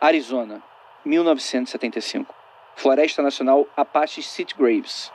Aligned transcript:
Arizona, 0.00 0.62
1975. 1.04 2.32
Floresta 2.76 3.20
Nacional 3.20 3.66
Apache 3.76 4.22
City 4.22 4.54
Graves. 4.56 5.10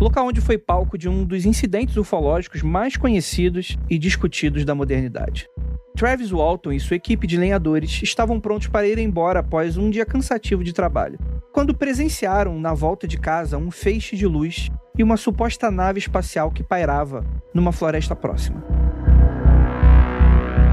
Local 0.00 0.28
onde 0.28 0.40
foi 0.40 0.56
palco 0.56 0.96
de 0.96 1.06
um 1.06 1.22
dos 1.22 1.44
incidentes 1.44 1.98
ufológicos 1.98 2.62
mais 2.62 2.96
conhecidos 2.96 3.76
e 3.90 3.98
discutidos 3.98 4.64
da 4.64 4.74
modernidade. 4.74 5.46
Travis 5.94 6.32
Walton 6.32 6.72
e 6.72 6.80
sua 6.80 6.96
equipe 6.96 7.26
de 7.26 7.36
lenhadores 7.36 8.02
estavam 8.02 8.40
prontos 8.40 8.68
para 8.68 8.88
ir 8.88 8.96
embora 8.96 9.40
após 9.40 9.76
um 9.76 9.90
dia 9.90 10.06
cansativo 10.06 10.64
de 10.64 10.72
trabalho, 10.72 11.18
quando 11.52 11.76
presenciaram 11.76 12.58
na 12.58 12.72
volta 12.72 13.06
de 13.06 13.18
casa 13.18 13.58
um 13.58 13.70
feixe 13.70 14.16
de 14.16 14.26
luz 14.26 14.70
e 14.96 15.02
uma 15.02 15.18
suposta 15.18 15.70
nave 15.70 15.98
espacial 15.98 16.50
que 16.50 16.64
pairava 16.64 17.22
numa 17.52 17.70
floresta 17.70 18.16
próxima. 18.16 18.64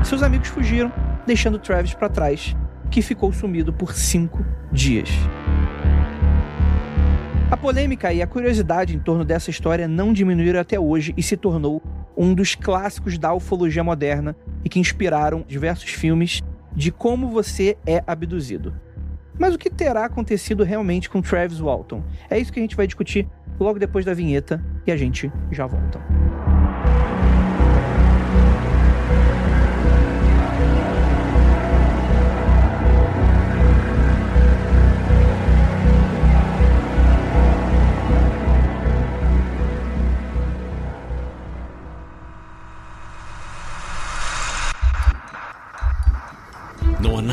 Seus 0.05 0.23
amigos 0.23 0.47
fugiram, 0.47 0.91
deixando 1.25 1.59
Travis 1.59 1.93
para 1.93 2.09
trás, 2.09 2.55
que 2.89 3.01
ficou 3.01 3.31
sumido 3.31 3.71
por 3.71 3.93
cinco 3.93 4.45
dias. 4.71 5.09
A 7.51 7.57
polêmica 7.57 8.13
e 8.13 8.21
a 8.21 8.27
curiosidade 8.27 8.95
em 8.95 8.99
torno 8.99 9.25
dessa 9.25 9.49
história 9.49 9.87
não 9.87 10.13
diminuíram 10.13 10.59
até 10.59 10.79
hoje 10.79 11.13
e 11.17 11.23
se 11.23 11.35
tornou 11.35 11.81
um 12.15 12.33
dos 12.33 12.53
clássicos 12.53 13.17
da 13.17 13.33
ufologia 13.33 13.83
moderna 13.83 14.35
e 14.63 14.69
que 14.69 14.79
inspiraram 14.79 15.43
diversos 15.47 15.89
filmes 15.89 16.43
de 16.75 16.91
como 16.91 17.27
você 17.27 17.75
é 17.87 18.03
abduzido. 18.05 18.73
Mas 19.37 19.55
o 19.55 19.57
que 19.57 19.69
terá 19.69 20.05
acontecido 20.05 20.63
realmente 20.63 21.09
com 21.09 21.21
Travis 21.21 21.59
Walton? 21.59 22.03
É 22.29 22.37
isso 22.37 22.53
que 22.53 22.59
a 22.59 22.61
gente 22.61 22.75
vai 22.75 22.85
discutir 22.85 23.27
logo 23.59 23.79
depois 23.79 24.05
da 24.05 24.13
vinheta 24.13 24.63
e 24.85 24.91
a 24.91 24.97
gente 24.97 25.31
já 25.51 25.65
volta. 25.65 25.99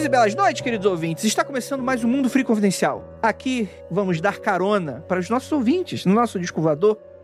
Dias 0.00 0.06
e 0.06 0.08
belas 0.08 0.34
noites, 0.34 0.62
queridos 0.62 0.86
ouvintes. 0.86 1.24
Está 1.24 1.44
começando 1.44 1.82
mais 1.82 2.02
um 2.02 2.08
Mundo 2.08 2.30
Free 2.30 2.42
Confidencial. 2.42 3.18
Aqui 3.20 3.68
vamos 3.90 4.18
dar 4.18 4.38
carona 4.38 5.04
para 5.06 5.20
os 5.20 5.28
nossos 5.28 5.52
ouvintes 5.52 6.06
no 6.06 6.14
nosso 6.14 6.40
disco. 6.40 6.62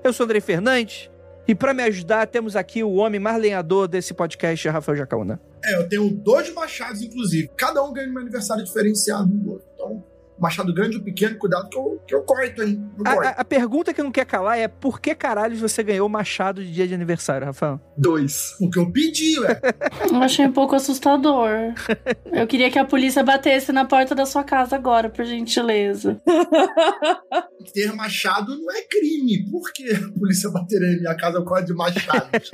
Eu 0.05 0.13
sou 0.13 0.25
Andrei 0.25 0.43
Fernandes 0.43 1.11
e 1.49 1.55
para 1.55 1.73
me 1.73 1.83
ajudar 1.85 2.27
temos 2.27 2.55
aqui 2.55 2.85
o 2.85 2.93
homem 2.97 3.19
mais 3.19 3.41
lenhador 3.41 3.89
desse 3.89 4.13
podcast, 4.13 4.69
Rafael 4.69 4.99
Jacaúna. 4.99 5.41
É, 5.65 5.77
eu 5.77 5.89
tenho 5.89 6.11
dois 6.11 6.53
machados, 6.53 7.01
inclusive. 7.01 7.51
Cada 7.57 7.83
um 7.83 7.95
ganha 7.95 8.13
um 8.13 8.19
aniversário 8.19 8.63
diferenciado 8.63 9.27
do 9.27 9.53
outro. 9.53 9.67
Então, 9.75 10.05
machado 10.39 10.73
grande 10.75 10.97
ou 10.99 11.03
pequeno, 11.03 11.37
cuidado 11.39 11.69
que 11.69 11.77
eu, 11.79 12.03
que 12.07 12.15
eu 12.15 12.23
corto, 12.23 12.63
hein? 12.63 12.85
Eu 12.99 13.05
A, 13.07 13.15
corto. 13.15 13.29
a- 13.29 13.31
a 13.41 13.45
pergunta 13.45 13.95
que 13.95 14.03
não 14.03 14.11
quer 14.13 14.27
calar 14.27 14.59
é 14.59 14.69
por 14.69 15.01
que 15.01 15.15
caralho 15.15 15.57
você 15.57 15.83
ganhou 15.83 16.09
machado 16.09 16.63
de 16.63 16.71
dia 16.73 16.87
de 16.87 16.95
aniversário, 16.95 17.47
Rafael? 17.47 17.81
Dois. 17.97 18.55
Porque 18.59 18.79
eu 18.79 18.91
pedi, 18.93 19.39
ué. 19.41 19.61
Eu 20.13 20.23
achei 20.23 20.47
um 20.47 20.53
pouco 20.53 20.75
assustador. 20.75 21.49
Eu 22.33 22.47
queria 22.47 22.71
que 22.71 22.79
a 22.79 22.85
polícia 22.85 23.23
batesse 23.23 23.73
na 23.73 23.85
porta 23.85 24.15
da 24.15 24.27
sua 24.27 24.45
casa 24.45 24.77
agora, 24.77 25.09
por 25.09 25.25
gentileza. 25.25 26.21
Ter 27.73 27.93
machado 27.95 28.57
não 28.57 28.71
é 28.73 28.83
crime. 28.83 29.45
Por 29.51 29.73
que 29.73 29.91
a 29.93 30.19
polícia 30.19 30.51
bateria 30.51 30.93
em 30.93 31.01
minha 31.01 31.15
casa 31.17 31.43
com 31.43 31.57
de 31.65 31.73
machados? 31.75 32.51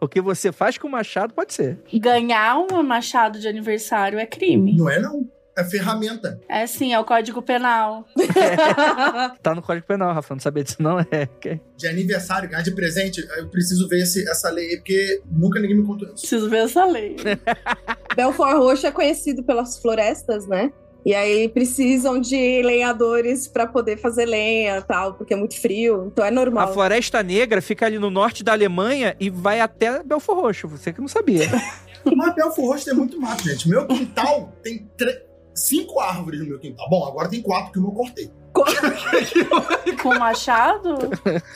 O 0.00 0.08
que 0.08 0.20
você 0.20 0.50
faz 0.52 0.78
com 0.78 0.88
o 0.88 0.90
machado 0.90 1.34
pode 1.34 1.52
ser. 1.52 1.78
Ganhar 1.92 2.58
um 2.58 2.82
machado 2.82 3.38
de 3.38 3.46
aniversário 3.48 4.18
é 4.18 4.26
crime. 4.26 4.76
não 4.76 4.88
é, 4.88 5.00
não. 5.00 5.28
É 5.56 5.62
ferramenta. 5.62 6.40
É 6.48 6.66
sim, 6.66 6.92
é 6.92 6.98
o 6.98 7.04
Código 7.04 7.40
Penal. 7.42 8.04
Tá 9.42 9.54
no 9.54 9.62
Código 9.62 9.86
Penal, 9.86 10.12
Rafael. 10.12 10.36
Não 10.36 10.42
sabia 10.42 10.64
disso, 10.64 10.82
não? 10.82 10.98
É. 11.00 11.28
De 11.76 11.86
aniversário, 11.86 12.48
ganhar 12.48 12.62
de 12.62 12.72
presente, 12.74 13.24
eu 13.36 13.48
preciso 13.48 13.88
ver 13.88 14.02
esse, 14.02 14.28
essa 14.28 14.50
lei 14.50 14.70
aí, 14.70 14.76
porque 14.76 15.22
nunca 15.30 15.60
ninguém 15.60 15.76
me 15.76 15.86
contou 15.86 16.08
isso. 16.08 16.16
Preciso 16.20 16.50
ver 16.50 16.64
essa 16.64 16.84
lei. 16.84 17.16
Belfort 18.16 18.56
Roxo 18.56 18.86
é 18.86 18.90
conhecido 18.90 19.42
pelas 19.42 19.78
florestas, 19.78 20.46
né? 20.46 20.72
E 21.04 21.14
aí 21.14 21.48
precisam 21.50 22.18
de 22.18 22.62
lenhadores 22.62 23.46
pra 23.46 23.66
poder 23.66 23.98
fazer 23.98 24.24
lenha 24.24 24.78
e 24.78 24.82
tal, 24.82 25.14
porque 25.14 25.34
é 25.34 25.36
muito 25.36 25.60
frio, 25.60 26.06
então 26.10 26.24
é 26.24 26.28
A 26.28 26.30
normal. 26.30 26.72
Floresta 26.72 27.22
Negra 27.22 27.60
fica 27.60 27.84
ali 27.84 27.98
no 27.98 28.08
norte 28.10 28.42
da 28.42 28.52
Alemanha 28.52 29.14
e 29.20 29.28
vai 29.28 29.60
até 29.60 30.02
Belfor 30.02 30.36
Roxo. 30.36 30.66
Você 30.68 30.92
que 30.92 31.00
não 31.00 31.08
sabia. 31.08 31.46
Mas 32.16 32.34
Belfort 32.34 32.66
Roxo 32.66 32.84
tem 32.86 32.94
muito 32.94 33.20
mato, 33.20 33.44
gente. 33.44 33.68
Meu 33.68 33.86
quintal 33.86 34.52
tem 34.62 34.88
tre- 34.96 35.22
cinco 35.54 36.00
árvores 36.00 36.40
no 36.40 36.46
meu 36.46 36.58
quintal. 36.58 36.88
Bom, 36.88 37.06
agora 37.06 37.28
tem 37.28 37.42
quatro 37.42 37.72
que 37.72 37.78
eu 37.78 37.82
não 37.82 37.90
cortei. 37.90 38.30
Com 40.02 40.14
machado? 40.14 40.96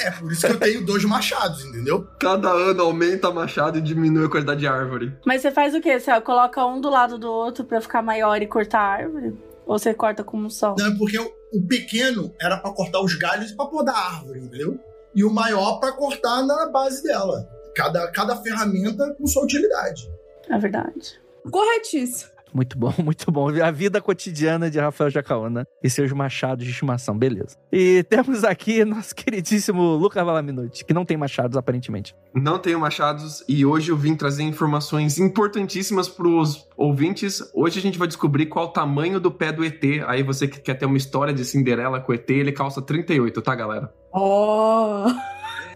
É 0.00 0.10
por 0.10 0.32
isso 0.32 0.46
que 0.46 0.52
eu 0.52 0.58
tenho 0.58 0.84
dois 0.84 1.04
machados, 1.04 1.64
entendeu? 1.64 2.06
Cada 2.18 2.50
ano 2.50 2.82
aumenta 2.82 3.28
a 3.28 3.32
machado 3.32 3.78
e 3.78 3.80
diminui 3.80 4.26
a 4.26 4.28
quantidade 4.28 4.60
de 4.60 4.66
árvore. 4.66 5.16
Mas 5.24 5.42
você 5.42 5.50
faz 5.50 5.74
o 5.74 5.80
quê? 5.80 6.00
Você 6.00 6.20
coloca 6.20 6.64
um 6.66 6.80
do 6.80 6.90
lado 6.90 7.18
do 7.18 7.30
outro 7.30 7.64
pra 7.64 7.80
ficar 7.80 8.02
maior 8.02 8.42
e 8.42 8.46
cortar 8.46 8.80
a 8.80 8.92
árvore? 9.04 9.36
Ou 9.64 9.78
você 9.78 9.94
corta 9.94 10.24
com 10.24 10.38
um 10.38 10.50
só? 10.50 10.74
Não, 10.78 10.86
é 10.86 10.96
porque 10.96 11.18
o, 11.18 11.30
o 11.52 11.66
pequeno 11.66 12.34
era 12.40 12.56
pra 12.56 12.72
cortar 12.72 13.00
os 13.00 13.14
galhos 13.16 13.52
pra 13.52 13.66
podar 13.66 13.94
a 13.94 14.16
árvore, 14.16 14.40
entendeu? 14.40 14.78
E 15.14 15.22
o 15.24 15.30
maior 15.30 15.78
pra 15.78 15.92
cortar 15.92 16.42
na 16.42 16.66
base 16.70 17.02
dela. 17.02 17.48
Cada, 17.76 18.10
cada 18.10 18.36
ferramenta 18.36 19.14
com 19.14 19.26
sua 19.26 19.44
utilidade. 19.44 20.10
É 20.48 20.58
verdade. 20.58 21.20
Corretíssimo. 21.50 22.37
Muito 22.52 22.78
bom, 22.78 22.92
muito 23.02 23.30
bom. 23.30 23.48
A 23.62 23.70
vida 23.70 24.00
cotidiana 24.00 24.70
de 24.70 24.78
Rafael 24.78 25.10
Jacaúna 25.10 25.66
e 25.82 25.90
seus 25.90 26.12
machados 26.12 26.64
de 26.64 26.70
estimação, 26.70 27.16
beleza. 27.16 27.56
E 27.72 28.04
temos 28.04 28.44
aqui 28.44 28.84
nosso 28.84 29.14
queridíssimo 29.14 29.94
Lucas 29.96 30.24
Valaminuti, 30.24 30.84
que 30.84 30.94
não 30.94 31.04
tem 31.04 31.16
machados, 31.16 31.56
aparentemente. 31.56 32.14
Não 32.34 32.58
tenho 32.58 32.78
machados 32.78 33.44
e 33.48 33.64
hoje 33.64 33.90
eu 33.90 33.96
vim 33.96 34.14
trazer 34.14 34.42
informações 34.42 35.18
importantíssimas 35.18 36.08
pros 36.08 36.66
ouvintes. 36.76 37.42
Hoje 37.54 37.78
a 37.78 37.82
gente 37.82 37.98
vai 37.98 38.08
descobrir 38.08 38.46
qual 38.46 38.66
o 38.66 38.72
tamanho 38.72 39.20
do 39.20 39.30
pé 39.30 39.52
do 39.52 39.64
ET. 39.64 39.82
Aí 40.06 40.22
você 40.22 40.46
que 40.46 40.60
quer 40.60 40.74
ter 40.74 40.86
uma 40.86 40.96
história 40.96 41.34
de 41.34 41.44
Cinderela 41.44 42.00
com 42.00 42.12
o 42.12 42.14
ET, 42.14 42.28
ele 42.30 42.52
calça 42.52 42.80
38, 42.80 43.40
tá, 43.42 43.54
galera? 43.54 43.92
Oh. 44.12 45.06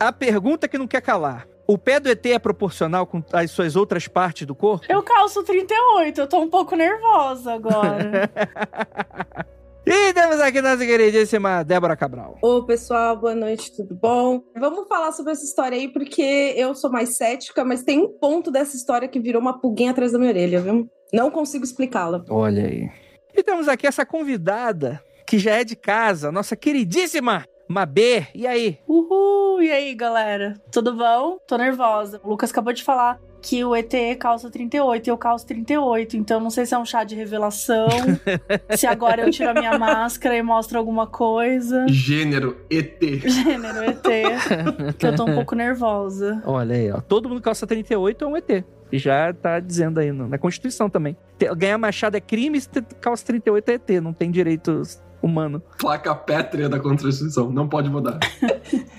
A 0.00 0.12
pergunta 0.12 0.66
que 0.66 0.78
não 0.78 0.86
quer 0.86 1.00
calar. 1.00 1.46
O 1.66 1.78
pé 1.78 2.00
do 2.00 2.08
ET 2.08 2.24
é 2.26 2.38
proporcional 2.38 3.06
com 3.06 3.22
as 3.32 3.50
suas 3.50 3.76
outras 3.76 4.08
partes 4.08 4.46
do 4.46 4.54
corpo? 4.54 4.84
Eu 4.88 5.02
calço 5.02 5.42
38, 5.44 6.20
eu 6.20 6.26
tô 6.26 6.40
um 6.40 6.50
pouco 6.50 6.74
nervosa 6.74 7.52
agora. 7.52 8.30
E 9.84 10.12
temos 10.14 10.38
aqui 10.38 10.62
nossa 10.62 10.86
queridíssima 10.86 11.64
Débora 11.64 11.96
Cabral. 11.96 12.38
Ô, 12.40 12.62
pessoal, 12.62 13.16
boa 13.16 13.34
noite, 13.34 13.74
tudo 13.74 13.96
bom? 13.96 14.40
Vamos 14.56 14.86
falar 14.86 15.10
sobre 15.10 15.32
essa 15.32 15.44
história 15.44 15.76
aí, 15.76 15.88
porque 15.88 16.54
eu 16.56 16.72
sou 16.72 16.88
mais 16.88 17.16
cética, 17.16 17.64
mas 17.64 17.82
tem 17.82 17.98
um 17.98 18.08
ponto 18.08 18.50
dessa 18.50 18.76
história 18.76 19.08
que 19.08 19.18
virou 19.18 19.42
uma 19.42 19.60
pulguinha 19.60 19.90
atrás 19.90 20.12
da 20.12 20.20
minha 20.20 20.30
orelha, 20.30 20.60
viu? 20.60 20.88
Não 21.12 21.32
consigo 21.32 21.64
explicá-la. 21.64 22.24
Olha 22.30 22.64
aí. 22.64 22.88
E 23.34 23.42
temos 23.42 23.66
aqui 23.66 23.86
essa 23.86 24.06
convidada, 24.06 25.02
que 25.26 25.36
já 25.36 25.56
é 25.56 25.64
de 25.64 25.74
casa, 25.74 26.30
nossa 26.30 26.54
queridíssima 26.54 27.44
Mabê. 27.72 28.26
E 28.34 28.46
aí? 28.46 28.78
Uhul! 28.86 29.62
E 29.62 29.72
aí, 29.72 29.94
galera? 29.94 30.54
Tudo 30.70 30.94
bom? 30.94 31.38
Tô 31.46 31.56
nervosa. 31.56 32.20
O 32.22 32.28
Lucas 32.28 32.50
acabou 32.50 32.72
de 32.72 32.84
falar 32.84 33.18
que 33.40 33.64
o 33.64 33.74
ET 33.74 33.92
calça 34.20 34.48
38 34.48 35.06
e 35.06 35.10
eu 35.10 35.18
calço 35.18 35.44
38, 35.46 36.16
então 36.16 36.38
não 36.38 36.50
sei 36.50 36.64
se 36.64 36.74
é 36.74 36.78
um 36.78 36.84
chá 36.84 37.02
de 37.02 37.16
revelação, 37.16 37.88
se 38.76 38.86
agora 38.86 39.22
eu 39.22 39.30
tiro 39.32 39.50
a 39.50 39.54
minha 39.54 39.76
máscara 39.76 40.36
e 40.36 40.42
mostro 40.42 40.78
alguma 40.78 41.08
coisa. 41.08 41.86
Gênero 41.88 42.56
ET. 42.70 43.02
Gênero 43.02 43.82
ET, 43.82 44.96
que 44.96 45.06
eu 45.06 45.16
tô 45.16 45.24
um 45.24 45.34
pouco 45.34 45.56
nervosa. 45.56 46.40
Olha 46.44 46.76
aí, 46.76 46.92
ó. 46.92 47.00
Todo 47.00 47.28
mundo 47.28 47.38
que 47.38 47.44
calça 47.44 47.66
38 47.66 48.24
é 48.24 48.28
um 48.28 48.36
ET. 48.36 48.64
E 48.92 48.98
já 48.98 49.32
tá 49.32 49.58
dizendo 49.58 49.98
aí 49.98 50.12
na 50.12 50.38
Constituição 50.38 50.88
também. 50.88 51.16
Ganhar 51.56 51.78
machado 51.78 52.16
é 52.16 52.20
crime, 52.20 52.60
calça 53.00 53.26
38 53.26 53.70
é 53.70 53.74
ET. 53.74 53.90
Não 54.02 54.12
tem 54.12 54.30
direito 54.30 54.82
humano. 55.22 55.62
Placa 55.78 56.14
pétrea 56.14 56.68
da 56.68 56.78
Constituição, 56.78 57.50
não 57.50 57.68
pode 57.68 57.88
mudar. 57.88 58.18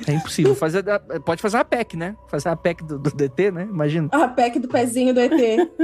É 0.08 0.14
impossível. 0.14 0.56
Fazer, 0.56 0.84
pode 1.26 1.42
fazer 1.42 1.58
uma 1.58 1.66
PEC, 1.66 1.98
né? 1.98 2.16
Fazer 2.30 2.50
a 2.50 2.56
PEC 2.56 2.84
do, 2.84 2.98
do 2.98 3.12
DT, 3.12 3.52
né? 3.52 3.68
Imagina. 3.70 4.10
A 4.12 4.28
PEC 4.28 4.60
do 4.60 4.68
pezinho 4.68 5.14
do 5.14 5.20
ET. 5.20 5.32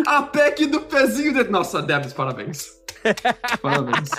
A 0.07 0.23
PEC 0.23 0.67
do 0.67 0.81
pezinho 0.81 1.33
do... 1.33 1.51
Nossa, 1.51 1.81
Debs, 1.81 2.13
parabéns. 2.13 2.79
parabéns. 3.61 4.09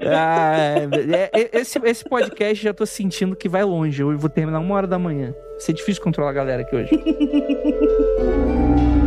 Ah, 0.00 0.54
é, 0.56 1.30
é, 1.32 1.58
esse, 1.58 1.78
esse 1.84 2.04
podcast 2.04 2.62
já 2.62 2.72
tô 2.72 2.86
sentindo 2.86 3.34
que 3.34 3.48
vai 3.48 3.64
longe. 3.64 4.00
Eu 4.00 4.16
vou 4.16 4.30
terminar 4.30 4.60
uma 4.60 4.74
hora 4.74 4.86
da 4.86 4.98
manhã. 4.98 5.32
Vai 5.32 5.60
ser 5.60 5.72
difícil 5.72 6.02
controlar 6.02 6.30
a 6.30 6.34
galera 6.34 6.62
aqui 6.62 6.76
hoje. 6.76 6.90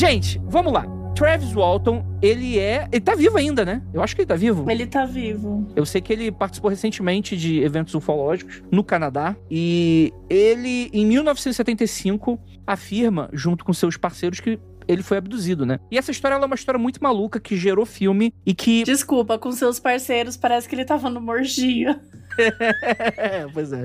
Gente, 0.00 0.40
vamos 0.46 0.72
lá. 0.72 0.86
Travis 1.14 1.52
Walton, 1.52 2.02
ele 2.22 2.58
é. 2.58 2.88
Ele 2.90 3.02
tá 3.02 3.14
vivo 3.14 3.36
ainda, 3.36 3.66
né? 3.66 3.82
Eu 3.92 4.02
acho 4.02 4.16
que 4.16 4.22
ele 4.22 4.26
tá 4.28 4.34
vivo. 4.34 4.70
Ele 4.70 4.86
tá 4.86 5.04
vivo. 5.04 5.70
Eu 5.76 5.84
sei 5.84 6.00
que 6.00 6.10
ele 6.10 6.32
participou 6.32 6.70
recentemente 6.70 7.36
de 7.36 7.60
eventos 7.60 7.94
ufológicos 7.94 8.62
no 8.72 8.82
Canadá. 8.82 9.36
E 9.50 10.10
ele, 10.30 10.88
em 10.94 11.04
1975, 11.04 12.40
afirma, 12.66 13.28
junto 13.34 13.62
com 13.62 13.74
seus 13.74 13.98
parceiros, 13.98 14.40
que 14.40 14.58
ele 14.88 15.02
foi 15.02 15.18
abduzido, 15.18 15.66
né? 15.66 15.78
E 15.90 15.98
essa 15.98 16.10
história 16.10 16.34
é 16.34 16.38
uma 16.38 16.54
história 16.54 16.78
muito 16.78 17.02
maluca 17.02 17.38
que 17.38 17.54
gerou 17.54 17.84
filme 17.84 18.32
e 18.46 18.54
que. 18.54 18.84
Desculpa, 18.84 19.38
com 19.38 19.52
seus 19.52 19.78
parceiros 19.78 20.34
parece 20.34 20.66
que 20.66 20.74
ele 20.74 20.86
tava 20.86 21.10
no 21.10 21.20
morgia. 21.20 22.00
pois 23.52 23.70
é. 23.70 23.78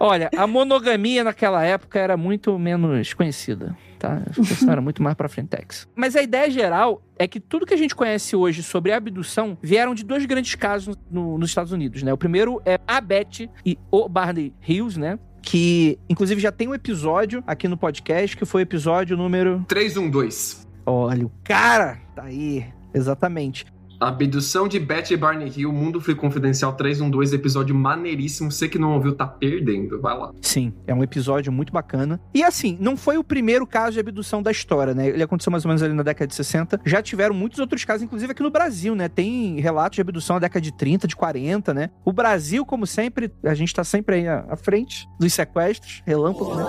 Olha, 0.00 0.30
a 0.34 0.46
monogamia 0.46 1.22
naquela 1.22 1.62
época 1.62 1.98
era 1.98 2.16
muito 2.16 2.58
menos 2.58 3.12
conhecida 3.12 3.76
tá? 4.02 4.20
Era 4.68 4.80
muito 4.80 5.02
mais 5.02 5.14
pra 5.14 5.28
frentex. 5.28 5.88
Mas 5.94 6.16
a 6.16 6.22
ideia 6.22 6.50
geral 6.50 7.02
é 7.16 7.28
que 7.28 7.38
tudo 7.38 7.64
que 7.64 7.72
a 7.72 7.76
gente 7.76 7.94
conhece 7.94 8.34
hoje 8.34 8.62
sobre 8.62 8.92
abdução 8.92 9.56
vieram 9.62 9.94
de 9.94 10.04
dois 10.04 10.26
grandes 10.26 10.56
casos 10.56 10.96
no, 11.08 11.38
nos 11.38 11.50
Estados 11.50 11.70
Unidos, 11.70 12.02
né? 12.02 12.12
O 12.12 12.18
primeiro 12.18 12.60
é 12.66 12.80
a 12.86 13.00
Beth 13.00 13.48
e 13.64 13.78
o 13.90 14.08
Barney 14.08 14.52
Hills, 14.66 14.98
né? 14.98 15.18
Que, 15.40 15.98
inclusive, 16.08 16.40
já 16.40 16.52
tem 16.52 16.68
um 16.68 16.74
episódio 16.74 17.42
aqui 17.46 17.66
no 17.68 17.76
podcast, 17.76 18.36
que 18.36 18.44
foi 18.44 18.62
o 18.62 18.64
episódio 18.64 19.16
número... 19.16 19.64
312. 19.68 20.66
Olha, 20.84 21.26
o 21.26 21.32
cara 21.44 22.00
tá 22.14 22.24
aí. 22.24 22.64
Exatamente. 22.94 23.66
Abdução 24.02 24.66
de 24.66 24.80
Betty 24.80 25.16
Barney 25.16 25.52
Hill, 25.56 25.72
Mundo 25.72 26.00
Free 26.00 26.16
Confidencial 26.16 26.72
312, 26.72 27.36
episódio 27.36 27.72
maneiríssimo. 27.72 28.50
Você 28.50 28.68
que 28.68 28.76
não 28.76 28.94
ouviu, 28.94 29.14
tá 29.14 29.24
perdendo. 29.28 30.00
Vai 30.00 30.18
lá. 30.18 30.32
Sim, 30.40 30.72
é 30.88 30.92
um 30.92 31.04
episódio 31.04 31.52
muito 31.52 31.72
bacana. 31.72 32.20
E 32.34 32.42
assim, 32.42 32.76
não 32.80 32.96
foi 32.96 33.16
o 33.16 33.22
primeiro 33.22 33.64
caso 33.64 33.92
de 33.92 34.00
abdução 34.00 34.42
da 34.42 34.50
história, 34.50 34.92
né? 34.92 35.08
Ele 35.08 35.22
aconteceu 35.22 35.52
mais 35.52 35.64
ou 35.64 35.68
menos 35.68 35.84
ali 35.84 35.94
na 35.94 36.02
década 36.02 36.26
de 36.26 36.34
60. 36.34 36.80
Já 36.84 37.00
tiveram 37.00 37.32
muitos 37.32 37.60
outros 37.60 37.84
casos, 37.84 38.02
inclusive 38.02 38.32
aqui 38.32 38.42
no 38.42 38.50
Brasil, 38.50 38.96
né? 38.96 39.08
Tem 39.08 39.60
relatos 39.60 39.94
de 39.94 40.00
abdução 40.00 40.34
na 40.34 40.40
década 40.40 40.60
de 40.60 40.76
30, 40.76 41.06
de 41.06 41.14
40, 41.14 41.72
né? 41.72 41.90
O 42.04 42.12
Brasil, 42.12 42.66
como 42.66 42.88
sempre, 42.88 43.32
a 43.44 43.54
gente 43.54 43.72
tá 43.72 43.84
sempre 43.84 44.16
aí 44.16 44.26
à 44.26 44.56
frente 44.56 45.06
dos 45.20 45.32
sequestros, 45.32 46.02
relâmpago, 46.04 46.56
né? 46.56 46.64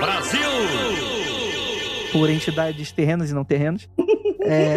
Brasil! 0.00 0.40
Por 2.10 2.28
entidades 2.28 2.90
terrenas 2.90 3.30
e 3.30 3.34
não 3.34 3.44
terrenos. 3.44 3.88
É... 4.44 4.76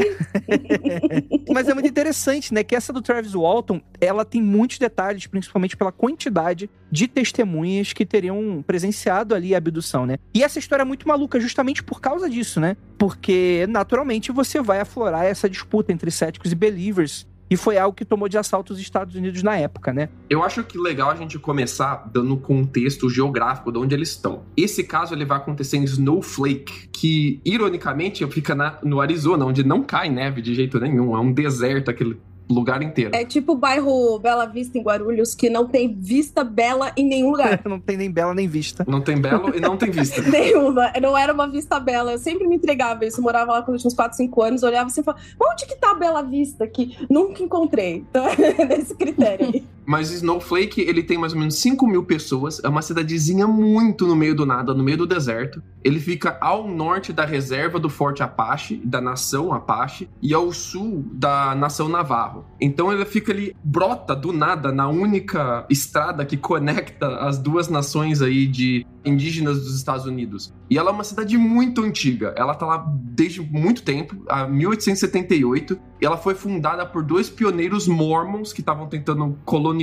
Mas 1.54 1.68
é 1.68 1.74
muito 1.74 1.90
interessante, 1.90 2.54
né? 2.54 2.64
Que 2.64 2.76
essa 2.76 2.94
do 2.94 3.02
Travis 3.02 3.34
Walton, 3.34 3.82
ela 4.00 4.24
tem 4.24 4.42
muitos 4.42 4.80
detalhes, 4.80 5.28
principalmente 5.28 5.76
pela 5.76 5.92
quantidade 5.92 6.70
de 6.90 7.08
testemunhas 7.08 7.94
que 7.94 8.06
teriam 8.06 8.64
presenciado 8.66 9.36
ali 9.36 9.54
a 9.54 9.58
abdução, 9.58 10.06
né? 10.06 10.18
E 10.34 10.44
essa 10.44 10.58
história 10.60 10.84
é 10.84 10.86
muito 10.86 11.08
maluca 11.08 11.40
justamente 11.40 11.84
por 11.84 12.00
causa 12.00 12.30
disso, 12.30 12.60
né? 12.60 12.78
Porque, 12.98 13.66
naturalmente, 13.70 14.32
você 14.32 14.62
vai 14.62 14.80
aflorar 14.80 15.26
essa 15.26 15.50
disputa 15.50 15.92
entre 15.92 16.10
céticos 16.10 16.52
e 16.52 16.56
believers 16.56 17.28
e 17.50 17.56
foi 17.58 17.78
algo 17.78 17.96
que 17.96 18.06
tomou 18.06 18.28
de 18.28 18.38
assalto 18.38 18.74
os 18.74 18.80
Estados 18.80 19.16
Unidos 19.16 19.44
na 19.44 19.58
época, 19.58 19.94
né? 19.94 20.10
Eu 20.30 20.44
acho 20.44 20.64
que 20.64 20.78
legal 20.78 21.10
a 21.10 21.16
gente 21.16 21.40
começar 21.40 22.10
dando 22.12 22.36
contexto 22.38 23.10
geográfico 23.10 23.72
de 23.72 23.78
onde 23.78 23.96
eles 23.96 24.10
estão. 24.10 24.44
Esse 24.56 24.84
caso 24.84 25.14
ele 25.14 25.26
vai 25.26 25.38
acontecer 25.38 25.78
em 25.78 25.84
Snowflake, 25.84 26.90
que 26.92 27.42
ironicamente 27.46 28.26
fica 28.28 28.54
na, 28.54 28.78
no 28.84 29.00
Arizona, 29.00 29.46
onde 29.46 29.64
não 29.64 29.84
cai 29.84 30.10
neve 30.10 30.42
de 30.42 30.54
jeito 30.54 30.80
nenhum, 30.80 31.16
é 31.16 31.20
um 31.20 31.32
deserto 31.32 31.90
aquele 31.90 32.20
lugar 32.50 32.82
inteiro. 32.82 33.12
É 33.14 33.26
tipo 33.26 33.54
o 33.54 33.56
bairro 33.56 34.20
Bela 34.20 34.46
Vista 34.46 34.78
em 34.78 34.82
Guarulhos, 34.82 35.36
que 35.36 35.50
não 35.50 35.68
tem 35.68 35.94
vista 35.94 36.44
bela 36.44 36.92
em 36.96 37.06
nenhum 37.06 37.32
lugar. 37.32 37.62
não 37.66 37.80
tem 37.80 37.98
nem 37.98 38.12
bela 38.12 38.34
nem 38.34 38.48
vista. 38.48 38.86
Não 38.88 39.02
tem 39.02 39.20
belo 39.20 39.56
e 39.56 39.60
não 39.60 39.78
tem 39.78 39.92
vista. 39.92 40.22
Nenhuma. 40.30 40.92
Não 41.02 41.18
era 41.18 41.34
uma 41.34 41.48
vista 41.48 41.80
bela. 41.80 42.14
Eu 42.14 42.20
sempre 42.20 42.48
me 42.48 42.56
entregava 42.56 43.06
isso. 43.06 43.20
Eu 43.20 43.24
morava 43.24 43.52
lá 43.52 43.62
quando 43.62 43.76
eu 43.76 43.80
tinha 43.80 43.88
uns 43.88 43.96
4, 43.96 44.18
5 44.18 44.42
anos, 44.42 44.64
olhava 44.64 44.88
assim 44.88 45.02
e 45.02 45.04
falava, 45.04 45.24
onde 45.42 45.66
que 45.66 45.76
tá 45.76 45.92
a 45.92 45.96
Bela 45.96 46.22
Vista 46.22 46.64
aqui? 46.64 46.98
Nunca 47.10 47.44
encontrei. 47.44 48.06
Então, 48.10 48.26
é 48.28 48.66
nesse 48.66 48.96
critério 48.96 49.48
aí. 49.48 49.64
Mas 49.88 50.12
Snowflake, 50.12 50.82
ele 50.82 51.02
tem 51.02 51.18
mais 51.18 51.32
ou 51.32 51.40
menos 51.40 51.56
5 51.56 51.88
mil 51.88 52.04
pessoas. 52.04 52.62
É 52.62 52.68
uma 52.68 52.82
cidadezinha 52.82 53.48
muito 53.48 54.06
no 54.06 54.18
meio 54.18 54.36
do 54.36 54.46
nada, 54.46 54.74
no 54.74 54.84
meio 54.84 54.98
do 54.98 55.08
deserto. 55.08 55.64
Ele 55.82 55.98
fica 55.98 56.38
ao 56.42 56.68
norte 56.68 57.14
da 57.14 57.24
reserva 57.24 57.80
do 57.80 57.90
Forte 57.90 58.22
Apache, 58.22 58.82
da 58.84 59.00
nação 59.00 59.54
Apache, 59.54 60.10
e 60.22 60.34
ao 60.34 60.52
sul 60.52 61.06
da 61.14 61.56
nação 61.56 61.88
Navarro. 61.88 62.44
Então 62.60 62.92
ele 62.92 63.06
fica 63.06 63.32
ali, 63.32 63.56
brota 63.64 64.14
do 64.14 64.34
nada 64.34 64.74
na 64.74 64.90
única 64.90 65.66
estrada 65.70 66.26
que 66.26 66.36
conecta 66.36 67.20
as 67.20 67.38
duas 67.38 67.70
nações 67.70 68.22
aí 68.22 68.46
de 68.46 68.86
indígenas 69.06 69.64
dos 69.64 69.78
Estados 69.78 70.06
Unidos. 70.06 70.54
E 70.70 70.78
ela 70.78 70.90
é 70.90 70.94
uma 70.94 71.06
cidade 71.06 71.38
muito 71.38 71.82
antiga. 71.82 72.34
Ela 72.36 72.54
tá 72.54 72.66
lá 72.66 72.86
desde 72.92 73.42
muito 73.42 73.84
tempo, 73.84 74.22
a 74.28 74.46
1878. 74.46 75.80
E 76.02 76.06
ela 76.06 76.18
foi 76.18 76.36
fundada 76.36 76.86
por 76.86 77.02
dois 77.02 77.30
pioneiros 77.30 77.88
mormons 77.88 78.52
que 78.52 78.60
estavam 78.60 78.88
tentando 78.88 79.40
colonizar 79.46 79.77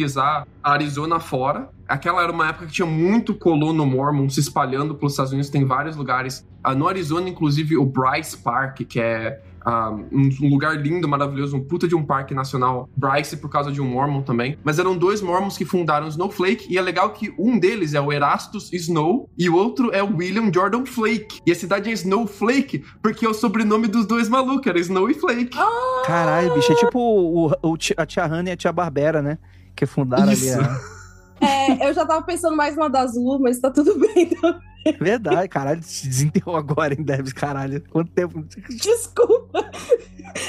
a 0.62 0.72
Arizona 0.72 1.20
fora. 1.20 1.70
Aquela 1.86 2.22
era 2.22 2.32
uma 2.32 2.48
época 2.48 2.66
que 2.66 2.72
tinha 2.72 2.86
muito 2.86 3.34
colono 3.34 3.84
mormon 3.84 4.28
se 4.28 4.40
espalhando 4.40 4.94
pelos 4.94 5.12
Estados 5.12 5.32
Unidos, 5.32 5.50
tem 5.50 5.64
vários 5.64 5.96
lugares. 5.96 6.46
Ah, 6.62 6.74
no 6.74 6.88
Arizona, 6.88 7.28
inclusive, 7.28 7.76
o 7.76 7.84
Bryce 7.84 8.38
Park, 8.38 8.80
que 8.88 8.98
é 8.98 9.40
um, 9.66 10.48
lugar 10.48 10.76
lindo, 10.76 11.08
maravilhoso, 11.08 11.56
um 11.56 11.64
puta 11.64 11.88
de 11.88 11.94
um 11.94 12.04
parque 12.04 12.34
nacional, 12.34 12.88
Bryce, 12.96 13.36
por 13.36 13.48
causa 13.48 13.72
de 13.72 13.80
um 13.80 13.86
Mormon 13.86 14.22
também. 14.22 14.58
Mas 14.62 14.78
eram 14.78 14.96
dois 14.96 15.22
Mormons 15.22 15.56
que 15.56 15.64
fundaram 15.64 16.06
Snowflake, 16.08 16.66
e 16.72 16.76
é 16.78 16.82
legal 16.82 17.10
que 17.10 17.34
um 17.38 17.58
deles 17.58 17.94
é 17.94 18.00
o 18.00 18.12
Erastus 18.12 18.72
Snow 18.72 19.28
e 19.38 19.48
o 19.48 19.56
outro 19.56 19.90
é 19.92 20.02
o 20.02 20.16
William 20.16 20.52
Jordan 20.52 20.84
Flake. 20.84 21.40
E 21.46 21.52
a 21.52 21.54
cidade 21.54 21.88
é 21.88 21.92
Snowflake 21.92 22.84
porque 23.02 23.24
é 23.24 23.28
o 23.28 23.34
sobrenome 23.34 23.88
dos 23.88 24.06
dois 24.06 24.28
malucos, 24.28 24.66
era 24.66 24.78
Snow 24.78 25.08
e 25.10 25.14
Flake. 25.14 25.50
Ah! 25.56 26.02
Caralho, 26.06 26.54
bicho, 26.54 26.72
é 26.72 26.76
tipo 26.76 26.98
o, 26.98 27.50
o, 27.62 27.76
a 27.96 28.06
tia 28.06 28.26
Hannah 28.26 28.50
e 28.50 28.52
a 28.52 28.56
tia 28.56 28.72
Barbera, 28.72 29.22
né? 29.22 29.38
Que 29.74 29.86
fundaram 29.86 30.32
Isso. 30.32 30.58
ali 30.58 30.64
a... 30.64 30.94
É, 31.40 31.88
eu 31.88 31.94
já 31.94 32.06
tava 32.06 32.24
pensando 32.24 32.56
mais 32.56 32.76
no 32.76 32.88
da 32.88 33.00
Azul, 33.00 33.38
mas 33.38 33.58
tá 33.58 33.70
tudo 33.70 33.98
bem 34.14 34.28
também. 34.28 34.74
Verdade, 35.00 35.48
caralho, 35.48 35.82
se 35.82 36.06
desenterrou 36.06 36.56
agora, 36.56 36.94
hein, 36.94 37.02
Debs, 37.02 37.32
caralho. 37.32 37.82
Quanto 37.90 38.10
tempo? 38.12 38.44
Desculpa. 38.68 39.70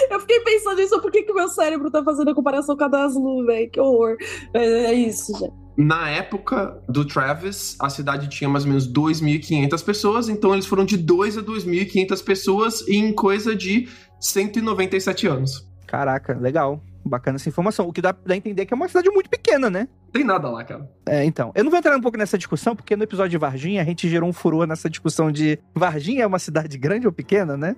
Eu 0.09 0.19
fiquei 0.19 0.39
pensando 0.41 0.77
nisso, 0.77 0.99
por 1.01 1.11
que, 1.11 1.23
que 1.23 1.33
meu 1.33 1.47
cérebro 1.47 1.91
tá 1.91 2.03
fazendo 2.03 2.31
a 2.31 2.35
comparação 2.35 2.75
com 2.75 2.83
a 2.83 2.87
das 2.87 3.15
Lu, 3.15 3.45
velho? 3.45 3.69
Que 3.69 3.79
horror. 3.79 4.17
É, 4.53 4.85
é 4.85 4.93
isso, 4.93 5.37
já. 5.39 5.47
Na 5.77 6.09
época 6.09 6.81
do 6.87 7.05
Travis, 7.05 7.75
a 7.81 7.89
cidade 7.89 8.29
tinha 8.29 8.49
mais 8.49 8.63
ou 8.63 8.69
menos 8.69 8.91
2.500 8.91 9.83
pessoas, 9.83 10.29
então 10.29 10.53
eles 10.53 10.65
foram 10.65 10.85
de 10.85 10.97
2 10.97 11.37
a 11.37 11.41
2.500 11.41 12.23
pessoas 12.23 12.87
em 12.87 13.13
coisa 13.13 13.55
de 13.55 13.87
197 14.19 15.27
anos. 15.27 15.67
Caraca, 15.85 16.33
legal. 16.37 16.81
Bacana 17.05 17.37
essa 17.37 17.49
informação. 17.49 17.87
O 17.87 17.93
que 17.93 18.01
dá 18.01 18.13
pra 18.13 18.35
entender 18.35 18.65
que 18.65 18.73
é 18.73 18.75
uma 18.75 18.87
cidade 18.87 19.09
muito 19.09 19.29
pequena, 19.29 19.69
né? 19.69 19.87
Tem 20.11 20.23
nada 20.23 20.49
lá, 20.49 20.63
cara. 20.63 20.89
É, 21.05 21.23
então. 21.25 21.51
Eu 21.53 21.63
não 21.63 21.69
vou 21.69 21.77
entrar 21.77 21.95
um 21.95 22.01
pouco 22.01 22.17
nessa 22.17 22.37
discussão, 22.37 22.75
porque 22.75 22.95
no 22.95 23.03
episódio 23.03 23.31
de 23.31 23.37
Varginha 23.37 23.81
a 23.81 23.85
gente 23.85 24.07
gerou 24.09 24.29
um 24.29 24.33
furor 24.33 24.65
nessa 24.65 24.89
discussão 24.89 25.31
de 25.31 25.59
Varginha 25.75 26.23
é 26.23 26.27
uma 26.27 26.39
cidade 26.39 26.77
grande 26.77 27.05
ou 27.05 27.13
pequena, 27.13 27.57
né? 27.57 27.75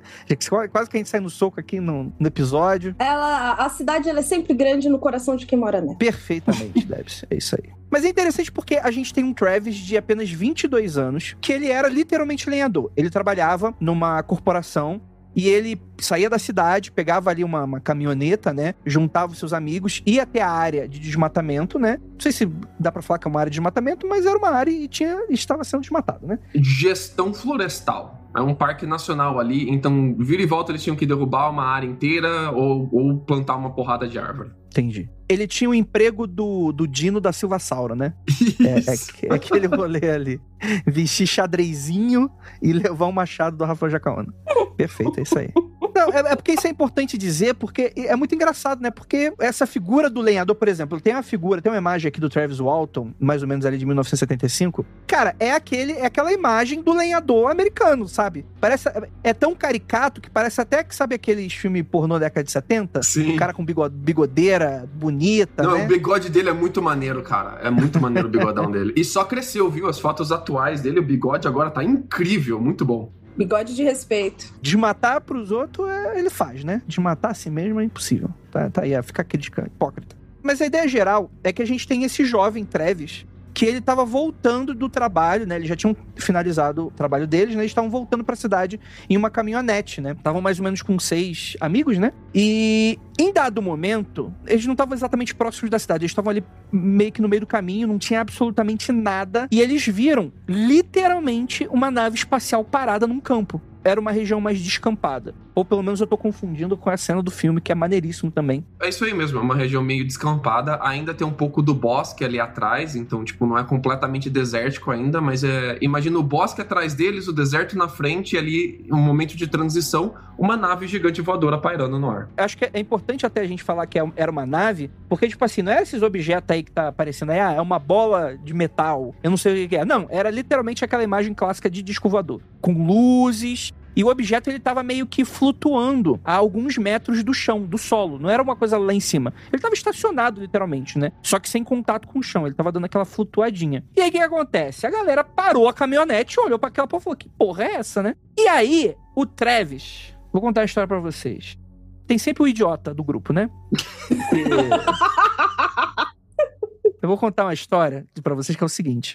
Quase 0.72 0.90
que 0.90 0.98
a 0.98 1.00
gente 1.00 1.10
sai 1.10 1.20
no 1.20 1.30
soco 1.30 1.60
aqui 1.60 1.80
no, 1.80 2.14
no 2.20 2.28
episódio. 2.28 2.96
Ela, 3.00 3.54
a 3.54 3.70
cidade 3.70 4.08
ela 4.08 4.20
é 4.20 4.24
sempre 4.24 4.54
grande 4.54 4.88
no 4.88 5.00
coração 5.00 5.36
de 5.36 5.46
quem 5.46 5.58
mora 5.58 5.82
nela. 5.82 5.98
Perfeitamente, 5.98 6.86
Debs. 6.88 7.26
É 7.30 7.36
isso 7.36 7.56
aí. 7.56 7.72
Mas 7.90 8.04
é 8.04 8.10
interessante 8.10 8.52
porque 8.52 8.76
a 8.76 8.92
gente 8.92 9.14
tem 9.14 9.24
um 9.24 9.34
Travis 9.34 9.76
de 9.76 9.98
apenas 9.98 10.30
22 10.30 10.98
anos, 10.98 11.36
que 11.40 11.54
ele 11.54 11.72
era 11.72 11.88
literalmente 11.88 12.50
lenhador. 12.50 12.92
Ele 12.96 13.10
trabalhava 13.10 13.74
numa 13.80 14.22
corporação 14.24 15.02
e 15.38 15.48
ele 15.48 15.80
saía 16.00 16.28
da 16.28 16.40
cidade, 16.40 16.92
pegava 16.92 17.30
ali 17.30 17.44
uma, 17.44 17.64
uma, 17.64 17.80
caminhoneta, 17.80 18.52
né? 18.52 18.74
Juntava 18.84 19.34
os 19.34 19.38
seus 19.38 19.54
amigos, 19.54 20.02
ia 20.04 20.24
até 20.24 20.42
a 20.42 20.50
área 20.50 20.88
de 20.88 20.98
desmatamento, 20.98 21.78
né? 21.78 22.00
Não 22.02 22.20
sei 22.20 22.32
se 22.32 22.52
dá 22.80 22.92
pra 22.92 23.04
falar 23.04 23.20
que 23.20 23.28
é 23.28 23.30
uma 23.30 23.40
área 23.40 23.52
de 23.52 23.56
desmatamento, 23.56 24.08
mas 24.08 24.26
era 24.26 24.36
uma 24.36 24.50
área 24.50 24.72
e 24.72 24.88
tinha, 24.88 25.28
estava 25.30 25.64
sendo 25.64 25.82
desmatado, 25.82 26.26
né? 26.26 26.40
Gestão 26.56 27.32
florestal. 27.36 28.32
é 28.36 28.42
um 28.42 28.56
parque 28.56 28.88
nacional 28.88 29.40
ali, 29.40 29.70
então 29.70 30.16
vira 30.18 30.42
e 30.42 30.46
volta 30.48 30.72
eles 30.72 30.84
tinham 30.84 30.96
que 30.96 31.06
derrubar 31.06 31.52
uma 31.52 31.66
área 31.66 31.86
inteira 31.86 32.52
ou, 32.52 32.90
ou 32.92 33.20
plantar 33.20 33.58
uma 33.58 33.70
porrada 33.70 34.08
de 34.08 34.18
árvore. 34.18 34.50
Entendi. 34.72 35.08
Ele 35.30 35.48
tinha 35.48 35.70
o 35.70 35.74
emprego 35.74 36.26
do, 36.26 36.72
do 36.72 36.88
Dino 36.88 37.20
da 37.20 37.32
Silva 37.32 37.60
Saura, 37.60 37.96
né? 37.96 38.14
É, 38.60 38.92
é, 38.92 39.30
é 39.30 39.34
aquele 39.34 39.68
rolê 39.68 40.10
ali. 40.10 40.42
Vestir 40.86 41.28
xadrezinho 41.28 42.30
e 42.62 42.74
levar 42.74 43.06
o 43.06 43.12
machado 43.12 43.56
do 43.58 43.66
Rafael 43.66 43.90
Jacaona. 43.92 44.34
Perfeito, 44.78 45.20
é 45.20 45.24
isso 45.24 45.38
aí. 45.40 45.50
Não, 45.98 46.14
é, 46.14 46.32
é, 46.32 46.36
porque 46.36 46.52
isso 46.52 46.68
é 46.68 46.70
importante 46.70 47.18
dizer, 47.18 47.56
porque 47.56 47.92
é 47.96 48.16
muito 48.16 48.36
engraçado, 48.36 48.82
né? 48.82 48.92
Porque 48.92 49.34
essa 49.40 49.66
figura 49.66 50.10
do 50.10 50.22
lenhador, 50.22 50.56
por 50.56 50.68
exemplo, 50.68 51.02
tem 51.02 51.14
uma 51.14 51.24
figura, 51.24 51.60
tem 51.60 51.72
uma 51.72 51.78
imagem 51.78 52.08
aqui 52.08 52.20
do 52.20 52.30
Travis 52.30 52.60
Walton, 52.60 53.12
mais 53.20 53.42
ou 53.42 53.48
menos 53.48 53.66
ali 53.66 53.80
de 53.80 53.86
1975. 53.86 54.86
Cara, 55.08 55.36
é 55.40 55.52
aquele, 55.52 55.94
é 55.94 56.06
aquela 56.06 56.32
imagem 56.32 56.84
do 56.84 56.94
lenhador 56.94 57.50
americano, 57.50 58.08
sabe? 58.08 58.46
Parece 58.62 58.90
é 59.24 59.34
tão 59.34 59.56
caricato 59.56 60.22
que 60.22 60.30
parece 60.30 60.62
até 60.62 60.84
que 60.84 60.96
sabe 60.96 61.16
aqueles 61.16 61.52
filmes 61.54 61.84
pornô 61.90 62.20
da 62.20 62.26
década 62.26 62.44
de 62.44 62.52
70? 62.52 63.02
Sim. 63.02 63.34
O 63.34 63.36
cara 63.36 63.54
com 63.54 63.66
bigode, 63.66 63.96
bigodeira 63.96 64.88
bonita, 64.94 65.64
Não, 65.64 65.78
né? 65.80 65.86
o 65.86 65.88
bigode 65.88 66.30
dele 66.30 66.50
é 66.50 66.54
muito 66.54 66.80
maneiro, 66.80 67.24
cara. 67.24 67.60
É 67.64 67.72
muito 67.72 68.00
maneiro 68.00 68.28
o 68.28 68.32
bigodão 68.32 68.70
dele. 68.72 68.94
E 68.96 69.04
só 69.04 69.24
cresceu, 69.24 69.70
viu? 69.72 69.88
As 69.88 70.00
fotos 70.00 70.32
atuais 70.32 70.82
dele, 70.82 71.00
o 71.00 71.04
bigode 71.04 71.48
agora 71.48 71.72
tá 71.72 71.84
incrível, 71.84 72.62
muito 72.62 72.86
bom. 72.86 73.12
Bigode 73.38 73.76
de 73.76 73.84
respeito. 73.84 74.54
Desmatar 74.62 75.22
pros 75.22 75.52
outros, 75.52 75.88
é, 75.90 76.20
ele 76.20 76.30
faz, 76.30 76.64
né? 76.64 76.82
Desmatar 76.88 77.32
a 77.32 77.34
si 77.34 77.50
mesmo 77.50 77.80
é 77.80 77.84
impossível. 77.84 78.30
Tá, 78.52 78.70
tá 78.70 78.82
aí, 78.82 79.02
fica 79.04 79.24
crítica, 79.24 79.64
hipócrita. 79.68 80.16
Mas 80.42 80.62
a 80.62 80.66
ideia 80.66 80.88
geral 80.88 81.30
é 81.44 81.54
que 81.54 81.62
a 81.62 81.66
gente 81.66 81.88
tem 81.88 82.04
esse 82.04 82.26
jovem 82.26 82.66
Treves 82.66 83.26
que 83.58 83.66
ele 83.66 83.80
estava 83.80 84.06
voltando 84.06 84.76
do 84.76 84.88
trabalho, 84.88 85.48
né? 85.48 85.56
Eles 85.56 85.68
já 85.68 85.76
tinham 85.76 85.98
finalizado 86.16 86.86
o 86.86 86.92
trabalho 86.92 87.26
deles, 87.26 87.56
né? 87.56 87.62
Eles 87.62 87.72
estavam 87.72 87.90
voltando 87.90 88.24
para 88.24 88.34
a 88.34 88.38
cidade 88.38 88.80
em 89.10 89.18
uma 89.18 89.32
caminhonete, 89.32 90.00
né? 90.00 90.12
Estavam 90.12 90.40
mais 90.40 90.60
ou 90.60 90.64
menos 90.64 90.84
com 90.84 91.00
seis 91.00 91.58
amigos, 91.60 91.98
né? 91.98 92.14
E 92.36 93.00
em 93.18 93.34
dado 93.34 93.60
momento, 93.60 94.32
eles 94.46 94.64
não 94.68 94.74
estavam 94.74 94.94
exatamente 94.94 95.34
próximos 95.34 95.72
da 95.72 95.80
cidade, 95.80 96.04
eles 96.04 96.12
estavam 96.12 96.30
ali 96.30 96.44
meio 96.72 97.12
que 97.12 97.20
no 97.20 97.28
meio 97.28 97.40
do 97.40 97.48
caminho, 97.48 97.88
não 97.88 97.98
tinha 97.98 98.22
absolutamente 98.22 98.92
nada, 98.92 99.48
e 99.50 99.60
eles 99.60 99.88
viram 99.88 100.32
literalmente 100.48 101.68
uma 101.72 101.90
nave 101.90 102.16
espacial 102.16 102.64
parada 102.64 103.08
num 103.08 103.20
campo 103.20 103.60
era 103.84 104.00
uma 104.00 104.12
região 104.12 104.42
mais 104.42 104.60
descampada. 104.60 105.34
Ou 105.58 105.66
pelo 105.66 105.82
menos 105.82 106.00
eu 106.00 106.06
tô 106.06 106.16
confundindo 106.16 106.78
com 106.78 106.88
a 106.88 106.96
cena 106.96 107.24
do 107.24 107.32
filme, 107.32 107.60
que 107.60 107.72
é 107.72 107.76
maneiríssimo 107.76 108.30
também. 108.30 108.64
É 108.80 108.90
isso 108.90 109.04
aí 109.04 109.12
mesmo, 109.12 109.40
é 109.40 109.42
uma 109.42 109.56
região 109.56 109.82
meio 109.82 110.06
descampada. 110.06 110.78
Ainda 110.84 111.16
tem 111.16 111.26
um 111.26 111.32
pouco 111.32 111.64
do 111.64 111.74
bosque 111.74 112.24
ali 112.24 112.40
atrás, 112.40 112.96
então, 112.96 113.24
tipo, 113.24 113.48
não 113.48 113.58
é 113.58 113.64
completamente 113.64 114.30
desértico 114.30 114.92
ainda, 114.92 115.20
mas 115.20 115.44
é. 115.44 115.80
Imagina 115.82 116.20
o 116.20 116.22
bosque 116.22 116.62
atrás 116.62 116.94
deles, 116.94 117.28
o 117.28 117.34
deserto 117.34 117.76
na 117.76 117.88
frente, 117.88 118.36
e 118.36 118.38
ali, 118.38 118.86
um 118.92 119.02
momento 119.02 119.36
de 119.36 119.48
transição, 119.48 120.14
uma 120.38 120.56
nave 120.56 120.86
gigante 120.86 121.22
voadora 121.22 121.58
pairando 121.58 121.98
no 121.98 122.08
ar. 122.08 122.30
Acho 122.38 122.56
que 122.56 122.70
é 122.72 122.80
importante 122.80 123.26
até 123.26 123.42
a 123.42 123.48
gente 123.48 123.64
falar 123.64 123.88
que 123.88 123.98
é 123.98 124.08
era 124.16 124.32
uma 124.32 124.46
nave, 124.46 124.92
porque, 125.10 125.28
tipo 125.28 125.44
assim, 125.44 125.64
não 125.64 125.72
é 125.72 125.82
esses 125.82 126.04
objetos 126.04 126.52
aí 126.52 126.62
que 126.62 126.72
tá 126.72 126.90
aparecendo 126.90 127.32
aí, 127.32 127.40
ah, 127.40 127.54
é 127.54 127.62
uma 127.62 127.80
bola 127.80 128.38
de 128.38 128.54
metal, 128.54 129.16
eu 129.24 129.32
não 129.32 129.38
sei 129.38 129.66
o 129.66 129.68
que 129.68 129.76
é. 129.76 129.84
Não, 129.84 130.06
era 130.12 130.30
literalmente 130.30 130.86
aquela 130.86 131.02
imagem 131.02 131.34
clássica 131.34 131.68
de 131.68 131.82
disco 131.82 132.08
voador, 132.08 132.44
com 132.62 132.74
luzes, 132.86 133.74
e 133.98 134.04
o 134.04 134.10
objeto 134.10 134.48
ele 134.48 134.58
estava 134.58 134.84
meio 134.84 135.08
que 135.08 135.26
flutuando 135.26 136.22
a 136.24 136.36
alguns 136.36 136.78
metros 136.78 137.24
do 137.24 137.34
chão, 137.34 137.64
do 137.64 137.80
solo. 137.80 138.20
Não 138.20 138.30
era 138.30 138.44
uma 138.44 138.56
coisa 138.56 138.78
lá 138.78 138.94
em 138.94 139.00
cima. 139.00 139.34
Ele 139.48 139.56
estava 139.56 139.74
estacionado, 139.74 140.40
literalmente, 140.40 141.00
né? 141.00 141.12
Só 141.24 141.40
que 141.40 141.50
sem 141.50 141.64
contato 141.64 142.08
com 142.08 142.20
o 142.20 142.24
chão. 142.24 142.44
Ele 142.44 142.52
estava 142.52 142.72
dando 142.72 142.86
aquela 142.86 143.06
flutuadinha. 143.06 143.84
E 143.96 144.02
aí 144.02 144.10
o 144.10 144.12
que, 144.12 144.20
acontece? 144.20 144.86
A 144.86 144.92
galera 144.92 145.24
parou 145.24 145.68
a 145.68 145.74
caminhonete, 145.74 146.40
olhou 146.40 146.60
para 146.60 146.70
aquela 146.70 146.88
porra 146.88 147.02
e 147.02 147.04
falou: 147.06 147.18
que 147.18 147.28
porra 147.28 147.64
é 147.64 147.74
essa, 147.78 148.04
né? 148.04 148.16
E 148.38 148.48
aí, 148.48 148.96
o 149.16 149.26
Travis. 149.26 150.14
Vou 150.32 150.44
contar 150.44 150.62
a 150.62 150.66
história 150.66 150.88
para 150.88 151.00
vocês. 151.00 151.58
Tem 152.06 152.20
sempre 152.20 152.44
o 152.44 152.48
idiota 152.48 152.94
do 152.94 153.04
grupo, 153.04 153.34
né? 153.34 153.50
Eu 157.02 157.10
vou 157.10 157.18
contar 157.18 157.46
uma 157.46 157.54
história 157.54 158.06
para 158.22 158.36
vocês 158.36 158.56
que 158.56 158.64
é 158.64 158.66
o 158.66 158.70
seguinte. 158.70 159.14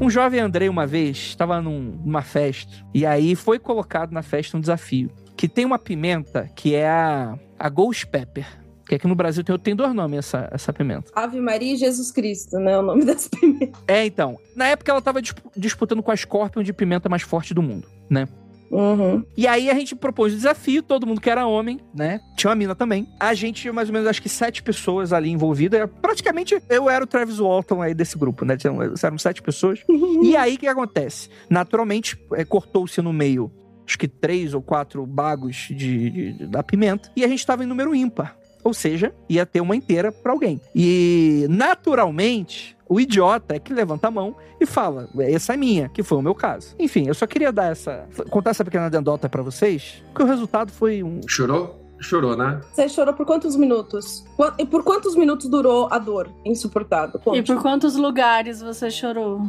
Um 0.00 0.08
jovem 0.08 0.38
Andrei, 0.38 0.68
uma 0.68 0.86
vez, 0.86 1.16
estava 1.16 1.60
num, 1.60 2.00
numa 2.04 2.22
festa, 2.22 2.72
e 2.94 3.04
aí 3.04 3.34
foi 3.34 3.58
colocado 3.58 4.12
na 4.12 4.22
festa 4.22 4.56
um 4.56 4.60
desafio. 4.60 5.10
Que 5.36 5.48
tem 5.48 5.64
uma 5.64 5.78
pimenta 5.78 6.48
que 6.54 6.74
é 6.74 6.88
a, 6.88 7.36
a 7.58 7.68
Ghost 7.68 8.06
Pepper. 8.06 8.46
Que 8.86 8.94
aqui 8.94 9.06
no 9.06 9.14
Brasil 9.14 9.42
tem, 9.42 9.58
tem 9.58 9.76
dois 9.76 9.92
nomes 9.92 10.20
essa, 10.20 10.48
essa 10.52 10.72
pimenta. 10.72 11.10
Ave 11.14 11.40
Maria 11.40 11.74
e 11.74 11.76
Jesus 11.76 12.12
Cristo, 12.12 12.58
né? 12.58 12.78
O 12.78 12.82
nome 12.82 13.04
dessa 13.06 13.28
pimenta. 13.28 13.78
É, 13.88 14.06
então. 14.06 14.38
Na 14.54 14.68
época 14.68 14.90
ela 14.90 15.00
estava 15.00 15.20
disputando 15.56 16.02
com 16.02 16.10
a 16.12 16.16
Scorpion 16.16 16.62
de 16.62 16.72
pimenta 16.72 17.08
mais 17.08 17.22
forte 17.22 17.52
do 17.52 17.62
mundo, 17.62 17.88
né? 18.08 18.26
Uhum. 18.70 19.24
E 19.36 19.46
aí 19.46 19.70
a 19.70 19.74
gente 19.74 19.96
propôs 19.96 20.32
o 20.32 20.36
desafio, 20.36 20.82
todo 20.82 21.06
mundo 21.06 21.20
que 21.20 21.30
era 21.30 21.46
homem, 21.46 21.80
né? 21.94 22.20
Tinha 22.36 22.50
uma 22.50 22.56
mina 22.56 22.74
também. 22.74 23.08
A 23.18 23.34
gente 23.34 23.62
tinha 23.62 23.72
mais 23.72 23.88
ou 23.88 23.92
menos, 23.92 24.08
acho 24.08 24.22
que 24.22 24.28
sete 24.28 24.62
pessoas 24.62 25.12
ali 25.12 25.30
envolvidas. 25.30 25.88
Praticamente 26.00 26.60
eu 26.68 26.88
era 26.88 27.04
o 27.04 27.06
Travis 27.06 27.38
Walton 27.38 27.82
aí 27.82 27.94
desse 27.94 28.16
grupo, 28.16 28.44
né? 28.44 28.56
Eram 29.02 29.18
sete 29.18 29.42
pessoas. 29.42 29.80
e 30.22 30.36
aí 30.36 30.54
o 30.54 30.58
que 30.58 30.66
acontece? 30.66 31.28
Naturalmente, 31.48 32.18
é, 32.32 32.44
cortou-se 32.44 33.00
no 33.00 33.12
meio, 33.12 33.50
acho 33.86 33.98
que 33.98 34.08
três 34.08 34.54
ou 34.54 34.62
quatro 34.62 35.06
bagos 35.06 35.68
de, 35.70 36.10
de 36.10 36.46
da 36.46 36.62
pimenta. 36.62 37.10
E 37.16 37.24
a 37.24 37.28
gente 37.28 37.40
estava 37.40 37.64
em 37.64 37.66
número 37.66 37.94
ímpar. 37.94 38.36
Ou 38.64 38.74
seja, 38.74 39.14
ia 39.28 39.46
ter 39.46 39.60
uma 39.60 39.76
inteira 39.76 40.12
para 40.12 40.32
alguém. 40.32 40.60
E 40.74 41.46
naturalmente, 41.48 42.76
o 42.88 42.98
idiota 43.00 43.54
é 43.54 43.58
que 43.58 43.72
levanta 43.72 44.08
a 44.08 44.10
mão 44.10 44.34
e 44.60 44.66
fala: 44.66 45.08
essa 45.20 45.54
é 45.54 45.56
minha, 45.56 45.88
que 45.88 46.02
foi 46.02 46.18
o 46.18 46.22
meu 46.22 46.34
caso. 46.34 46.74
Enfim, 46.78 47.06
eu 47.06 47.14
só 47.14 47.26
queria 47.26 47.52
dar 47.52 47.70
essa. 47.70 48.08
contar 48.30 48.50
essa 48.50 48.64
pequena 48.64 48.86
anedota 48.86 49.28
para 49.28 49.42
vocês, 49.42 50.02
porque 50.08 50.22
o 50.22 50.26
resultado 50.26 50.72
foi 50.72 51.02
um. 51.02 51.20
Chorou? 51.26 51.86
Chorou, 52.00 52.36
né? 52.36 52.60
Você 52.72 52.88
chorou 52.88 53.12
por 53.12 53.26
quantos 53.26 53.56
minutos? 53.56 54.24
E 54.56 54.64
por 54.64 54.84
quantos 54.84 55.16
minutos 55.16 55.48
durou 55.48 55.88
a 55.90 55.98
dor 55.98 56.30
insuportável? 56.44 57.18
Conte. 57.18 57.38
E 57.38 57.42
por 57.42 57.60
quantos 57.60 57.96
lugares 57.96 58.60
você 58.62 58.90
chorou? 58.90 59.40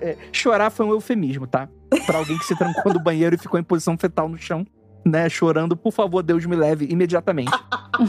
É, 0.00 0.16
chorar 0.30 0.70
foi 0.70 0.86
um 0.86 0.90
eufemismo, 0.90 1.46
tá? 1.46 1.68
Pra 2.06 2.18
alguém 2.18 2.38
que 2.38 2.44
se 2.44 2.56
trancou 2.56 2.92
no 2.92 3.00
banheiro 3.00 3.34
e 3.34 3.38
ficou 3.38 3.58
em 3.58 3.62
posição 3.62 3.98
fetal 3.98 4.28
no 4.28 4.38
chão, 4.38 4.64
né? 5.04 5.28
Chorando, 5.28 5.76
por 5.76 5.92
favor, 5.92 6.22
Deus 6.22 6.46
me 6.46 6.54
leve 6.54 6.86
imediatamente. 6.88 7.52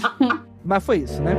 Mas 0.64 0.84
foi 0.84 1.00
isso, 1.00 1.22
né? 1.22 1.36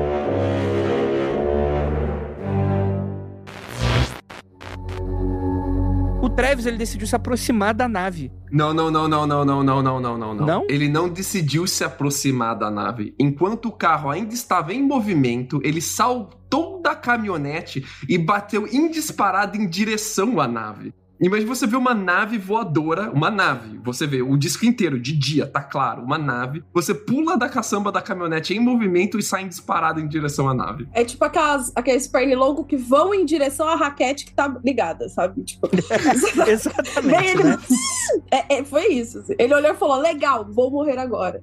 Travis 6.37 6.67
ele 6.67 6.77
decidiu 6.77 7.07
se 7.07 7.15
aproximar 7.15 7.73
da 7.73 7.89
nave. 7.89 8.33
Não, 8.51 8.75
não, 8.75 8.91
não, 8.91 9.07
não, 9.07 9.25
não, 9.25 9.45
não, 9.45 9.63
não, 9.63 9.83
não, 9.83 10.01
não, 10.01 10.19
não, 10.19 10.35
não. 10.35 10.67
Ele 10.69 10.89
não 10.89 11.09
decidiu 11.09 11.65
se 11.65 11.85
aproximar 11.85 12.59
da 12.59 12.71
nave. 12.73 13.15
Enquanto 13.21 13.67
o 13.67 13.73
carro 13.73 14.11
ainda 14.11 14.35
estava 14.35 14.75
em 14.75 14.83
movimento, 14.83 15.61
ele 15.63 15.81
saltou 15.81 16.83
da 16.83 16.97
caminhonete 16.97 17.87
e 18.09 18.19
bateu 18.19 18.67
indisparado 18.67 19.57
em 19.57 19.69
direção 19.69 20.41
à 20.41 20.49
nave. 20.49 20.93
Imagina 21.21 21.55
você 21.55 21.67
ver 21.67 21.77
uma 21.77 21.95
nave 21.95 22.39
voadora, 22.39 23.11
uma 23.11 23.31
nave, 23.31 23.79
você 23.85 24.07
vê 24.07 24.21
o 24.21 24.37
disco 24.37 24.67
inteiro, 24.67 25.01
de 25.01 25.17
dia, 25.17 25.47
tá 25.47 25.63
claro, 25.63 26.03
uma 26.03 26.19
nave. 26.19 26.65
Você 26.73 26.93
pula 26.93 27.37
da 27.37 27.49
caçamba 27.49 27.93
da 27.93 28.03
caminhonete 28.03 28.53
em 28.53 28.59
movimento 28.59 29.19
e 29.19 29.23
sai 29.23 29.47
disparado 29.49 30.01
em 30.01 30.09
direção 30.09 30.49
à 30.49 30.55
nave. 30.55 30.89
É 30.93 31.05
tipo 31.05 31.25
aquelas, 31.25 31.73
aqueles 31.77 32.09
pernilongos 32.09 32.67
que 32.67 32.77
vão 32.77 33.15
em 33.15 33.25
direção 33.25 33.69
à 33.69 33.77
raquete 33.77 34.27
que 34.27 34.35
tá 34.35 34.53
ligada, 34.65 35.09
sabe? 35.09 35.43
Tipo, 35.45 35.69
Exatamente. 36.49 37.31
Ele... 37.31 37.45
Né? 37.45 37.59
É, 38.31 38.57
é, 38.59 38.65
foi 38.65 38.89
isso. 38.89 39.19
Assim. 39.19 39.35
Ele 39.39 39.55
olhou 39.55 39.73
e 39.73 39.77
falou: 39.77 39.97
legal, 39.97 40.45
vou 40.45 40.71
morrer 40.71 40.99
agora. 40.99 41.43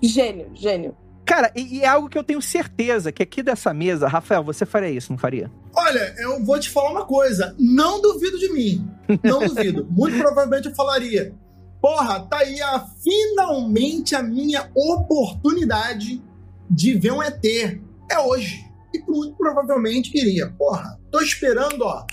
Gênio, 0.00 0.50
gênio. 0.54 0.94
Cara, 1.32 1.50
e, 1.56 1.78
e, 1.78 1.80
é 1.80 1.86
algo 1.86 2.10
que 2.10 2.18
eu 2.18 2.22
tenho 2.22 2.42
certeza 2.42 3.10
que 3.10 3.22
aqui 3.22 3.42
dessa 3.42 3.72
mesa, 3.72 4.06
Rafael, 4.06 4.44
você 4.44 4.66
faria 4.66 4.90
isso, 4.90 5.10
não 5.10 5.18
faria? 5.18 5.50
Olha, 5.74 6.14
eu 6.18 6.44
vou 6.44 6.60
te 6.60 6.68
falar 6.68 6.90
uma 6.90 7.06
coisa. 7.06 7.56
Não 7.58 8.02
duvido 8.02 8.38
de 8.38 8.52
mim. 8.52 8.86
Não 9.24 9.40
duvido. 9.40 9.88
Muito 9.90 10.18
provavelmente 10.18 10.68
eu 10.68 10.74
falaria. 10.74 11.34
Porra, 11.80 12.20
tá 12.28 12.36
aí 12.36 12.60
a, 12.60 12.86
finalmente 13.02 14.14
a 14.14 14.22
minha 14.22 14.70
oportunidade 14.74 16.22
de 16.68 16.98
ver 16.98 17.12
um 17.12 17.22
ET. 17.22 17.42
É 18.10 18.18
hoje. 18.18 18.62
E 18.92 18.98
muito 19.10 19.34
provavelmente 19.38 20.14
iria. 20.14 20.50
Porra, 20.58 21.00
tô 21.10 21.18
esperando, 21.22 21.80
ó, 21.80 22.04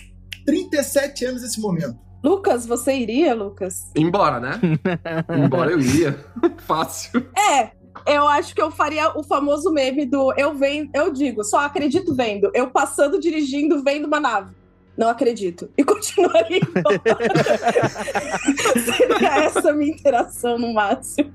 37 0.45 1.25
anos 1.25 1.43
esse 1.43 1.59
momento. 1.59 1.99
Lucas, 2.23 2.65
você 2.65 2.93
iria, 2.93 3.33
Lucas? 3.33 3.91
Embora, 3.95 4.39
né? 4.39 4.61
Embora 5.43 5.71
eu 5.71 5.79
iria. 5.79 6.17
Fácil. 6.65 7.29
É, 7.37 7.71
eu 8.05 8.27
acho 8.27 8.53
que 8.55 8.61
eu 8.61 8.71
faria 8.71 9.17
o 9.17 9.23
famoso 9.23 9.71
meme 9.71 10.05
do 10.05 10.33
eu 10.37 10.53
vendo, 10.53 10.89
eu 10.93 11.11
digo, 11.11 11.43
só 11.43 11.59
acredito 11.59 12.15
vendo. 12.15 12.51
Eu 12.53 12.69
passando, 12.69 13.19
dirigindo, 13.19 13.83
vendo 13.83 14.05
uma 14.05 14.19
nave. 14.19 14.53
Não 14.97 15.07
acredito. 15.07 15.69
E 15.77 15.83
continuaria 15.85 16.59
Seria 18.83 19.45
essa 19.45 19.69
a 19.69 19.73
minha 19.73 19.91
interação 19.91 20.59
no 20.59 20.73
máximo. 20.73 21.31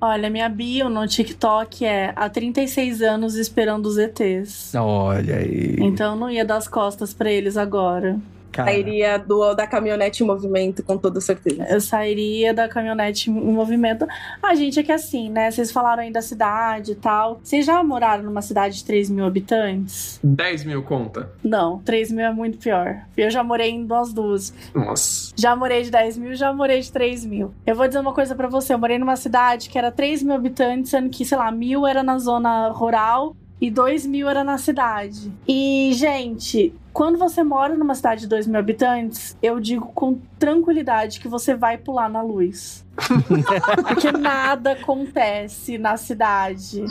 Olha, 0.00 0.30
minha 0.30 0.48
bio 0.48 0.88
no 0.88 1.06
TikTok 1.06 1.84
é 1.84 2.12
há 2.16 2.30
36 2.30 3.02
anos 3.02 3.34
esperando 3.34 3.86
os 3.86 3.98
ETs. 3.98 4.74
Olha 4.74 5.36
aí. 5.36 5.76
Então 5.80 6.14
eu 6.14 6.18
não 6.18 6.30
ia 6.30 6.44
dar 6.44 6.56
as 6.56 6.68
costas 6.68 7.12
pra 7.12 7.30
eles 7.30 7.58
agora. 7.58 8.18
Cara, 8.58 8.72
Sairia 8.72 9.18
do, 9.20 9.54
da 9.54 9.68
caminhonete 9.68 10.24
em 10.24 10.26
movimento, 10.26 10.82
com 10.82 10.98
toda 10.98 11.20
certeza. 11.20 11.64
Eu 11.70 11.80
sairia 11.80 12.52
da 12.52 12.68
caminhonete 12.68 13.30
em 13.30 13.32
movimento. 13.32 14.04
Ah, 14.42 14.52
gente, 14.56 14.80
é 14.80 14.82
que 14.82 14.90
assim, 14.90 15.30
né? 15.30 15.48
Vocês 15.48 15.70
falaram 15.70 16.02
aí 16.02 16.10
da 16.10 16.20
cidade 16.20 16.92
e 16.92 16.94
tal. 16.96 17.38
Vocês 17.40 17.64
já 17.64 17.80
moraram 17.84 18.24
numa 18.24 18.42
cidade 18.42 18.78
de 18.78 18.84
3 18.84 19.10
mil 19.10 19.24
habitantes? 19.24 20.18
10 20.24 20.64
mil 20.64 20.82
conta. 20.82 21.30
Não, 21.44 21.78
3 21.78 22.10
mil 22.10 22.24
é 22.24 22.32
muito 22.32 22.58
pior. 22.58 23.02
Eu 23.16 23.30
já 23.30 23.44
morei 23.44 23.70
em 23.70 23.84
umas 23.84 24.12
duas. 24.12 24.52
Nossa. 24.74 25.32
Já 25.36 25.54
morei 25.54 25.84
de 25.84 25.92
10 25.92 26.18
mil, 26.18 26.34
já 26.34 26.52
morei 26.52 26.80
de 26.80 26.90
3 26.90 27.24
mil. 27.26 27.54
Eu 27.64 27.76
vou 27.76 27.86
dizer 27.86 28.00
uma 28.00 28.12
coisa 28.12 28.34
pra 28.34 28.48
você. 28.48 28.74
Eu 28.74 28.78
morei 28.78 28.98
numa 28.98 29.14
cidade 29.14 29.70
que 29.70 29.78
era 29.78 29.92
3 29.92 30.24
mil 30.24 30.34
habitantes, 30.34 30.90
sendo 30.90 31.10
que, 31.10 31.24
sei 31.24 31.38
lá, 31.38 31.52
mil 31.52 31.86
era 31.86 32.02
na 32.02 32.18
zona 32.18 32.70
rural 32.70 33.36
e 33.60 33.70
2 33.70 34.06
mil 34.06 34.28
era 34.28 34.42
na 34.44 34.58
cidade. 34.58 35.32
E, 35.46 35.92
gente, 35.94 36.72
quando 36.98 37.16
você 37.16 37.44
mora 37.44 37.76
numa 37.76 37.94
cidade 37.94 38.22
de 38.22 38.26
2 38.26 38.48
mil 38.48 38.58
habitantes, 38.58 39.36
eu 39.40 39.60
digo 39.60 39.86
com 39.94 40.18
tranquilidade 40.38 41.20
que 41.20 41.28
você 41.28 41.54
vai 41.54 41.76
pular 41.78 42.08
na 42.08 42.22
luz. 42.22 42.86
Porque 43.86 44.10
nada 44.12 44.72
acontece 44.72 45.78
na 45.78 45.96
cidade. 45.96 46.84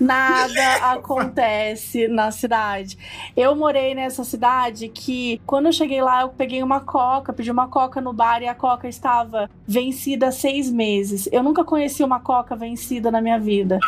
Nada 0.00 0.92
acontece 0.92 2.08
na 2.08 2.30
cidade. 2.30 2.96
Eu 3.36 3.54
morei 3.54 3.94
nessa 3.94 4.24
cidade 4.24 4.88
que, 4.88 5.40
quando 5.44 5.66
eu 5.66 5.72
cheguei 5.72 6.00
lá, 6.00 6.22
eu 6.22 6.30
peguei 6.30 6.62
uma 6.62 6.80
coca, 6.80 7.32
pedi 7.32 7.50
uma 7.50 7.68
coca 7.68 8.00
no 8.00 8.12
bar 8.12 8.42
e 8.42 8.48
a 8.48 8.54
coca 8.54 8.88
estava 8.88 9.50
vencida 9.66 10.28
há 10.28 10.32
seis 10.32 10.70
meses. 10.70 11.28
Eu 11.30 11.42
nunca 11.42 11.64
conheci 11.64 12.02
uma 12.02 12.20
coca 12.20 12.56
vencida 12.56 13.10
na 13.10 13.20
minha 13.20 13.38
vida. 13.38 13.78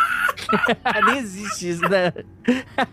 nem 1.06 1.18
existe 1.18 1.70
isso, 1.70 1.88
né? 1.88 2.12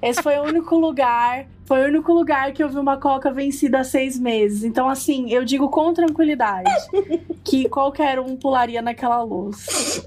Esse 0.01 0.24
foi 0.24 0.38
o 0.38 0.44
único 0.44 0.77
lugar. 0.77 1.46
Foi 1.69 1.83
o 1.83 1.88
único 1.88 2.11
lugar 2.11 2.51
que 2.51 2.63
eu 2.63 2.67
vi 2.67 2.79
uma 2.79 2.97
coca 2.97 3.31
vencida 3.31 3.81
há 3.81 3.83
seis 3.83 4.17
meses. 4.19 4.63
Então, 4.63 4.89
assim, 4.89 5.31
eu 5.31 5.45
digo 5.45 5.69
com 5.69 5.93
tranquilidade 5.93 6.71
que 7.45 7.69
qualquer 7.69 8.19
um 8.19 8.35
pularia 8.35 8.81
naquela 8.81 9.21
luz. 9.21 10.01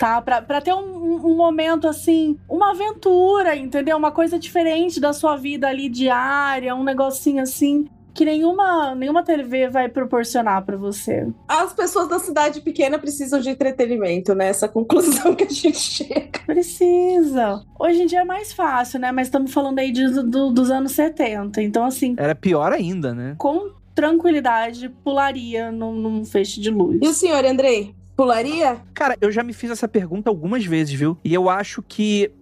Tá? 0.00 0.20
Pra, 0.20 0.42
pra 0.42 0.60
ter 0.60 0.74
um, 0.74 1.24
um 1.24 1.36
momento, 1.36 1.86
assim, 1.86 2.36
uma 2.48 2.72
aventura, 2.72 3.54
entendeu? 3.54 3.96
Uma 3.96 4.10
coisa 4.10 4.40
diferente 4.40 4.98
da 4.98 5.12
sua 5.12 5.36
vida 5.36 5.68
ali 5.68 5.88
diária, 5.88 6.74
um 6.74 6.82
negocinho 6.82 7.44
assim. 7.44 7.88
Que 8.18 8.24
nenhuma, 8.24 8.96
nenhuma 8.96 9.22
TV 9.22 9.68
vai 9.68 9.88
proporcionar 9.88 10.64
pra 10.64 10.76
você. 10.76 11.28
As 11.46 11.72
pessoas 11.72 12.08
da 12.08 12.18
cidade 12.18 12.60
pequena 12.60 12.98
precisam 12.98 13.38
de 13.38 13.48
entretenimento, 13.48 14.34
né? 14.34 14.48
Essa 14.48 14.66
conclusão 14.68 15.36
que 15.36 15.44
a 15.44 15.48
gente 15.48 15.78
chega. 15.78 16.40
Precisa. 16.44 17.64
Hoje 17.78 18.02
em 18.02 18.06
dia 18.06 18.22
é 18.22 18.24
mais 18.24 18.52
fácil, 18.52 18.98
né? 18.98 19.12
Mas 19.12 19.28
estamos 19.28 19.52
falando 19.52 19.78
aí 19.78 19.92
de, 19.92 20.08
do- 20.24 20.50
dos 20.50 20.68
anos 20.68 20.90
70. 20.92 21.62
Então, 21.62 21.84
assim, 21.84 22.16
Era 22.18 22.34
pior 22.34 22.72
ainda, 22.72 23.14
né? 23.14 23.36
com 23.38 23.70
tranquilidade, 23.94 24.88
pularia 25.04 25.70
num, 25.70 25.92
num 25.92 26.24
feixe 26.24 26.60
de 26.60 26.70
luz. 26.70 26.98
E 27.00 27.06
o 27.06 27.12
senhor, 27.12 27.44
Andrei? 27.44 27.94
Pularia? 28.16 28.78
Cara, 28.94 29.16
eu 29.20 29.30
já 29.30 29.44
me 29.44 29.52
fiz 29.52 29.70
essa 29.70 29.86
pergunta 29.86 30.28
algumas 30.28 30.64
vezes, 30.64 30.92
viu? 30.92 31.16
E 31.24 31.32
eu 31.32 31.48
acho 31.48 31.82
que 31.82 32.32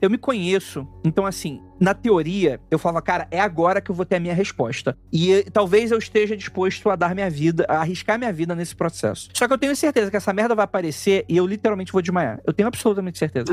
eu 0.00 0.10
me 0.10 0.18
conheço. 0.18 0.86
Então, 1.04 1.26
assim, 1.26 1.60
na 1.80 1.94
teoria, 1.94 2.60
eu 2.70 2.78
falava, 2.78 3.02
cara, 3.02 3.28
é 3.30 3.40
agora 3.40 3.80
que 3.80 3.90
eu 3.90 3.94
vou 3.94 4.04
ter 4.04 4.16
a 4.16 4.20
minha 4.20 4.34
resposta. 4.34 4.96
E 5.12 5.32
eh, 5.32 5.44
talvez 5.52 5.90
eu 5.90 5.98
esteja 5.98 6.36
disposto 6.36 6.88
a 6.90 6.96
dar 6.96 7.14
minha 7.14 7.30
vida, 7.30 7.66
a 7.68 7.80
arriscar 7.80 8.18
minha 8.18 8.32
vida 8.32 8.54
nesse 8.54 8.74
processo. 8.74 9.28
Só 9.34 9.46
que 9.46 9.52
eu 9.52 9.58
tenho 9.58 9.74
certeza 9.76 10.10
que 10.10 10.16
essa 10.16 10.32
merda 10.32 10.54
vai 10.54 10.64
aparecer 10.64 11.24
e 11.28 11.36
eu 11.36 11.46
literalmente 11.46 11.92
vou 11.92 12.02
desmaiar. 12.02 12.40
Eu 12.46 12.52
tenho 12.52 12.66
absolutamente 12.66 13.18
certeza. 13.18 13.52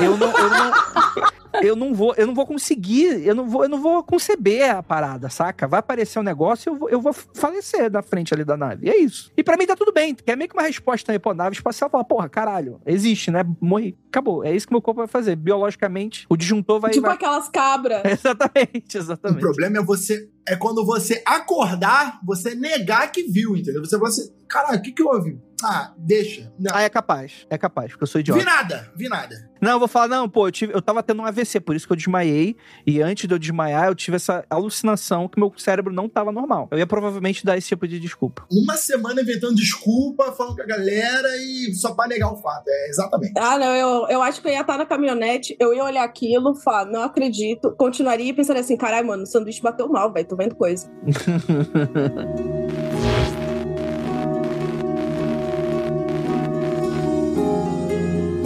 eu 0.00 0.16
não. 0.16 0.28
Eu 0.28 0.50
não 0.50 1.43
eu 1.62 1.76
não 1.76 1.94
vou, 1.94 2.14
eu 2.16 2.26
não 2.26 2.34
vou 2.34 2.46
conseguir, 2.46 3.26
eu 3.26 3.34
não 3.34 3.48
vou, 3.48 3.64
eu 3.64 3.68
não 3.68 3.80
vou 3.80 4.02
conceber 4.02 4.70
a 4.70 4.82
parada, 4.82 5.28
saca? 5.28 5.66
Vai 5.66 5.80
aparecer 5.80 6.18
um 6.18 6.22
negócio 6.22 6.68
e 6.68 6.74
eu 6.74 6.78
vou, 6.78 6.90
eu 6.90 7.00
vou 7.00 7.12
falecer 7.12 7.90
na 7.90 8.02
frente 8.02 8.32
ali 8.34 8.44
da 8.44 8.56
nave. 8.56 8.86
E 8.86 8.90
é 8.90 8.96
isso. 8.96 9.32
E 9.36 9.42
pra 9.42 9.56
mim 9.56 9.66
tá 9.66 9.76
tudo 9.76 9.92
bem, 9.92 10.14
que 10.14 10.30
é 10.30 10.36
meio 10.36 10.48
que 10.48 10.56
uma 10.56 10.62
resposta 10.66 11.12
aí, 11.12 11.18
pô, 11.18 11.34
nave 11.34 11.56
espacial 11.56 11.90
fala, 11.90 12.04
porra, 12.04 12.28
caralho, 12.28 12.80
existe, 12.86 13.30
né? 13.30 13.44
Morri. 13.60 13.96
Acabou. 14.08 14.44
É 14.44 14.54
isso 14.54 14.66
que 14.66 14.72
meu 14.72 14.80
corpo 14.82 14.98
vai 14.98 15.08
fazer. 15.08 15.34
Biologicamente, 15.34 16.26
o 16.28 16.36
disjuntor 16.36 16.80
vai. 16.80 16.92
tipo 16.92 17.06
vai... 17.06 17.16
aquelas 17.16 17.48
cabras. 17.48 18.02
Exatamente, 18.06 18.96
O 18.96 19.00
exatamente. 19.00 19.40
problema 19.40 19.78
é 19.78 19.82
você. 19.82 20.28
É 20.46 20.54
quando 20.54 20.84
você 20.84 21.22
acordar, 21.26 22.20
você 22.22 22.54
negar 22.54 23.10
que 23.10 23.22
viu, 23.22 23.56
entendeu? 23.56 23.84
Você 23.84 23.96
fala 23.96 24.08
assim, 24.08 24.30
caralho, 24.46 24.78
o 24.78 24.82
que 24.82 24.92
que 24.92 25.02
houve? 25.02 25.38
Ah, 25.64 25.92
deixa. 25.96 26.52
Não. 26.58 26.74
Ah, 26.74 26.82
é 26.82 26.88
capaz. 26.88 27.46
É 27.48 27.56
capaz, 27.58 27.90
porque 27.92 28.04
eu 28.04 28.06
sou 28.06 28.18
vi 28.18 28.20
idiota. 28.20 28.44
nada, 28.44 28.92
vi 28.94 29.08
nada. 29.08 29.50
Não, 29.60 29.72
eu 29.72 29.78
vou 29.78 29.88
falar, 29.88 30.08
não, 30.08 30.28
pô, 30.28 30.46
eu, 30.48 30.52
tive, 30.52 30.74
eu 30.74 30.82
tava 30.82 31.02
tendo 31.02 31.22
um 31.22 31.24
AVC, 31.24 31.58
por 31.58 31.74
isso 31.74 31.86
que 31.86 31.92
eu 31.92 31.96
desmaiei. 31.96 32.54
E 32.86 33.00
antes 33.00 33.26
de 33.26 33.34
eu 33.34 33.38
desmaiar, 33.38 33.86
eu 33.86 33.94
tive 33.94 34.16
essa 34.16 34.44
alucinação 34.50 35.26
que 35.26 35.40
meu 35.40 35.50
cérebro 35.56 35.92
não 35.92 36.06
tava 36.06 36.30
normal. 36.30 36.68
Eu 36.70 36.78
ia 36.78 36.86
provavelmente 36.86 37.46
dar 37.46 37.56
esse 37.56 37.68
tipo 37.68 37.88
de 37.88 37.98
desculpa. 37.98 38.46
Uma 38.50 38.76
semana 38.76 39.22
inventando 39.22 39.54
desculpa, 39.54 40.32
falando 40.32 40.56
com 40.56 40.62
a 40.62 40.66
galera 40.66 41.28
e 41.38 41.74
só 41.74 41.94
pra 41.94 42.06
negar 42.06 42.30
o 42.30 42.36
fato. 42.36 42.64
É, 42.68 42.88
exatamente. 42.90 43.32
Ah, 43.38 43.58
não, 43.58 43.74
eu, 43.74 44.08
eu 44.08 44.22
acho 44.22 44.42
que 44.42 44.48
eu 44.48 44.52
ia 44.52 44.60
estar 44.60 44.76
na 44.76 44.84
caminhonete, 44.84 45.56
eu 45.58 45.72
ia 45.72 45.82
olhar 45.84 46.04
aquilo, 46.04 46.54
falar, 46.54 46.84
não 46.84 47.02
acredito, 47.02 47.74
continuaria 47.78 48.34
pensando 48.34 48.58
assim, 48.58 48.76
caralho, 48.76 49.06
mano, 49.06 49.22
o 49.22 49.26
sanduíche 49.26 49.62
bateu 49.62 49.88
mal, 49.88 50.12
velho, 50.12 50.28
tô 50.28 50.36
vendo 50.36 50.54
coisa. 50.54 50.90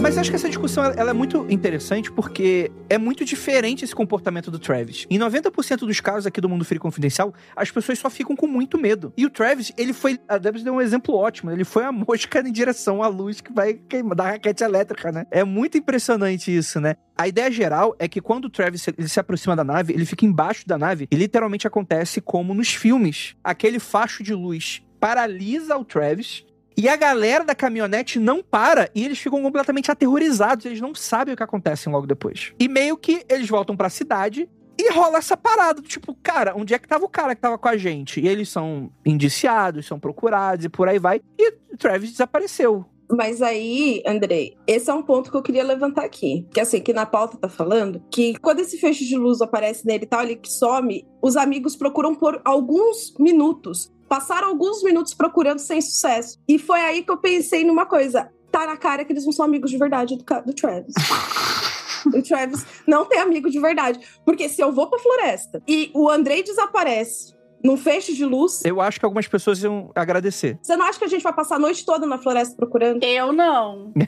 Mas 0.09 0.17
acho 0.17 0.31
que 0.31 0.35
essa 0.37 0.49
discussão 0.49 0.83
ela 0.85 1.11
é 1.11 1.13
muito 1.13 1.45
interessante 1.51 2.11
porque 2.11 2.71
é 2.89 2.97
muito 2.97 3.23
diferente 3.23 3.85
esse 3.85 3.93
comportamento 3.93 4.49
do 4.49 4.57
Travis. 4.57 5.05
Em 5.07 5.19
90% 5.19 5.85
dos 5.85 5.99
casos 5.99 6.25
aqui 6.25 6.41
do 6.41 6.49
Mundo 6.49 6.65
Free 6.65 6.79
Confidencial, 6.79 7.31
as 7.55 7.69
pessoas 7.69 7.99
só 7.99 8.09
ficam 8.09 8.35
com 8.35 8.47
muito 8.47 8.75
medo. 8.75 9.13
E 9.15 9.23
o 9.23 9.29
Travis, 9.29 9.71
ele 9.77 9.93
foi. 9.93 10.17
A 10.27 10.39
Debs 10.39 10.63
deu 10.63 10.73
um 10.73 10.81
exemplo 10.81 11.13
ótimo. 11.13 11.51
Ele 11.51 11.63
foi 11.63 11.83
a 11.83 11.91
mosca 11.93 12.39
em 12.39 12.51
direção 12.51 13.03
à 13.03 13.07
luz 13.07 13.39
que 13.39 13.53
vai 13.53 13.75
queimar 13.75 14.15
da 14.15 14.23
raquete 14.31 14.63
elétrica, 14.63 15.11
né? 15.11 15.27
É 15.29 15.43
muito 15.43 15.77
impressionante 15.77 16.57
isso, 16.57 16.81
né? 16.81 16.95
A 17.15 17.27
ideia 17.27 17.51
geral 17.51 17.95
é 17.99 18.07
que 18.07 18.19
quando 18.19 18.45
o 18.45 18.49
Travis 18.49 18.87
ele 18.87 19.07
se 19.07 19.19
aproxima 19.19 19.55
da 19.55 19.63
nave, 19.63 19.93
ele 19.93 20.07
fica 20.07 20.25
embaixo 20.25 20.67
da 20.67 20.75
nave 20.75 21.07
e 21.11 21.15
literalmente 21.15 21.67
acontece 21.67 22.19
como 22.19 22.55
nos 22.55 22.73
filmes. 22.73 23.35
Aquele 23.43 23.77
facho 23.77 24.23
de 24.23 24.33
luz 24.33 24.81
paralisa 24.99 25.77
o 25.77 25.85
Travis 25.85 26.43
e 26.77 26.87
a 26.87 26.95
galera 26.95 27.43
da 27.43 27.53
caminhonete 27.53 28.19
não 28.19 28.41
para 28.41 28.89
e 28.95 29.03
eles 29.03 29.19
ficam 29.19 29.41
completamente 29.41 29.91
aterrorizados, 29.91 30.65
eles 30.65 30.81
não 30.81 30.95
sabem 30.95 31.33
o 31.33 31.37
que 31.37 31.43
acontece 31.43 31.89
logo 31.89 32.07
depois. 32.07 32.53
E 32.59 32.67
meio 32.67 32.97
que 32.97 33.23
eles 33.29 33.47
voltam 33.47 33.75
pra 33.75 33.89
cidade 33.89 34.49
e 34.77 34.93
rola 34.93 35.17
essa 35.17 35.35
parada, 35.35 35.81
tipo, 35.81 36.15
cara, 36.23 36.55
onde 36.55 36.73
é 36.73 36.79
que 36.79 36.87
tava 36.87 37.03
o 37.03 37.09
cara 37.09 37.35
que 37.35 37.41
tava 37.41 37.57
com 37.57 37.67
a 37.67 37.75
gente? 37.75 38.21
E 38.21 38.27
eles 38.27 38.47
são 38.47 38.89
indiciados, 39.05 39.85
são 39.85 39.99
procurados 39.99 40.63
e 40.63 40.69
por 40.69 40.87
aí 40.87 40.97
vai. 40.97 41.19
E 41.37 41.51
Travis 41.77 42.11
desapareceu. 42.11 42.85
Mas 43.11 43.41
aí, 43.41 44.03
Andrei, 44.05 44.55
esse 44.67 44.89
é 44.89 44.93
um 44.93 45.01
ponto 45.01 45.31
que 45.31 45.35
eu 45.35 45.41
queria 45.41 45.63
levantar 45.63 46.05
aqui. 46.05 46.47
Que 46.53 46.59
assim, 46.61 46.79
que 46.79 46.93
na 46.93 47.05
pauta 47.05 47.37
tá 47.37 47.49
falando 47.49 48.01
que 48.11 48.37
quando 48.39 48.59
esse 48.59 48.77
feixe 48.77 49.03
de 49.03 49.17
luz 49.17 49.41
aparece 49.41 49.85
nele 49.85 50.03
e 50.03 50.07
tal, 50.07 50.21
ele 50.21 50.35
que 50.35 50.49
some, 50.49 51.05
os 51.21 51.35
amigos 51.35 51.75
procuram 51.75 52.13
por 52.13 52.39
alguns 52.45 53.13
minutos. 53.19 53.91
Passaram 54.09 54.49
alguns 54.49 54.83
minutos 54.83 55.13
procurando 55.13 55.59
sem 55.59 55.79
sucesso. 55.79 56.37
E 56.47 56.57
foi 56.57 56.79
aí 56.81 57.03
que 57.03 57.11
eu 57.11 57.17
pensei 57.17 57.63
numa 57.63 57.85
coisa. 57.85 58.29
Tá 58.51 58.65
na 58.65 58.75
cara 58.75 59.05
que 59.05 59.13
eles 59.13 59.25
não 59.25 59.31
são 59.31 59.45
amigos 59.45 59.69
de 59.69 59.77
verdade 59.77 60.17
do, 60.17 60.23
do 60.45 60.53
Travis. 60.53 60.93
o 62.11 62.21
Travis 62.23 62.65
não 62.87 63.05
tem 63.05 63.19
amigo 63.19 63.49
de 63.49 63.59
verdade. 63.59 63.99
Porque 64.25 64.49
se 64.49 64.61
eu 64.61 64.73
vou 64.73 64.89
pra 64.89 64.97
floresta 64.99 65.61
e 65.67 65.91
o 65.93 66.09
Andrei 66.09 66.41
desaparece 66.41 67.37
num 67.63 67.77
feixe 67.77 68.15
de 68.15 68.25
luz, 68.25 68.63
Eu 68.63 68.79
acho 68.81 68.97
que 68.99 69.05
algumas 69.05 69.27
pessoas 69.27 69.61
iam 69.61 69.91
agradecer. 69.93 70.57
você 70.61 70.77
não 70.77 70.85
acha 70.85 70.97
que 70.97 71.05
a 71.05 71.09
gente 71.09 71.21
vai 71.21 71.33
passar 71.33 71.57
a 71.57 71.59
noite 71.59 71.85
toda 71.85 72.07
na 72.07 72.17
floresta 72.17 72.55
procurando? 72.55 73.03
Eu 73.03 73.33
não. 73.33 73.91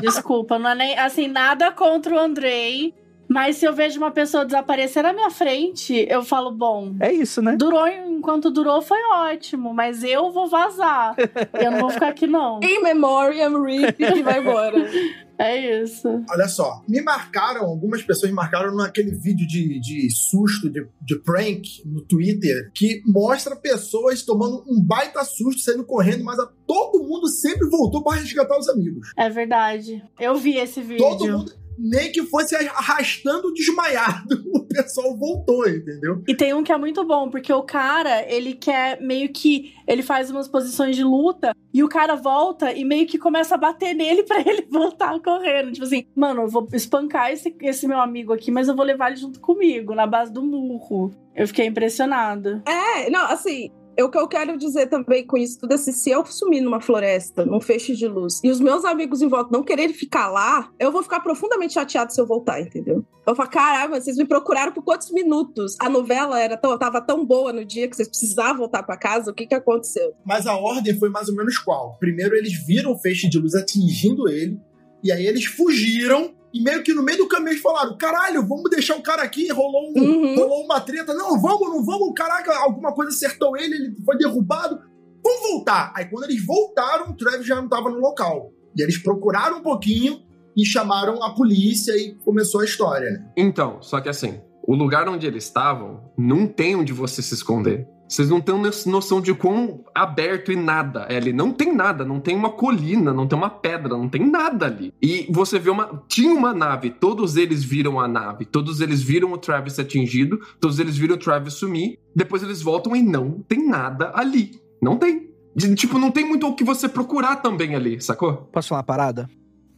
Desculpa, 0.00 0.58
não 0.58 0.70
é 0.70 0.74
nem 0.74 0.98
assim, 0.98 1.28
nada 1.28 1.70
contra 1.72 2.14
o 2.14 2.18
Andrei. 2.18 2.94
Mas 3.32 3.56
se 3.56 3.64
eu 3.64 3.72
vejo 3.72 3.98
uma 3.98 4.10
pessoa 4.10 4.44
desaparecer 4.44 5.02
na 5.02 5.12
minha 5.12 5.30
frente, 5.30 6.06
eu 6.08 6.22
falo, 6.22 6.50
bom, 6.50 6.94
É 7.00 7.12
isso, 7.12 7.40
né? 7.40 7.56
durou 7.56 7.86
enquanto 7.88 8.50
durou 8.50 8.82
foi 8.82 8.98
ótimo, 9.12 9.72
mas 9.74 10.04
eu 10.04 10.30
vou 10.30 10.46
vazar. 10.48 11.14
eu 11.54 11.70
não 11.72 11.80
vou 11.80 11.90
ficar 11.90 12.08
aqui, 12.08 12.26
não. 12.26 12.60
In 12.62 12.82
memoriam, 12.82 13.62
RIP 13.64 14.00
e 14.00 14.22
vai 14.22 14.40
embora. 14.40 14.76
É 15.38 15.82
isso. 15.82 16.22
Olha 16.30 16.46
só, 16.46 16.82
me 16.88 17.00
marcaram, 17.02 17.64
algumas 17.64 18.00
pessoas 18.02 18.30
me 18.30 18.36
marcaram 18.36 18.76
naquele 18.76 19.10
vídeo 19.10 19.44
de, 19.44 19.80
de 19.80 20.08
susto, 20.14 20.70
de, 20.70 20.86
de 21.00 21.18
prank 21.24 21.62
no 21.84 22.00
Twitter, 22.02 22.70
que 22.72 23.02
mostra 23.06 23.56
pessoas 23.56 24.22
tomando 24.22 24.62
um 24.68 24.80
baita 24.80 25.24
susto, 25.24 25.62
saindo 25.62 25.84
correndo, 25.84 26.22
mas 26.22 26.38
a- 26.38 26.48
todo 26.64 27.02
mundo 27.02 27.26
sempre 27.28 27.68
voltou 27.68 28.04
para 28.04 28.18
resgatar 28.20 28.56
os 28.56 28.68
amigos. 28.68 29.08
É 29.16 29.28
verdade. 29.28 30.04
Eu 30.20 30.36
vi 30.36 30.58
esse 30.58 30.80
vídeo. 30.80 30.98
Todo 31.08 31.26
mundo, 31.26 31.52
nem 31.78 32.10
que 32.12 32.22
fosse 32.22 32.54
arrastando 32.54 33.52
desmaiado, 33.52 34.42
o 34.54 34.66
pessoal 34.66 35.16
voltou, 35.16 35.68
entendeu? 35.68 36.22
E 36.26 36.34
tem 36.34 36.54
um 36.54 36.62
que 36.62 36.72
é 36.72 36.78
muito 36.78 37.04
bom, 37.04 37.30
porque 37.30 37.52
o 37.52 37.62
cara, 37.62 38.22
ele 38.32 38.54
quer 38.54 39.00
meio 39.00 39.28
que. 39.32 39.74
Ele 39.86 40.02
faz 40.02 40.30
umas 40.30 40.48
posições 40.48 40.96
de 40.96 41.02
luta 41.02 41.54
e 41.74 41.82
o 41.82 41.88
cara 41.88 42.14
volta 42.14 42.72
e 42.72 42.84
meio 42.84 43.06
que 43.06 43.18
começa 43.18 43.54
a 43.54 43.58
bater 43.58 43.94
nele 43.94 44.22
para 44.24 44.40
ele 44.40 44.66
voltar 44.70 45.18
correndo. 45.20 45.72
Tipo 45.72 45.84
assim, 45.84 46.06
mano, 46.14 46.42
eu 46.42 46.48
vou 46.48 46.68
espancar 46.72 47.30
esse, 47.30 47.54
esse 47.60 47.86
meu 47.86 48.00
amigo 48.00 48.32
aqui, 48.32 48.50
mas 48.50 48.68
eu 48.68 48.76
vou 48.76 48.84
levar 48.84 49.08
ele 49.08 49.16
junto 49.16 49.40
comigo, 49.40 49.94
na 49.94 50.06
base 50.06 50.32
do 50.32 50.42
murro. 50.42 51.10
Eu 51.34 51.46
fiquei 51.46 51.66
impressionada. 51.66 52.62
É, 52.66 53.08
não, 53.10 53.24
assim, 53.26 53.70
o 54.00 54.08
que 54.08 54.18
eu 54.18 54.28
quero 54.28 54.56
dizer 54.56 54.86
também 54.86 55.26
com 55.26 55.36
isso 55.36 55.58
tudo 55.58 55.72
é 55.72 55.74
assim, 55.74 55.92
se 55.92 56.10
eu 56.10 56.24
sumir 56.24 56.60
numa 56.60 56.80
floresta, 56.80 57.44
num 57.44 57.60
feixe 57.60 57.94
de 57.94 58.06
luz, 58.06 58.40
e 58.42 58.50
os 58.50 58.60
meus 58.60 58.84
amigos 58.84 59.20
em 59.20 59.28
volta 59.28 59.50
não 59.52 59.62
quererem 59.62 59.94
ficar 59.94 60.28
lá, 60.30 60.70
eu 60.78 60.90
vou 60.90 61.02
ficar 61.02 61.20
profundamente 61.20 61.74
chateado 61.74 62.12
se 62.12 62.20
eu 62.20 62.26
voltar, 62.26 62.60
entendeu? 62.60 62.96
Eu 62.96 63.04
vou 63.26 63.34
falar, 63.36 63.48
caralho, 63.48 63.94
vocês 63.94 64.16
me 64.16 64.24
procuraram 64.24 64.72
por 64.72 64.82
quantos 64.82 65.10
minutos? 65.10 65.76
A 65.78 65.88
novela 65.88 66.40
era 66.40 66.56
tão, 66.56 66.76
tava 66.78 67.00
tão 67.00 67.24
boa 67.24 67.52
no 67.52 67.64
dia 67.64 67.88
que 67.88 67.94
vocês 67.94 68.08
precisavam 68.08 68.58
voltar 68.58 68.82
para 68.82 68.96
casa, 68.96 69.30
o 69.30 69.34
que 69.34 69.46
que 69.46 69.54
aconteceu? 69.54 70.12
Mas 70.24 70.46
a 70.46 70.56
ordem 70.56 70.98
foi 70.98 71.08
mais 71.08 71.28
ou 71.28 71.36
menos 71.36 71.58
qual? 71.58 71.96
Primeiro 71.98 72.34
eles 72.34 72.54
viram 72.66 72.92
o 72.92 72.98
feixe 72.98 73.28
de 73.28 73.38
luz 73.38 73.54
atingindo 73.54 74.28
ele, 74.28 74.60
e 75.04 75.12
aí 75.12 75.26
eles 75.26 75.44
fugiram 75.44 76.34
e 76.52 76.62
meio 76.62 76.82
que 76.82 76.92
no 76.92 77.02
meio 77.02 77.18
do 77.18 77.28
caminho 77.28 77.52
eles 77.52 77.62
falaram: 77.62 77.96
caralho, 77.96 78.46
vamos 78.46 78.70
deixar 78.70 78.96
o 78.96 79.02
cara 79.02 79.22
aqui, 79.22 79.50
rolou, 79.50 79.92
um, 79.96 80.00
uhum. 80.00 80.34
rolou 80.36 80.64
uma 80.64 80.80
treta. 80.80 81.14
Não, 81.14 81.40
vamos, 81.40 81.68
não 81.68 81.84
vamos, 81.84 82.12
caraca, 82.14 82.54
alguma 82.58 82.92
coisa 82.92 83.10
acertou 83.10 83.56
ele, 83.56 83.74
ele 83.74 83.96
foi 84.04 84.16
derrubado. 84.16 84.78
Vamos 85.24 85.50
voltar. 85.50 85.92
Aí 85.96 86.06
quando 86.06 86.24
eles 86.24 86.44
voltaram, 86.44 87.10
o 87.10 87.16
Travis 87.16 87.46
já 87.46 87.56
não 87.56 87.64
estava 87.64 87.88
no 87.88 87.98
local. 87.98 88.50
E 88.76 88.82
eles 88.82 88.98
procuraram 88.98 89.58
um 89.58 89.62
pouquinho 89.62 90.20
e 90.56 90.64
chamaram 90.64 91.22
a 91.22 91.34
polícia 91.34 91.92
e 91.92 92.14
começou 92.24 92.60
a 92.60 92.64
história, 92.64 93.10
né? 93.10 93.32
Então, 93.36 93.80
só 93.80 94.00
que 94.00 94.08
assim, 94.08 94.40
o 94.66 94.74
lugar 94.74 95.08
onde 95.08 95.26
eles 95.26 95.44
estavam 95.44 96.12
não 96.16 96.46
tem 96.46 96.76
onde 96.76 96.92
você 96.92 97.22
se 97.22 97.34
esconder. 97.34 97.86
Vocês 98.08 98.28
não 98.28 98.40
têm 98.40 98.54
noção 98.86 99.20
de 99.20 99.32
quão 99.32 99.84
aberto 99.94 100.52
e 100.52 100.56
nada 100.56 101.06
é 101.08 101.16
ali. 101.16 101.32
Não 101.32 101.50
tem 101.50 101.74
nada, 101.74 102.04
não 102.04 102.20
tem 102.20 102.36
uma 102.36 102.50
colina, 102.50 103.12
não 103.12 103.26
tem 103.26 103.38
uma 103.38 103.48
pedra, 103.48 103.96
não 103.96 104.08
tem 104.08 104.28
nada 104.28 104.66
ali. 104.66 104.92
E 105.00 105.26
você 105.30 105.58
vê 105.58 105.70
uma. 105.70 106.02
Tinha 106.08 106.32
uma 106.32 106.52
nave, 106.52 106.90
todos 106.90 107.36
eles 107.36 107.64
viram 107.64 107.98
a 107.98 108.06
nave, 108.06 108.44
todos 108.44 108.80
eles 108.80 109.02
viram 109.02 109.32
o 109.32 109.38
Travis 109.38 109.78
atingido, 109.78 110.38
todos 110.60 110.78
eles 110.78 110.96
viram 110.96 111.14
o 111.14 111.18
Travis 111.18 111.54
sumir. 111.54 111.98
Depois 112.14 112.42
eles 112.42 112.60
voltam 112.60 112.94
e 112.94 113.02
não 113.02 113.42
tem 113.48 113.66
nada 113.66 114.12
ali. 114.14 114.60
Não 114.80 114.98
tem. 114.98 115.30
Tipo, 115.74 115.98
não 115.98 116.10
tem 116.10 116.26
muito 116.26 116.46
o 116.46 116.54
que 116.54 116.64
você 116.64 116.88
procurar 116.88 117.36
também 117.36 117.74
ali, 117.74 118.00
sacou? 118.00 118.48
Posso 118.52 118.68
falar 118.68 118.80
uma 118.80 118.84
parada? 118.84 119.30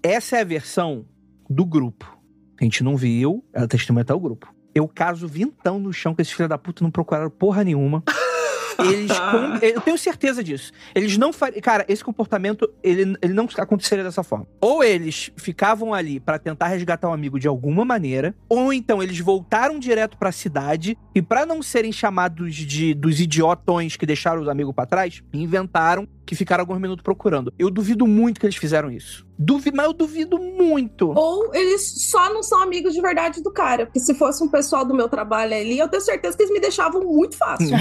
Essa 0.03 0.39
é 0.39 0.41
a 0.41 0.45
versão 0.45 1.05
do 1.49 1.65
grupo. 1.65 2.19
A 2.61 2.65
gente 2.65 2.83
não 2.83 2.97
viu, 2.97 3.45
ela 3.53 3.69
testemunha 3.69 4.03
até 4.03 4.15
o 4.15 4.21
grupo. 4.21 4.53
Eu 4.75 4.89
caso 4.89 5.29
vintão 5.29 5.79
no 5.79 5.93
chão 5.93 6.15
que 6.15 6.23
esses 6.23 6.33
filhos 6.33 6.49
da 6.49 6.59
puta 6.59 6.83
não 6.83 6.91
procuraram 6.91 7.31
porra 7.31 7.63
nenhuma. 7.63 8.03
Eles. 8.79 9.13
com... 9.19 9.65
Eu 9.65 9.81
tenho 9.81 9.97
certeza 9.97 10.43
disso. 10.43 10.73
Eles 10.95 11.17
não 11.17 11.33
fariam. 11.33 11.61
Cara, 11.61 11.85
esse 11.89 12.03
comportamento, 12.03 12.69
ele, 12.83 13.17
ele 13.23 13.33
não 13.33 13.49
aconteceria 13.57 14.03
dessa 14.03 14.23
forma. 14.23 14.47
Ou 14.61 14.83
eles 14.83 15.31
ficavam 15.37 15.95
ali 15.95 16.19
para 16.19 16.39
tentar 16.39 16.69
resgatar 16.69 17.09
um 17.09 17.13
amigo 17.13 17.39
de 17.39 17.47
alguma 17.47 17.85
maneira, 17.85 18.35
ou 18.49 18.73
então 18.73 19.03
eles 19.03 19.19
voltaram 19.21 19.79
direto 19.79 20.17
para 20.17 20.31
a 20.31 20.33
cidade 20.33 20.99
e, 21.15 21.23
para 21.23 21.47
não 21.47 21.63
serem 21.63 21.93
chamados 21.93 22.55
de 22.55 22.95
dos 22.95 23.21
idiotões 23.21 23.97
que 23.97 24.07
deixaram 24.07 24.43
os 24.43 24.49
amigos 24.49 24.75
para 24.75 24.87
trás, 24.87 25.23
inventaram 25.33 26.09
que 26.25 26.35
ficaram 26.35 26.63
alguns 26.63 26.81
minutos 26.81 27.03
procurando. 27.03 27.53
Eu 27.59 27.71
duvido 27.71 28.07
muito 28.07 28.41
que 28.41 28.47
eles 28.47 28.57
fizeram 28.57 28.91
isso. 28.91 29.27
Duvido, 29.37 29.77
mas 29.77 29.87
eu 29.87 29.93
duvido 29.93 30.39
muito. 30.39 31.13
Ou 31.15 31.53
eles 31.55 32.09
só 32.11 32.33
não 32.33 32.43
são 32.43 32.63
amigos 32.63 32.95
de 32.95 33.01
verdade 33.01 33.43
do 33.43 33.51
cara. 33.51 33.87
Porque 33.87 33.99
se 33.99 34.15
fosse 34.15 34.43
um 34.45 34.49
pessoal 34.49 34.85
do 34.85 34.95
meu 34.95 35.09
trabalho 35.09 35.55
ali, 35.55 35.79
eu 35.79 35.89
tenho 35.89 36.03
certeza 36.03 36.37
que 36.37 36.45
eles 36.45 36.53
me 36.53 36.61
deixavam 36.61 37.03
muito 37.03 37.37
fácil. 37.37 37.77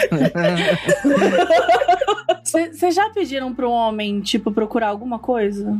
Vocês 2.43 2.93
já 2.95 3.09
pediram 3.09 3.53
para 3.53 3.67
um 3.67 3.71
homem, 3.71 4.19
tipo, 4.21 4.51
procurar 4.51 4.87
alguma 4.89 5.17
coisa? 5.19 5.79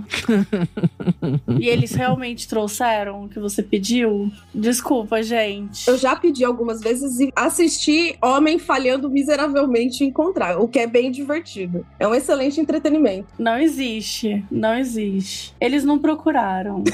e 1.60 1.68
eles 1.68 1.94
realmente 1.94 2.48
trouxeram 2.48 3.26
o 3.26 3.30
que 3.30 3.40
você 3.40 3.62
pediu? 3.62 4.32
Desculpa, 4.54 5.22
gente. 5.22 5.88
Eu 5.88 5.98
já 5.98 6.16
pedi 6.16 6.44
algumas 6.44 6.82
vezes 6.82 7.20
e 7.20 7.32
assisti 7.36 8.18
homem 8.22 8.58
falhando 8.58 9.10
miseravelmente 9.10 10.04
em 10.04 10.08
encontrar, 10.08 10.58
o 10.60 10.68
que 10.68 10.80
é 10.80 10.88
bem 10.88 11.12
divertido. 11.12 11.86
É 12.00 12.08
um 12.08 12.16
excelente 12.16 12.53
entretenimento. 12.60 13.28
Não 13.38 13.58
existe. 13.58 14.46
Não 14.52 14.76
existe. 14.76 15.56
Eles 15.60 15.84
não 15.84 16.00
procuraram. 16.00 16.84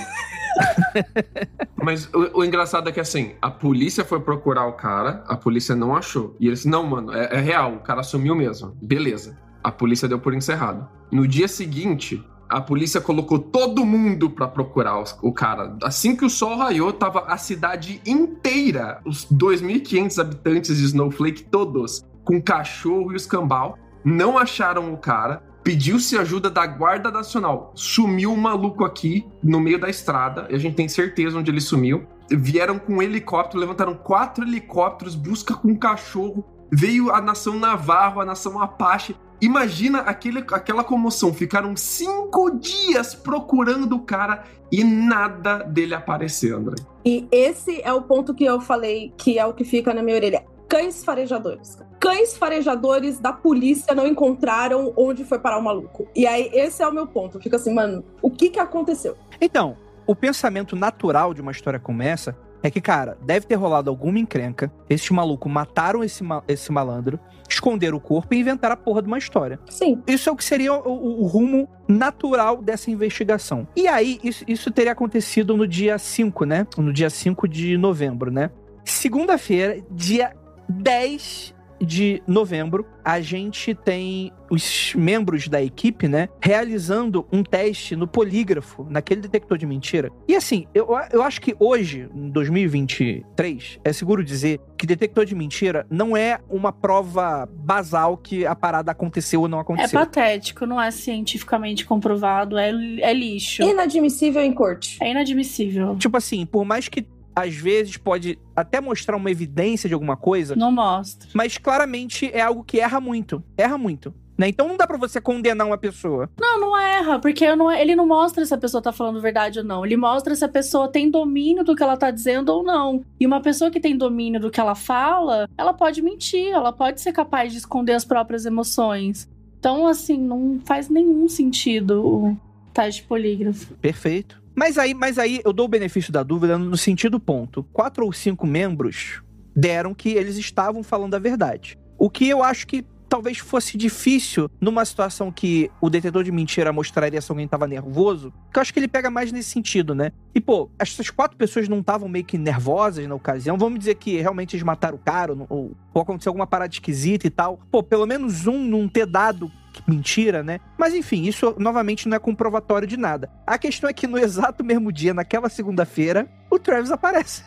Mas 1.76 2.10
o, 2.14 2.40
o, 2.40 2.44
engraçado 2.44 2.90
é 2.90 2.92
que 2.92 3.00
assim, 3.00 3.34
a 3.42 3.50
polícia 3.50 4.04
foi 4.04 4.20
procurar 4.20 4.68
o 4.68 4.74
cara, 4.74 5.24
a 5.28 5.36
polícia 5.36 5.76
não 5.76 5.96
achou. 5.96 6.36
E 6.40 6.48
eles, 6.48 6.66
não, 6.66 6.86
mano, 6.86 7.14
é, 7.14 7.38
é 7.38 7.40
real, 7.40 7.76
o 7.76 7.80
cara 7.80 8.04
sumiu 8.04 8.36
mesmo. 8.36 8.76
Beleza. 8.82 9.38
A 9.64 9.72
polícia 9.72 10.08
deu 10.08 10.20
por 10.20 10.34
encerrado. 10.34 10.88
No 11.12 11.28
dia 11.28 11.48
seguinte, 11.48 12.24
a 12.50 12.60
polícia 12.60 13.00
colocou 13.00 13.38
todo 13.38 13.86
mundo 13.86 14.30
para 14.30 14.48
procurar 14.48 15.04
o 15.22 15.32
cara. 15.32 15.78
Assim 15.84 16.16
que 16.16 16.26
o 16.26 16.30
sol 16.30 16.58
raiou, 16.58 16.92
tava 16.92 17.26
a 17.28 17.38
cidade 17.38 18.02
inteira, 18.06 19.00
os 19.06 19.26
2.500 19.32 20.20
habitantes 20.20 20.78
de 20.78 20.86
Snowflake 20.86 21.44
todos, 21.44 22.04
com 22.24 22.42
cachorro 22.42 23.12
e 23.12 23.16
os 23.16 23.28
cambal, 23.28 23.78
não 24.04 24.38
acharam 24.38 24.92
o 24.92 24.98
cara. 24.98 25.44
Pediu-se 25.70 26.18
ajuda 26.18 26.50
da 26.50 26.66
Guarda 26.66 27.12
Nacional. 27.12 27.72
Sumiu 27.76 28.34
um 28.34 28.36
maluco 28.36 28.84
aqui 28.84 29.24
no 29.44 29.60
meio 29.60 29.80
da 29.80 29.88
estrada, 29.88 30.48
a 30.50 30.58
gente 30.58 30.74
tem 30.74 30.90
certeza 30.90 31.38
onde 31.38 31.52
ele 31.52 31.62
sumiu. 31.62 32.08
Vieram 32.28 32.80
com 32.80 32.96
um 32.96 33.02
helicóptero, 33.04 33.60
levantaram 33.60 33.94
quatro 33.94 34.44
helicópteros, 34.44 35.14
busca 35.14 35.54
com 35.54 35.68
um 35.68 35.76
cachorro. 35.76 36.44
Veio 36.72 37.14
a 37.14 37.22
nação 37.22 37.60
Navarro, 37.60 38.20
a 38.20 38.26
nação 38.26 38.60
Apache, 38.60 39.16
Imagina 39.40 40.00
aquele, 40.00 40.40
aquela 40.40 40.84
comoção. 40.84 41.34
Ficaram 41.34 41.76
cinco 41.76 42.50
dias 42.50 43.14
procurando 43.14 43.96
o 43.96 44.00
cara 44.00 44.44
e 44.72 44.84
nada 44.84 45.60
dele 45.60 45.94
aparecer, 45.94 46.52
André. 46.52 46.76
E 47.06 47.28
esse 47.32 47.80
é 47.84 47.94
o 47.94 48.02
ponto 48.02 48.34
que 48.34 48.44
eu 48.44 48.60
falei 48.60 49.14
que 49.16 49.38
é 49.38 49.46
o 49.46 49.54
que 49.54 49.64
fica 49.64 49.94
na 49.94 50.02
minha 50.02 50.18
orelha. 50.18 50.44
Cães 50.70 51.04
farejadores. 51.04 51.80
Cães 52.00 52.38
farejadores 52.38 53.20
da 53.20 53.34
polícia 53.34 53.96
não 53.96 54.06
encontraram 54.06 54.94
onde 54.96 55.26
foi 55.26 55.40
parar 55.40 55.58
o 55.58 55.64
maluco. 55.64 56.08
E 56.16 56.28
aí, 56.28 56.48
esse 56.54 56.84
é 56.84 56.88
o 56.88 56.94
meu 56.94 57.08
ponto. 57.08 57.40
Fica 57.40 57.56
assim, 57.56 57.74
mano, 57.74 58.04
o 58.22 58.30
que 58.30 58.52
que 58.52 58.60
aconteceu? 58.60 59.18
Então, 59.42 59.76
o 60.06 60.16
pensamento 60.16 60.76
natural 60.76 61.34
de 61.34 61.42
uma 61.42 61.52
história 61.52 61.80
como 61.80 62.04
essa 62.04 62.38
é 62.62 62.70
que, 62.70 62.80
cara, 62.80 63.18
deve 63.22 63.48
ter 63.48 63.56
rolado 63.56 63.90
alguma 63.90 64.20
encrenca. 64.20 64.72
Esses 64.88 65.10
malucos 65.10 65.52
mataram 65.52 66.04
esse, 66.04 66.24
ma 66.24 66.44
esse 66.48 66.72
malandro, 66.72 67.20
esconderam 67.50 67.98
o 67.98 68.02
corpo 68.02 68.32
e 68.36 68.40
inventaram 68.40 68.74
a 68.74 68.78
porra 68.78 69.02
de 69.02 69.08
uma 69.08 69.18
história. 69.18 69.60
Sim. 69.72 70.04
Isso 70.06 70.30
é 70.30 70.32
o 70.32 70.36
que 70.36 70.44
seria 70.44 70.72
o, 70.72 70.88
o, 70.88 71.24
o 71.24 71.26
rumo 71.26 71.68
natural 71.88 72.62
dessa 72.62 72.92
investigação. 72.92 73.68
E 73.76 73.88
aí, 73.88 74.20
isso, 74.24 74.44
isso 74.48 74.70
teria 74.70 74.92
acontecido 74.92 75.58
no 75.58 75.68
dia 75.68 75.98
5, 75.98 76.46
né? 76.46 76.68
No 76.78 76.94
dia 76.94 77.10
5 77.10 77.48
de 77.48 77.76
novembro, 77.76 78.30
né? 78.30 78.52
Segunda-feira, 78.84 79.82
dia 79.92 80.34
10 80.70 81.56
de 81.82 82.22
novembro, 82.28 82.86
a 83.04 83.22
gente 83.22 83.74
tem 83.74 84.32
os 84.50 84.94
membros 84.96 85.48
da 85.48 85.62
equipe, 85.62 86.08
né, 86.08 86.28
realizando 86.42 87.26
um 87.32 87.44
teste 87.44 87.96
no 87.96 88.08
polígrafo, 88.08 88.86
naquele 88.90 89.22
detector 89.22 89.58
de 89.58 89.66
mentira. 89.66 90.12
E 90.28 90.36
assim, 90.36 90.66
eu, 90.74 90.90
eu 91.12 91.22
acho 91.22 91.40
que 91.40 91.56
hoje, 91.60 92.10
em 92.14 92.30
2023, 92.30 93.80
é 93.84 93.94
seguro 93.94 94.24
dizer 94.24 94.60
que 94.78 94.86
detector 94.88 95.26
de 95.26 95.36
mentira 95.36 95.86
não 95.90 96.18
é 96.18 96.40
uma 96.50 96.72
prova 96.72 97.48
basal 97.52 98.18
que 98.18 98.46
a 98.46 98.56
parada 98.56 98.92
aconteceu 98.92 99.42
ou 99.42 99.48
não 99.48 99.60
aconteceu. 99.60 100.00
É 100.00 100.06
patético, 100.06 100.66
não 100.66 100.82
é 100.82 100.90
cientificamente 100.92 101.86
comprovado, 101.86 102.58
é, 102.58 102.70
é 102.70 103.14
lixo. 103.14 103.64
Inadmissível 103.64 104.42
em 104.42 104.54
corte. 104.54 104.98
É 105.02 105.12
inadmissível. 105.12 105.96
Tipo 105.98 106.18
assim, 106.18 106.46
por 106.46 106.66
mais 106.66 106.88
que 106.88 107.06
às 107.44 107.56
vezes 107.56 107.98
pode 107.98 108.40
até 108.56 108.80
mostrar 108.80 109.16
uma 109.16 109.32
evidência 109.32 109.88
de 109.88 109.94
alguma 109.94 110.18
coisa. 110.18 110.56
Não 110.56 110.72
mostra. 110.72 111.30
Mas 111.34 111.58
claramente 111.58 112.30
é 112.34 112.42
algo 112.42 112.64
que 112.64 112.80
erra 112.80 113.00
muito. 113.00 113.44
Erra 113.58 113.78
muito. 113.78 114.14
Né? 114.40 114.48
Então 114.48 114.70
não 114.70 114.78
dá 114.78 114.88
para 114.88 114.98
você 114.98 115.20
condenar 115.20 115.68
uma 115.68 115.78
pessoa. 115.78 116.30
Não, 116.40 116.62
não 116.62 116.80
erra, 116.80 117.20
porque 117.20 117.54
não 117.58 117.70
é, 117.70 117.82
ele 117.82 117.94
não 117.94 118.08
mostra 118.08 118.46
se 118.46 118.54
a 118.54 118.58
pessoa 118.58 118.82
tá 118.82 118.94
falando 118.94 119.20
verdade 119.20 119.60
ou 119.60 119.66
não. 119.66 119.86
Ele 119.86 119.98
mostra 119.98 120.34
se 120.34 120.46
a 120.46 120.48
pessoa 120.48 120.88
tem 120.88 121.12
domínio 121.12 121.62
do 121.62 121.76
que 121.76 121.84
ela 121.84 121.98
tá 121.98 122.10
dizendo 122.10 122.48
ou 122.48 122.64
não. 122.64 123.04
E 123.20 123.28
uma 123.28 123.42
pessoa 123.42 123.70
que 123.70 123.82
tem 123.82 123.98
domínio 123.98 124.40
do 124.40 124.50
que 124.50 124.58
ela 124.58 124.76
fala, 124.76 125.50
ela 125.58 125.74
pode 125.74 126.02
mentir, 126.02 126.54
ela 126.54 126.72
pode 126.72 127.02
ser 127.02 127.12
capaz 127.12 127.52
de 127.52 127.58
esconder 127.58 127.92
as 127.92 128.06
próprias 128.06 128.46
emoções. 128.46 129.30
Então, 129.60 129.86
assim, 129.86 130.18
não 130.18 130.62
faz 130.64 130.88
nenhum 130.88 131.28
sentido 131.28 132.02
o 132.02 132.38
teste 132.74 133.04
polígrafo. 133.04 133.74
Perfeito. 133.76 134.39
Mas 134.60 134.78
aí, 134.78 134.94
mas 134.94 135.18
aí 135.18 135.40
eu 135.46 135.54
dou 135.54 135.68
o 135.68 135.70
benefício 135.70 136.12
da 136.12 136.22
dúvida 136.22 136.58
no 136.58 136.76
sentido 136.76 137.18
ponto. 137.18 137.64
Quatro 137.72 138.04
ou 138.04 138.12
cinco 138.12 138.46
membros 138.46 139.22
deram 139.56 139.94
que 139.94 140.10
eles 140.10 140.36
estavam 140.36 140.84
falando 140.84 141.16
a 141.16 141.20
verdade. 141.20 141.78
O 141.98 142.10
que 142.10 142.28
eu 142.28 142.44
acho 142.44 142.68
que 142.68 142.84
talvez 143.10 143.40
fosse 143.40 143.76
difícil 143.76 144.50
numa 144.62 144.86
situação 144.86 145.32
que 145.32 145.70
o 145.82 145.90
detetor 145.90 146.24
de 146.24 146.32
mentira 146.32 146.72
mostraria 146.72 147.20
se 147.20 147.32
alguém 147.32 147.48
tava 147.48 147.68
nervoso, 147.68 148.32
que 148.54 148.60
eu 148.60 148.62
acho 148.62 148.72
que 148.72 148.80
ele 148.80 148.88
pega 148.88 149.10
mais 149.10 149.32
nesse 149.32 149.50
sentido, 149.50 149.96
né? 149.96 150.12
E, 150.34 150.40
pô, 150.40 150.70
essas 150.78 151.10
quatro 151.10 151.36
pessoas 151.36 151.68
não 151.68 151.80
estavam 151.80 152.08
meio 152.08 152.24
que 152.24 152.38
nervosas 152.38 153.06
na 153.08 153.16
ocasião. 153.16 153.58
Vamos 153.58 153.80
dizer 153.80 153.96
que 153.96 154.22
realmente 154.22 154.56
eles 154.56 154.64
mataram 154.64 154.96
o 154.96 155.00
cara, 155.00 155.34
ou, 155.50 155.76
ou 155.94 156.02
aconteceu 156.02 156.30
alguma 156.30 156.46
parada 156.46 156.74
esquisita 156.74 157.26
e 157.26 157.30
tal. 157.32 157.60
Pô, 157.72 157.82
pelo 157.82 158.06
menos 158.06 158.46
um 158.46 158.64
não 158.64 158.88
ter 158.88 159.08
dado 159.08 159.52
mentira, 159.88 160.44
né? 160.44 160.60
Mas 160.78 160.94
enfim, 160.94 161.24
isso 161.24 161.56
novamente 161.58 162.08
não 162.08 162.16
é 162.16 162.20
comprovatório 162.20 162.88
de 162.88 162.98
nada. 162.98 163.30
A 163.46 163.58
questão 163.58 163.90
é 163.90 163.94
que 163.94 164.08
no 164.08 164.18
exato 164.20 164.64
mesmo 164.64 164.92
dia, 164.92 165.14
naquela 165.14 165.50
segunda-feira, 165.50 166.28
o 166.50 166.60
Travis 166.60 166.92
aparece. 166.92 167.44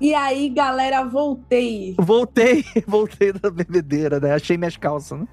E 0.00 0.14
aí, 0.14 0.48
galera, 0.48 1.04
voltei. 1.04 1.94
Voltei, 1.98 2.64
voltei 2.86 3.32
da 3.32 3.50
bebedeira, 3.50 4.18
né? 4.18 4.32
Achei 4.32 4.56
minhas 4.56 4.76
calças, 4.76 5.20
né? 5.20 5.26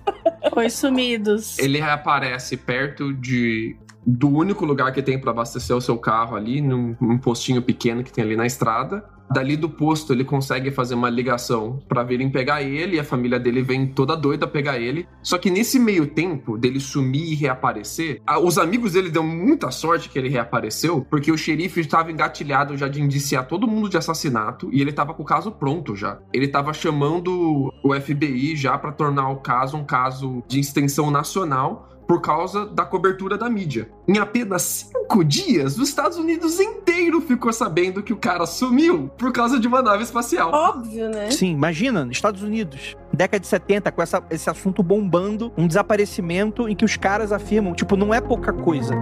Foi 0.54 0.70
sumidos. 0.70 1.58
Ele 1.58 1.80
reaparece 1.80 2.58
perto 2.58 3.14
de 3.14 3.78
do 4.06 4.30
único 4.30 4.66
lugar 4.66 4.94
que 4.94 5.02
tem 5.02 5.20
para 5.20 5.32
abastecer 5.32 5.76
o 5.76 5.82
seu 5.82 5.98
carro 5.98 6.36
ali, 6.36 6.62
num, 6.62 6.96
num 7.00 7.18
postinho 7.18 7.62
pequeno 7.62 8.04
que 8.04 8.12
tem 8.12 8.24
ali 8.24 8.38
na 8.38 8.46
estrada. 8.46 9.04
Dali 9.30 9.58
do 9.58 9.70
posto, 9.70 10.14
ele 10.14 10.24
consegue 10.24 10.72
fazer 10.72 10.96
uma 10.96 11.10
ligação 11.10 11.80
para 11.88 12.04
virem 12.04 12.30
pegar 12.30 12.62
ele 12.62 12.96
e 12.96 13.00
a 13.00 13.04
família 13.04 13.40
dele 13.40 13.62
vem 13.62 13.88
toda 13.88 14.16
doida 14.16 14.48
pegar 14.48 14.80
ele. 14.80 15.08
Só 15.22 15.38
que 15.38 15.52
nesse 15.52 15.78
meio 15.80 16.08
tempo 16.08 16.58
dele 16.58 16.80
sumir 16.80 17.32
e 17.32 17.36
reaparecer, 17.36 18.22
os 18.42 18.58
amigos 18.58 18.94
dele 18.94 19.10
dão 19.10 19.24
muita 19.24 19.70
sorte 19.72 20.10
que 20.10 20.18
ele 20.18 20.30
reapareceu, 20.30 21.06
porque 21.10 21.32
o 21.32 21.38
xerife 21.38 21.82
estava 21.82 22.12
engatilhado 22.12 22.78
já 22.78 22.88
de 22.88 23.02
indiciar 23.02 23.48
todo 23.48 23.68
mundo 23.68 23.90
de 23.90 23.98
assassinato 23.98 24.70
e 24.72 24.82
ele 24.82 24.92
estava 24.92 25.14
com 25.14 25.24
o 25.24 25.26
caso 25.26 25.52
pronto 25.52 25.96
já. 25.96 26.20
Ele 26.34 26.46
estava 26.46 26.74
chamando 26.74 27.74
o 27.84 27.94
FBI 27.94 28.56
já 28.56 28.78
para 28.78 28.92
tornar 28.92 29.30
o 29.30 29.38
caso 29.38 29.78
um 29.78 29.84
caso 29.84 30.44
de 30.48 30.60
extensão 30.60 31.12
nacional 31.12 31.97
por 32.08 32.22
causa 32.22 32.66
da 32.66 32.86
cobertura 32.86 33.38
da 33.38 33.50
mídia. 33.50 33.90
Em 34.08 34.18
apenas 34.18 34.62
cinco 34.62 35.24
dias, 35.24 35.78
os 35.78 35.90
Estados 35.90 36.18
Unidos 36.18 36.60
inteiro 36.60 37.20
ficou 37.20 37.52
sabendo 37.52 38.02
que 38.02 38.14
o 38.14 38.18
cara 38.18 38.46
sumiu 38.46 39.10
por 39.18 39.32
causa 39.34 39.60
de 39.60 39.68
uma 39.68 39.82
nave 39.82 40.04
espacial. 40.04 40.52
Óbvio, 40.52 41.10
né? 41.10 41.30
Sim, 41.30 41.52
imagina, 41.52 42.08
Estados 42.10 42.42
Unidos, 42.42 42.96
década 43.12 43.42
de 43.42 43.48
70, 43.48 43.92
com 43.92 44.02
essa, 44.02 44.24
esse 44.30 44.50
assunto 44.50 44.82
bombando, 44.82 45.52
um 45.58 45.68
desaparecimento 45.68 46.70
em 46.70 46.76
que 46.76 46.86
os 46.86 46.96
caras 46.96 47.32
afirmam, 47.32 47.74
tipo, 47.74 47.98
não 47.98 48.14
é 48.14 48.22
pouca 48.22 48.54
coisa. 48.54 48.96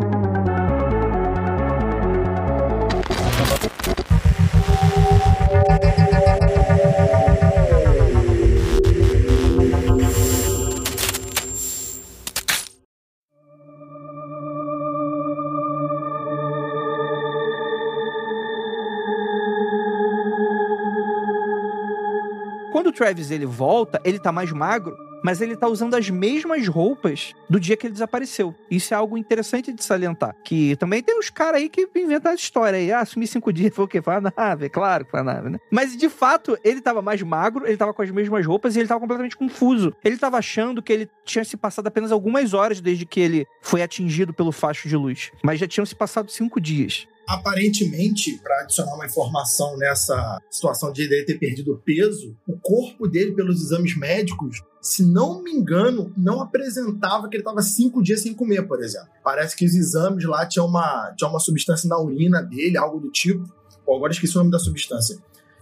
Travis 22.96 23.32
ele 23.32 23.46
volta, 23.46 24.02
ele 24.04 24.18
tá 24.18 24.32
mais 24.32 24.52
magro, 24.52 24.96
mas 25.26 25.42
ele 25.42 25.56
tá 25.56 25.68
usando 25.68 25.96
as 25.96 26.08
mesmas 26.08 26.68
roupas 26.68 27.34
do 27.50 27.60
dia 27.60 27.76
que 27.76 27.88
ele 27.88 27.94
desapareceu. 27.94 28.54
Isso 28.70 28.94
é 28.94 28.98
algo 28.98 29.18
interessante 29.18 29.74
de 29.74 29.84
salientar. 29.84 30.36
Que 30.44 30.76
também 30.76 31.02
tem 31.02 31.18
uns 31.18 31.32
caras 31.32 31.62
aí 31.62 31.68
que 31.68 31.90
inventam 31.96 32.32
a 32.32 32.36
história 32.36 32.78
aí. 32.78 32.92
Ah, 32.92 33.04
sumi 33.04 33.26
cinco 33.26 33.52
dias, 33.52 33.74
foi 33.74 33.86
o 33.86 33.88
quê? 33.88 34.04
Foi 34.04 34.14
a 34.14 34.22
nave, 34.22 34.70
claro 34.70 35.04
que 35.04 35.10
foi 35.10 35.22
a 35.22 35.24
nave, 35.24 35.50
né? 35.50 35.60
Mas 35.72 35.98
de 35.98 36.10
fato, 36.10 36.56
ele 36.64 36.80
tava 36.80 37.02
mais 37.02 37.24
magro, 37.24 37.66
ele 37.66 37.76
tava 37.76 37.92
com 37.92 38.04
as 38.04 38.12
mesmas 38.12 38.46
roupas 38.46 38.76
e 38.76 38.80
ele 38.80 38.88
tava 38.88 39.00
completamente 39.00 39.36
confuso. 39.36 39.96
Ele 40.04 40.16
tava 40.16 40.38
achando 40.38 40.80
que 40.80 40.94
ele 40.94 41.10
tinha 41.24 41.44
se 41.44 41.58
passado 41.58 41.88
apenas 41.88 42.12
algumas 42.12 42.54
horas 42.54 42.80
desde 42.80 43.04
que 43.04 43.20
ele 43.20 43.48
foi 43.64 43.82
atingido 43.82 44.32
pelo 44.32 44.52
facho 44.52 44.88
de 44.88 44.96
luz. 44.96 45.32
Mas 45.44 45.60
já 45.60 45.68
tinham 45.68 45.88
se 45.88 45.96
passado 45.96 46.30
cinco 46.30 46.62
dias 46.62 47.08
aparentemente, 47.28 48.40
para 48.42 48.62
adicionar 48.62 48.94
uma 48.96 49.06
informação 49.06 49.78
nessa 49.78 50.40
situação 50.50 50.92
de 50.92 51.04
ele 51.04 51.24
ter 51.24 51.38
perdido 51.38 51.82
peso, 51.84 52.36
o 52.48 52.58
corpo 52.58 53.08
dele, 53.08 53.34
pelos 53.34 53.62
exames 53.62 53.98
médicos, 53.98 54.62
se 54.82 55.04
não 55.04 55.42
me 55.42 55.52
engano, 55.52 56.14
não 56.16 56.42
apresentava 56.42 57.28
que 57.28 57.36
ele 57.36 57.42
estava 57.42 57.62
cinco 57.62 58.04
dias 58.04 58.22
sem 58.22 58.34
comer, 58.34 58.68
por 58.68 58.84
exemplo. 58.84 59.10
Parece 59.24 59.56
que 59.56 59.66
os 59.66 59.74
exames 59.74 60.24
lá 60.26 60.46
tinham 60.46 60.68
uma, 60.68 61.12
tinha 61.18 61.30
uma 61.30 61.40
substância 61.40 61.90
na 61.90 62.00
urina 62.00 62.42
dele, 62.44 62.78
algo 62.78 63.00
do 63.00 63.10
tipo. 63.10 63.44
Ou 63.86 63.96
agora 63.96 64.14
esqueci 64.14 64.36
o 64.36 64.40
nome 64.40 64.52
da 64.52 64.60
substância. 64.60 65.18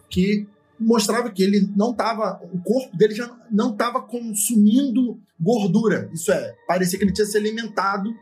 Que 0.10 0.46
mostrava 0.78 1.30
que 1.32 1.42
ele 1.42 1.70
não 1.76 1.92
estava, 1.92 2.42
o 2.52 2.62
corpo 2.62 2.96
dele 2.98 3.16
já 3.16 3.34
não 3.50 3.72
estava 3.72 4.02
consumindo 4.02 5.18
gordura. 5.40 6.10
Isso 6.14 6.32
é, 6.32 6.56
parecia 6.68 7.00
que 7.00 7.06
ele 7.06 7.14
tinha 7.14 7.26
se 7.26 7.38
alimentado 7.38 8.14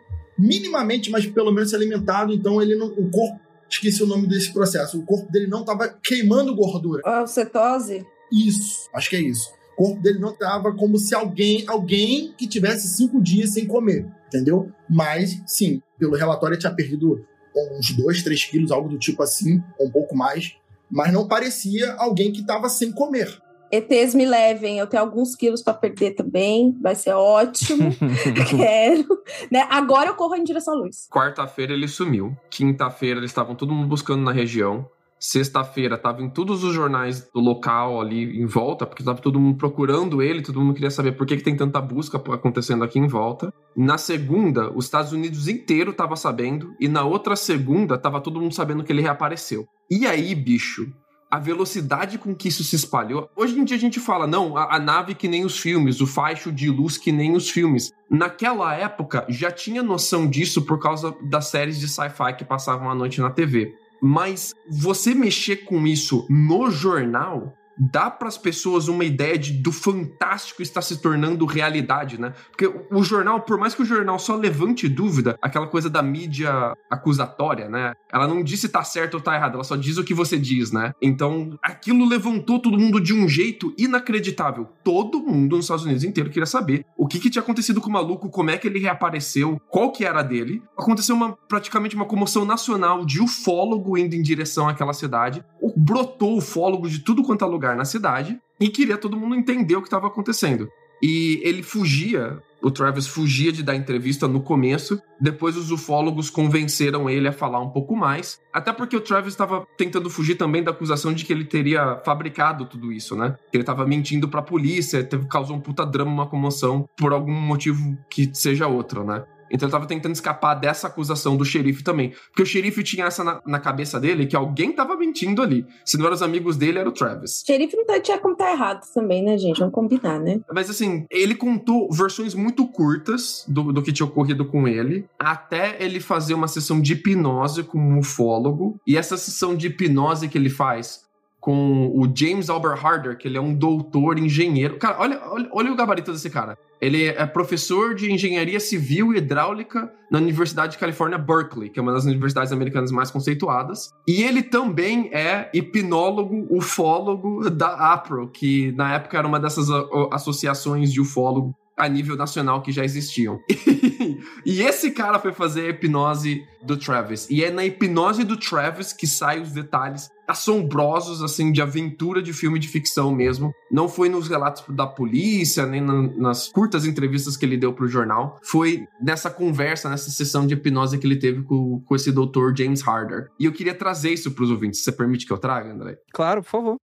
minimamente, 0.42 1.12
mas 1.12 1.28
pelo 1.28 1.52
menos 1.52 1.70
se 1.70 1.76
alimentado, 1.76 2.34
então 2.34 2.62
ele 2.62 2.76
não, 2.76 2.88
o 2.88 3.10
corpo, 3.12 3.40
esqueci 3.70 4.02
o 4.02 4.08
nome 4.08 4.28
desse 4.28 4.52
processo, 4.52 5.00
o 5.00 5.06
corpo 5.06 5.32
dele 5.32 5.48
não 5.48 5.62
estava 5.62 5.88
queimando 5.88 6.56
gordura. 6.56 7.02
A 7.06 7.28
cetose? 7.28 8.06
Isso, 8.32 8.90
acho 8.94 9.10
que 9.10 9.16
é 9.16 9.22
isso. 9.22 9.52
O 9.74 9.84
corpo 9.84 10.02
dele 10.02 10.20
não 10.20 10.32
estava 10.32 10.74
como 10.74 10.98
se 10.98 11.14
alguém, 11.14 11.64
alguém 11.68 12.34
que 12.38 12.48
tivesse 12.48 12.88
cinco 12.88 13.22
dias 13.22 13.54
sem 13.54 13.68
comer, 13.68 14.08
entendeu? 14.28 14.72
Mas, 14.90 15.42
sim, 15.46 15.82
pelo 15.98 16.16
relatório 16.16 16.56
ele 16.56 16.62
tinha 16.62 16.74
perdido 16.74 17.24
uns 17.56 17.92
dois, 17.92 18.24
três 18.24 18.44
quilos, 18.44 18.72
algo 18.72 18.90
do 18.90 18.98
tipo 18.98 19.22
assim, 19.22 19.62
ou 19.78 19.88
um 19.88 19.92
pouco 19.92 20.16
mais, 20.16 20.56
mas 20.90 21.14
não 21.14 21.28
parecia 21.28 21.94
alguém 21.94 22.32
que 22.32 22.42
estava 22.42 22.68
sem 22.68 22.92
comer. 22.92 23.42
ETs 23.72 24.14
me 24.14 24.26
levem, 24.26 24.78
eu 24.78 24.88
tenho 24.88 25.02
alguns 25.02 25.36
quilos 25.36 25.62
para 25.62 25.74
perder 25.74 26.12
também, 26.12 26.78
vai 26.82 26.96
ser 26.96 27.14
ótimo. 27.14 27.90
Quero. 28.50 29.08
Né? 29.50 29.66
Agora 29.70 30.10
eu 30.10 30.16
corro 30.16 30.36
em 30.36 30.44
direção 30.44 30.74
à 30.74 30.78
luz. 30.78 31.08
Quarta-feira 31.10 31.74
ele 31.74 31.88
sumiu. 31.88 32.36
Quinta-feira 32.50 33.20
eles 33.20 33.32
estavam 33.32 33.56
todo 33.56 33.74
mundo 33.74 33.88
buscando 33.88 34.24
na 34.24 34.32
região. 34.32 34.90
Sexta-feira 35.24 35.98
estava 35.98 36.20
em 36.24 36.30
todos 36.30 36.64
os 36.64 36.74
jornais 36.74 37.30
do 37.32 37.40
local 37.40 38.02
ali 38.02 38.42
em 38.42 38.48
volta, 38.48 38.88
porque 38.88 39.04
estava 39.04 39.22
todo 39.22 39.40
mundo 39.40 39.56
procurando 39.56 40.20
ele, 40.20 40.42
todo 40.42 40.60
mundo 40.60 40.74
queria 40.74 40.90
saber 40.90 41.12
por 41.12 41.28
que, 41.28 41.38
que 41.38 41.44
tem 41.44 41.56
tanta 41.56 41.80
busca 41.80 42.18
acontecendo 42.18 42.84
aqui 42.84 42.98
em 42.98 43.06
volta. 43.06 43.54
Na 43.78 44.00
segunda, 44.00 44.76
os 44.76 44.86
Estados 44.86 45.12
Unidos 45.12 45.48
inteiro 45.48 45.92
estava 45.92 46.16
sabendo, 46.16 46.74
e 46.80 46.88
na 46.88 47.04
outra 47.04 47.36
segunda, 47.36 47.94
estava 47.94 48.20
todo 48.20 48.42
mundo 48.42 48.56
sabendo 48.56 48.84
que 48.84 48.92
ele 48.92 49.04
reapareceu. 49.04 49.68
E 49.92 50.08
aí, 50.08 50.34
bicho, 50.34 50.92
a 51.32 51.40
velocidade 51.40 52.18
com 52.18 52.36
que 52.36 52.50
isso 52.50 52.62
se 52.62 52.76
espalhou. 52.76 53.30
Hoje 53.38 53.58
em 53.58 53.64
dia 53.64 53.78
a 53.78 53.80
gente 53.80 54.02
fala, 54.02 54.28
não, 54.28 54.58
a, 54.58 54.76
a, 54.76 54.80
nave 54.80 55.16
que 55.16 55.30
nem 55.30 55.46
os 55.46 55.58
filmes, 55.58 56.02
o 56.02 56.06
faixo 56.06 56.52
de 56.52 56.70
luz 56.70 56.98
que 56.98 57.10
nem 57.10 57.34
os 57.34 57.50
filmes. 57.50 57.94
Naquela 58.10 58.76
época 58.76 59.26
já 59.30 59.50
tinha 59.50 59.82
noção 59.82 60.28
disso 60.28 60.64
por 60.64 60.78
causa 60.78 61.16
das 61.24 61.48
séries 61.48 61.80
de 61.80 61.88
sci-fi 61.88 62.34
que 62.38 62.44
passavam 62.44 62.90
à 62.90 62.94
noite 62.94 63.22
na 63.22 63.30
TV. 63.30 63.74
Mas 64.02 64.54
você 64.70 65.16
mexer 65.16 65.58
com 65.64 65.88
isso 65.88 66.26
no 66.30 66.70
jornal 66.70 67.54
dá 67.78 68.10
para 68.10 68.28
as 68.28 68.38
pessoas 68.38 68.88
uma 68.88 69.04
ideia 69.04 69.38
de, 69.38 69.54
do 69.54 69.72
fantástico 69.72 70.62
estar 70.62 70.82
se 70.82 71.02
tornando 71.02 71.46
realidade, 71.46 72.20
né? 72.20 72.34
Porque 72.50 72.68
o, 72.68 73.00
o, 73.00 73.04
jornal, 73.04 73.42
por 73.42 73.58
mais 73.58 73.74
que 73.74 73.82
o 73.82 73.86
jornal 73.86 74.20
só 74.20 74.36
levante 74.36 74.88
dúvida, 74.88 75.38
aquela 75.42 75.68
coisa 75.68 75.90
da 75.90 76.02
mídia 76.02 76.74
acusatória, 76.90 77.70
né? 77.70 77.94
Ela 78.12 78.28
não 78.28 78.44
diz 78.44 78.62
se 78.62 78.70
tá 78.70 78.84
certo 78.84 79.16
ou 79.16 79.22
tá 79.22 79.36
errado, 79.36 79.56
ela 79.56 79.64
só 79.64 79.76
diz 79.76 79.98
o 79.98 80.04
que 80.04 80.14
você 80.14 80.38
diz, 80.38 80.72
né? 80.72 80.94
Então, 81.02 81.58
aquilo 81.62 82.08
levantou 82.08 82.60
todo 82.60 82.78
mundo 82.78 83.00
de 83.00 83.14
um 83.14 83.28
jeito 83.28 83.74
inacreditável. 83.78 84.68
Todo 84.84 85.22
mundo 85.22 85.56
nos 85.56 85.66
Estados 85.66 85.86
Unidos 85.86 86.04
inteiro 86.04 86.30
queria 86.30 86.46
saber 86.46 86.86
o 86.98 87.08
que, 87.08 87.20
que 87.20 87.30
tinha 87.30 87.42
acontecido 87.42 87.82
com 87.82 87.90
o 87.90 87.94
maluco, 87.94 88.30
como 88.30 88.52
é 88.52 88.58
que 88.58 88.68
ele 88.68 88.80
reapareceu, 88.80 89.60
qual 89.70 89.92
que 89.92 90.06
era 90.06 90.22
dele. 90.22 90.62
Aconteceu 90.78 91.16
uma, 91.16 91.34
praticamente 91.34 91.96
uma 91.96 92.06
comoção 92.06 92.46
nacional 92.46 93.06
de 93.06 93.22
ufólogo 93.22 93.98
indo 93.98 94.16
em 94.16 94.22
direção 94.22 94.68
àquela 94.68 94.94
cidade. 94.94 95.44
Brotou 95.76 96.38
ufólogo 96.38 96.88
de 96.88 97.00
tudo 97.00 97.24
quanto 97.24 97.44
é 97.44 97.48
lugar 97.48 97.71
na 97.76 97.86
cidade 97.86 98.40
e 98.60 98.70
queria 98.70 98.98
todo 98.98 99.18
mundo 99.18 99.36
entender 99.36 99.76
o 99.76 99.82
que 99.82 99.88
estava 99.88 100.08
acontecendo. 100.08 100.70
E 101.02 101.42
ele 101.44 101.64
fugia, 101.64 102.38
o 102.62 102.70
Travis 102.70 103.08
fugia 103.08 103.52
de 103.52 103.64
dar 103.64 103.76
entrevista 103.76 104.28
no 104.28 104.40
começo, 104.40 105.02
depois 105.20 105.58
os 105.58 105.72
ufólogos 105.72 106.30
convenceram 106.30 107.10
ele 107.10 107.28
a 107.28 107.32
falar 107.32 107.60
um 107.60 107.70
pouco 107.70 107.96
mais, 107.96 108.40
até 108.54 108.72
porque 108.72 108.96
o 108.96 109.02
Travis 109.02 109.34
estava 109.34 109.66
tentando 109.76 110.10
fugir 110.10 110.36
também 110.36 110.64
da 110.64 110.70
acusação 110.70 111.12
de 111.12 111.26
que 111.26 111.34
ele 111.34 111.46
teria 111.46 112.00
fabricado 112.06 112.66
tudo 112.66 112.92
isso, 112.92 113.16
né? 113.16 113.36
Que 113.50 113.58
ele 113.58 113.64
estava 113.64 113.86
mentindo 113.86 114.28
para 114.28 114.42
a 114.42 114.44
polícia, 114.44 115.04
teve, 115.04 115.26
causou 115.28 115.56
um 115.56 115.60
puta 115.60 115.84
drama, 115.84 116.12
uma 116.12 116.28
comoção, 116.28 116.88
por 116.96 117.12
algum 117.12 117.34
motivo 117.34 117.98
que 118.08 118.30
seja 118.34 118.68
outro, 118.68 119.04
né? 119.04 119.24
Então 119.52 119.68
ele 119.68 119.72
tava 119.72 119.86
tentando 119.86 120.14
escapar 120.14 120.56
dessa 120.56 120.88
acusação 120.88 121.36
do 121.36 121.46
xerife 121.46 121.84
também. 121.84 122.14
Porque 122.28 122.44
o 122.44 122.46
xerife 122.46 122.84
tinha 122.84 123.06
essa 123.06 123.24
na, 123.24 123.42
na 123.46 123.60
cabeça 123.60 124.00
dele 124.00 124.26
que 124.26 124.36
alguém 124.36 124.72
tava 124.72 124.96
mentindo 124.96 125.42
ali. 125.42 125.66
Se 125.86 125.98
não 125.98 126.06
eram 126.06 126.16
os 126.16 126.22
amigos 126.22 126.58
dele, 126.58 126.80
era 126.80 126.88
o 126.88 126.92
Travis. 126.92 127.42
O 127.42 127.46
xerife 127.46 127.76
não 127.76 127.86
tá, 127.86 128.00
tinha 128.00 128.18
como 128.18 128.36
tá 128.36 128.52
errado 128.52 128.82
também, 128.94 129.24
né, 129.24 129.38
gente? 129.38 129.60
Vamos 129.60 129.74
combinar, 129.74 130.20
né? 130.20 130.40
Mas 130.54 130.70
assim, 130.70 131.06
ele 131.10 131.36
contou 131.36 131.92
versões 131.92 132.34
muito 132.34 132.68
curtas 132.68 133.46
do, 133.48 133.72
do 133.72 133.82
que 133.82 133.92
tinha 133.92 134.06
ocorrido 134.06 134.46
com 134.46 134.68
ele, 134.68 135.06
até 135.20 135.78
ele 135.80 136.00
fazer 136.00 136.34
uma 136.34 136.48
sessão 136.48 136.82
de 136.82 136.94
hipnose 136.94 137.64
com 137.64 137.78
um 137.78 138.00
ufólogo. 138.00 138.80
E 138.86 138.98
essa 138.98 139.18
sessão 139.18 139.56
de 139.56 139.68
hipnose 139.68 140.28
que 140.28 140.38
ele 140.38 140.50
faz 140.50 141.11
com 141.42 141.88
o 141.88 142.08
James 142.16 142.52
Albert 142.52 142.86
Harder, 142.86 143.18
que 143.18 143.28
ele 143.28 143.36
é 143.36 143.42
um 143.42 143.54
doutor 143.54 144.20
engenheiro. 144.20 144.78
Cara, 144.78 144.98
olha, 145.00 145.20
olha, 145.26 145.50
olha 145.52 145.72
o 145.72 145.76
gabarito 145.76 146.12
desse 146.12 146.30
cara. 146.30 146.56
Ele 146.80 147.06
é 147.06 147.26
professor 147.26 147.96
de 147.96 148.12
engenharia 148.12 148.60
civil 148.60 149.14
e 149.14 149.18
hidráulica 149.18 149.92
na 150.12 150.20
Universidade 150.20 150.74
de 150.74 150.78
Califórnia, 150.78 151.18
Berkeley, 151.18 151.70
que 151.70 151.80
é 151.80 151.82
uma 151.82 151.92
das 151.92 152.06
universidades 152.06 152.52
americanas 152.52 152.92
mais 152.92 153.10
conceituadas. 153.10 153.90
E 154.08 154.24
ele 154.24 154.44
também 154.44 155.10
é 155.14 155.50
hipnólogo, 155.54 156.48
ufólogo 156.50 157.50
da 157.50 157.94
APRO, 157.94 158.30
que 158.30 158.72
na 158.74 158.96
época 158.96 159.18
era 159.18 159.28
uma 159.28 159.40
dessas 159.40 159.68
associações 160.12 160.94
de 160.94 161.02
ufólogo 161.02 161.56
a 161.82 161.90
nível 161.90 162.16
nacional 162.16 162.62
que 162.62 162.72
já 162.72 162.86
existiam. 162.86 163.40
e 164.46 164.62
esse 164.62 164.92
cara 164.92 165.18
foi 165.18 165.34
fazer 165.34 165.62
a 165.62 165.70
hipnose 165.70 166.46
do 166.62 166.78
Travis. 166.78 167.28
E 167.28 167.44
é 167.44 167.50
na 167.50 167.66
hipnose 167.66 168.24
do 168.24 168.38
Travis 168.38 168.94
que 168.94 169.08
saem 169.08 169.42
os 169.42 169.52
detalhes 169.52 170.12
assombrosos, 170.28 171.24
assim, 171.24 171.52
de 171.52 171.60
aventura 171.60 172.22
de 172.22 172.32
filme 172.34 172.60
de 172.60 172.68
ficção 172.68 173.12
mesmo. 173.12 173.52
Não 173.72 173.90
foi 173.90 174.10
nos 174.10 174.28
relatos 174.28 174.64
da 174.70 174.86
polícia, 174.86 175.66
nem 175.66 175.82
na, 175.82 176.04
nas 176.16 176.50
curtas 176.50 176.86
entrevistas 176.86 177.36
que 177.36 177.44
ele 177.44 177.58
deu 177.58 177.74
pro 177.74 177.88
jornal. 177.88 178.40
Foi 178.44 178.86
nessa 179.02 179.32
conversa, 179.32 179.90
nessa 179.90 180.12
sessão 180.12 180.46
de 180.46 180.54
hipnose 180.54 181.00
que 181.00 181.08
ele 181.08 181.18
teve 181.18 181.42
com, 181.42 181.80
com 181.80 181.96
esse 181.96 182.12
doutor 182.12 182.56
James 182.56 182.88
Harder. 182.88 183.30
E 183.40 183.46
eu 183.46 183.52
queria 183.52 183.74
trazer 183.74 184.12
isso 184.12 184.30
pros 184.30 184.52
ouvintes. 184.52 184.84
Você 184.84 184.92
permite 184.92 185.26
que 185.26 185.34
eu 185.34 185.38
traga, 185.40 185.74
André? 185.74 185.98
Claro, 186.14 186.44
por 186.44 186.50
favor. 186.50 186.78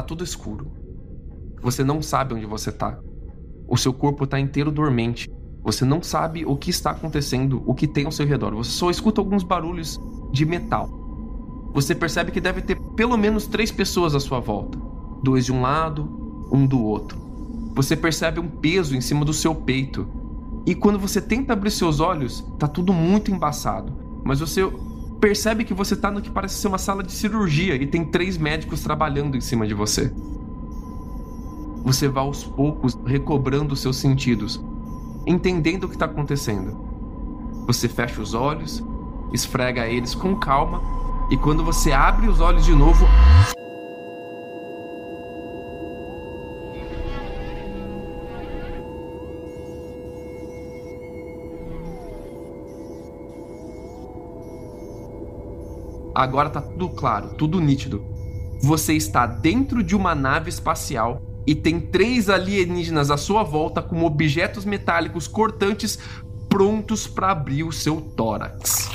Tá 0.00 0.04
tudo 0.04 0.24
escuro. 0.24 0.66
Você 1.60 1.84
não 1.84 2.00
sabe 2.00 2.32
onde 2.32 2.46
você 2.46 2.72
tá. 2.72 2.98
O 3.68 3.76
seu 3.76 3.92
corpo 3.92 4.26
tá 4.26 4.40
inteiro 4.40 4.72
dormente. 4.72 5.30
Você 5.62 5.84
não 5.84 6.02
sabe 6.02 6.42
o 6.42 6.56
que 6.56 6.70
está 6.70 6.92
acontecendo, 6.92 7.62
o 7.66 7.74
que 7.74 7.86
tem 7.86 8.06
ao 8.06 8.10
seu 8.10 8.26
redor. 8.26 8.54
Você 8.54 8.70
só 8.70 8.88
escuta 8.88 9.20
alguns 9.20 9.42
barulhos 9.42 10.00
de 10.32 10.46
metal. 10.46 10.88
Você 11.74 11.94
percebe 11.94 12.32
que 12.32 12.40
deve 12.40 12.62
ter 12.62 12.80
pelo 12.96 13.14
menos 13.18 13.46
três 13.46 13.70
pessoas 13.70 14.14
à 14.14 14.20
sua 14.20 14.40
volta: 14.40 14.78
dois 15.22 15.44
de 15.44 15.52
um 15.52 15.60
lado, 15.60 16.48
um 16.50 16.66
do 16.66 16.82
outro. 16.82 17.18
Você 17.74 17.94
percebe 17.94 18.40
um 18.40 18.48
peso 18.48 18.96
em 18.96 19.02
cima 19.02 19.22
do 19.22 19.34
seu 19.34 19.54
peito. 19.54 20.08
E 20.64 20.74
quando 20.74 20.98
você 20.98 21.20
tenta 21.20 21.52
abrir 21.52 21.72
seus 21.72 22.00
olhos, 22.00 22.42
tá 22.58 22.66
tudo 22.66 22.94
muito 22.94 23.30
embaçado. 23.30 23.92
Mas 24.24 24.40
você 24.40 24.62
percebe 25.20 25.64
que 25.64 25.74
você 25.74 25.94
tá 25.94 26.10
no 26.10 26.22
que 26.22 26.30
parece 26.30 26.54
ser 26.54 26.68
uma 26.68 26.78
sala 26.78 27.02
de 27.02 27.12
cirurgia 27.12 27.74
e 27.74 27.86
tem 27.86 28.04
três 28.04 28.38
médicos 28.38 28.80
trabalhando 28.80 29.36
em 29.36 29.40
cima 29.40 29.66
de 29.66 29.74
você. 29.74 30.12
Você 31.84 32.08
vai 32.08 32.24
aos 32.24 32.42
poucos 32.42 32.98
recobrando 33.04 33.76
seus 33.76 33.96
sentidos, 33.96 34.62
entendendo 35.26 35.84
o 35.84 35.88
que 35.88 35.94
está 35.94 36.06
acontecendo. 36.06 36.76
Você 37.66 37.88
fecha 37.88 38.20
os 38.20 38.32
olhos, 38.32 38.82
esfrega 39.32 39.86
eles 39.86 40.14
com 40.14 40.34
calma 40.36 40.82
e 41.30 41.36
quando 41.36 41.62
você 41.62 41.92
abre 41.92 42.26
os 42.26 42.40
olhos 42.40 42.64
de 42.64 42.74
novo, 42.74 43.06
Agora 56.14 56.50
tá 56.50 56.60
tudo 56.60 56.88
claro, 56.88 57.34
tudo 57.34 57.60
nítido. 57.60 58.04
Você 58.62 58.94
está 58.94 59.26
dentro 59.26 59.82
de 59.82 59.96
uma 59.96 60.14
nave 60.14 60.50
espacial 60.50 61.22
e 61.46 61.54
tem 61.54 61.80
três 61.80 62.28
alienígenas 62.28 63.10
à 63.10 63.16
sua 63.16 63.42
volta 63.42 63.80
com 63.80 64.04
objetos 64.04 64.64
metálicos 64.64 65.26
cortantes 65.26 65.98
prontos 66.48 67.06
para 67.06 67.30
abrir 67.30 67.62
o 67.62 67.72
seu 67.72 68.00
tórax. 68.00 68.90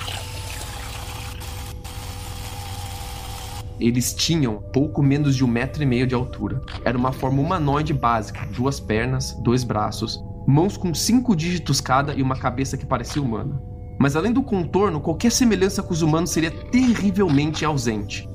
Eles 3.80 4.14
tinham 4.14 4.62
pouco 4.74 5.04
menos 5.04 5.36
de 5.36 5.44
um 5.44 5.48
metro 5.48 5.84
e 5.84 5.86
meio 5.86 6.08
de 6.08 6.16
altura. 6.16 6.62
Era 6.84 6.98
uma 6.98 7.12
forma 7.12 7.42
humanoide 7.42 7.94
básica: 7.94 8.48
duas 8.56 8.80
pernas, 8.80 9.34
dois 9.42 9.64
braços, 9.64 10.24
mãos 10.48 10.78
com 10.78 10.94
cinco 10.94 11.36
dígitos 11.36 11.82
cada 11.82 12.14
e 12.14 12.22
uma 12.22 12.38
cabeça 12.38 12.78
que 12.78 12.86
parecia 12.86 13.22
humana. 13.22 13.75
Mas 13.98 14.16
além 14.16 14.32
do 14.32 14.44
contorno, 14.44 15.00
qualquer 15.00 15.32
semelhança 15.32 15.82
com 15.82 15.94
os 15.94 16.02
humanos 16.02 16.32
seria 16.32 16.52
terrivelmente 16.52 17.64
ausente. 17.64 18.30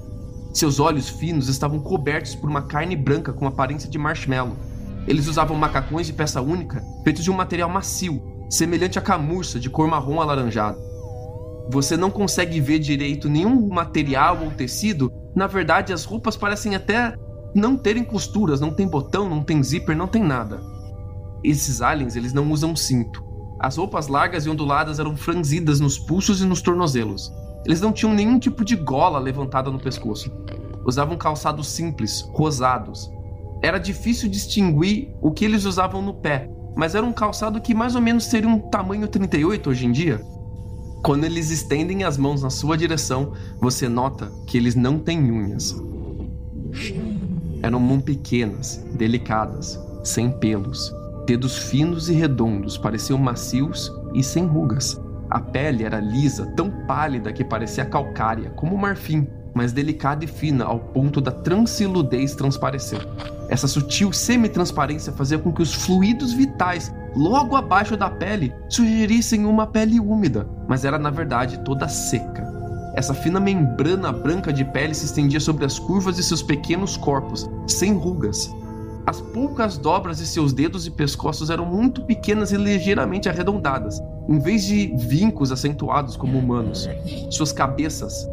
Seus 0.53 0.81
olhos 0.81 1.09
finos 1.09 1.49
estavam 1.49 1.79
cobertos 1.79 2.35
por 2.35 2.51
uma 2.51 2.63
carne 2.63 2.97
branca 2.97 3.33
com 3.33 3.47
aparência 3.47 3.89
de 3.89 3.99
marshmallow. 3.99 4.57
Eles 5.07 5.29
usavam 5.29 5.57
macacões 5.57 6.07
de 6.07 6.13
peça 6.13 6.41
única, 6.41 6.83
feitos 7.05 7.23
de 7.23 7.31
um 7.31 7.35
material 7.35 7.69
macio, 7.69 8.23
semelhante 8.49 8.99
a 8.99 9.03
camurça 9.03 9.61
de 9.61 9.71
cor 9.71 9.87
marrom 9.87 10.21
alaranjado. 10.21 10.79
Você 11.71 11.97
não 11.97 12.11
consegue 12.11 12.61
ver 12.61 12.81
direito 12.81 13.29
nenhum 13.29 13.69
material 13.69 14.43
ou 14.43 14.51
tecido, 14.51 15.13
na 15.37 15.47
verdade 15.47 15.93
as 15.93 16.05
roupas 16.05 16.37
parecem 16.37 16.75
até 16.75 17.15
não 17.55 17.77
terem 17.77 18.03
costuras, 18.03 18.61
não 18.61 18.73
tem 18.75 18.89
botão, 18.89 19.29
não 19.29 19.43
tem 19.43 19.63
zíper, 19.63 19.97
não 19.97 20.09
tem 20.09 20.23
nada. 20.23 20.61
Esses 21.45 21.81
aliens, 21.81 22.17
eles 22.17 22.33
não 22.33 22.51
usam 22.51 22.75
cinto. 22.75 23.30
As 23.61 23.77
roupas 23.77 24.09
largas 24.09 24.47
e 24.47 24.51
onduladas 24.51 24.99
eram 24.99 25.15
franzidas 25.15 25.81
nos 25.81 25.99
pulsos 25.99 26.41
e 26.41 26.47
nos 26.47 26.63
tornozelos. 26.63 27.31
Eles 27.67 27.79
não 27.83 27.93
tinham 27.93 28.15
nenhum 28.15 28.39
tipo 28.39 28.65
de 28.65 28.75
gola 28.75 29.19
levantada 29.19 29.71
no 29.71 29.79
pescoço. 29.79 30.33
Usavam 30.87 31.19
calçados 31.19 31.69
simples, 31.69 32.23
rosados. 32.33 33.11
Era 33.61 33.77
difícil 33.77 34.31
distinguir 34.31 35.15
o 35.21 35.31
que 35.31 35.45
eles 35.45 35.67
usavam 35.67 36.01
no 36.01 36.15
pé, 36.15 36.51
mas 36.75 36.95
era 36.95 37.05
um 37.05 37.13
calçado 37.13 37.61
que 37.61 37.75
mais 37.75 37.95
ou 37.95 38.01
menos 38.01 38.25
seria 38.25 38.49
um 38.49 38.59
tamanho 38.59 39.07
38 39.07 39.69
hoje 39.69 39.85
em 39.85 39.93
dia. 39.93 40.25
Quando 41.05 41.25
eles 41.25 41.51
estendem 41.51 42.03
as 42.03 42.17
mãos 42.17 42.43
na 42.43 42.49
sua 42.49 42.79
direção, 42.79 43.35
você 43.61 43.91
nota 43.91 44.33
que 44.47 44.57
eles 44.57 44.75
não 44.75 44.99
têm 44.99 45.31
unhas. 45.31 45.77
Eram 47.63 47.79
mãos 47.79 48.03
pequenas, 48.03 48.83
delicadas, 48.95 49.79
sem 50.03 50.31
pelos. 50.31 50.99
Dedos 51.27 51.57
finos 51.57 52.09
e 52.09 52.13
redondos 52.13 52.77
pareciam 52.77 53.19
macios 53.19 53.93
e 54.15 54.23
sem 54.23 54.47
rugas. 54.47 55.01
A 55.31 55.39
pele 55.39 55.85
era 55.85 56.01
lisa, 56.01 56.47
tão 56.57 56.71
pálida 56.87 57.33
que 57.33 57.45
parecia 57.45 57.85
calcária, 57.85 58.51
como 58.51 58.77
marfim, 58.77 59.29
mas 59.55 59.73
delicada 59.73 60.25
e 60.25 60.29
fina 60.29 60.65
ao 60.65 60.79
ponto 60.79 61.21
da 61.21 61.31
transiludez 61.31 62.35
transparecer. 62.35 63.07
Essa 63.49 63.69
sutil 63.69 64.13
semi-transparência 64.13 65.13
fazia 65.13 65.39
com 65.39 65.53
que 65.53 65.63
os 65.63 65.73
fluidos 65.73 66.33
vitais 66.33 66.93
logo 67.15 67.57
abaixo 67.57 67.97
da 67.97 68.09
pele 68.09 68.53
sugerissem 68.69 69.45
uma 69.45 69.67
pele 69.67 70.01
úmida, 70.01 70.49
mas 70.69 70.85
era 70.85 70.99
na 70.99 71.11
verdade 71.11 71.59
toda 71.65 71.89
seca. 71.89 72.49
Essa 72.95 73.15
fina 73.15 73.39
membrana 73.39 74.13
branca 74.13 74.53
de 74.53 74.65
pele 74.65 74.95
se 74.95 75.05
estendia 75.07 75.41
sobre 75.41 75.65
as 75.65 75.79
curvas 75.79 76.17
de 76.17 76.25
seus 76.25 76.43
pequenos 76.43 76.97
corpos, 76.97 77.49
sem 77.67 77.93
rugas, 77.95 78.51
as 79.11 79.21
poucas 79.21 79.77
dobras 79.77 80.19
de 80.19 80.27
seus 80.27 80.53
dedos 80.53 80.87
e 80.87 80.91
pescoços 80.91 81.51
eram 81.51 81.67
muito 81.67 82.05
pequenas 82.05 82.53
e 82.53 82.57
ligeiramente 82.57 83.29
arredondadas, 83.29 84.01
em 84.29 84.39
vez 84.39 84.63
de 84.63 84.95
vincos 84.97 85.51
acentuados 85.51 86.17
como 86.17 86.39
humanos. 86.39 86.89
Suas 87.29 87.51
cabeças, 87.51 88.25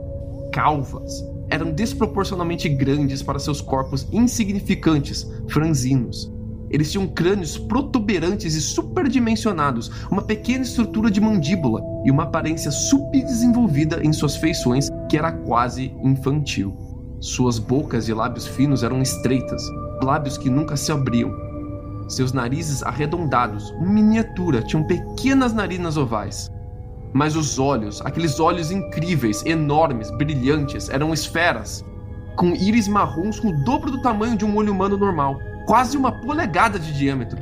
calvas, 0.54 1.26
eram 1.50 1.72
desproporcionalmente 1.72 2.70
grandes 2.70 3.24
para 3.24 3.40
seus 3.40 3.60
corpos 3.60 4.08
insignificantes, 4.12 5.28
franzinos. 5.48 6.32
Eles 6.70 6.92
tinham 6.92 7.08
crânios 7.08 7.58
protuberantes 7.58 8.54
e 8.54 8.62
superdimensionados, 8.62 9.90
uma 10.12 10.22
pequena 10.22 10.64
estrutura 10.64 11.10
de 11.10 11.20
mandíbula 11.20 11.82
e 12.06 12.12
uma 12.12 12.24
aparência 12.24 12.70
subdesenvolvida 12.70 14.06
em 14.06 14.14
suas 14.14 14.36
feições 14.36 14.90
que 15.10 15.18
era 15.18 15.32
quase 15.32 15.92
infantil. 16.04 16.78
Suas 17.20 17.58
bocas 17.58 18.08
e 18.08 18.14
lábios 18.14 18.46
finos 18.46 18.84
eram 18.84 19.02
estreitas, 19.02 19.64
lábios 20.04 20.38
que 20.38 20.50
nunca 20.50 20.76
se 20.78 20.92
abriam. 20.92 21.34
Seus 22.08 22.32
narizes 22.32 22.84
arredondados, 22.84 23.74
miniatura, 23.80 24.62
tinham 24.62 24.84
pequenas 24.86 25.54
narinas 25.54 25.98
ovais. 25.98 26.52
Mas 27.14 27.36
os 27.36 27.60
olhos, 27.60 28.02
aqueles 28.06 28.40
olhos 28.40 28.72
incríveis, 28.72 29.46
enormes, 29.46 30.12
brilhantes, 30.12 30.90
eram 30.90 31.14
esferas, 31.14 31.84
com 32.36 32.54
íris 32.54 32.88
marrons 32.88 33.40
com 33.40 33.50
o 33.50 33.64
dobro 33.64 33.92
do 33.92 34.02
tamanho 34.02 34.38
de 34.38 34.46
um 34.46 34.56
olho 34.56 34.72
humano 34.72 34.98
normal, 34.98 35.38
quase 35.66 35.98
uma 35.98 36.12
polegada 36.22 36.80
de 36.80 36.94
diâmetro. 36.94 37.42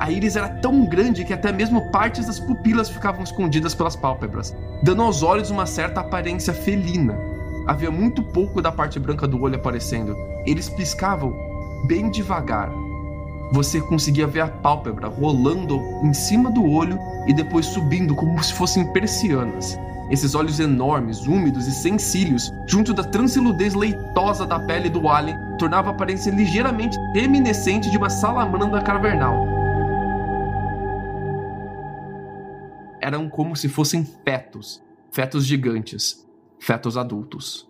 A 0.00 0.10
íris 0.10 0.34
era 0.34 0.48
tão 0.48 0.86
grande 0.86 1.24
que 1.24 1.34
até 1.34 1.52
mesmo 1.52 1.90
partes 1.92 2.26
das 2.26 2.40
pupilas 2.40 2.88
ficavam 2.88 3.22
escondidas 3.22 3.74
pelas 3.74 3.94
pálpebras, 3.94 4.56
dando 4.82 5.02
aos 5.02 5.22
olhos 5.22 5.50
uma 5.50 5.66
certa 5.66 6.00
aparência 6.00 6.54
felina. 6.54 7.18
Havia 7.66 7.90
muito 7.90 8.22
pouco 8.22 8.62
da 8.62 8.72
parte 8.72 8.98
branca 8.98 9.28
do 9.28 9.40
olho 9.42 9.56
aparecendo. 9.56 10.16
Eles 10.46 10.70
piscavam 10.70 11.34
bem 11.86 12.10
devagar. 12.10 12.70
Você 13.52 13.80
conseguia 13.80 14.26
ver 14.26 14.40
a 14.40 14.48
pálpebra 14.48 15.08
rolando 15.08 15.80
em 16.04 16.14
cima 16.14 16.50
do 16.50 16.64
olho 16.64 16.98
e 17.26 17.32
depois 17.32 17.66
subindo 17.66 18.14
como 18.14 18.42
se 18.42 18.52
fossem 18.54 18.92
persianas. 18.92 19.76
Esses 20.10 20.34
olhos 20.34 20.58
enormes, 20.58 21.26
úmidos 21.26 21.68
e 21.68 21.72
sem 21.72 21.96
cílios, 21.96 22.52
junto 22.66 22.92
da 22.92 23.04
transiludez 23.04 23.74
leitosa 23.74 24.44
da 24.44 24.58
pele 24.58 24.88
do 24.88 25.08
alien, 25.08 25.36
tornava 25.56 25.90
a 25.90 25.92
aparência 25.92 26.32
ligeiramente 26.32 26.98
reminiscente 27.14 27.88
de 27.90 27.96
uma 27.96 28.10
salamandra 28.10 28.82
cavernal. 28.82 29.46
Eram 33.00 33.28
como 33.28 33.54
se 33.54 33.68
fossem 33.68 34.04
fetos, 34.24 34.82
fetos 35.12 35.46
gigantes, 35.46 36.28
fetos 36.58 36.96
adultos. 36.96 37.69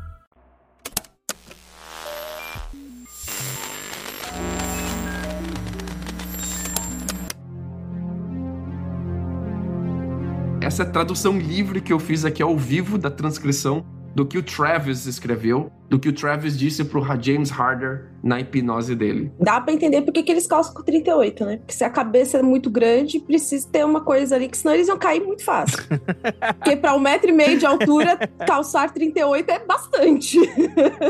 Essa 10.71 10.83
é 10.83 10.85
a 10.85 10.89
tradução 10.89 11.37
livre 11.37 11.81
que 11.81 11.91
eu 11.91 11.99
fiz 11.99 12.23
aqui 12.23 12.41
ao 12.41 12.55
vivo 12.55 12.97
da 12.97 13.11
transcrição 13.11 13.85
do 14.15 14.25
que 14.25 14.37
o 14.37 14.41
Travis 14.41 15.05
escreveu, 15.05 15.69
do 15.89 15.99
que 15.99 16.07
o 16.07 16.13
Travis 16.13 16.57
disse 16.57 16.85
pro 16.85 17.03
James 17.21 17.51
Harder 17.51 18.05
na 18.23 18.39
hipnose 18.39 18.95
dele. 18.95 19.33
Dá 19.37 19.59
pra 19.59 19.73
entender 19.73 20.01
porque 20.03 20.23
que 20.23 20.31
eles 20.31 20.47
calçam 20.47 20.73
com 20.73 20.81
38, 20.81 21.43
né? 21.43 21.57
Porque 21.57 21.73
se 21.73 21.83
a 21.83 21.89
cabeça 21.89 22.37
é 22.37 22.41
muito 22.41 22.69
grande, 22.69 23.19
precisa 23.19 23.67
ter 23.69 23.83
uma 23.83 23.99
coisa 23.99 24.37
ali, 24.37 24.47
que 24.47 24.57
senão 24.57 24.73
eles 24.73 24.87
iam 24.87 24.97
cair 24.97 25.19
muito 25.19 25.43
fácil. 25.43 25.77
porque 26.57 26.77
pra 26.77 26.95
um 26.95 26.99
metro 26.99 27.27
e 27.27 27.33
meio 27.33 27.59
de 27.59 27.65
altura, 27.65 28.17
calçar 28.47 28.93
38 28.93 29.51
é 29.51 29.59
bastante. 29.59 30.39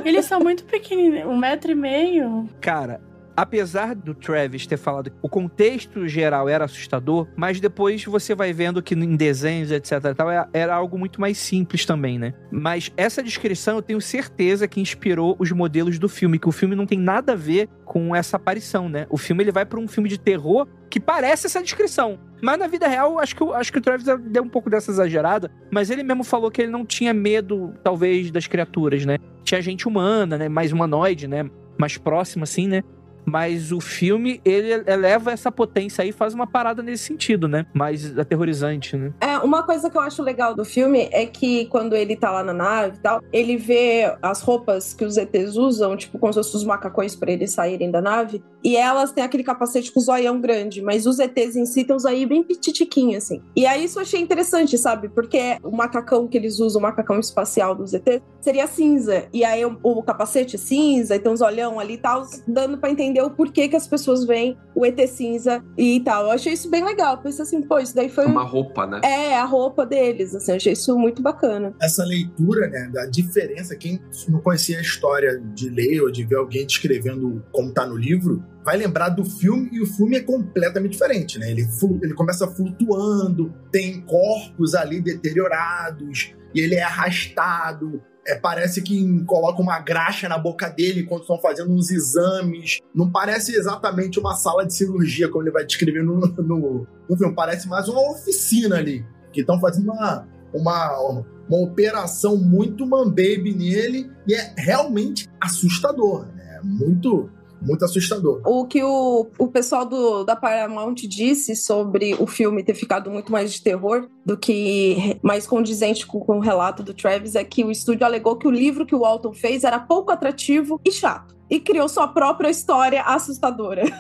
Eles 0.03 0.25
são 0.25 0.39
muito 0.39 0.63
pequenininhos, 0.63 1.29
um 1.29 1.37
metro 1.37 1.71
e 1.71 1.75
meio. 1.75 2.49
Cara, 2.59 2.99
apesar 3.35 3.95
do 3.95 4.13
Travis 4.13 4.65
ter 4.67 4.77
falado 4.77 5.09
que 5.09 5.17
o 5.21 5.29
contexto 5.29 6.07
geral 6.07 6.47
era 6.49 6.65
assustador, 6.65 7.27
mas 7.35 7.59
depois 7.59 8.03
você 8.05 8.35
vai 8.35 8.53
vendo 8.53 8.81
que 8.81 8.93
em 8.95 9.15
desenhos, 9.15 9.71
etc 9.71 10.13
tal, 10.15 10.29
é- 10.29 10.47
era 10.53 10.75
algo 10.75 10.97
muito 10.97 11.19
mais 11.19 11.37
simples 11.37 11.85
também, 11.85 12.17
né? 12.19 12.33
Mas 12.51 12.91
essa 12.97 13.23
descrição 13.23 13.77
eu 13.77 13.81
tenho 13.81 14.01
certeza 14.01 14.67
que 14.67 14.81
inspirou 14.81 15.35
os 15.39 15.51
modelos 15.51 15.97
do 15.99 16.09
filme, 16.09 16.39
que 16.39 16.49
o 16.49 16.51
filme 16.51 16.75
não 16.75 16.85
tem 16.85 16.99
nada 16.99 17.33
a 17.33 17.35
ver 17.35 17.67
com 17.85 18.15
essa 18.15 18.37
aparição, 18.37 18.87
né? 18.87 19.05
O 19.09 19.17
filme 19.17 19.43
ele 19.43 19.51
vai 19.51 19.65
para 19.65 19.79
um 19.79 19.87
filme 19.87 20.07
de 20.09 20.17
terror 20.19 20.67
que 20.89 20.99
parece 20.99 21.47
essa 21.47 21.61
descrição. 21.61 22.19
Mas 22.41 22.57
na 22.59 22.67
vida 22.67 22.87
real, 22.87 23.19
acho 23.19 23.35
que, 23.35 23.43
acho 23.43 23.71
que 23.71 23.77
o 23.77 23.81
Travis 23.81 24.05
deu 24.29 24.43
um 24.43 24.49
pouco 24.49 24.69
dessa 24.69 24.91
exagerada, 24.91 25.51
mas 25.71 25.89
ele 25.89 26.03
mesmo 26.03 26.23
falou 26.23 26.49
que 26.49 26.61
ele 26.61 26.71
não 26.71 26.85
tinha 26.85 27.13
medo, 27.13 27.73
talvez, 27.83 28.31
das 28.31 28.47
criaturas, 28.47 29.05
né? 29.05 29.17
Tinha 29.43 29.61
gente 29.61 29.87
humana, 29.87 30.37
né? 30.37 30.49
Mais 30.49 30.71
humanoide, 30.71 31.27
né? 31.27 31.49
Mais 31.77 31.97
próxima, 31.97 32.43
assim, 32.43 32.67
né? 32.67 32.83
Mas 33.25 33.71
o 33.71 33.79
filme, 33.79 34.41
ele 34.43 34.83
eleva 34.87 35.31
essa 35.31 35.51
potência 35.51 36.03
aí 36.03 36.09
e 36.09 36.13
faz 36.13 36.33
uma 36.33 36.47
parada 36.47 36.81
nesse 36.81 37.03
sentido, 37.05 37.47
né? 37.47 37.65
Mais 37.73 38.17
aterrorizante, 38.17 38.95
né? 38.95 39.13
É, 39.19 39.37
uma 39.39 39.63
coisa 39.63 39.89
que 39.89 39.97
eu 39.97 40.01
acho 40.01 40.21
legal 40.21 40.55
do 40.55 40.65
filme 40.65 41.09
é 41.11 41.25
que 41.25 41.65
quando 41.67 41.95
ele 41.95 42.15
tá 42.15 42.31
lá 42.31 42.43
na 42.43 42.53
nave 42.53 42.97
e 42.97 42.99
tal, 42.99 43.21
ele 43.31 43.57
vê 43.57 44.15
as 44.21 44.41
roupas 44.41 44.93
que 44.93 45.05
os 45.05 45.17
ETs 45.17 45.55
usam, 45.55 45.95
tipo, 45.95 46.19
como 46.19 46.33
se 46.33 46.39
fossem 46.39 46.57
os 46.57 46.65
macacões 46.65 47.15
pra 47.15 47.31
eles 47.31 47.51
saírem 47.51 47.91
da 47.91 48.01
nave, 48.01 48.43
e 48.63 48.75
elas 48.75 49.11
têm 49.11 49.23
aquele 49.23 49.43
capacete 49.43 49.91
com 49.91 49.99
o 49.99 50.03
zoião 50.03 50.39
grande, 50.39 50.81
mas 50.81 51.05
os 51.05 51.19
ETs 51.19 51.55
em 51.55 51.65
si 51.65 51.83
têm 51.83 51.95
o 51.95 51.99
zoião 51.99 52.27
bem 52.27 52.43
pititiquinho, 52.43 53.17
assim. 53.17 53.41
E 53.55 53.65
aí 53.65 53.85
isso 53.85 53.97
eu 53.97 54.03
achei 54.03 54.19
interessante, 54.19 54.77
sabe? 54.77 55.09
Porque 55.09 55.57
o 55.63 55.75
macacão 55.75 56.27
que 56.27 56.37
eles 56.37 56.59
usam, 56.59 56.79
o 56.79 56.83
macacão 56.83 57.19
espacial 57.19 57.75
dos 57.75 57.93
ETs, 57.93 58.21
seria 58.39 58.67
cinza. 58.67 59.25
E 59.33 59.43
aí 59.43 59.65
o, 59.65 59.77
o 59.83 60.03
capacete 60.03 60.55
é 60.55 60.59
cinza, 60.59 61.15
e 61.15 61.19
tem 61.19 61.31
uns 61.31 61.41
olhão 61.41 61.79
ali 61.79 61.93
e 61.93 61.97
tal, 61.97 62.23
dando 62.47 62.77
pra 62.77 62.89
entender 62.89 63.21
o 63.21 63.31
porquê 63.31 63.67
que 63.67 63.75
as 63.75 63.87
pessoas 63.87 64.25
veem 64.25 64.57
o 64.75 64.85
ET 64.85 64.99
cinza 65.07 65.63
e 65.77 65.99
tal. 66.01 66.25
Eu 66.25 66.31
achei 66.31 66.53
isso 66.53 66.69
bem 66.69 66.83
legal. 66.83 67.17
Pensei 67.17 67.43
assim, 67.43 67.61
pô, 67.61 67.79
isso 67.79 67.95
daí 67.95 68.09
foi. 68.09 68.25
Uma 68.25 68.43
roupa, 68.43 68.85
né? 68.85 69.01
É, 69.03 69.37
a 69.37 69.45
roupa 69.45 69.85
deles, 69.85 70.35
assim, 70.35 70.51
eu 70.51 70.57
achei 70.57 70.73
isso 70.73 70.97
muito 70.97 71.21
bacana. 71.21 71.73
essa 71.81 72.03
leitura, 72.03 72.67
né, 72.67 72.89
da 72.93 73.05
diferença, 73.05 73.75
quem 73.75 73.99
não 74.27 74.39
conhecia 74.39 74.77
a 74.77 74.81
história 74.81 75.39
de 75.53 75.69
ler 75.69 76.01
ou 76.01 76.11
de 76.11 76.23
ver 76.23 76.35
alguém 76.35 76.65
descrevendo 76.65 77.43
como 77.51 77.73
tá 77.73 77.85
no 77.85 77.95
livro, 77.95 78.43
vai 78.63 78.77
lembrar 78.77 79.09
do 79.09 79.23
filme 79.25 79.69
e 79.71 79.81
o 79.81 79.85
filme 79.85 80.17
é 80.17 80.21
completamente 80.21 80.93
diferente, 80.93 81.39
né? 81.39 81.49
Ele, 81.51 81.67
ele 82.01 82.13
começa 82.13 82.47
flutuando, 82.47 83.53
tem 83.71 84.01
corpos 84.01 84.75
ali 84.75 85.01
deteriorados 85.01 86.33
e 86.53 86.59
ele 86.59 86.75
é 86.75 86.83
arrastado. 86.83 88.01
É, 88.25 88.35
parece 88.35 88.83
que 88.83 89.23
coloca 89.25 89.61
uma 89.61 89.79
graxa 89.79 90.29
na 90.29 90.37
boca 90.37 90.69
dele 90.69 91.03
quando 91.03 91.21
estão 91.21 91.39
fazendo 91.41 91.71
uns 91.71 91.89
exames. 91.89 92.79
Não 92.93 93.11
parece 93.11 93.55
exatamente 93.55 94.19
uma 94.19 94.35
sala 94.35 94.65
de 94.65 94.75
cirurgia, 94.75 95.27
como 95.27 95.43
ele 95.43 95.51
vai 95.51 95.65
descrever 95.65 96.03
no, 96.03 96.19
no, 96.19 96.87
no 97.09 97.17
filme. 97.17 97.33
Parece 97.33 97.67
mais 97.67 97.89
uma 97.89 98.11
oficina 98.11 98.77
ali. 98.77 99.03
Que 99.33 99.41
estão 99.41 99.59
fazendo 99.59 99.91
uma, 99.91 100.27
uma, 100.53 101.23
uma 101.49 101.63
operação 101.63 102.37
muito 102.37 102.85
man-baby 102.85 103.55
nele 103.55 104.11
e 104.27 104.35
é 104.35 104.53
realmente 104.55 105.27
assustador. 105.39 106.27
Né? 106.27 106.59
Muito, 106.63 107.27
muito 107.61 107.85
assustador. 107.85 108.41
O 108.45 108.65
que 108.65 108.83
o, 108.83 109.27
o 109.37 109.47
pessoal 109.47 109.85
do, 109.85 110.23
da 110.23 110.35
Paramount 110.35 110.95
disse 110.95 111.55
sobre 111.55 112.15
o 112.15 112.27
filme 112.27 112.63
ter 112.63 112.73
ficado 112.73 113.09
muito 113.09 113.31
mais 113.31 113.53
de 113.53 113.61
terror 113.61 114.07
do 114.25 114.37
que 114.37 115.17
mais 115.21 115.45
condizente 115.45 116.05
com, 116.05 116.19
com 116.19 116.37
o 116.37 116.41
relato 116.41 116.83
do 116.83 116.93
Travis 116.93 117.35
é 117.35 117.43
que 117.43 117.63
o 117.63 117.71
estúdio 117.71 118.05
alegou 118.05 118.35
que 118.35 118.47
o 118.47 118.51
livro 118.51 118.85
que 118.85 118.95
o 118.95 118.99
Walton 118.99 119.33
fez 119.33 119.63
era 119.63 119.79
pouco 119.79 120.11
atrativo 120.11 120.79
e 120.83 120.91
chato. 120.91 121.40
E 121.51 121.59
criou 121.59 121.87
sua 121.89 122.07
própria 122.07 122.49
história 122.49 123.03
assustadora. 123.03 123.83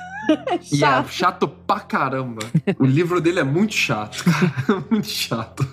E 0.71 0.75
é 0.75 0.77
chato. 0.77 1.07
chato 1.09 1.47
pra 1.47 1.79
caramba. 1.79 2.43
O 2.79 2.85
livro 2.85 3.19
dele 3.19 3.39
é 3.39 3.43
muito 3.43 3.73
chato, 3.73 4.23
cara. 4.23 4.85
muito 4.89 5.07
chato. 5.07 5.67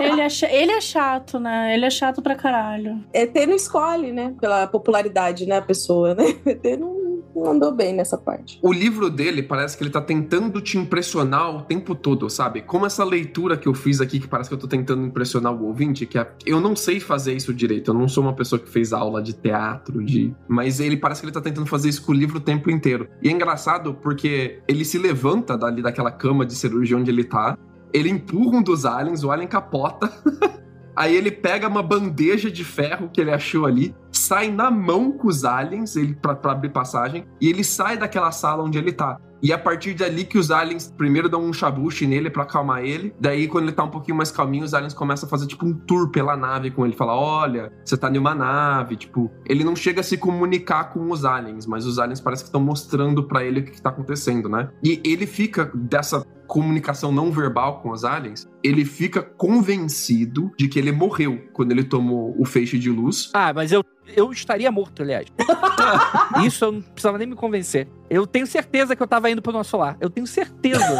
Ele 0.00 0.20
é, 0.20 0.28
cha- 0.28 0.50
ele 0.50 0.72
é 0.72 0.80
chato, 0.80 1.38
né? 1.38 1.72
Ele 1.72 1.86
é 1.86 1.90
chato 1.90 2.20
pra 2.20 2.34
caralho. 2.34 3.02
ET 3.12 3.32
não 3.46 3.54
escolhe, 3.54 4.12
né? 4.12 4.34
Pela 4.40 4.66
popularidade, 4.66 5.46
né? 5.46 5.58
A 5.58 5.62
pessoa, 5.62 6.16
né? 6.16 6.24
ET 6.44 6.64
não, 6.78 7.03
não 7.34 7.52
andou 7.52 7.72
bem 7.72 7.94
nessa 7.94 8.16
parte. 8.16 8.58
O 8.62 8.72
livro 8.72 9.10
dele 9.10 9.42
parece 9.42 9.76
que 9.76 9.82
ele 9.82 9.90
tá 9.90 10.00
tentando 10.00 10.60
te 10.60 10.78
impressionar 10.78 11.54
o 11.54 11.62
tempo 11.62 11.94
todo, 11.94 12.28
sabe? 12.30 12.62
Como 12.62 12.86
essa 12.86 13.04
leitura 13.04 13.56
que 13.56 13.66
eu 13.66 13.74
fiz 13.74 14.00
aqui, 14.00 14.20
que 14.20 14.28
parece 14.28 14.48
que 14.48 14.54
eu 14.54 14.58
tô 14.58 14.68
tentando 14.68 15.04
impressionar 15.04 15.52
o 15.52 15.66
ouvinte, 15.66 16.06
que 16.06 16.18
é, 16.18 16.30
eu 16.46 16.60
não 16.60 16.76
sei 16.76 17.00
fazer 17.00 17.34
isso 17.34 17.52
direito. 17.52 17.90
Eu 17.90 17.94
não 17.94 18.08
sou 18.08 18.22
uma 18.22 18.32
pessoa 18.32 18.58
que 18.58 18.68
fez 18.68 18.92
aula 18.92 19.22
de 19.22 19.32
teatro, 19.32 20.02
de. 20.04 20.34
Mas 20.48 20.80
ele 20.80 20.96
parece 20.96 21.20
que 21.20 21.26
ele 21.26 21.34
tá 21.34 21.40
tentando 21.40 21.66
fazer 21.66 21.88
isso 21.88 22.04
com 22.04 22.12
o 22.12 22.14
livro 22.14 22.38
o 22.38 22.40
tempo 22.40 22.70
inteiro. 22.70 23.08
E 23.22 23.28
é 23.28 23.32
engraçado 23.32 23.94
porque 23.94 24.60
ele 24.68 24.84
se 24.84 24.98
levanta 24.98 25.56
dali 25.56 25.82
daquela 25.82 26.10
cama 26.10 26.46
de 26.46 26.54
cirurgia 26.54 26.96
onde 26.96 27.10
ele 27.10 27.24
tá. 27.24 27.58
Ele 27.92 28.08
empurra 28.08 28.58
um 28.58 28.62
dos 28.62 28.84
aliens, 28.84 29.22
o 29.22 29.30
alien 29.30 29.48
capota. 29.48 30.10
Aí 30.96 31.16
ele 31.16 31.30
pega 31.30 31.66
uma 31.66 31.82
bandeja 31.82 32.50
de 32.50 32.64
ferro 32.64 33.10
que 33.12 33.20
ele 33.20 33.32
achou 33.32 33.66
ali, 33.66 33.94
sai 34.24 34.50
na 34.50 34.70
mão 34.70 35.12
com 35.12 35.28
os 35.28 35.44
aliens 35.44 35.96
ele, 35.96 36.14
pra 36.14 36.38
abrir 36.50 36.70
passagem, 36.70 37.26
e 37.40 37.48
ele 37.48 37.62
sai 37.62 37.96
daquela 37.96 38.32
sala 38.32 38.62
onde 38.62 38.78
ele 38.78 38.92
tá. 38.92 39.18
E 39.42 39.52
a 39.52 39.58
partir 39.58 39.92
dali 39.92 40.24
que 40.24 40.38
os 40.38 40.50
aliens 40.50 40.90
primeiro 40.96 41.28
dão 41.28 41.44
um 41.44 41.52
chabuche 41.52 42.06
nele 42.06 42.30
pra 42.30 42.44
acalmar 42.44 42.82
ele. 42.82 43.14
Daí, 43.20 43.46
quando 43.46 43.64
ele 43.64 43.72
tá 43.72 43.84
um 43.84 43.90
pouquinho 43.90 44.16
mais 44.16 44.30
calminho, 44.30 44.64
os 44.64 44.72
aliens 44.72 44.94
começam 44.94 45.26
a 45.26 45.30
fazer 45.30 45.46
tipo 45.46 45.66
um 45.66 45.74
tour 45.74 46.10
pela 46.10 46.34
nave 46.34 46.70
com 46.70 46.86
ele. 46.86 46.96
Fala: 46.96 47.14
Olha, 47.14 47.70
você 47.84 47.94
tá 47.94 48.08
em 48.08 48.16
uma 48.16 48.34
nave. 48.34 48.96
Tipo, 48.96 49.30
ele 49.44 49.62
não 49.62 49.76
chega 49.76 50.00
a 50.00 50.02
se 50.02 50.16
comunicar 50.16 50.94
com 50.94 51.10
os 51.10 51.26
aliens, 51.26 51.66
mas 51.66 51.84
os 51.84 51.98
aliens 51.98 52.22
parece 52.22 52.42
que 52.42 52.48
estão 52.48 52.60
mostrando 52.62 53.22
pra 53.22 53.44
ele 53.44 53.60
o 53.60 53.64
que, 53.64 53.72
que 53.72 53.82
tá 53.82 53.90
acontecendo, 53.90 54.48
né? 54.48 54.70
E 54.82 54.98
ele 55.04 55.26
fica 55.26 55.70
dessa 55.74 56.24
comunicação 56.46 57.10
não 57.10 57.30
verbal 57.30 57.80
com 57.80 57.90
os 57.90 58.04
aliens, 58.04 58.48
ele 58.62 58.84
fica 58.84 59.22
convencido 59.22 60.52
de 60.58 60.68
que 60.68 60.78
ele 60.78 60.92
morreu 60.92 61.48
quando 61.52 61.72
ele 61.72 61.84
tomou 61.84 62.34
o 62.38 62.44
feixe 62.44 62.78
de 62.78 62.90
luz. 62.90 63.30
Ah, 63.34 63.52
mas 63.52 63.72
eu, 63.72 63.84
eu 64.16 64.30
estaria 64.30 64.70
morto, 64.70 65.02
aliás. 65.02 65.26
Isso 66.44 66.64
eu 66.64 66.72
não 66.72 66.82
precisava 66.82 67.18
nem 67.18 67.26
me 67.26 67.34
convencer. 67.34 67.88
Eu 68.08 68.26
tenho 68.26 68.46
certeza 68.46 68.94
que 68.94 69.02
eu 69.02 69.06
tava 69.06 69.30
indo 69.30 69.42
pro 69.42 69.52
nosso 69.52 69.76
lar. 69.76 69.96
Eu 70.00 70.10
tenho 70.10 70.26
certeza. 70.26 70.98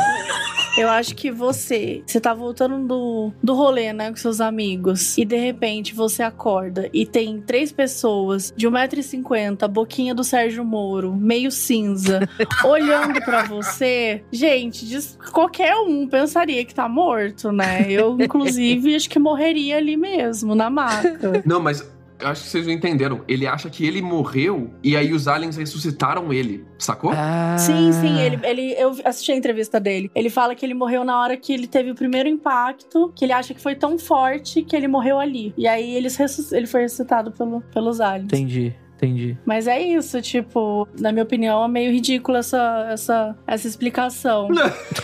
Eu 0.76 0.88
acho 0.90 1.14
que 1.14 1.30
você, 1.30 2.02
você 2.04 2.20
tá 2.20 2.34
voltando 2.34 2.86
do, 2.86 3.32
do 3.42 3.54
rolê, 3.54 3.92
né, 3.92 4.10
com 4.10 4.16
seus 4.16 4.40
amigos, 4.40 5.16
e 5.16 5.24
de 5.24 5.36
repente 5.36 5.94
você 5.94 6.22
acorda 6.22 6.90
e 6.92 7.06
tem 7.06 7.40
três 7.40 7.70
pessoas 7.70 8.52
de 8.56 8.66
1,50m, 8.68 9.68
boquinha 9.68 10.14
do 10.14 10.24
Sérgio 10.24 10.64
Moro, 10.64 11.14
meio 11.14 11.50
cinza, 11.52 12.28
olhando 12.64 13.20
pra 13.22 13.44
você. 13.44 14.24
Gente, 14.32 14.84
diz- 14.86 15.16
qualquer 15.32 15.76
um 15.76 16.08
pensaria 16.08 16.64
que 16.64 16.74
tá 16.74 16.88
morto, 16.88 17.52
né? 17.52 17.86
Eu, 17.88 18.16
inclusive, 18.20 18.96
acho 18.96 19.08
que 19.08 19.18
morreria 19.18 19.76
ali 19.76 19.96
mesmo, 19.96 20.54
na 20.56 20.68
maca. 20.68 21.40
Não, 21.46 21.60
mas 21.60 21.88
eu 22.24 22.30
acho 22.30 22.42
que 22.42 22.48
vocês 22.48 22.66
não 22.66 22.72
entenderam. 22.72 23.20
Ele 23.28 23.46
acha 23.46 23.68
que 23.68 23.86
ele 23.86 24.00
morreu 24.00 24.70
e 24.82 24.96
aí 24.96 25.12
os 25.12 25.28
aliens 25.28 25.56
ressuscitaram 25.56 26.32
ele, 26.32 26.64
sacou? 26.78 27.12
Ah. 27.14 27.56
Sim, 27.58 27.92
sim, 27.92 28.18
ele, 28.18 28.40
ele, 28.42 28.72
eu 28.78 28.96
assisti 29.04 29.30
a 29.30 29.36
entrevista 29.36 29.78
dele. 29.78 30.10
Ele 30.14 30.30
fala 30.30 30.54
que 30.54 30.64
ele 30.64 30.72
morreu 30.72 31.04
na 31.04 31.20
hora 31.20 31.36
que 31.36 31.52
ele 31.52 31.66
teve 31.66 31.90
o 31.90 31.94
primeiro 31.94 32.26
impacto, 32.28 33.12
que 33.14 33.26
ele 33.26 33.32
acha 33.32 33.52
que 33.52 33.60
foi 33.60 33.74
tão 33.74 33.98
forte 33.98 34.62
que 34.62 34.74
ele 34.74 34.88
morreu 34.88 35.20
ali. 35.20 35.52
E 35.56 35.68
aí 35.68 35.94
eles 35.94 36.18
ele 36.50 36.66
foi 36.66 36.82
ressuscitado 36.82 37.30
pelo, 37.30 37.60
pelos 37.60 38.00
aliens. 38.00 38.32
Entendi, 38.32 38.74
entendi. 39.04 39.38
Mas 39.44 39.66
é 39.66 39.80
isso, 39.80 40.20
tipo, 40.20 40.88
na 40.98 41.12
minha 41.12 41.22
opinião, 41.22 41.64
é 41.64 41.68
meio 41.68 41.92
ridícula 41.92 42.38
essa, 42.38 42.88
essa, 42.90 43.36
essa 43.46 43.66
explicação. 43.66 44.48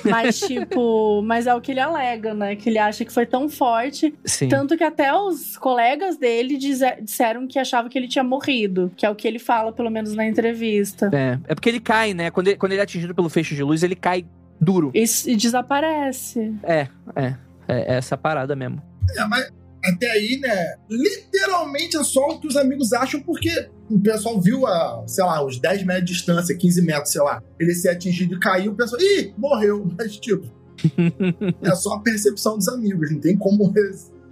mas, 0.05 0.41
tipo, 0.41 1.23
mas 1.23 1.47
é 1.47 1.55
o 1.55 1.61
que 1.61 1.73
ele 1.73 1.81
alega, 1.81 2.35
né? 2.35 2.57
Que 2.57 2.69
ele 2.69 2.79
acha 2.79 3.05
que 3.05 3.13
foi 3.13 3.27
tão 3.27 3.49
forte. 3.49 4.15
Sim. 4.25 4.49
Tanto 4.49 4.77
que 4.77 4.85
até 4.85 5.13
os 5.15 5.57
colegas 5.57 6.17
dele 6.17 6.57
disseram 6.57 7.47
que 7.47 7.59
achavam 7.59 7.91
que 7.91 7.99
ele 7.99 8.09
tinha 8.09 8.25
morrido. 8.25 8.91
Que 8.97 9.07
é 9.07 9.11
o 9.11 9.15
que 9.15 9.27
ele 9.27 9.39
fala, 9.39 9.73
pelo 9.73 9.91
menos 9.91 10.15
na 10.15 10.27
entrevista. 10.27 11.11
É, 11.13 11.39
é 11.49 11.55
porque 11.55 11.69
ele 11.69 11.81
cai, 11.81 12.15
né? 12.15 12.31
Quando 12.31 12.49
ele, 12.49 12.57
quando 12.57 12.73
ele 12.73 12.81
é 12.81 12.85
atingido 12.85 13.15
pelo 13.15 13.29
feixe 13.29 13.55
de 13.55 13.63
luz, 13.63 13.83
ele 13.83 13.97
cai 13.97 14.25
duro. 14.61 14.91
E, 14.95 15.05
e 15.27 15.37
desaparece. 15.37 16.55
É, 16.63 16.89
é. 17.15 17.35
É 17.69 17.95
essa 17.95 18.17
parada 18.17 18.57
mesmo. 18.57 18.83
É, 19.17 19.25
mas 19.27 19.49
até 19.85 20.11
aí, 20.11 20.39
né? 20.39 20.77
Literalmente 20.89 21.97
é 21.97 22.05
só 22.05 22.29
o 22.29 22.41
que 22.41 22.47
os 22.47 22.57
amigos 22.57 22.93
acham, 22.93 23.21
porque 23.21 23.69
o 23.89 23.99
pessoal 23.99 24.41
viu 24.41 24.67
a, 24.67 25.05
sei 25.07 25.25
lá, 25.25 25.45
uns 25.45 25.59
10 25.59 25.85
metros 25.85 26.07
de 26.07 26.13
distância, 26.13 26.57
15 26.57 26.83
metros, 26.83 27.13
sei 27.13 27.23
lá, 27.23 27.43
ele 27.59 27.75
ser 27.75 27.91
atingido 27.91 28.35
e 28.35 28.41
caiu, 28.41 28.73
o 28.73 28.77
pessoal, 28.77 29.01
ih, 29.01 29.33
morreu. 29.37 29.89
Mas, 29.99 30.17
tipo, 30.17 30.47
é 31.63 31.75
só 31.75 31.95
a 31.95 32.01
percepção 32.01 32.57
dos 32.57 32.69
amigos, 32.69 33.11
não 33.11 33.21
tem 33.21 33.37
como. 33.37 33.73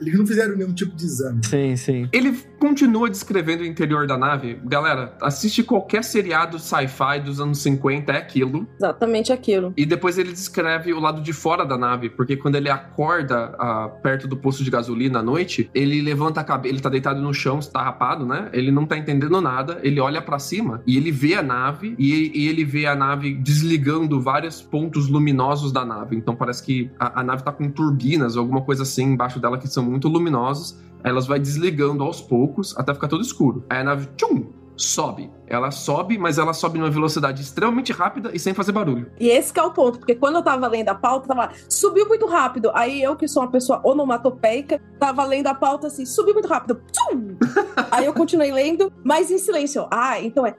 Eles 0.00 0.18
não 0.18 0.26
fizeram 0.26 0.56
nenhum 0.56 0.72
tipo 0.72 0.94
de 0.94 1.04
exame. 1.04 1.40
Sim, 1.44 1.76
sim. 1.76 2.08
Ele 2.12 2.38
continua 2.58 3.08
descrevendo 3.08 3.62
o 3.62 3.66
interior 3.66 4.06
da 4.06 4.16
nave. 4.16 4.60
Galera, 4.64 5.16
assiste 5.20 5.62
qualquer 5.62 6.04
seriado 6.04 6.58
sci-fi 6.58 7.20
dos 7.24 7.40
anos 7.40 7.58
50, 7.62 8.12
é 8.12 8.16
aquilo. 8.16 8.66
Exatamente 8.78 9.32
aquilo. 9.32 9.72
E 9.76 9.86
depois 9.86 10.18
ele 10.18 10.32
descreve 10.32 10.92
o 10.92 11.00
lado 11.00 11.20
de 11.20 11.32
fora 11.32 11.64
da 11.64 11.76
nave, 11.76 12.10
porque 12.10 12.36
quando 12.36 12.56
ele 12.56 12.68
acorda 12.68 13.54
ah, 13.58 13.88
perto 14.02 14.26
do 14.26 14.36
posto 14.36 14.64
de 14.64 14.70
gasolina 14.70 15.20
à 15.20 15.22
noite, 15.22 15.70
ele 15.74 16.00
levanta 16.00 16.40
a 16.40 16.44
cabeça, 16.44 16.74
ele 16.74 16.80
tá 16.80 16.88
deitado 16.88 17.20
no 17.20 17.32
chão, 17.32 17.58
estarrapado, 17.58 18.26
né? 18.26 18.48
Ele 18.52 18.70
não 18.70 18.86
tá 18.86 18.96
entendendo 18.96 19.40
nada, 19.40 19.78
ele 19.82 20.00
olha 20.00 20.20
pra 20.20 20.38
cima 20.38 20.82
e 20.86 20.96
ele 20.96 21.10
vê 21.10 21.34
a 21.34 21.42
nave 21.42 21.94
e, 21.98 22.32
e 22.34 22.48
ele 22.48 22.64
vê 22.64 22.86
a 22.86 22.94
nave 22.94 23.34
desligando 23.34 24.20
vários 24.20 24.60
pontos 24.60 25.08
luminosos 25.08 25.72
da 25.72 25.84
nave. 25.84 26.16
Então 26.16 26.34
parece 26.34 26.62
que 26.62 26.90
a, 26.98 27.20
a 27.20 27.24
nave 27.24 27.42
tá 27.42 27.52
com 27.52 27.68
turbinas 27.70 28.36
ou 28.36 28.42
alguma 28.42 28.62
coisa 28.62 28.82
assim 28.82 29.04
embaixo 29.04 29.40
dela 29.40 29.58
que 29.58 29.68
são 29.68 29.87
muito 29.88 30.08
luminosas. 30.08 30.78
Elas 31.02 31.26
vai 31.26 31.38
desligando 31.38 32.02
aos 32.02 32.20
poucos 32.20 32.76
até 32.76 32.92
ficar 32.92 33.08
todo 33.08 33.22
escuro. 33.22 33.64
Aí 33.70 33.78
a 33.78 33.84
nave, 33.84 34.08
tchum, 34.16 34.46
sobe. 34.76 35.30
Ela 35.46 35.70
sobe, 35.70 36.18
mas 36.18 36.38
ela 36.38 36.52
sobe 36.52 36.78
numa 36.78 36.90
velocidade 36.90 37.42
extremamente 37.42 37.92
rápida 37.92 38.30
e 38.32 38.38
sem 38.38 38.54
fazer 38.54 38.72
barulho. 38.72 39.10
E 39.18 39.28
esse 39.28 39.52
que 39.52 39.58
é 39.58 39.62
o 39.62 39.70
ponto, 39.72 39.98
porque 39.98 40.14
quando 40.14 40.36
eu 40.36 40.42
tava 40.42 40.66
lendo 40.68 40.88
a 40.88 40.94
pauta, 40.94 41.28
tava 41.28 41.46
lá, 41.46 41.52
subiu 41.68 42.06
muito 42.06 42.26
rápido. 42.26 42.70
Aí 42.74 43.02
eu, 43.02 43.16
que 43.16 43.26
sou 43.26 43.42
uma 43.42 43.50
pessoa 43.50 43.80
onomatopeica, 43.84 44.80
tava 44.98 45.24
lendo 45.24 45.46
a 45.48 45.54
pauta 45.54 45.86
assim, 45.88 46.06
subiu 46.06 46.34
muito 46.34 46.48
rápido. 46.48 46.80
Tchum! 46.92 47.36
Aí 47.90 48.04
eu 48.06 48.12
continuei 48.12 48.52
lendo, 48.52 48.92
mas 49.04 49.30
em 49.30 49.38
silêncio. 49.38 49.86
Ah, 49.90 50.20
então 50.20 50.46
é. 50.46 50.54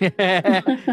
um 0.00 0.06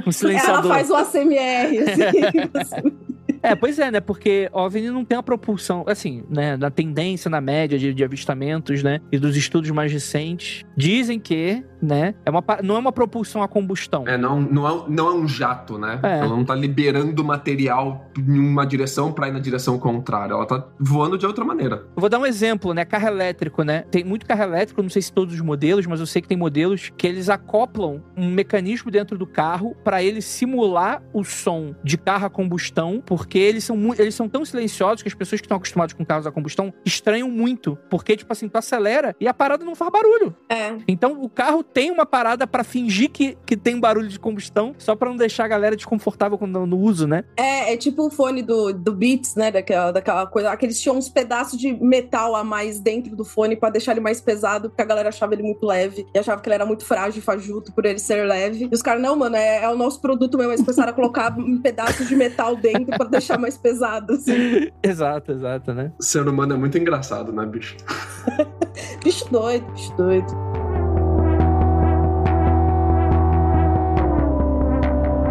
Ela 0.04 0.12
silenciador. 0.12 0.72
faz 0.72 0.90
o 0.90 0.96
ACMR, 0.96 1.80
assim. 1.80 2.98
É, 3.48 3.56
pois 3.56 3.80
é, 3.80 3.90
né? 3.90 4.02
Porque 4.02 4.50
OVNI 4.52 4.90
não 4.90 5.06
tem 5.06 5.18
uma 5.18 5.24
propulsão, 5.24 5.86
assim, 5.88 6.22
né? 6.30 6.58
Na 6.58 6.70
tendência, 6.70 7.30
na 7.30 7.40
média 7.40 7.80
de, 7.80 7.94
de 7.94 8.04
avistamentos, 8.04 8.84
né? 8.84 9.00
E 9.10 9.18
dos 9.18 9.38
estudos 9.38 9.72
mais 9.72 9.92
recentes, 9.92 10.66
dizem 10.76 11.18
que, 11.18 11.64
né? 11.82 12.16
É 12.26 12.30
uma, 12.30 12.44
não 12.64 12.76
é 12.76 12.80
uma 12.80 12.92
propulsão 12.92 13.42
a 13.42 13.48
combustão. 13.48 14.08
É, 14.08 14.18
não, 14.18 14.40
não, 14.40 14.68
é, 14.68 14.84
não 14.88 15.08
é 15.08 15.14
um 15.14 15.28
jato, 15.28 15.78
né? 15.78 16.00
É. 16.04 16.20
Ela 16.20 16.30
não 16.30 16.46
tá 16.46 16.56
liberando 16.56 17.24
material 17.24 18.10
em 18.18 18.40
uma 18.40 18.66
direção 18.66 19.12
pra 19.12 19.28
ir 19.28 19.32
na 19.32 19.40
direção 19.40 19.78
contrária. 19.78 20.34
Ela 20.34 20.46
tá 20.46 20.66
voando 20.80 21.18
de 21.18 21.26
outra 21.26 21.44
maneira. 21.44 21.88
Eu 21.96 22.02
vou 22.02 22.10
dar 22.10 22.20
um 22.20 22.26
exemplo, 22.26 22.74
né? 22.74 22.86
Carro 22.86 23.08
elétrico, 23.08 23.64
né? 23.64 23.84
Tem 23.92 24.04
muito 24.04 24.26
carro 24.26 24.44
elétrico, 24.44 24.82
não 24.82 24.90
sei 24.90 25.02
se 25.02 25.12
todos 25.12 25.34
os 25.34 25.42
modelos, 25.42 25.86
mas 25.86 26.00
eu 26.00 26.06
sei 26.06 26.22
que 26.22 26.28
tem 26.28 26.38
modelos 26.38 26.92
que 26.98 27.08
eles 27.08 27.30
acoplam 27.30 28.02
um 28.16 28.30
mecanismo 28.30 28.92
dentro 28.92 29.18
do 29.18 29.26
carro 29.26 29.76
para 29.84 30.02
ele 30.04 30.22
simular 30.22 31.02
o 31.14 31.24
som 31.24 31.76
de 31.84 31.98
carro 31.98 32.26
a 32.26 32.30
combustão, 32.30 33.02
porque 33.06 33.38
eles 33.38 33.64
são, 33.64 33.94
eles 33.98 34.16
são 34.16 34.28
tão 34.28 34.44
silenciosos 34.44 35.02
que 35.02 35.08
as 35.08 35.14
pessoas 35.14 35.42
que 35.42 35.46
estão 35.46 35.58
acostumadas 35.58 35.94
com 35.94 36.06
carros 36.06 36.28
a 36.28 36.32
combustão 36.32 36.74
estranham 36.86 37.30
muito. 37.30 37.78
Porque, 37.90 38.16
tipo 38.16 38.32
assim, 38.32 38.48
tu 38.48 38.58
acelera 38.58 39.16
e 39.20 39.28
a 39.28 39.34
parada 39.34 39.64
não 39.64 39.76
faz 39.76 39.92
barulho. 39.92 40.36
É. 40.50 40.76
Então 40.88 41.22
o 41.22 41.30
carro 41.30 41.64
tem 41.74 41.92
uma 41.92 42.06
parada 42.06 42.48
para 42.48 42.64
fingir 42.64 43.10
que, 43.12 43.38
que 43.46 43.56
tem 43.56 43.80
barulho 43.80 44.08
de 44.08 44.20
combustão, 44.20 44.74
só 44.78 44.96
para 44.96 45.10
não 45.10 45.18
deixar 45.18 45.46
a 45.46 45.48
galera 45.48 45.76
desconfortável 45.76 46.38
quando, 46.38 46.66
no 46.66 46.78
uso, 46.78 47.08
né? 47.08 47.24
É, 47.38 47.74
é 47.74 47.78
tipo 47.78 48.08
o 48.08 48.10
fone 48.10 48.42
do, 48.42 48.74
do 48.74 48.94
Beats, 48.94 49.36
né? 49.36 49.52
Daquela, 49.52 49.92
daquela 49.92 50.26
coisa. 50.28 50.52
Aqueles 50.52 50.80
tinham 50.80 50.98
uns 50.98 51.10
pedaços 51.10 51.60
de 51.60 51.74
metal 51.74 52.36
a 52.36 52.44
mais 52.44 52.80
dentro 52.80 53.16
do 53.16 53.24
fone 53.24 53.56
pra 53.56 53.70
deixar 53.70 53.92
ele 53.92 54.02
mais 54.02 54.22
pesado, 54.22 54.70
porque 54.70 54.82
a 54.82 54.86
galera 54.86 55.10
achava 55.10 55.34
ele 55.34 55.44
muito 55.44 55.66
leve 55.66 56.06
e 56.14 56.20
achava 56.20 56.42
que 56.42 56.48
ele 56.48 56.56
era 56.56 56.66
muito 56.66 56.86
frágil 56.86 57.20
e 57.20 57.22
fajuto 57.22 57.72
por 57.72 57.86
ele 57.86 58.00
ser 58.00 58.26
leve. 58.26 58.68
E 58.72 58.76
os 58.76 58.82
caras, 58.82 59.02
não, 59.02 59.16
mano, 59.16 59.36
é, 59.36 59.64
é 59.64 59.70
o 59.70 59.78
nosso 59.78 60.02
produto 60.02 60.38
mesmo. 60.38 60.54
Eles 60.54 60.62
começaram 60.62 60.92
a 60.92 60.96
colocar 60.96 61.36
um 61.38 61.62
pedaços 61.62 62.08
de 62.08 62.16
metal 62.16 62.56
dentro 62.56 62.98
pra 62.98 63.08
deixar 63.08 63.38
mais 63.38 63.58
pesado, 63.58 64.14
assim. 64.14 64.70
exato, 64.84 65.32
exato, 65.32 65.74
né? 65.74 65.92
O 66.00 66.04
ser 66.04 66.28
humano 66.28 66.54
é 66.54 66.58
muito 66.58 66.78
engraçado, 66.78 67.32
né, 67.32 67.46
bicho? 67.46 67.78
Bicho 69.04 69.30
doido, 69.32 69.66
bicho 69.72 69.96
doido. 69.96 70.67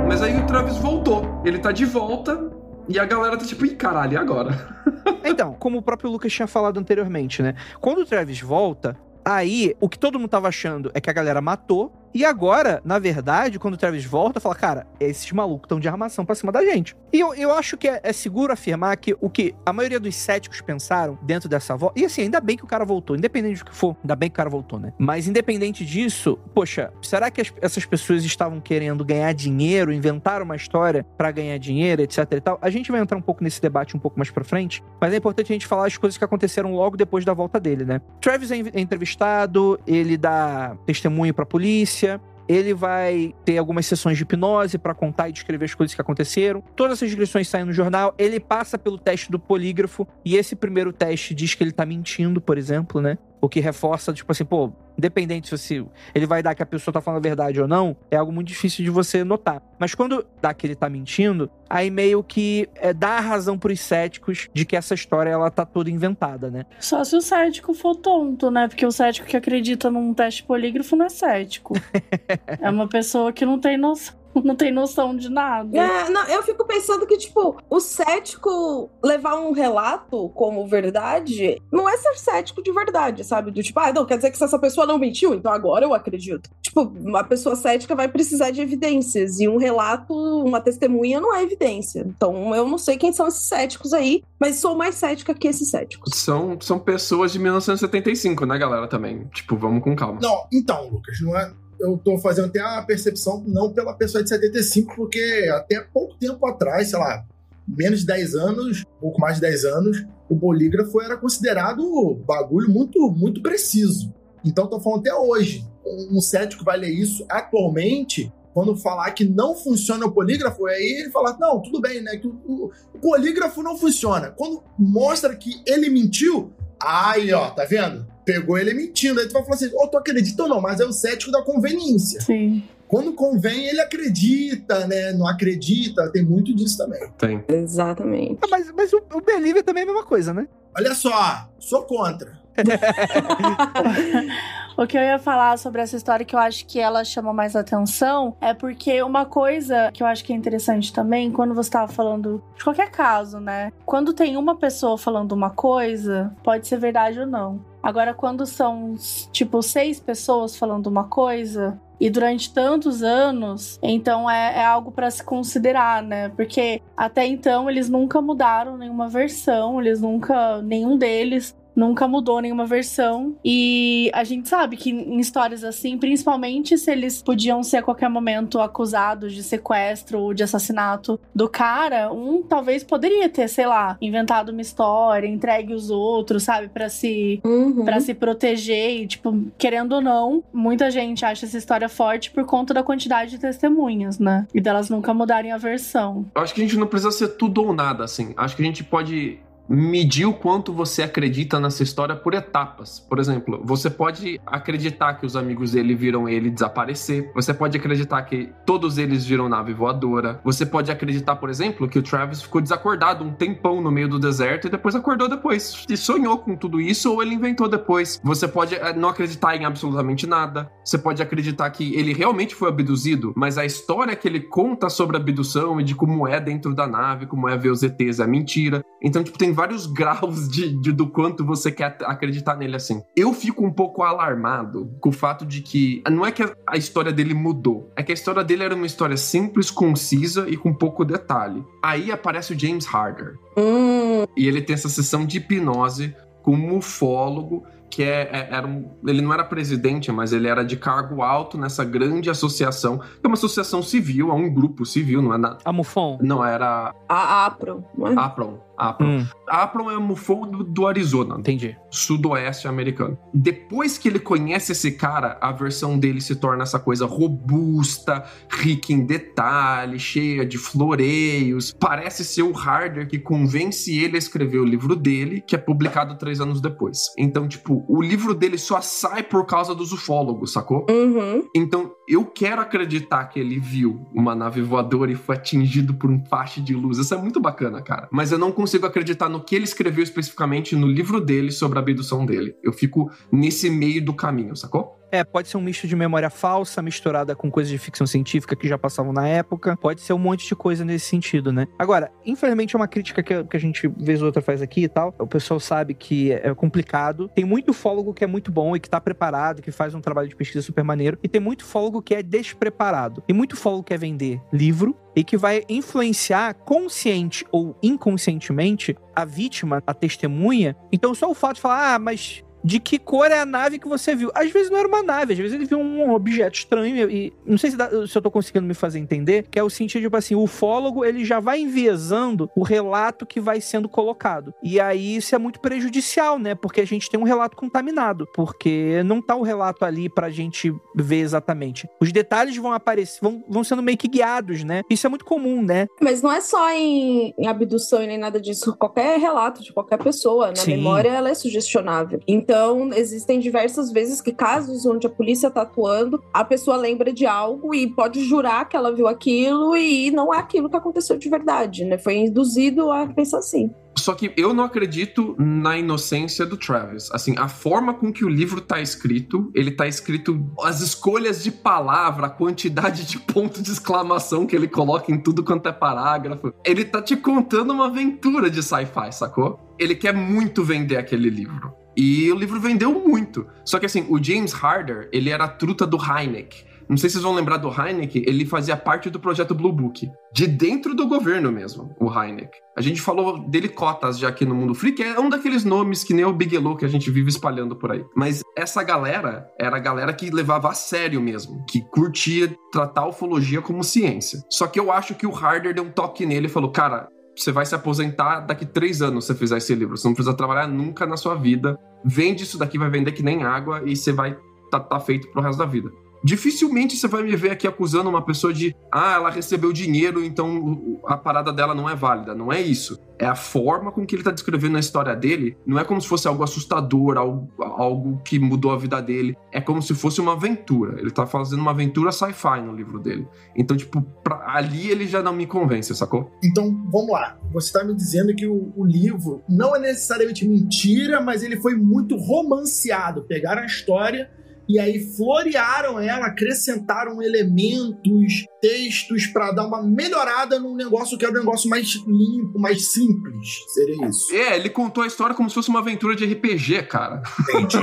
Mas 0.07 0.23
aí 0.23 0.37
o 0.39 0.47
Travis 0.47 0.77
voltou. 0.79 1.43
Ele 1.45 1.59
tá 1.59 1.73
de 1.73 1.85
volta 1.85 2.51
e 2.89 2.99
a 2.99 3.05
galera 3.05 3.37
tá 3.37 3.45
tipo, 3.45 3.67
ih, 3.67 3.75
caralho, 3.75 4.15
e 4.15 4.17
agora? 4.17 4.77
Então, 5.25 5.55
como 5.55 5.79
o 5.79 5.83
próprio 5.83 6.09
Lucas 6.09 6.33
tinha 6.33 6.47
falado 6.47 6.79
anteriormente, 6.79 7.43
né? 7.43 7.55
Quando 7.81 7.99
o 7.99 8.07
Travis 8.07 8.41
volta, 8.41 8.97
aí 9.25 9.75
o 9.81 9.89
que 9.89 9.99
todo 9.99 10.19
mundo 10.21 10.29
tava 10.29 10.47
achando 10.47 10.91
é 10.95 11.01
que 11.01 11.11
a 11.11 11.13
galera 11.13 11.41
matou. 11.41 11.93
E 12.17 12.25
agora, 12.25 12.81
na 12.83 12.99
verdade, 12.99 13.59
quando 13.59 13.75
o 13.75 13.77
Travis 13.77 14.03
volta, 14.07 14.41
fala, 14.41 14.55
cara, 14.55 14.87
esses 14.99 15.31
malucos 15.33 15.67
estão 15.67 15.79
de 15.79 15.87
armação 15.87 16.25
pra 16.25 16.35
cima 16.35 16.51
da 16.51 16.65
gente. 16.65 16.97
E 17.13 17.21
eu, 17.21 17.35
eu 17.35 17.53
acho 17.53 17.77
que 17.77 17.87
é, 17.87 18.01
é 18.03 18.11
seguro 18.11 18.51
afirmar 18.55 18.97
que 18.97 19.15
o 19.21 19.29
que 19.29 19.55
a 19.67 19.71
maioria 19.71 20.01
dos 20.01 20.15
céticos 20.15 20.63
pensaram 20.63 21.19
dentro 21.23 21.47
dessa 21.47 21.77
volta. 21.77 22.01
E 22.01 22.07
assim, 22.07 22.23
ainda 22.23 22.41
bem 22.41 22.57
que 22.57 22.65
o 22.65 22.67
cara 22.67 22.87
voltou, 22.87 23.15
independente 23.17 23.59
do 23.59 23.67
que 23.67 23.75
for, 23.77 23.95
ainda 24.03 24.17
bem 24.17 24.31
que 24.31 24.33
o 24.33 24.37
cara 24.39 24.49
voltou, 24.49 24.79
né? 24.79 24.95
Mas 24.99 25.29
independente 25.29 25.85
disso, 25.85 26.39
poxa, 26.55 26.91
será 27.03 27.31
que 27.31 27.43
as- 27.43 27.53
essas 27.61 27.85
pessoas 27.85 28.25
estavam 28.25 28.61
querendo 28.63 29.05
ganhar 29.05 29.35
dinheiro, 29.35 29.93
inventaram 29.93 30.47
uma 30.47 30.57
história 30.57 31.05
pra 31.19 31.31
ganhar 31.31 31.59
dinheiro, 31.59 32.01
etc 32.01 32.21
e 32.33 32.41
tal? 32.41 32.59
A 32.63 32.71
gente 32.71 32.91
vai 32.91 32.99
entrar 33.03 33.19
um 33.19 33.23
pouco 33.23 33.45
nesse 33.45 33.61
debate 33.61 33.95
um 33.95 34.01
pouco 34.01 34.19
mais 34.19 34.31
pra 34.31 34.43
frente, 34.43 34.83
mas 34.99 35.13
é 35.13 35.19
importante 35.19 35.53
a 35.53 35.55
gente 35.55 35.67
falar 35.67 35.87
as 35.87 35.99
coisas 35.99 36.17
que 36.17 36.25
aconteceram 36.25 36.73
logo 36.75 36.97
depois 36.97 37.27
da 37.27 37.35
volta 37.35 37.61
dele, 37.61 37.85
né? 37.85 38.01
Travis 38.23 38.51
é 38.51 38.57
entrevistado, 38.81 39.79
ele 39.87 40.17
dá 40.17 40.75
testemunho 40.87 41.35
pra 41.35 41.45
polícia, 41.45 42.06
ele 42.49 42.73
vai 42.73 43.35
ter 43.45 43.59
algumas 43.59 43.87
sessões 43.87 44.17
de 44.17 44.23
hipnose 44.23 44.79
pra 44.79 44.95
contar 44.95 45.29
e 45.29 45.33
descrever 45.33 45.65
as 45.65 45.75
coisas 45.75 45.95
que 45.95 46.01
aconteceram. 46.01 46.63
Todas 46.75 46.99
essas 46.99 47.09
descrições 47.09 47.49
saem 47.49 47.65
no 47.65 47.73
jornal. 47.73 48.15
Ele 48.17 48.39
passa 48.39 48.79
pelo 48.79 48.99
teste 48.99 49.31
do 49.31 49.39
polígrafo 49.39 50.07
e 50.25 50.37
esse 50.37 50.55
primeiro 50.55 50.93
teste 50.93 51.35
diz 51.35 51.55
que 51.55 51.65
ele 51.65 51.73
tá 51.73 51.85
mentindo, 51.85 52.41
por 52.41 52.57
exemplo, 52.57 53.01
né? 53.01 53.19
O 53.41 53.49
que 53.49 53.61
reforça, 53.61 54.13
tipo 54.13 54.33
assim, 54.33 54.45
pô, 54.45 54.73
independente 54.97 55.57
se 55.59 55.87
ele 56.15 56.27
vai 56.27 56.43
dar 56.43 56.55
que 56.55 56.63
a 56.63 56.67
pessoa 56.67 56.93
tá 56.93 57.01
falando 57.01 57.19
a 57.19 57.29
verdade 57.29 57.61
ou 57.61 57.69
não, 57.69 57.97
é 58.11 58.17
algo 58.17 58.33
muito 58.33 58.49
difícil 58.49 58.85
de 58.85 58.91
você 58.91 59.23
notar. 59.23 59.63
Mas 59.79 59.95
quando 59.95 60.27
dá 60.41 60.53
que 60.55 60.67
ele 60.67 60.75
tá 60.75 60.89
mentindo, 60.89 61.51
aí 61.69 61.91
meio 61.91 62.23
que 62.23 62.69
é, 62.77 62.93
dá 62.93 63.19
a 63.19 63.21
razão 63.21 63.59
pros 63.59 63.81
céticos 63.81 64.49
de 64.53 64.65
que 64.65 64.77
essa 64.77 64.95
história 64.95 65.31
ela 65.31 65.51
tá 65.51 65.65
toda 65.67 65.91
inventada, 65.91 66.51
né? 66.51 66.65
Só 66.81 67.05
se 67.05 67.15
o 67.15 67.21
cético 67.21 67.75
for 67.75 67.95
tonto, 67.97 68.51
né? 68.51 68.69
Porque 68.69 68.87
o 68.87 68.91
cético 68.91 69.27
que 69.27 69.37
acredita 69.37 69.91
num 69.91 70.15
teste 70.15 70.43
polígrafo 70.43 70.97
não 70.97 71.07
é 71.07 71.11
cético. 71.11 71.75
é 72.61 72.71
uma 72.71 72.89
pessoa 72.89 73.33
que 73.33 73.45
não 73.45 73.59
tem 73.59 73.77
noção. 73.77 74.26
não 74.45 74.55
tem 74.55 74.73
noção 74.73 75.17
de 75.17 75.29
nada. 75.29 75.77
É, 75.77 76.09
não, 76.09 76.25
eu 76.27 76.43
fico 76.43 76.65
pensando 76.65 77.07
que, 77.07 77.17
tipo, 77.17 77.57
o 77.69 77.81
cético 77.81 78.91
levar 79.03 79.37
um 79.37 79.53
relato 79.53 80.29
como 80.31 80.67
verdade 80.67 81.61
não 81.73 81.89
é 81.89 81.97
ser 81.97 82.17
cético 82.17 82.63
de 82.63 82.73
verdade, 82.73 83.25
sabe? 83.25 83.51
Do 83.51 83.63
tipo, 83.63 83.79
ah, 83.81 83.93
não, 83.93 84.05
quer 84.05 84.17
dizer 84.17 84.31
que 84.31 84.39
se 84.39 84.45
essa 84.45 84.59
pessoa 84.59 84.87
não 84.87 84.99
mentiu, 84.99 85.35
então 85.35 85.53
agora 85.53 85.85
eu 85.85 85.95
acredito. 85.95 86.51
Tipo, 86.61 86.83
uma 86.83 87.25
pessoa 87.25 87.57
cética 87.57 87.95
vai 87.95 88.09
precisar 88.09 88.51
de 88.51 88.61
evidências 88.61 89.41
e 89.41 89.49
um 89.49 89.57
relato, 89.57 90.15
uma 90.15 90.61
testemunha 90.61 91.21
não 91.21 91.35
é 91.35 91.43
evidência. 91.43 92.05
Então 92.07 92.55
eu 92.55 92.67
não 92.67 92.79
sei 92.79 92.97
quem 92.97 93.13
são 93.13 93.29
esses 93.29 93.49
céticos 93.49 93.93
aí, 93.93 94.23
mas 94.39 94.57
sou 94.57 94.75
mais 94.75 94.95
cética 94.95 95.35
que 95.35 95.49
esses 95.49 95.71
céticos. 95.71 96.15
São, 96.15 96.59
são 96.61 96.79
pessoas 96.79 97.33
de 97.33 97.39
1975, 97.39 98.47
né, 98.47 98.59
galera, 98.59 98.87
também. 98.87 99.25
Tipo, 99.33 99.57
vamos 99.57 99.83
com 99.83 99.95
calma. 99.97 100.21
Não, 100.21 100.47
então, 100.53 100.89
Lucas, 100.89 101.21
não 101.21 101.37
é. 101.37 101.53
Eu 101.81 101.99
tô 101.99 102.19
fazendo 102.19 102.47
até 102.47 102.61
a 102.61 102.83
percepção, 102.83 103.43
não 103.47 103.73
pela 103.73 103.95
pessoa 103.95 104.23
de 104.23 104.29
75, 104.29 104.95
porque 104.97 105.49
até 105.53 105.81
pouco 105.81 106.17
tempo 106.19 106.45
atrás, 106.47 106.91
sei 106.91 106.99
lá, 106.99 107.25
menos 107.67 108.01
de 108.01 108.07
10 108.07 108.35
anos, 108.35 108.85
pouco 109.01 109.21
mais 109.21 109.37
de 109.37 109.43
10 109.43 109.65
anos, 109.65 110.07
o 110.29 110.35
bolígrafo 110.35 111.01
era 111.01 111.17
considerado 111.17 112.15
bagulho 112.27 112.71
muito, 112.71 113.11
muito 113.11 113.43
preciso. 113.43 114.13
Então, 114.45 114.67
tô 114.67 114.81
falando 114.81 115.01
até 115.01 115.15
hoje. 115.15 115.67
Um 116.11 116.21
cético 116.21 116.65
vai 116.65 116.79
ler 116.79 116.91
isso 116.91 117.25
atualmente, 117.29 118.33
quando 118.53 118.75
falar 118.77 119.11
que 119.11 119.25
não 119.25 119.55
funciona 119.55 120.07
o 120.07 120.13
polígrafo, 120.13 120.67
aí 120.67 121.01
ele 121.01 121.11
fala, 121.11 121.37
não, 121.39 121.61
tudo 121.61 121.81
bem, 121.81 122.01
né? 122.01 122.17
Que 122.17 122.27
o 122.27 122.71
polígrafo 123.03 123.63
não 123.63 123.77
funciona. 123.77 124.31
Quando 124.31 124.63
mostra 124.79 125.37
que 125.37 125.63
ele 125.67 125.91
mentiu, 125.91 126.53
aí, 126.81 127.33
ó, 127.33 127.51
tá 127.51 127.65
vendo? 127.65 128.07
Pegou 128.27 128.59
ele 128.59 128.75
mentindo. 128.75 129.21
Aí 129.21 129.27
tu 129.27 129.33
vai 129.33 129.43
falar 129.43 129.55
assim, 129.55 129.71
oh, 129.73 129.89
tu 129.89 129.97
acredita 129.97 130.43
ou 130.43 130.49
não? 130.49 130.61
Mas 130.61 130.81
é 130.81 130.85
o 130.85 130.93
cético 130.93 131.33
da 131.33 131.43
conveniência. 131.43 132.21
Sim. 132.21 132.63
Quando 132.89 133.15
convém, 133.15 133.69
ele 133.69 133.81
acredita, 133.81 134.87
né? 134.87 135.13
Não 135.13 135.27
acredita, 135.27 136.11
tem 136.13 136.25
muito 136.25 136.55
disso 136.55 136.77
também. 136.77 137.09
Tem. 137.17 137.43
Exatamente. 137.49 138.39
Ah, 138.43 138.47
Mas, 138.51 138.71
mas 138.73 138.93
o, 138.93 139.03
o 139.15 139.21
Believer 139.21 139.63
também 139.63 139.83
é 139.83 139.85
a 139.85 139.87
mesma 139.87 140.05
coisa, 140.05 140.35
né? 140.35 140.47
Olha 140.77 140.95
só, 140.95 141.49
sou 141.59 141.85
contra. 141.85 142.39
O 144.77 144.87
que 144.87 144.99
eu 144.99 145.01
ia 145.01 145.19
falar 145.19 145.59
sobre 145.59 145.81
essa 145.81 145.97
história 145.97 146.25
que 146.25 146.37
eu 146.37 146.39
acho 146.39 146.67
que 146.67 146.79
ela 146.79 147.03
chama 147.03 147.33
mais 147.33 147.57
atenção 147.57 148.37
é 148.43 148.53
porque 148.53 149.03
uma 149.03 149.25
coisa 149.25 149.91
que 149.91 150.03
eu 150.03 150.07
acho 150.07 150.23
que 150.23 150.35
é 150.35 150.37
interessante 150.37 150.93
também, 150.93 151.33
quando 151.33 151.55
você 151.55 151.71
tava 151.71 151.91
falando 151.91 152.43
de 152.59 152.63
qualquer 152.63 152.91
caso, 152.91 153.41
né? 153.41 153.73
Quando 153.87 154.13
tem 154.13 154.37
uma 154.37 154.55
pessoa 154.55 154.99
falando 154.99 155.33
uma 155.33 155.49
coisa, 155.49 156.31
pode 156.45 156.69
ser 156.69 156.79
verdade 156.79 157.21
ou 157.21 157.27
não. 157.27 157.59
Agora, 157.87 158.13
quando 158.13 158.45
são, 158.47 158.97
tipo, 159.31 159.63
seis 159.63 160.01
pessoas 160.01 160.57
falando 160.57 160.89
uma 160.89 161.05
coisa, 161.05 161.81
e 162.01 162.11
durante 162.11 162.53
tantos 162.53 163.01
anos, 163.01 163.79
então 163.81 164.29
é, 164.29 164.59
é 164.59 164.65
algo 164.65 164.91
para 164.91 165.09
se 165.09 165.23
considerar, 165.23 166.03
né? 166.03 166.31
Porque 166.31 166.83
até 166.97 167.25
então 167.25 167.71
eles 167.71 167.89
nunca 167.89 168.21
mudaram 168.21 168.77
nenhuma 168.77 169.09
versão, 169.09 169.81
eles 169.81 170.01
nunca, 170.01 170.61
nenhum 170.63 170.99
deles 170.99 171.57
nunca 171.77 172.09
mudou 172.09 172.41
nenhuma 172.41 172.65
versão. 172.67 173.37
E 173.45 174.11
a 174.15 174.25
gente 174.25 174.49
sabe 174.49 174.77
que 174.77 174.91
em 174.91 175.21
histórias 175.21 175.63
assim, 175.63 175.99
principalmente 175.99 176.77
se 176.79 176.91
eles 176.91 177.23
podiam 177.23 177.63
ser 177.63 177.77
a 177.79 177.83
qualquer 177.83 178.09
momento 178.09 178.59
acusados 178.61 179.35
de 179.35 179.43
sequestro 179.43 180.19
ou 180.19 180.35
de 180.35 180.43
assassinato 180.43 181.21
do 181.35 181.49
cara, 181.49 182.11
um 182.13 182.43
talvez 182.43 182.83
poderia 182.83 183.29
ter, 183.29 183.49
sei 183.49 183.67
lá, 183.67 183.97
inventado 184.01 184.49
uma 184.51 184.61
história, 184.63 185.27
entregue 185.29 185.75
os 185.75 185.91
outros, 185.91 186.43
sabe, 186.45 186.69
para 186.69 186.89
se 186.89 187.41
Uhum. 187.45 187.85
para 187.85 188.01
se 188.01 188.15
proteger 188.15 189.03
e 189.03 189.07
tipo, 189.07 189.47
querendo 189.59 189.93
ou 189.97 190.01
não, 190.01 190.43
muita 190.53 190.91
gente 190.91 191.25
acha 191.25 191.45
essa 191.45 191.59
história 191.59 191.89
forte 191.89 192.31
por 192.31 192.45
conta 192.45 192.73
da 192.73 192.83
quantidade 192.83 193.33
de 193.33 193.39
testemunhas, 193.39 194.19
né? 194.19 194.47
E 194.55 194.61
delas 194.61 194.89
nunca 194.89 195.13
mudarem 195.13 195.53
a 195.53 195.59
versão. 195.59 196.25
Eu 196.35 196.43
acho 196.43 196.55
que 196.55 196.61
a 196.61 196.65
gente 196.65 196.77
não 196.79 196.87
precisa 196.87 197.11
ser 197.11 197.29
tudo 197.37 197.63
ou 197.63 197.75
nada, 197.75 198.05
assim. 198.05 198.33
Acho 198.37 198.57
que 198.57 198.63
a 198.63 198.65
gente 198.65 198.83
pode 198.85 199.39
medir 199.69 200.27
o 200.27 200.33
quanto 200.33 200.73
você 200.73 201.03
acredita 201.03 201.59
nessa 201.59 201.83
história 201.83 202.15
por 202.15 202.35
etapas. 202.35 203.01
Por 203.01 203.19
exemplo, 203.19 203.61
você 203.65 203.91
pode 203.91 204.41
acreditar 204.47 205.15
que 205.15 205.27
os 205.27 205.37
amigos 205.37 205.73
dele 205.73 205.95
viram 205.95 206.29
ele 206.29 206.51
desaparecer. 206.51 207.31
Você 207.35 207.53
pode 207.53 207.77
acreditar 207.77 208.23
que 208.23 208.53
todos 208.65 208.99
eles 208.99 209.25
viram 209.25 209.49
nave 209.49 209.73
voadora. 209.73 210.41
Você 210.45 210.65
pode 210.65 210.91
acreditar, 210.91 211.37
por 211.37 211.51
exemplo, 211.51 211.89
que 211.89 211.99
o 211.99 212.03
Travis 212.03 212.43
ficou 212.43 212.61
desacordado 212.61 213.25
um 213.25 213.33
tempão 213.33 213.81
no 213.81 213.91
meio 213.91 214.09
do 214.09 214.19
deserto 214.19 214.67
e 214.67 214.71
depois 214.71 214.95
acordou 214.95 215.29
depois. 215.29 215.85
E 215.89 215.97
sonhou 215.97 216.39
com 216.39 216.57
tudo 216.57 216.81
isso 216.81 217.13
ou 217.13 217.23
ele 217.23 217.35
inventou 217.35 217.69
depois. 217.69 218.21
Você 218.23 218.47
pode 218.47 218.75
eh, 218.75 218.93
não 218.93 219.09
acreditar 219.09 219.57
em 219.57 219.65
absolutamente 219.65 220.27
nada. 220.27 220.71
Você 220.85 220.99
pode 220.99 221.23
acreditar 221.23 221.71
que 221.71 221.95
ele 221.95 222.13
realmente 222.13 222.55
foi 222.55 222.69
abduzido, 222.69 223.33
mas 223.37 223.59
a 223.59 223.65
história 223.65 224.15
que 224.15 224.29
ele 224.29 224.41
conta 224.41 224.89
sobre 224.89 225.17
a 225.17 225.21
abdução 225.21 225.81
e 225.81 225.85
de 225.85 225.95
como 225.95 226.27
é 226.27 226.41
dentro 226.41 226.75
da 226.75 226.87
nave, 226.87 227.27
como 227.27 227.49
é 227.49 227.57
ver 227.57 227.71
os 227.71 227.83
ETs, 227.83 228.21
é 228.21 228.27
mentira. 228.27 228.83
Então, 229.03 229.23
tipo, 229.23 229.39
tem 229.39 229.53
vários 229.57 229.87
graus 229.91 230.49
de, 230.49 230.69
de- 230.81 230.93
do 230.93 231.07
quanto 231.09 231.45
você 231.45 231.73
quer 231.73 231.97
acreditar 232.05 232.57
nele 232.57 232.77
assim. 232.77 233.03
Eu 233.17 233.33
fico 233.33 233.65
um 233.65 233.73
pouco 233.73 234.03
alarmado 234.03 234.91
com 235.01 235.09
o 235.09 235.13
fato 235.13 235.45
de 235.45 235.63
que 235.63 236.03
não 236.11 236.25
é 236.25 236.31
que 236.31 236.43
a, 236.43 236.55
a 236.69 236.77
história 236.77 237.13
dele 237.13 237.35
mudou, 237.35 237.91
é 237.97 238.03
que 238.03 238.13
a 238.13 238.15
história 238.15 238.45
dele 238.45 238.63
era 238.63 238.75
uma 238.75 238.87
história 238.87 239.17
simples, 239.17 239.71
concisa 239.71 240.49
e 240.49 240.57
com 240.57 240.73
pouco 240.75 241.05
detalhe. 241.05 241.65
Aí 241.83 242.13
aparece 242.13 242.53
o 242.53 242.59
James 242.59 242.87
Harder 242.95 243.35
Hum, 243.57 244.25
e 244.37 244.47
ele 244.47 244.61
tem 244.61 244.75
essa 244.75 244.89
sessão 244.89 245.25
de 245.25 245.39
hipnose 245.39 246.15
com 246.43 246.55
um 246.55 246.77
ufólogo 246.77 247.65
que 247.89 248.03
é, 248.03 248.29
é- 248.33 248.49
era 248.51 248.67
um, 248.67 248.91
ele 249.07 249.23
não 249.23 249.33
era 249.33 249.43
presidente, 249.45 250.11
mas 250.13 250.33
ele 250.33 250.47
era 250.49 250.63
de 250.65 250.77
cargo 250.77 251.23
alto 251.23 251.57
nessa 251.57 251.85
grande 251.85 252.29
associação, 252.29 252.99
que 252.99 253.05
é 253.25 253.27
uma 253.27 253.35
associação 253.35 253.81
civil, 253.81 254.29
é 254.31 254.35
um 254.35 254.53
grupo 254.53 254.85
civil, 254.85 255.23
não 255.23 255.33
é 255.33 255.39
nada. 255.39 255.59
A 255.65 255.73
Mufon. 255.73 256.19
Não, 256.21 256.45
era 256.45 256.93
a 257.09 257.47
Apro, 257.47 257.85
não 257.97 258.09
é? 258.09 258.15
Apron. 258.17 258.59
Apron. 258.77 259.07
Hum, 259.07 259.27
Apron 259.49 259.91
é 259.91 259.97
um 259.97 260.03
MUFON 260.03 260.49
do, 260.49 260.65
do 260.65 260.87
Arizona, 260.87 261.37
entendi. 261.39 261.77
sudoeste 261.91 262.69
americano. 262.69 263.19
Depois 263.33 263.97
que 263.99 264.09
ele 264.09 264.19
conhece 264.19 264.73
esse 264.73 264.93
cara, 264.93 265.39
a 265.41 265.53
versão 265.53 265.99
dele 265.99 266.21
se 266.21 266.37
torna 266.37 266.63
essa 266.63 266.79
coisa 266.79 267.07
robusta, 267.07 268.25
rica 268.51 268.93
em 268.93 269.05
detalhes, 269.05 270.03
cheia 270.03 270.45
de 270.45 270.59
floreios. 270.59 271.75
Parece 271.79 272.25
ser 272.25 272.43
o 272.43 272.57
Harder 272.57 273.09
que 273.09 273.19
convence 273.19 273.97
ele 273.97 274.17
a 274.17 274.19
escrever 274.19 274.59
o 274.59 274.65
livro 274.65 274.97
dele, 274.97 275.43
que 275.47 275.55
é 275.55 275.59
publicado 275.59 276.17
três 276.17 276.41
anos 276.41 276.61
depois. 276.61 277.13
Então, 277.19 277.49
tipo, 277.49 277.85
o 277.89 278.03
livro 278.03 278.35
dele 278.35 278.59
só 278.59 278.81
sai 278.81 279.23
por 279.23 279.47
causa 279.47 279.75
dos 279.75 279.93
ufólogos, 279.93 280.53
sacou? 280.53 280.87
Uhum. 280.91 281.43
Então, 281.55 281.93
eu 282.09 282.25
quero 282.25 282.61
acreditar 282.61 283.25
que 283.27 283.41
ele 283.41 283.59
viu 283.59 284.07
uma 284.15 284.35
nave 284.35 284.63
voadora 284.63 285.11
e 285.11 285.15
foi 285.17 285.37
atingido 285.37 285.95
por 285.95 286.11
um 286.11 286.25
faixa 286.25 286.61
de 286.61 286.75
luz. 286.75 286.99
Isso 286.99 287.15
é 287.15 287.17
muito 287.17 287.41
bacana, 287.41 287.83
cara. 287.83 288.09
Mas 288.11 288.31
eu 288.33 288.39
não 288.39 288.53
consigo 288.53 288.87
acreditar 288.87 289.29
no 289.29 289.43
que 289.43 289.55
ele 289.57 289.65
escreveu 289.65 290.03
especificamente 290.03 290.77
no 290.77 290.87
livro 290.87 291.21
dele 291.21 291.51
sobre 291.51 291.79
a 291.79 291.83
abdução 291.83 292.25
dele. 292.25 292.55
Eu 292.63 292.73
fico 292.73 293.11
nesse 293.31 293.69
meio 293.69 294.05
do 294.05 294.15
caminho, 294.15 294.55
sacou? 294.55 294.97
É, 295.11 295.23
pode 295.25 295.49
ser 295.49 295.57
um 295.57 295.61
misto 295.61 295.87
de 295.87 295.95
memória 295.95 296.31
falsa 296.31 296.83
misturada 296.83 297.35
com 297.35 297.51
coisas 297.51 297.71
de 297.71 297.79
ficção 297.79 298.07
científica 298.07 298.57
que 298.57 298.69
já 298.69 298.77
passavam 298.77 299.13
na 299.13 299.27
época. 299.27 299.77
Pode 299.77 300.01
ser 300.01 300.13
um 300.13 300.19
monte 300.19 300.47
de 300.47 300.55
coisa 300.55 300.85
nesse 300.85 301.07
sentido, 301.07 301.53
né? 301.53 301.67
Agora, 301.79 302.11
infelizmente 302.25 302.75
é 302.75 302.79
uma 302.79 302.89
crítica 302.89 303.23
que, 303.23 303.45
que 303.45 303.57
a 303.57 303.61
gente 303.61 303.89
vez 303.89 304.21
ou 304.21 304.27
outra 304.27 304.43
faz 304.43 304.61
aqui 304.63 304.85
e 304.85 304.89
tal. 304.89 305.15
O 305.19 305.27
pessoal 305.27 305.61
sabe 305.61 305.95
que 305.95 306.33
é 306.33 306.55
complicado. 306.55 307.29
Tem 307.35 307.45
muito 307.45 307.71
ufólogo 307.71 308.13
que 308.13 308.25
é 308.25 308.27
muito 308.27 308.51
bom 308.51 308.75
e 308.75 308.81
que 308.81 308.91
tá 308.91 309.01
preparado, 309.01 309.63
que 309.63 309.71
faz 309.71 309.95
um 309.95 310.01
trabalho 310.01 310.29
de 310.29 310.37
pesquisa 310.37 310.63
super 310.63 310.83
maneiro. 310.83 311.19
E 311.23 311.29
tem 311.29 311.41
muito 311.41 311.63
ufólogo 311.63 312.03
que 312.03 312.15
é 312.15 312.23
despreparado. 312.23 313.23
E 313.29 313.33
muito 313.33 313.53
ufólogo 313.53 313.85
que 313.85 313.95
quer 313.95 313.99
vender 313.99 314.41
livro 314.53 314.97
e 315.15 315.25
que 315.25 315.37
vai 315.37 315.65
influenciar 315.69 316.53
consciente 316.55 317.45
ou 317.51 317.77
inconscientemente 317.83 318.95
a 319.15 319.25
vítima, 319.25 319.83
a 319.87 319.95
testemunha. 319.95 320.77
Então 320.93 321.15
só 321.15 321.31
o 321.31 321.35
fato 321.35 321.57
de 321.57 321.63
falar, 321.63 321.95
ah, 321.95 321.99
mas 321.99 322.45
de 322.67 322.81
que 322.81 322.99
cor 322.99 323.31
é 323.31 323.39
a 323.39 323.47
nave 323.47 323.79
que 323.79 323.87
você 323.87 324.13
viu. 324.17 324.29
Às 324.35 324.51
vezes 324.51 324.69
não 324.71 324.79
era 324.79 324.89
uma 324.89 325.01
nave, 325.01 325.35
às 325.35 325.39
vezes 325.39 325.55
ele 325.55 325.65
viu 325.67 325.79
um 325.79 326.11
objeto 326.13 326.59
estranho 326.59 327.09
e 327.09 327.33
não 327.47 327.57
sei 327.57 327.71
se, 327.71 327.77
dá- 327.77 327.89
se 328.09 328.19
eu 328.19 328.21
tô 328.21 328.29
conseguindo 328.29 328.67
me 328.67 328.75
fazer 328.75 328.99
entender, 328.99 329.47
que 329.49 329.57
é 329.57 329.63
o 329.63 329.71
sentido, 329.71 330.03
tipo 330.03 330.17
assim, 330.17 330.35
o 330.35 330.43
ufólogo, 330.43 331.05
ele 331.05 331.25
já 331.25 331.39
vai 331.39 331.61
enviesando 331.61 332.51
o 332.57 332.65
relato 332.65 333.25
que 333.25 333.39
vai 333.39 333.61
sendo 333.61 333.89
colocado. 333.89 334.53
E 334.65 334.81
aí 334.81 335.15
isso 335.17 335.33
é 335.33 335.39
muito 335.39 335.61
prejudicial, 335.61 336.41
né? 336.41 336.57
Porque 336.57 336.81
a 336.81 336.85
gente 336.85 337.09
tem 337.09 337.21
um 337.21 337.23
relato 337.23 337.57
contaminado, 337.57 338.27
porque 338.35 339.01
não 339.05 339.23
tá 339.23 339.37
o 339.37 339.43
relato 339.43 339.85
ali 339.85 340.09
pra 340.09 340.29
gente 340.29 340.75
ver 340.95 341.21
exatamente. 341.21 341.89
Os 342.01 342.11
detalhes 342.11 342.57
vão 342.57 342.73
aparecer, 342.73 343.21
vão, 343.23 343.45
vão 343.49 343.63
sendo 343.63 343.81
meio 343.83 343.97
que 343.97 344.09
guiados, 344.09 344.65
né? 344.65 344.83
Isso 344.91 345.07
é 345.07 345.11
muito 345.11 345.25
comum, 345.25 345.63
né? 345.63 345.87
Mas 346.01 346.21
não 346.21 346.33
é 346.33 346.41
só 346.41 346.69
em, 346.73 347.33
em 347.39 347.47
abdução 347.47 348.03
e 348.03 348.09
nem 348.09 348.19
nada 348.19 348.41
disso. 348.41 348.75
Qualquer 348.77 349.21
relato 349.21 349.63
de 349.63 349.73
qualquer 349.73 349.99
pessoa, 349.99 350.49
na 350.49 350.57
Sim. 350.57 350.73
memória, 350.73 351.11
ela 351.11 351.31
é 351.31 351.35
sugestionável. 351.35 352.19
Então, 352.27 352.56
Então, 352.57 352.89
existem 352.95 353.39
diversas 353.39 353.93
vezes 353.93 354.23
que 354.23 354.33
casos 354.33 354.87
onde 354.87 355.07
a 355.07 355.11
polícia 355.11 355.51
tá 355.51 355.61
atuando, 355.61 356.23
a 356.33 356.43
pessoa 356.43 356.75
lembra 356.79 357.13
de 357.13 357.27
algo 357.27 357.75
e 357.75 357.87
pode 357.87 358.25
jurar 358.25 358.67
que 358.67 358.75
ela 358.75 358.95
viu 358.95 359.07
aquilo 359.07 359.77
e 359.77 360.11
não 360.11 360.33
é 360.33 360.39
aquilo 360.39 360.71
que 360.71 360.77
aconteceu 360.77 361.19
de 361.19 361.29
verdade, 361.29 361.85
né? 361.85 361.99
Foi 361.99 362.17
induzido 362.17 362.91
a 362.91 363.07
pensar 363.09 363.41
assim. 363.41 363.71
Só 363.99 364.15
que 364.15 364.33
eu 364.39 364.55
não 364.55 364.65
acredito 364.65 365.37
na 365.39 365.77
inocência 365.77 366.47
do 366.47 366.57
Travis. 366.57 367.11
Assim, 367.13 367.35
a 367.37 367.47
forma 367.47 367.93
com 367.93 368.11
que 368.11 368.25
o 368.25 368.29
livro 368.29 368.63
tá 368.63 368.81
escrito, 368.81 369.51
ele 369.55 369.71
tá 369.71 369.87
escrito 369.87 370.51
as 370.63 370.81
escolhas 370.81 371.45
de 371.45 371.51
palavra, 371.51 372.27
a 372.27 372.31
quantidade 372.31 373.05
de 373.05 373.19
ponto 373.19 373.63
de 373.63 373.71
exclamação 373.71 374.47
que 374.47 374.57
ele 374.57 374.69
coloca 374.69 375.13
em 375.13 375.19
tudo 375.19 375.45
quanto 375.45 375.69
é 375.69 375.73
parágrafo. 375.73 376.55
Ele 376.65 376.87
tá 376.87 377.03
te 377.03 377.17
contando 377.17 377.75
uma 377.75 377.87
aventura 377.87 378.49
de 378.49 378.63
sci-fi, 378.63 379.13
sacou? 379.13 379.61
Ele 379.79 379.95
quer 379.95 380.15
muito 380.15 380.65
vender 380.65 380.97
aquele 380.97 381.29
livro. 381.29 381.86
E 381.97 382.31
o 382.31 382.37
livro 382.37 382.61
vendeu 382.61 382.93
muito. 382.93 383.47
Só 383.65 383.79
que 383.79 383.87
assim, 383.87 384.07
o 384.09 384.23
James 384.23 384.53
Harder, 384.53 385.09
ele 385.13 385.31
era 385.31 385.45
a 385.45 385.49
truta 385.49 385.87
do 385.87 385.97
Heineck. 385.97 386.65
Não 386.89 386.97
sei 386.97 387.11
se 387.11 387.15
vocês 387.15 387.25
vão 387.25 387.35
lembrar 387.35 387.57
do 387.57 387.69
Heineck, 387.69 388.23
ele 388.25 388.47
fazia 388.47 388.77
parte 388.77 389.11
do 389.11 389.19
projeto 389.19 389.55
Blue 389.55 389.73
Book. 389.73 390.09
De 390.33 390.47
dentro 390.47 390.95
do 390.95 391.09
governo 391.09 391.51
mesmo, 391.51 391.95
o 391.99 392.09
Heineck. 392.09 392.51
A 392.77 392.81
gente 392.81 393.01
falou 393.01 393.39
dele 393.49 393.69
cotas 393.69 394.19
já 394.19 394.29
aqui 394.29 394.45
no 394.45 394.55
Mundo 394.55 394.75
Freak, 394.75 395.03
é 395.03 395.19
um 395.19 395.29
daqueles 395.29 395.65
nomes 395.65 396.05
que 396.05 396.15
nem 396.15 396.25
o 396.25 396.33
Bigelow 396.33 396.77
que 396.77 396.85
a 396.85 396.89
gente 396.89 397.11
vive 397.11 397.29
espalhando 397.29 397.75
por 397.75 397.91
aí. 397.91 398.05
Mas 398.15 398.43
essa 398.57 398.83
galera 398.85 399.49
era 399.59 399.77
a 399.77 399.81
galera 399.81 400.13
que 400.13 400.31
levava 400.31 400.69
a 400.69 400.75
sério 400.75 401.21
mesmo, 401.21 401.65
que 401.67 401.81
curtia 401.91 402.55
tratar 402.71 403.01
a 403.01 403.09
ufologia 403.09 403.61
como 403.61 403.83
ciência. 403.83 404.39
Só 404.49 404.67
que 404.67 404.79
eu 404.79 404.93
acho 404.93 405.15
que 405.15 405.27
o 405.27 405.35
Harder 405.35 405.75
deu 405.75 405.85
um 405.85 405.91
toque 405.91 406.25
nele 406.25 406.47
e 406.47 406.51
falou: 406.51 406.71
cara, 406.71 407.09
você 407.37 407.53
vai 407.53 407.67
se 407.67 407.75
aposentar 407.75 408.41
daqui 408.41 408.65
três 408.65 409.03
anos 409.03 409.25
se 409.25 409.33
você 409.33 409.39
fizer 409.39 409.59
esse 409.59 409.75
livro. 409.75 409.97
Você 409.97 410.09
não 410.09 410.15
precisa 410.15 410.37
trabalhar 410.37 410.67
nunca 410.67 411.07
na 411.07 411.17
sua 411.17 411.35
vida. 411.35 411.79
Vende 412.05 412.45
isso 412.45 412.59
daqui, 412.59 412.79
vai 412.79 412.89
vender 412.89 413.13
que 413.13 413.23
nem 413.23 413.45
água 413.45 413.83
e 413.85 413.95
você 413.95 414.13
vai 414.13 414.37
tá, 414.71 414.81
tá 414.81 414.99
feito 414.99 415.29
pro 415.29 415.43
resto 415.43 415.59
da 415.59 415.67
vida. 415.67 415.91
Dificilmente 416.27 416.97
você 416.97 417.07
vai 417.07 417.23
me 417.23 417.37
ver 417.37 417.53
aqui 417.53 417.69
acusando 417.69 418.11
uma 418.11 418.21
pessoa 418.21 418.53
de 418.53 418.75
ah, 418.91 419.13
ela 419.13 419.31
recebeu 419.31 419.73
dinheiro, 419.73 420.25
então 420.25 420.99
a 421.07 421.17
parada 421.17 421.53
dela 421.53 421.73
não 421.73 421.89
é 421.89 421.95
válida. 421.95 422.35
Não 422.35 422.53
é 422.53 422.61
isso. 422.61 422.99
É 423.17 423.25
a 423.25 423.37
forma 423.37 423.93
com 423.93 424.05
que 424.05 424.17
ele 424.17 424.25
tá 424.25 424.33
descrevendo 424.33 424.77
a 424.77 424.81
história 424.81 425.15
dele. 425.15 425.57
Não 425.65 425.79
é 425.79 425.85
como 425.85 426.01
se 426.01 426.09
fosse 426.09 426.27
algo 426.27 426.43
assustador, 426.43 427.17
algo, 427.17 427.49
algo 427.61 428.21
que 428.25 428.41
mudou 428.41 428.73
a 428.73 428.77
vida 428.77 429.01
dele. 429.01 429.37
É 429.53 429.61
como 429.61 429.81
se 429.81 429.95
fosse 429.95 430.21
uma 430.21 430.33
aventura. 430.33 431.01
Ele 431.01 431.13
tá 431.13 431.27
fazendo 431.27 431.61
uma 431.61 431.71
aventura 431.71 432.11
sci-fi 432.11 432.61
no 432.61 432.75
livro 432.75 432.99
dele. 432.99 433.25
Então, 433.55 433.77
tipo, 433.77 434.03
pra, 434.25 434.43
ali 434.49 434.91
ele 434.91 435.07
já 435.07 435.23
não 435.23 435.33
me 435.33 435.47
convence, 435.47 435.95
sacou? 435.95 436.33
Então, 436.43 436.77
vamos 436.91 437.13
lá. 437.13 437.39
Você 437.53 437.69
está 437.69 437.85
me 437.85 437.95
dizendo 437.95 438.35
que 438.35 438.49
o, 438.49 438.73
o, 438.77 438.85
livro 438.85 439.43
não 439.49 439.77
é 439.77 439.79
necessariamente 439.79 440.47
mentira, 440.47 441.21
mas 441.21 441.45
ele 441.45 441.61
foi 441.61 441.77
muito 441.77 442.17
romanceado. 442.17 443.23
Pegaram 443.23 443.63
a 443.63 443.67
história 443.67 444.29
e 444.69 444.79
aí 444.79 445.01
florearam 445.17 446.01
ela, 446.01 446.27
acrescentaram 446.27 447.23
elementos, 447.23 448.47
textos 448.61 449.27
para 449.27 449.53
dar 449.53 449.67
uma 449.67 449.83
melhorada 449.83 450.59
num 450.59 450.75
negócio 450.75 451.17
que 451.17 451.25
era 451.25 451.35
um 451.35 451.39
negócio 451.39 451.71
mais 451.71 451.95
limpo, 452.07 452.59
mais 452.59 452.93
simples. 452.93 453.47
Seria 453.69 454.09
isso. 454.09 454.35
É, 454.35 454.57
ele 454.57 454.71
contou 454.71 455.05
a 455.05 455.07
história 455.07 455.35
como 455.35 455.49
se 455.49 455.55
fosse 455.55 455.69
uma 455.69 455.81
aventura 455.81 456.17
de 456.17 456.25
RPG, 456.25 456.83
cara. 456.85 457.23
Entendi. 457.41 457.79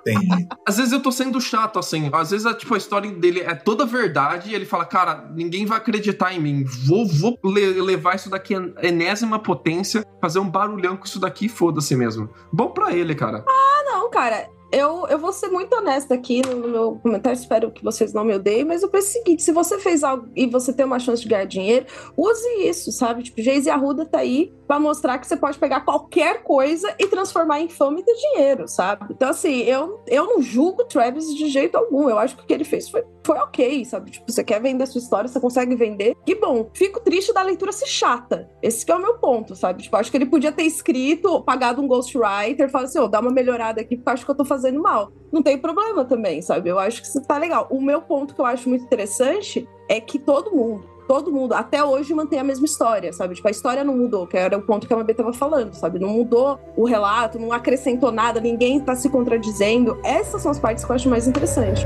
Entendi. 0.00 0.48
Às 0.66 0.76
vezes 0.76 0.92
eu 0.92 1.00
tô 1.00 1.10
sendo 1.10 1.40
chato, 1.40 1.78
assim. 1.78 2.08
Às 2.12 2.30
vezes, 2.30 2.56
tipo, 2.56 2.74
a 2.74 2.78
história 2.78 3.10
dele 3.10 3.40
é 3.40 3.54
toda 3.54 3.84
verdade 3.84 4.50
e 4.50 4.54
ele 4.54 4.64
fala, 4.64 4.84
cara, 4.84 5.28
ninguém 5.34 5.66
vai 5.66 5.78
acreditar 5.78 6.32
em 6.32 6.40
mim. 6.40 6.64
Vou, 6.86 7.06
vou 7.06 7.38
levar 7.44 8.16
isso 8.16 8.30
daqui 8.30 8.54
a 8.54 8.86
enésima 8.86 9.38
potência, 9.38 10.04
fazer 10.20 10.38
um 10.38 10.48
barulhão 10.48 10.96
com 10.96 11.04
isso 11.04 11.20
daqui 11.20 11.48
foda-se 11.48 11.94
mesmo. 11.96 12.28
Bom 12.52 12.70
pra 12.70 12.92
ele, 12.92 13.14
cara. 13.14 13.44
Ah, 13.46 13.82
não, 13.86 14.10
cara. 14.10 14.48
Eu, 14.70 15.06
eu 15.08 15.18
vou 15.18 15.32
ser 15.32 15.48
muito 15.48 15.74
honesta 15.74 16.14
aqui 16.14 16.42
no 16.46 16.68
meu 16.68 16.96
comentário, 17.02 17.38
espero 17.38 17.70
que 17.70 17.82
vocês 17.82 18.12
não 18.12 18.24
me 18.24 18.34
odeiem, 18.34 18.64
mas 18.64 18.82
eu 18.82 18.90
penso 18.90 19.08
o 19.08 19.12
seguinte: 19.12 19.42
se 19.42 19.52
você 19.52 19.78
fez 19.78 20.04
algo 20.04 20.28
e 20.36 20.46
você 20.46 20.72
tem 20.72 20.84
uma 20.84 20.98
chance 20.98 21.22
de 21.22 21.28
ganhar 21.28 21.46
dinheiro, 21.46 21.86
use 22.16 22.46
isso, 22.68 22.92
sabe? 22.92 23.22
Tipo, 23.22 23.40
Geise 23.40 23.70
Arruda 23.70 24.04
tá 24.04 24.18
aí 24.18 24.52
para 24.68 24.78
mostrar 24.78 25.18
que 25.18 25.26
você 25.26 25.36
pode 25.36 25.58
pegar 25.58 25.80
qualquer 25.80 26.42
coisa 26.42 26.94
e 26.98 27.06
transformar 27.06 27.60
em 27.60 27.70
fama 27.70 28.00
e 28.00 28.02
ter 28.02 28.14
dinheiro, 28.14 28.68
sabe? 28.68 29.06
Então, 29.10 29.30
assim, 29.30 29.62
eu, 29.62 29.98
eu 30.06 30.26
não 30.26 30.42
julgo 30.42 30.84
Travis 30.84 31.34
de 31.34 31.48
jeito 31.48 31.76
algum. 31.76 32.08
Eu 32.08 32.18
acho 32.18 32.36
que 32.36 32.42
o 32.42 32.46
que 32.46 32.52
ele 32.52 32.64
fez 32.64 32.86
foi, 32.90 33.02
foi 33.24 33.38
ok, 33.38 33.84
sabe? 33.86 34.10
Tipo, 34.10 34.30
você 34.30 34.44
quer 34.44 34.60
vender 34.60 34.86
sua 34.86 34.98
história, 34.98 35.26
você 35.26 35.40
consegue 35.40 35.74
vender. 35.74 36.14
Que 36.26 36.34
bom. 36.34 36.68
Fico 36.74 37.00
triste 37.00 37.32
da 37.32 37.40
leitura 37.40 37.72
ser 37.72 37.86
chata. 37.86 38.50
Esse 38.62 38.88
é 38.90 38.94
o 38.94 39.00
meu 39.00 39.14
ponto, 39.14 39.56
sabe? 39.56 39.82
Tipo, 39.82 39.96
acho 39.96 40.10
que 40.10 40.18
ele 40.18 40.26
podia 40.26 40.52
ter 40.52 40.64
escrito, 40.64 41.42
pagado 41.42 41.80
um 41.80 41.88
ghostwriter, 41.88 42.68
falar 42.68 42.84
assim, 42.84 42.98
ô, 42.98 43.04
oh, 43.04 43.08
dá 43.08 43.20
uma 43.20 43.30
melhorada 43.30 43.80
aqui, 43.80 43.96
porque 43.96 44.10
acho 44.10 44.24
que 44.26 44.30
eu 44.30 44.36
tô 44.36 44.44
fazendo 44.44 44.82
mal. 44.82 45.10
Não 45.32 45.42
tem 45.42 45.56
problema 45.56 46.04
também, 46.04 46.42
sabe? 46.42 46.68
Eu 46.68 46.78
acho 46.78 47.00
que 47.00 47.08
isso 47.08 47.22
tá 47.22 47.38
legal. 47.38 47.66
O 47.70 47.80
meu 47.80 48.02
ponto 48.02 48.34
que 48.34 48.40
eu 48.40 48.46
acho 48.46 48.68
muito 48.68 48.84
interessante 48.84 49.66
é 49.88 49.98
que 49.98 50.18
todo 50.18 50.54
mundo, 50.54 50.86
todo 51.08 51.32
mundo, 51.32 51.54
até 51.54 51.82
hoje, 51.82 52.12
mantém 52.12 52.38
a 52.38 52.44
mesma 52.44 52.66
história, 52.66 53.10
sabe? 53.14 53.34
Tipo, 53.34 53.48
a 53.48 53.50
história 53.50 53.82
não 53.82 53.96
mudou, 53.96 54.26
que 54.26 54.36
era 54.36 54.58
o 54.58 54.60
ponto 54.60 54.86
que 54.86 54.92
a 54.92 54.96
Mabê 54.96 55.14
tava 55.14 55.32
falando, 55.32 55.72
sabe? 55.72 55.98
Não 55.98 56.10
mudou 56.10 56.60
o 56.76 56.84
relato, 56.84 57.38
não 57.38 57.50
acrescentou 57.50 58.12
nada, 58.12 58.38
ninguém 58.38 58.78
tá 58.78 58.94
se 58.94 59.08
contradizendo. 59.08 59.98
Essas 60.04 60.42
são 60.42 60.50
as 60.50 60.58
partes 60.58 60.84
que 60.84 60.92
eu 60.92 60.94
acho 60.94 61.08
mais 61.08 61.26
interessantes. 61.26 61.84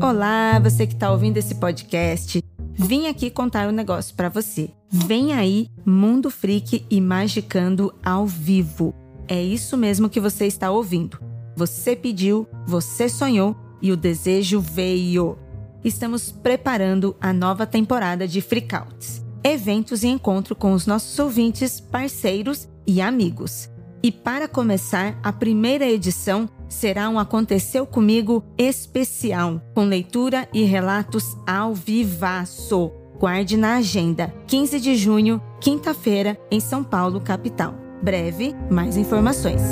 Olá, 0.00 0.60
você 0.60 0.86
que 0.86 0.94
está 0.94 1.10
ouvindo 1.10 1.38
esse 1.38 1.56
podcast. 1.56 2.51
Vim 2.82 3.06
aqui 3.06 3.30
contar 3.30 3.68
um 3.68 3.72
negócio 3.72 4.14
para 4.14 4.28
você. 4.28 4.70
Vem 4.90 5.32
aí 5.32 5.68
Mundo 5.86 6.30
Freak 6.30 6.84
e 6.90 7.00
Magicando 7.00 7.94
ao 8.04 8.26
vivo. 8.26 8.92
É 9.28 9.40
isso 9.40 9.76
mesmo 9.76 10.10
que 10.10 10.20
você 10.20 10.46
está 10.46 10.70
ouvindo. 10.70 11.18
Você 11.56 11.94
pediu, 11.94 12.46
você 12.66 13.08
sonhou 13.08 13.56
e 13.80 13.92
o 13.92 13.96
desejo 13.96 14.60
veio. 14.60 15.38
Estamos 15.84 16.32
preparando 16.32 17.16
a 17.20 17.32
nova 17.32 17.66
temporada 17.66 18.26
de 18.26 18.40
Freakouts. 18.40 19.24
Eventos 19.44 20.02
e 20.02 20.08
encontro 20.08 20.56
com 20.56 20.72
os 20.72 20.84
nossos 20.84 21.16
ouvintes, 21.20 21.80
parceiros 21.80 22.68
e 22.84 23.00
amigos. 23.00 23.70
E 24.02 24.10
para 24.10 24.48
começar, 24.48 25.16
a 25.22 25.32
primeira 25.32 25.86
edição 25.86 26.48
será 26.68 27.08
um 27.08 27.20
Aconteceu 27.20 27.86
Comigo 27.86 28.42
especial, 28.58 29.62
com 29.76 29.84
leitura 29.84 30.48
e 30.52 30.64
relatos 30.64 31.36
ao 31.46 31.72
vivaço. 31.72 32.90
Guarde 33.20 33.56
na 33.56 33.76
agenda, 33.76 34.34
15 34.48 34.80
de 34.80 34.96
junho, 34.96 35.40
quinta-feira, 35.60 36.36
em 36.50 36.58
São 36.58 36.82
Paulo, 36.82 37.20
capital. 37.20 37.76
Breve, 38.02 38.56
mais 38.68 38.96
informações. 38.96 39.62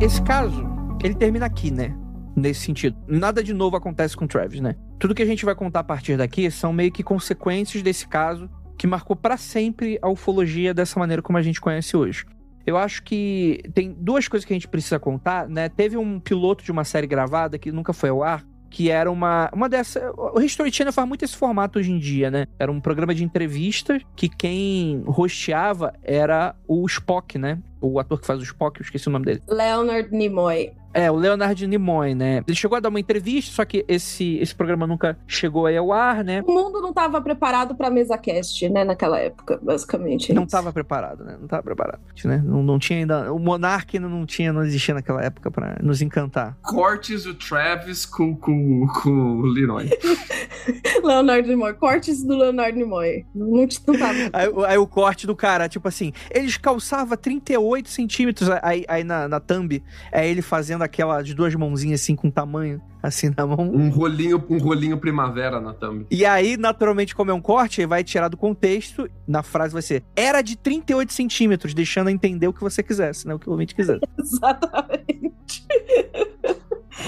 Esse 0.00 0.22
caso 0.22 0.67
ele 1.02 1.14
termina 1.14 1.46
aqui, 1.46 1.70
né? 1.70 1.96
Nesse 2.36 2.60
sentido. 2.60 2.96
Nada 3.06 3.42
de 3.42 3.52
novo 3.52 3.76
acontece 3.76 4.16
com 4.16 4.26
Travis, 4.26 4.60
né? 4.60 4.74
Tudo 4.98 5.14
que 5.14 5.22
a 5.22 5.26
gente 5.26 5.44
vai 5.44 5.54
contar 5.54 5.80
a 5.80 5.84
partir 5.84 6.16
daqui 6.16 6.50
são 6.50 6.72
meio 6.72 6.92
que 6.92 7.02
consequências 7.02 7.82
desse 7.82 8.06
caso 8.06 8.48
que 8.76 8.86
marcou 8.86 9.16
para 9.16 9.36
sempre 9.36 9.98
a 10.00 10.08
ufologia 10.08 10.72
dessa 10.72 10.98
maneira 11.00 11.20
como 11.20 11.36
a 11.36 11.42
gente 11.42 11.60
conhece 11.60 11.96
hoje. 11.96 12.24
Eu 12.64 12.76
acho 12.76 13.02
que 13.02 13.62
tem 13.74 13.92
duas 13.92 14.28
coisas 14.28 14.44
que 14.44 14.52
a 14.52 14.56
gente 14.56 14.68
precisa 14.68 14.98
contar, 14.98 15.48
né? 15.48 15.68
Teve 15.68 15.96
um 15.96 16.20
piloto 16.20 16.62
de 16.62 16.70
uma 16.70 16.84
série 16.84 17.06
gravada 17.06 17.58
que 17.58 17.72
nunca 17.72 17.92
foi 17.92 18.10
ao 18.10 18.22
ar, 18.22 18.44
que 18.70 18.90
era 18.90 19.10
uma 19.10 19.50
uma 19.52 19.68
dessas. 19.68 20.02
O 20.16 20.40
History 20.40 20.70
Channel 20.70 20.92
faz 20.92 21.08
muito 21.08 21.24
esse 21.24 21.36
formato 21.36 21.78
hoje 21.78 21.90
em 21.90 21.98
dia, 21.98 22.30
né? 22.30 22.46
Era 22.58 22.70
um 22.70 22.80
programa 22.80 23.14
de 23.14 23.24
entrevistas 23.24 24.02
que 24.14 24.28
quem 24.28 25.02
rosteava 25.06 25.94
era 26.02 26.54
o 26.68 26.84
Spock, 26.86 27.38
né? 27.38 27.58
O 27.80 27.98
ator 28.00 28.20
que 28.20 28.26
faz 28.26 28.40
o 28.40 28.42
Spock, 28.42 28.80
eu 28.80 28.84
esqueci 28.84 29.08
o 29.08 29.10
nome 29.10 29.24
dele. 29.26 29.42
Leonard 29.48 30.10
Nimoy. 30.10 30.72
É, 30.94 31.10
o 31.10 31.14
Leonard 31.14 31.64
Nimoy, 31.66 32.14
né? 32.14 32.42
Ele 32.46 32.56
chegou 32.56 32.74
a 32.76 32.80
dar 32.80 32.88
uma 32.88 32.98
entrevista, 32.98 33.54
só 33.54 33.64
que 33.64 33.84
esse, 33.86 34.38
esse 34.38 34.54
programa 34.54 34.86
nunca 34.86 35.18
chegou 35.28 35.66
aí 35.66 35.76
ao 35.76 35.92
ar, 35.92 36.24
né? 36.24 36.42
O 36.46 36.52
mundo 36.52 36.80
não 36.80 36.88
estava 36.88 37.20
preparado 37.20 37.76
para 37.76 37.90
mesa 37.90 38.16
cast, 38.16 38.66
né, 38.70 38.84
naquela 38.84 39.18
época, 39.18 39.60
basicamente. 39.62 40.32
É 40.32 40.34
não 40.34 40.44
estava 40.44 40.72
preparado, 40.72 41.24
né? 41.24 41.36
Não 41.36 41.44
estava 41.44 41.62
preparado, 41.62 42.00
né? 42.24 42.42
Não, 42.44 42.62
não 42.62 42.78
tinha 42.78 43.00
ainda... 43.00 43.32
O 43.32 43.38
Monark 43.38 43.96
ainda 43.96 44.08
não 44.08 44.24
tinha, 44.24 44.50
não 44.52 44.62
existia 44.64 44.94
naquela 44.94 45.22
época 45.22 45.50
para 45.50 45.76
nos 45.82 46.00
encantar. 46.00 46.56
Cortes 46.62 47.26
o 47.26 47.34
Travis 47.34 48.06
com, 48.06 48.34
com, 48.34 48.86
com 49.02 49.10
o 49.10 49.42
Leroy. 49.42 49.90
Leonardo 51.04 51.48
Nimoy. 51.48 51.74
Cortes 51.74 52.24
do 52.24 52.36
Leonardo 52.36 52.76
Nimoy. 52.78 53.24
Não, 53.34 53.46
não, 53.46 53.68
não 53.86 53.98
tava. 53.98 54.18
Aí, 54.32 54.48
o- 54.48 54.64
aí 54.64 54.78
o 54.78 54.86
corte 54.86 55.26
do 55.26 55.36
cara, 55.36 55.68
tipo 55.68 55.86
assim, 55.86 56.12
eles 56.30 56.56
calçavam 56.56 57.16
38 57.16 57.58
centímetros 57.90 58.48
aí, 58.62 58.84
aí 58.88 59.04
na, 59.04 59.28
na 59.28 59.40
thumb. 59.40 59.82
É 60.12 60.28
ele 60.28 60.42
fazendo 60.42 60.82
aquela 60.82 61.22
de 61.22 61.34
duas 61.34 61.54
mãozinhas 61.54 62.00
assim 62.00 62.14
com 62.14 62.30
tamanho, 62.30 62.80
assim 63.02 63.32
na 63.36 63.46
mão. 63.46 63.58
Um 63.60 63.88
rolinho, 63.88 64.42
um 64.48 64.58
rolinho 64.58 64.98
primavera 64.98 65.60
na 65.60 65.72
thumb. 65.72 66.06
E 66.10 66.24
aí, 66.24 66.56
naturalmente, 66.56 67.14
como 67.14 67.30
é 67.30 67.34
um 67.34 67.40
corte, 67.40 67.80
aí 67.80 67.86
vai 67.86 68.02
tirar 68.04 68.28
do 68.28 68.36
contexto. 68.36 69.08
Na 69.26 69.42
frase 69.42 69.72
vai 69.72 69.82
ser: 69.82 70.04
era 70.14 70.42
de 70.42 70.56
38 70.56 71.12
centímetros, 71.12 71.74
deixando 71.74 72.08
a 72.08 72.12
entender 72.12 72.48
o 72.48 72.52
que 72.52 72.60
você 72.60 72.82
quisesse, 72.82 73.26
né? 73.26 73.34
O 73.34 73.38
que 73.38 73.48
o 73.48 73.52
ouvinte 73.52 73.74
quisesse. 73.74 74.00
Exatamente. 74.18 75.66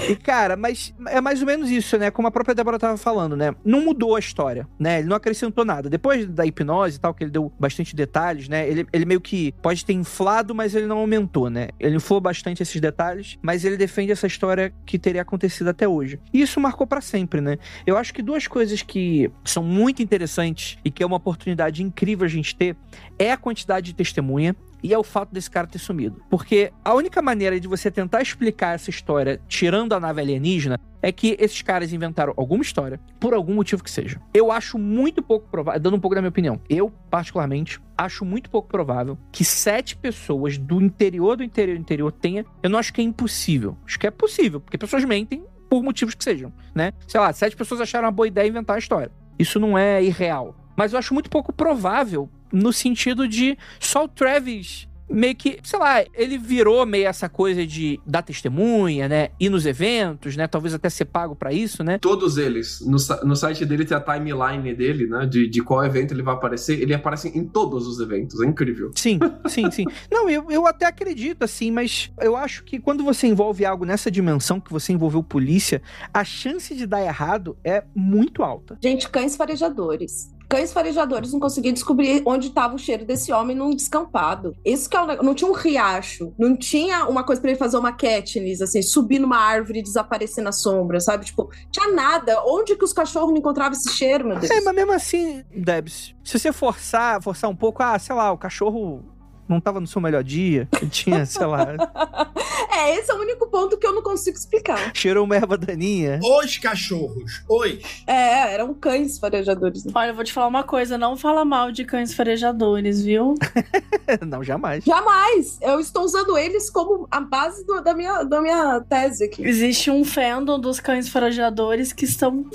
E, 0.09 0.15
cara, 0.15 0.55
mas 0.55 0.93
é 1.07 1.19
mais 1.19 1.41
ou 1.41 1.47
menos 1.47 1.69
isso, 1.69 1.97
né? 1.97 2.09
Como 2.11 2.27
a 2.27 2.31
própria 2.31 2.55
Débora 2.55 2.79
tava 2.79 2.97
falando, 2.97 3.35
né? 3.35 3.53
Não 3.63 3.81
mudou 3.81 4.15
a 4.15 4.19
história, 4.19 4.67
né? 4.79 4.99
Ele 4.99 5.07
não 5.07 5.15
acrescentou 5.15 5.65
nada. 5.65 5.89
Depois 5.89 6.25
da 6.25 6.45
hipnose 6.45 6.97
e 6.97 6.99
tal, 6.99 7.13
que 7.13 7.23
ele 7.23 7.31
deu 7.31 7.51
bastante 7.59 7.95
detalhes, 7.95 8.47
né? 8.47 8.67
Ele, 8.67 8.87
ele 8.91 9.05
meio 9.05 9.21
que 9.21 9.53
pode 9.61 9.85
ter 9.85 9.93
inflado, 9.93 10.55
mas 10.55 10.75
ele 10.75 10.85
não 10.85 10.97
aumentou, 10.97 11.49
né? 11.49 11.69
Ele 11.79 11.95
inflou 11.95 12.21
bastante 12.21 12.63
esses 12.63 12.79
detalhes, 12.79 13.37
mas 13.41 13.65
ele 13.65 13.77
defende 13.77 14.11
essa 14.11 14.27
história 14.27 14.73
que 14.85 14.97
teria 14.97 15.21
acontecido 15.21 15.69
até 15.69 15.87
hoje. 15.87 16.19
E 16.33 16.41
isso 16.41 16.59
marcou 16.59 16.87
pra 16.87 17.01
sempre, 17.01 17.41
né? 17.41 17.57
Eu 17.85 17.97
acho 17.97 18.13
que 18.13 18.21
duas 18.21 18.47
coisas 18.47 18.81
que 18.81 19.31
são 19.43 19.63
muito 19.63 20.01
interessantes 20.01 20.77
e 20.83 20.91
que 20.91 21.03
é 21.03 21.05
uma 21.05 21.17
oportunidade 21.17 21.83
incrível 21.83 22.25
a 22.25 22.29
gente 22.29 22.55
ter 22.55 22.75
é 23.19 23.31
a 23.31 23.37
quantidade 23.37 23.87
de 23.87 23.95
testemunha 23.95 24.55
e 24.83 24.93
é 24.93 24.97
o 24.97 25.03
fato 25.03 25.33
desse 25.33 25.49
cara 25.49 25.67
ter 25.67 25.79
sumido. 25.79 26.21
Porque 26.29 26.71
a 26.83 26.93
única 26.93 27.21
maneira 27.21 27.59
de 27.59 27.67
você 27.67 27.91
tentar 27.91 28.21
explicar 28.21 28.75
essa 28.75 28.89
história 28.89 29.41
tirando 29.47 29.93
a 29.93 29.99
nave 29.99 30.21
alienígena 30.21 30.79
é 31.01 31.11
que 31.11 31.35
esses 31.39 31.61
caras 31.61 31.91
inventaram 31.91 32.33
alguma 32.37 32.61
história, 32.61 32.99
por 33.19 33.33
algum 33.33 33.55
motivo 33.55 33.83
que 33.83 33.89
seja. 33.89 34.21
Eu 34.33 34.51
acho 34.51 34.77
muito 34.77 35.21
pouco 35.21 35.49
provável, 35.49 35.79
dando 35.79 35.97
um 35.97 35.99
pouco 35.99 36.13
da 36.13 36.21
minha 36.21 36.29
opinião, 36.29 36.61
eu, 36.69 36.91
particularmente, 37.09 37.79
acho 37.97 38.23
muito 38.23 38.49
pouco 38.49 38.67
provável 38.67 39.17
que 39.31 39.43
sete 39.43 39.95
pessoas 39.95 40.57
do 40.57 40.81
interior 40.81 41.35
do 41.35 41.43
interior 41.43 41.75
do 41.75 41.81
interior 41.81 42.11
tenha. 42.11 42.45
Eu 42.61 42.69
não 42.69 42.77
acho 42.77 42.93
que 42.93 43.01
é 43.01 43.03
impossível. 43.03 43.75
Acho 43.85 43.99
que 43.99 44.07
é 44.07 44.11
possível, 44.11 44.59
porque 44.59 44.77
pessoas 44.77 45.03
mentem 45.03 45.43
por 45.69 45.81
motivos 45.81 46.13
que 46.13 46.23
sejam, 46.23 46.51
né? 46.75 46.91
Sei 47.07 47.19
lá, 47.19 47.31
sete 47.31 47.55
pessoas 47.55 47.81
acharam 47.81 48.05
uma 48.05 48.11
boa 48.11 48.27
ideia 48.27 48.47
inventar 48.47 48.75
a 48.75 48.79
história. 48.79 49.11
Isso 49.39 49.59
não 49.59 49.77
é 49.77 50.03
irreal. 50.03 50.55
Mas 50.81 50.93
eu 50.93 50.97
acho 50.97 51.13
muito 51.13 51.29
pouco 51.29 51.53
provável 51.53 52.27
no 52.51 52.73
sentido 52.73 53.27
de 53.27 53.55
só 53.79 54.05
o 54.05 54.07
Travis 54.07 54.87
meio 55.11 55.35
que, 55.35 55.59
sei 55.63 55.77
lá, 55.77 56.03
ele 56.13 56.37
virou 56.37 56.85
meio 56.85 57.07
essa 57.07 57.27
coisa 57.27 57.65
de 57.65 57.99
dar 58.05 58.21
testemunha, 58.21 59.07
né? 59.07 59.29
Ir 59.39 59.49
nos 59.49 59.65
eventos, 59.65 60.35
né? 60.35 60.47
Talvez 60.47 60.73
até 60.73 60.89
ser 60.89 61.05
pago 61.05 61.35
pra 61.35 61.51
isso, 61.51 61.83
né? 61.83 61.97
Todos 61.99 62.37
eles. 62.37 62.81
No, 62.81 62.97
no 63.25 63.35
site 63.35 63.65
dele 63.65 63.85
tem 63.85 63.95
a 63.95 64.01
timeline 64.01 64.73
dele, 64.73 65.07
né? 65.07 65.25
De, 65.25 65.47
de 65.49 65.61
qual 65.61 65.83
evento 65.83 66.13
ele 66.13 66.23
vai 66.23 66.33
aparecer. 66.33 66.81
Ele 66.81 66.93
aparece 66.93 67.27
em 67.37 67.45
todos 67.45 67.87
os 67.87 67.99
eventos. 67.99 68.41
É 68.41 68.45
incrível. 68.45 68.91
Sim, 68.95 69.19
sim, 69.47 69.69
sim. 69.69 69.85
Não, 70.09 70.29
eu, 70.29 70.49
eu 70.49 70.65
até 70.65 70.85
acredito, 70.85 71.43
assim, 71.43 71.71
mas 71.71 72.11
eu 72.19 72.35
acho 72.35 72.63
que 72.63 72.79
quando 72.79 73.03
você 73.03 73.27
envolve 73.27 73.65
algo 73.65 73.85
nessa 73.85 74.09
dimensão, 74.09 74.59
que 74.59 74.71
você 74.71 74.93
envolveu 74.93 75.21
polícia, 75.21 75.81
a 76.13 76.23
chance 76.23 76.73
de 76.75 76.85
dar 76.85 77.03
errado 77.03 77.57
é 77.63 77.83
muito 77.95 78.43
alta. 78.43 78.77
Gente, 78.81 79.09
cães 79.09 79.35
farejadores. 79.35 80.31
Cães 80.51 80.73
farejadores 80.73 81.31
não 81.31 81.39
conseguiam 81.39 81.71
descobrir 81.71 82.21
onde 82.25 82.47
estava 82.49 82.75
o 82.75 82.77
cheiro 82.77 83.05
desse 83.05 83.31
homem 83.31 83.55
num 83.55 83.73
descampado. 83.73 84.53
Isso 84.65 84.89
que 84.89 84.97
é 84.97 85.01
o 85.01 85.05
negócio. 85.05 85.25
Não 85.25 85.33
tinha 85.33 85.49
um 85.49 85.53
riacho, 85.53 86.33
não 86.37 86.57
tinha 86.57 87.05
uma 87.07 87.23
coisa 87.23 87.41
pra 87.41 87.51
ele 87.51 87.57
fazer 87.57 87.77
uma 87.77 87.93
Katniss, 87.93 88.61
assim, 88.61 88.81
subir 88.81 89.17
numa 89.17 89.37
árvore 89.37 89.79
e 89.79 89.81
desaparecer 89.81 90.43
na 90.43 90.51
sombra, 90.51 90.99
sabe? 90.99 91.23
Tipo, 91.23 91.49
tinha 91.71 91.93
nada. 91.93 92.43
Onde 92.45 92.75
que 92.75 92.83
os 92.83 92.91
cachorros 92.91 93.29
não 93.29 93.37
encontravam 93.37 93.71
esse 93.71 93.93
cheiro, 93.93 94.27
meu 94.27 94.39
Deus? 94.39 94.51
É, 94.51 94.59
mas 94.59 94.75
mesmo 94.75 94.91
assim, 94.91 95.41
Debs, 95.55 96.13
se 96.21 96.37
você 96.37 96.51
forçar, 96.51 97.21
forçar 97.23 97.49
um 97.49 97.55
pouco, 97.55 97.81
ah, 97.81 97.97
sei 97.97 98.13
lá, 98.13 98.29
o 98.33 98.37
cachorro 98.37 99.05
não 99.51 99.61
tava 99.61 99.79
no 99.79 99.87
seu 99.87 100.01
melhor 100.01 100.23
dia, 100.23 100.67
tinha, 100.89 101.25
sei 101.25 101.45
lá, 101.45 101.67
É, 102.73 102.95
esse 102.97 103.11
é 103.11 103.13
o 103.13 103.19
único 103.19 103.47
ponto 103.47 103.77
que 103.77 103.85
eu 103.85 103.93
não 103.93 104.01
consigo 104.01 104.35
explicar. 104.37 104.91
cheirou 104.95 105.25
uma 105.25 105.35
erva 105.35 105.57
daninha. 105.57 106.19
Os 106.23 106.57
cachorros. 106.57 107.43
Os. 107.47 107.77
É, 108.07 108.53
eram 108.53 108.73
cães 108.73 109.19
farejadores. 109.19 109.83
Olha, 109.93 110.09
eu 110.09 110.15
vou 110.15 110.23
te 110.23 110.31
falar 110.33 110.47
uma 110.47 110.63
coisa, 110.63 110.97
não 110.97 111.15
fala 111.17 111.43
mal 111.45 111.71
de 111.71 111.83
cães 111.83 112.13
farejadores, 112.13 113.03
viu? 113.03 113.35
não, 114.25 114.41
jamais. 114.43 114.83
Jamais! 114.85 115.59
Eu 115.61 115.79
estou 115.79 116.03
usando 116.03 116.37
eles 116.37 116.69
como 116.69 117.07
a 117.11 117.19
base 117.19 117.65
do- 117.65 117.81
da, 117.81 117.93
minha, 117.93 118.23
da 118.23 118.41
minha 118.41 118.79
tese 118.81 119.25
aqui. 119.25 119.43
Existe 119.45 119.91
um 119.91 120.03
fandom 120.05 120.59
dos 120.59 120.79
cães 120.79 121.09
farejadores 121.09 121.91
que 121.93 122.05
estão 122.05 122.45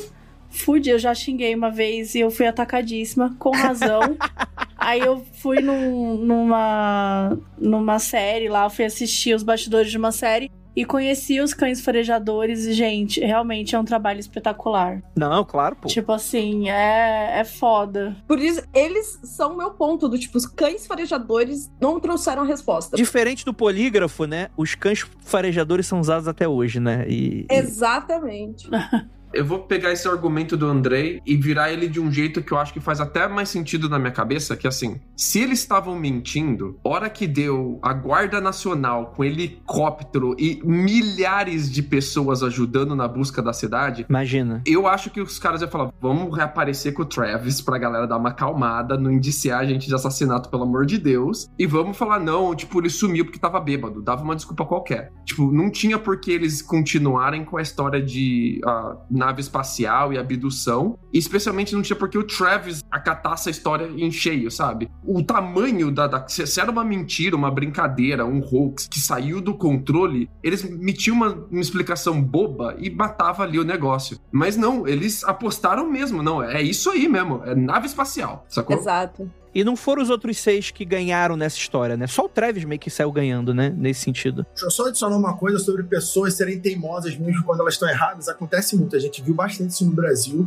fudidos. 0.62 0.86
Eu 0.96 0.98
já 0.98 1.14
xinguei 1.14 1.54
uma 1.54 1.70
vez 1.70 2.14
e 2.14 2.20
eu 2.20 2.30
fui 2.30 2.46
atacadíssima, 2.46 3.34
com 3.38 3.50
razão. 3.50 4.16
Aí 4.78 5.00
eu 5.00 5.24
fui 5.40 5.60
num- 5.60 6.16
numa, 6.18 7.36
numa 7.58 7.98
série 7.98 8.48
lá, 8.48 8.68
fui 8.70 8.84
assistir 8.84 9.34
os 9.34 9.42
bastidores 9.42 9.90
de 9.90 9.98
uma 9.98 10.12
série 10.12 10.50
e 10.76 10.84
conheci 10.84 11.40
os 11.40 11.54
cães 11.54 11.80
farejadores 11.80 12.66
e, 12.66 12.72
gente, 12.74 13.18
realmente 13.20 13.74
é 13.74 13.78
um 13.80 13.84
trabalho 13.84 14.20
espetacular. 14.20 15.02
Não, 15.16 15.42
claro, 15.42 15.74
pô. 15.74 15.88
Tipo 15.88 16.12
assim, 16.12 16.68
é, 16.68 17.38
é 17.40 17.44
foda. 17.44 18.14
Por 18.28 18.38
isso, 18.38 18.62
eles 18.74 19.18
são 19.24 19.54
o 19.54 19.56
meu 19.56 19.70
ponto 19.70 20.06
do 20.06 20.18
tipo, 20.18 20.36
os 20.36 20.44
cães 20.46 20.86
farejadores 20.86 21.70
não 21.80 21.98
trouxeram 21.98 22.44
resposta. 22.44 22.94
Diferente 22.94 23.42
do 23.42 23.54
polígrafo, 23.54 24.26
né? 24.26 24.50
Os 24.54 24.74
cães 24.74 25.04
farejadores 25.24 25.86
são 25.86 25.98
usados 25.98 26.28
até 26.28 26.46
hoje, 26.46 26.78
né? 26.78 27.06
E, 27.08 27.46
e- 27.50 27.54
Exatamente. 27.54 28.68
Eu 29.32 29.44
vou 29.44 29.60
pegar 29.60 29.92
esse 29.92 30.08
argumento 30.08 30.56
do 30.56 30.66
Andrei 30.66 31.20
e 31.26 31.36
virar 31.36 31.72
ele 31.72 31.88
de 31.88 32.00
um 32.00 32.10
jeito 32.10 32.42
que 32.42 32.52
eu 32.52 32.58
acho 32.58 32.72
que 32.72 32.80
faz 32.80 33.00
até 33.00 33.26
mais 33.28 33.48
sentido 33.48 33.88
na 33.88 33.98
minha 33.98 34.12
cabeça, 34.12 34.56
que 34.56 34.66
assim, 34.66 35.00
se 35.16 35.40
eles 35.40 35.60
estavam 35.60 35.98
mentindo, 35.98 36.78
hora 36.82 37.10
que 37.10 37.26
deu 37.26 37.78
a 37.82 37.92
Guarda 37.92 38.40
Nacional 38.40 39.12
com 39.14 39.24
helicóptero 39.24 40.34
e 40.38 40.60
milhares 40.64 41.70
de 41.70 41.82
pessoas 41.82 42.42
ajudando 42.42 42.94
na 42.94 43.08
busca 43.08 43.42
da 43.42 43.52
cidade, 43.52 44.06
imagina. 44.08 44.62
eu 44.66 44.86
acho 44.86 45.10
que 45.10 45.20
os 45.20 45.38
caras 45.38 45.60
iam 45.60 45.70
falar, 45.70 45.92
vamos 46.00 46.34
reaparecer 46.34 46.92
com 46.92 47.02
o 47.02 47.06
Travis 47.06 47.60
pra 47.60 47.78
galera 47.78 48.06
dar 48.06 48.16
uma 48.16 48.30
acalmada, 48.30 48.96
não 48.96 49.10
indiciar 49.10 49.60
a 49.60 49.66
gente 49.66 49.86
de 49.86 49.94
assassinato, 49.94 50.48
pelo 50.48 50.62
amor 50.62 50.86
de 50.86 50.98
Deus. 50.98 51.48
E 51.58 51.66
vamos 51.66 51.96
falar, 51.96 52.20
não, 52.20 52.54
tipo, 52.54 52.80
ele 52.80 52.90
sumiu 52.90 53.24
porque 53.24 53.38
tava 53.38 53.60
bêbado, 53.60 54.02
dava 54.02 54.22
uma 54.22 54.36
desculpa 54.36 54.64
qualquer. 54.64 55.12
Tipo, 55.24 55.50
não 55.50 55.70
tinha 55.70 55.98
por 55.98 56.20
que 56.20 56.30
eles 56.30 56.62
continuarem 56.62 57.44
com 57.44 57.56
a 57.56 57.62
história 57.62 58.02
de 58.02 58.60
ah, 58.64 58.96
nave 59.16 59.40
espacial 59.40 60.12
e 60.12 60.18
abdução. 60.18 60.98
E 61.12 61.18
especialmente 61.18 61.74
não 61.74 61.82
tinha 61.82 61.96
por 61.96 62.08
que 62.08 62.18
o 62.18 62.24
Travis 62.24 62.82
acatar 62.90 63.32
essa 63.32 63.50
história 63.50 63.86
em 63.86 64.10
cheio, 64.10 64.50
sabe? 64.50 64.90
O 65.04 65.22
tamanho 65.22 65.90
da. 65.90 66.06
da 66.06 66.26
se 66.28 66.60
era 66.60 66.70
uma 66.70 66.84
mentira, 66.84 67.36
uma 67.36 67.50
brincadeira, 67.50 68.24
um 68.24 68.40
hoax 68.40 68.86
que 68.88 69.00
saiu 69.00 69.40
do 69.40 69.54
controle, 69.54 70.28
eles 70.42 70.62
metiam 70.62 71.16
uma, 71.16 71.32
uma 71.50 71.60
explicação 71.60 72.20
boba 72.22 72.76
e 72.78 72.90
matava 72.90 73.42
ali 73.42 73.58
o 73.58 73.64
negócio. 73.64 74.18
Mas 74.30 74.56
não, 74.56 74.86
eles 74.86 75.24
apostaram 75.24 75.90
mesmo, 75.90 76.22
não. 76.22 76.42
É 76.42 76.62
isso 76.62 76.90
aí 76.90 77.08
mesmo. 77.08 77.42
É 77.44 77.54
nave 77.54 77.86
espacial, 77.86 78.44
sacou? 78.48 78.76
Exato. 78.76 79.30
E 79.56 79.64
não 79.64 79.74
foram 79.74 80.02
os 80.02 80.10
outros 80.10 80.36
seis 80.36 80.70
que 80.70 80.84
ganharam 80.84 81.34
nessa 81.34 81.56
história, 81.56 81.96
né? 81.96 82.06
Só 82.06 82.26
o 82.26 82.28
Travis 82.28 82.62
meio 82.64 82.78
que 82.78 82.90
saiu 82.90 83.10
ganhando, 83.10 83.54
né? 83.54 83.72
Nesse 83.74 84.02
sentido. 84.02 84.44
Deixa 84.50 84.66
eu 84.66 84.70
só 84.70 84.84
adicionar 84.84 85.16
uma 85.16 85.34
coisa 85.34 85.58
sobre 85.58 85.82
pessoas 85.82 86.34
serem 86.34 86.60
teimosas 86.60 87.16
mesmo 87.16 87.42
quando 87.42 87.60
elas 87.60 87.72
estão 87.72 87.88
erradas. 87.88 88.28
Acontece 88.28 88.76
muito, 88.76 88.94
a 88.94 88.98
gente 88.98 89.22
viu 89.22 89.32
bastante 89.34 89.70
isso 89.70 89.86
no 89.86 89.92
Brasil. 89.92 90.46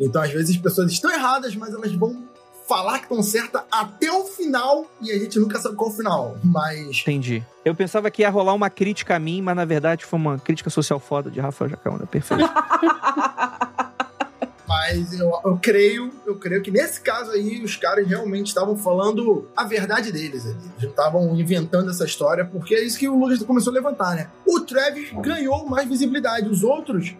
Então, 0.00 0.22
às 0.22 0.30
vezes, 0.30 0.56
as 0.56 0.62
pessoas 0.62 0.90
estão 0.90 1.12
erradas, 1.12 1.54
mas 1.54 1.74
elas 1.74 1.92
vão 1.92 2.24
falar 2.66 3.00
que 3.00 3.04
estão 3.04 3.22
certas 3.22 3.60
até 3.70 4.10
o 4.10 4.24
final 4.24 4.86
e 5.02 5.12
a 5.12 5.18
gente 5.18 5.38
nunca 5.38 5.58
sabe 5.58 5.76
qual 5.76 5.90
é 5.90 5.92
o 5.92 5.94
final. 5.94 6.38
Mas 6.42 7.02
Entendi. 7.02 7.44
Eu 7.62 7.74
pensava 7.74 8.10
que 8.10 8.22
ia 8.22 8.30
rolar 8.30 8.54
uma 8.54 8.70
crítica 8.70 9.16
a 9.16 9.18
mim, 9.18 9.42
mas 9.42 9.54
na 9.54 9.66
verdade 9.66 10.06
foi 10.06 10.18
uma 10.18 10.38
crítica 10.38 10.70
social 10.70 10.98
foda 10.98 11.30
de 11.30 11.40
Rafael 11.40 11.68
Jacaúna. 11.68 12.06
Perfeito. 12.06 12.42
Mas 14.68 15.12
eu, 15.18 15.32
eu 15.44 15.58
creio, 15.62 16.12
eu 16.26 16.34
creio 16.36 16.60
que 16.62 16.70
nesse 16.72 17.00
caso 17.00 17.30
aí 17.30 17.62
os 17.62 17.76
caras 17.76 18.06
realmente 18.06 18.48
estavam 18.48 18.76
falando 18.76 19.46
a 19.56 19.64
verdade 19.64 20.10
deles 20.10 20.44
ali. 20.44 20.56
Eles 20.78 20.90
estavam 20.90 21.34
inventando 21.38 21.90
essa 21.90 22.04
história, 22.04 22.44
porque 22.44 22.74
é 22.74 22.82
isso 22.84 22.98
que 22.98 23.08
o 23.08 23.16
Lucas 23.18 23.40
começou 23.44 23.70
a 23.70 23.74
levantar, 23.74 24.16
né? 24.16 24.28
O 24.46 24.60
Travis 24.60 25.10
ganhou 25.22 25.66
mais 25.66 25.88
visibilidade, 25.88 26.48
os 26.48 26.64
outros 26.64 27.14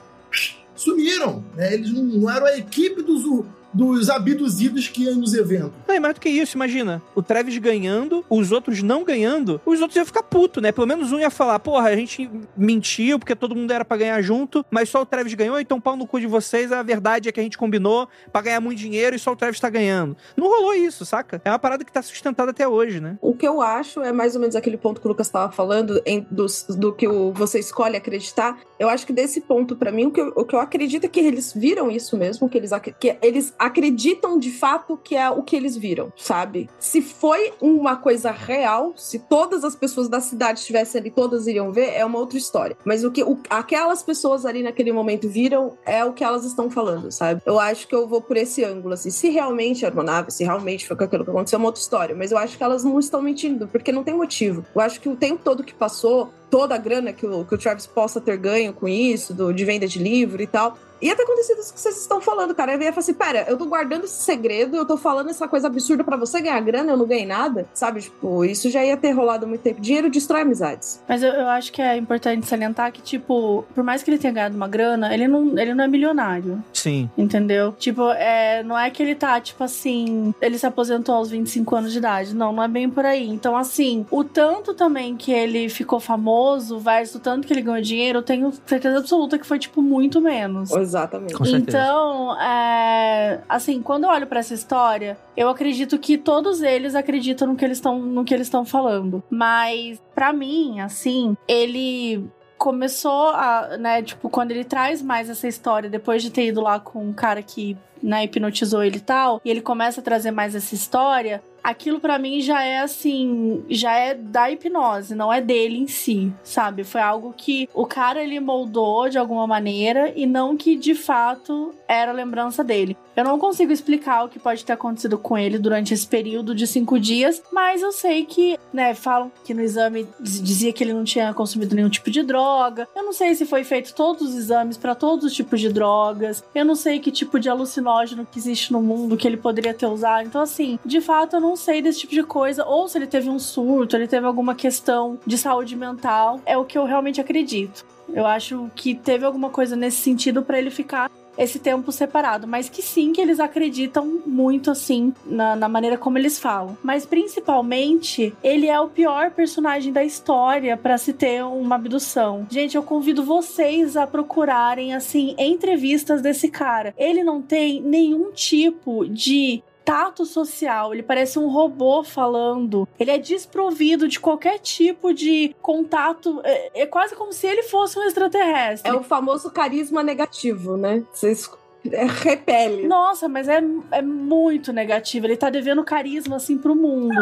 sumiram, 0.74 1.44
né? 1.54 1.72
Eles 1.74 1.92
não, 1.92 2.02
não 2.02 2.30
eram 2.30 2.46
a 2.46 2.56
equipe 2.58 3.02
do, 3.02 3.18
Zu- 3.18 3.46
dos 3.76 4.08
abduzidos 4.10 4.88
que 4.88 5.04
iam 5.04 5.16
nos 5.16 5.34
eventos. 5.34 5.72
Não, 5.86 5.94
é 5.94 6.00
mais 6.00 6.14
do 6.14 6.20
que 6.20 6.28
isso, 6.28 6.56
imagina. 6.56 7.02
O 7.14 7.22
Travis 7.22 7.56
ganhando, 7.58 8.24
os 8.30 8.50
outros 8.52 8.82
não 8.82 9.04
ganhando, 9.04 9.60
os 9.66 9.80
outros 9.80 9.96
iam 9.96 10.06
ficar 10.06 10.22
puto, 10.22 10.60
né? 10.60 10.72
Pelo 10.72 10.86
menos 10.86 11.12
um 11.12 11.18
ia 11.18 11.30
falar, 11.30 11.58
porra, 11.58 11.88
a 11.90 11.96
gente 11.96 12.28
mentiu 12.56 13.18
porque 13.18 13.34
todo 13.36 13.54
mundo 13.54 13.70
era 13.72 13.84
pra 13.84 13.96
ganhar 13.96 14.20
junto, 14.22 14.64
mas 14.70 14.88
só 14.88 15.02
o 15.02 15.06
Travis 15.06 15.34
ganhou, 15.34 15.58
então 15.60 15.80
pau 15.80 15.96
no 15.96 16.06
cu 16.06 16.18
de 16.20 16.26
vocês, 16.26 16.72
a 16.72 16.82
verdade 16.82 17.28
é 17.28 17.32
que 17.32 17.40
a 17.40 17.42
gente 17.42 17.58
combinou 17.58 18.08
pra 18.32 18.40
ganhar 18.42 18.60
muito 18.60 18.78
dinheiro 18.78 19.14
e 19.14 19.18
só 19.18 19.32
o 19.32 19.36
Travis 19.36 19.60
tá 19.60 19.68
ganhando. 19.68 20.16
Não 20.36 20.48
rolou 20.48 20.74
isso, 20.74 21.04
saca? 21.04 21.40
É 21.44 21.50
uma 21.50 21.58
parada 21.58 21.84
que 21.84 21.92
tá 21.92 22.02
sustentada 22.02 22.50
até 22.50 22.66
hoje, 22.66 23.00
né? 23.00 23.18
O 23.20 23.34
que 23.34 23.46
eu 23.46 23.60
acho 23.60 24.00
é 24.02 24.12
mais 24.12 24.34
ou 24.34 24.40
menos 24.40 24.56
aquele 24.56 24.76
ponto 24.76 25.00
que 25.00 25.06
o 25.06 25.10
Lucas 25.10 25.26
estava 25.26 25.52
falando, 25.52 26.00
em, 26.06 26.26
dos- 26.30 26.64
do, 26.68 26.92
que 26.92 27.06
o- 27.06 27.32
você 27.32 27.58
escolhe 27.58 27.96
acreditar. 27.96 28.58
Eu 28.78 28.88
acho 28.88 29.06
que 29.06 29.12
desse 29.12 29.40
ponto, 29.40 29.76
pra 29.76 29.90
mim, 29.92 30.06
o 30.06 30.10
que, 30.10 30.20
eu, 30.20 30.32
o 30.36 30.44
que 30.44 30.54
eu 30.54 30.60
acredito 30.60 31.04
é 31.04 31.08
que 31.08 31.20
eles 31.20 31.52
viram 31.52 31.90
isso 31.90 32.16
mesmo, 32.16 32.48
que 32.48 32.56
eles, 32.58 32.70
que 32.98 33.16
eles 33.22 33.52
acreditam 33.66 34.38
de 34.38 34.50
fato 34.50 34.98
que 35.02 35.14
é 35.16 35.28
o 35.30 35.42
que 35.42 35.54
eles 35.56 35.76
viram, 35.76 36.12
sabe? 36.16 36.68
Se 36.78 37.02
foi 37.02 37.52
uma 37.60 37.96
coisa 37.96 38.30
real, 38.30 38.92
se 38.96 39.18
todas 39.18 39.64
as 39.64 39.74
pessoas 39.74 40.08
da 40.08 40.20
cidade 40.20 40.60
estivessem 40.60 41.00
ali, 41.00 41.10
todas 41.10 41.46
iriam 41.46 41.72
ver, 41.72 41.90
é 41.94 42.04
uma 42.04 42.18
outra 42.18 42.38
história. 42.38 42.76
Mas 42.84 43.04
o 43.04 43.10
que 43.10 43.22
o- 43.22 43.38
aquelas 43.50 44.02
pessoas 44.02 44.46
ali 44.46 44.62
naquele 44.62 44.92
momento 44.92 45.28
viram 45.28 45.76
é 45.84 46.04
o 46.04 46.12
que 46.12 46.24
elas 46.24 46.44
estão 46.44 46.70
falando, 46.70 47.10
sabe? 47.10 47.42
Eu 47.44 47.58
acho 47.58 47.86
que 47.88 47.94
eu 47.94 48.06
vou 48.08 48.20
por 48.20 48.36
esse 48.36 48.64
ângulo, 48.64 48.94
assim. 48.94 49.10
Se 49.10 49.28
realmente 49.30 49.84
era 49.84 49.94
uma 49.94 50.04
nave, 50.04 50.30
se 50.30 50.44
realmente 50.44 50.86
foi 50.86 50.96
aquilo 50.96 51.24
que 51.24 51.30
aconteceu, 51.30 51.56
é 51.56 51.60
uma 51.60 51.66
outra 51.66 51.80
história. 51.82 52.14
Mas 52.14 52.30
eu 52.32 52.38
acho 52.38 52.56
que 52.56 52.62
elas 52.62 52.84
não 52.84 52.98
estão 52.98 53.20
mentindo, 53.20 53.66
porque 53.68 53.92
não 53.92 54.02
tem 54.04 54.14
motivo. 54.14 54.64
Eu 54.74 54.80
acho 54.80 55.00
que 55.00 55.08
o 55.08 55.16
tempo 55.16 55.40
todo 55.44 55.62
que 55.64 55.74
passou, 55.74 56.30
toda 56.50 56.74
a 56.74 56.78
grana 56.78 57.12
que 57.12 57.26
o, 57.26 57.44
que 57.44 57.54
o 57.54 57.58
Travis 57.58 57.86
possa 57.86 58.20
ter 58.20 58.36
ganho 58.36 58.72
com 58.72 58.86
isso, 58.88 59.34
do, 59.34 59.52
de 59.52 59.64
venda 59.64 59.86
de 59.86 59.98
livro 59.98 60.40
e 60.42 60.46
tal. 60.46 60.78
Ia 61.00 61.14
ter 61.14 61.22
acontecido 61.22 61.60
isso 61.60 61.74
que 61.74 61.80
vocês 61.80 62.00
estão 62.00 62.20
falando, 62.20 62.54
cara. 62.54 62.74
Eu 62.74 62.80
ia 62.80 62.92
falar 62.92 63.00
assim: 63.00 63.14
pera, 63.14 63.44
eu 63.48 63.56
tô 63.56 63.66
guardando 63.66 64.04
esse 64.04 64.22
segredo, 64.22 64.76
eu 64.76 64.86
tô 64.86 64.96
falando 64.96 65.30
essa 65.30 65.46
coisa 65.46 65.66
absurda 65.66 66.02
pra 66.04 66.16
você 66.16 66.40
ganhar 66.40 66.60
grana, 66.60 66.92
eu 66.92 66.96
não 66.96 67.06
ganhei 67.06 67.26
nada, 67.26 67.66
sabe? 67.74 68.00
Tipo, 68.00 68.44
isso 68.44 68.70
já 68.70 68.84
ia 68.84 68.96
ter 68.96 69.10
rolado 69.10 69.46
muito 69.46 69.60
tempo. 69.60 69.80
Dinheiro 69.80 70.10
destrói 70.10 70.42
amizades. 70.42 71.00
Mas 71.08 71.22
eu, 71.22 71.32
eu 71.32 71.48
acho 71.48 71.72
que 71.72 71.82
é 71.82 71.96
importante 71.96 72.46
salientar 72.46 72.92
que, 72.92 73.02
tipo, 73.02 73.64
por 73.74 73.84
mais 73.84 74.02
que 74.02 74.10
ele 74.10 74.18
tenha 74.18 74.32
ganhado 74.32 74.56
uma 74.56 74.68
grana, 74.68 75.12
ele 75.12 75.28
não, 75.28 75.58
ele 75.58 75.74
não 75.74 75.84
é 75.84 75.88
milionário. 75.88 76.62
Sim. 76.72 77.10
Entendeu? 77.16 77.74
Tipo, 77.78 78.10
é, 78.12 78.62
não 78.62 78.78
é 78.78 78.90
que 78.90 79.02
ele 79.02 79.14
tá, 79.14 79.40
tipo 79.40 79.62
assim, 79.62 80.34
ele 80.40 80.58
se 80.58 80.66
aposentou 80.66 81.14
aos 81.14 81.30
25 81.30 81.76
anos 81.76 81.92
de 81.92 81.98
idade. 81.98 82.34
Não, 82.34 82.52
não 82.52 82.62
é 82.62 82.68
bem 82.68 82.88
por 82.88 83.04
aí. 83.04 83.28
Então, 83.28 83.56
assim, 83.56 84.06
o 84.10 84.24
tanto 84.24 84.74
também 84.74 85.16
que 85.16 85.32
ele 85.32 85.68
ficou 85.68 86.00
famoso 86.00 86.78
versus 86.78 87.16
o 87.16 87.20
tanto 87.20 87.46
que 87.46 87.52
ele 87.52 87.62
ganhou 87.62 87.80
dinheiro, 87.80 88.18
eu 88.18 88.22
tenho 88.22 88.52
certeza 88.66 88.98
absoluta 88.98 89.38
que 89.38 89.46
foi, 89.46 89.58
tipo, 89.58 89.82
muito 89.82 90.20
menos. 90.20 90.70
Exatamente. 90.86 91.34
Então, 91.56 92.38
é, 92.40 93.40
assim, 93.48 93.82
quando 93.82 94.04
eu 94.04 94.10
olho 94.10 94.26
pra 94.26 94.40
essa 94.40 94.54
história, 94.54 95.18
eu 95.36 95.48
acredito 95.48 95.98
que 95.98 96.16
todos 96.16 96.62
eles 96.62 96.94
acreditam 96.94 97.48
no 97.48 97.56
que 97.56 97.64
eles 97.64 97.78
estão 97.78 97.98
no 97.98 98.24
que 98.24 98.32
eles 98.32 98.46
estão 98.46 98.64
falando. 98.64 99.22
Mas 99.28 100.00
pra 100.14 100.32
mim, 100.32 100.80
assim, 100.80 101.36
ele 101.48 102.24
começou 102.56 103.28
a, 103.28 103.76
né, 103.78 104.02
tipo, 104.02 104.28
quando 104.30 104.50
ele 104.50 104.64
traz 104.64 105.02
mais 105.02 105.28
essa 105.28 105.46
história 105.46 105.90
depois 105.90 106.22
de 106.22 106.30
ter 106.30 106.46
ido 106.46 106.60
lá 106.60 106.80
com 106.80 107.04
um 107.04 107.12
cara 107.12 107.42
que, 107.42 107.76
né, 108.02 108.24
hipnotizou 108.24 108.82
ele 108.82 108.96
e 108.96 109.00
tal, 109.00 109.40
e 109.44 109.50
ele 109.50 109.60
começa 109.60 110.00
a 110.00 110.04
trazer 110.04 110.30
mais 110.30 110.54
essa 110.54 110.74
história, 110.74 111.42
aquilo 111.66 111.98
pra 111.98 112.18
mim 112.18 112.40
já 112.40 112.62
é 112.62 112.78
assim, 112.78 113.64
já 113.68 113.92
é 113.96 114.14
da 114.14 114.50
hipnose, 114.50 115.14
não 115.14 115.32
é 115.32 115.40
dele 115.40 115.78
em 115.78 115.86
si, 115.88 116.32
sabe? 116.44 116.84
Foi 116.84 117.00
algo 117.00 117.34
que 117.36 117.68
o 117.74 117.84
cara 117.84 118.22
ele 118.22 118.38
moldou 118.38 119.08
de 119.08 119.18
alguma 119.18 119.46
maneira 119.46 120.12
e 120.14 120.26
não 120.26 120.56
que 120.56 120.76
de 120.76 120.94
fato 120.94 121.74
era 121.88 122.12
lembrança 122.12 122.62
dele. 122.62 122.96
Eu 123.16 123.24
não 123.24 123.38
consigo 123.38 123.72
explicar 123.72 124.24
o 124.24 124.28
que 124.28 124.38
pode 124.38 124.64
ter 124.64 124.74
acontecido 124.74 125.16
com 125.16 125.36
ele 125.38 125.58
durante 125.58 125.92
esse 125.94 126.06
período 126.06 126.54
de 126.54 126.66
cinco 126.66 127.00
dias, 127.00 127.42
mas 127.50 127.80
eu 127.82 127.90
sei 127.90 128.24
que, 128.26 128.58
né, 128.72 128.94
falam 128.94 129.32
que 129.44 129.54
no 129.54 129.62
exame 129.62 130.06
diz- 130.20 130.42
dizia 130.42 130.72
que 130.72 130.84
ele 130.84 130.92
não 130.92 131.02
tinha 131.02 131.32
consumido 131.32 131.74
nenhum 131.74 131.88
tipo 131.88 132.10
de 132.10 132.22
droga. 132.22 132.86
Eu 132.94 133.02
não 133.04 133.12
sei 133.14 133.34
se 133.34 133.46
foi 133.46 133.64
feito 133.64 133.94
todos 133.94 134.22
os 134.28 134.34
exames 134.36 134.76
pra 134.76 134.94
todos 134.94 135.24
os 135.24 135.32
tipos 135.32 135.60
de 135.60 135.70
drogas. 135.72 136.44
Eu 136.54 136.64
não 136.64 136.74
sei 136.76 137.00
que 137.00 137.10
tipo 137.10 137.40
de 137.40 137.48
alucinógeno 137.48 138.26
que 138.30 138.38
existe 138.38 138.70
no 138.72 138.82
mundo 138.82 139.16
que 139.16 139.26
ele 139.26 139.36
poderia 139.38 139.72
ter 139.72 139.86
usado. 139.86 140.26
Então, 140.26 140.42
assim, 140.42 140.78
de 140.84 141.00
fato, 141.00 141.36
eu 141.36 141.40
não 141.40 141.55
sei 141.56 141.80
desse 141.80 142.00
tipo 142.00 142.14
de 142.14 142.22
coisa. 142.22 142.64
Ou 142.64 142.88
se 142.88 142.98
ele 142.98 143.06
teve 143.06 143.28
um 143.28 143.38
surto, 143.38 143.96
ele 143.96 144.06
teve 144.06 144.26
alguma 144.26 144.54
questão 144.54 145.18
de 145.26 145.36
saúde 145.38 145.76
mental. 145.76 146.40
É 146.44 146.56
o 146.56 146.64
que 146.64 146.76
eu 146.76 146.84
realmente 146.84 147.20
acredito. 147.20 147.84
Eu 148.12 148.26
acho 148.26 148.70
que 148.74 148.94
teve 148.94 149.24
alguma 149.24 149.50
coisa 149.50 149.74
nesse 149.74 149.98
sentido 149.98 150.42
pra 150.42 150.58
ele 150.58 150.70
ficar 150.70 151.10
esse 151.38 151.58
tempo 151.58 151.92
separado, 151.92 152.46
mas 152.46 152.68
que 152.68 152.82
sim, 152.82 153.12
que 153.12 153.20
eles 153.20 153.38
acreditam 153.40 154.22
muito 154.26 154.70
assim 154.70 155.12
na, 155.24 155.54
na 155.54 155.68
maneira 155.68 155.98
como 155.98 156.18
eles 156.18 156.38
falam. 156.38 156.76
Mas 156.82 157.04
principalmente, 157.04 158.34
ele 158.42 158.66
é 158.66 158.80
o 158.80 158.88
pior 158.88 159.30
personagem 159.30 159.92
da 159.92 160.02
história 160.02 160.76
pra 160.76 160.96
se 160.98 161.12
ter 161.12 161.44
uma 161.44 161.76
abdução. 161.76 162.46
Gente, 162.50 162.76
eu 162.76 162.82
convido 162.82 163.22
vocês 163.22 163.96
a 163.96 164.06
procurarem 164.06 164.94
assim 164.94 165.34
entrevistas 165.38 166.22
desse 166.22 166.48
cara. 166.48 166.94
Ele 166.96 167.22
não 167.22 167.42
tem 167.42 167.82
nenhum 167.82 168.32
tipo 168.32 169.06
de 169.06 169.62
tato 169.86 170.26
social, 170.26 170.92
ele 170.92 171.04
parece 171.04 171.38
um 171.38 171.48
robô 171.48 172.02
falando. 172.02 172.88
Ele 172.98 173.12
é 173.12 173.18
desprovido 173.18 174.08
de 174.08 174.18
qualquer 174.18 174.58
tipo 174.58 175.14
de 175.14 175.54
contato. 175.62 176.40
É, 176.42 176.82
é 176.82 176.86
quase 176.86 177.14
como 177.14 177.32
se 177.32 177.46
ele 177.46 177.62
fosse 177.62 177.96
um 177.96 178.02
extraterrestre. 178.02 178.90
É 178.90 178.94
o 178.94 179.04
famoso 179.04 179.48
carisma 179.48 180.02
negativo, 180.02 180.76
né? 180.76 181.04
Vocês 181.12 181.48
é, 181.92 182.04
repele. 182.04 182.88
Nossa, 182.88 183.28
mas 183.28 183.48
é, 183.48 183.62
é 183.92 184.02
muito 184.02 184.72
negativo. 184.72 185.26
Ele 185.26 185.36
tá 185.36 185.50
devendo 185.50 185.84
carisma, 185.84 186.34
assim, 186.34 186.58
pro 186.58 186.74
mundo. 186.74 187.20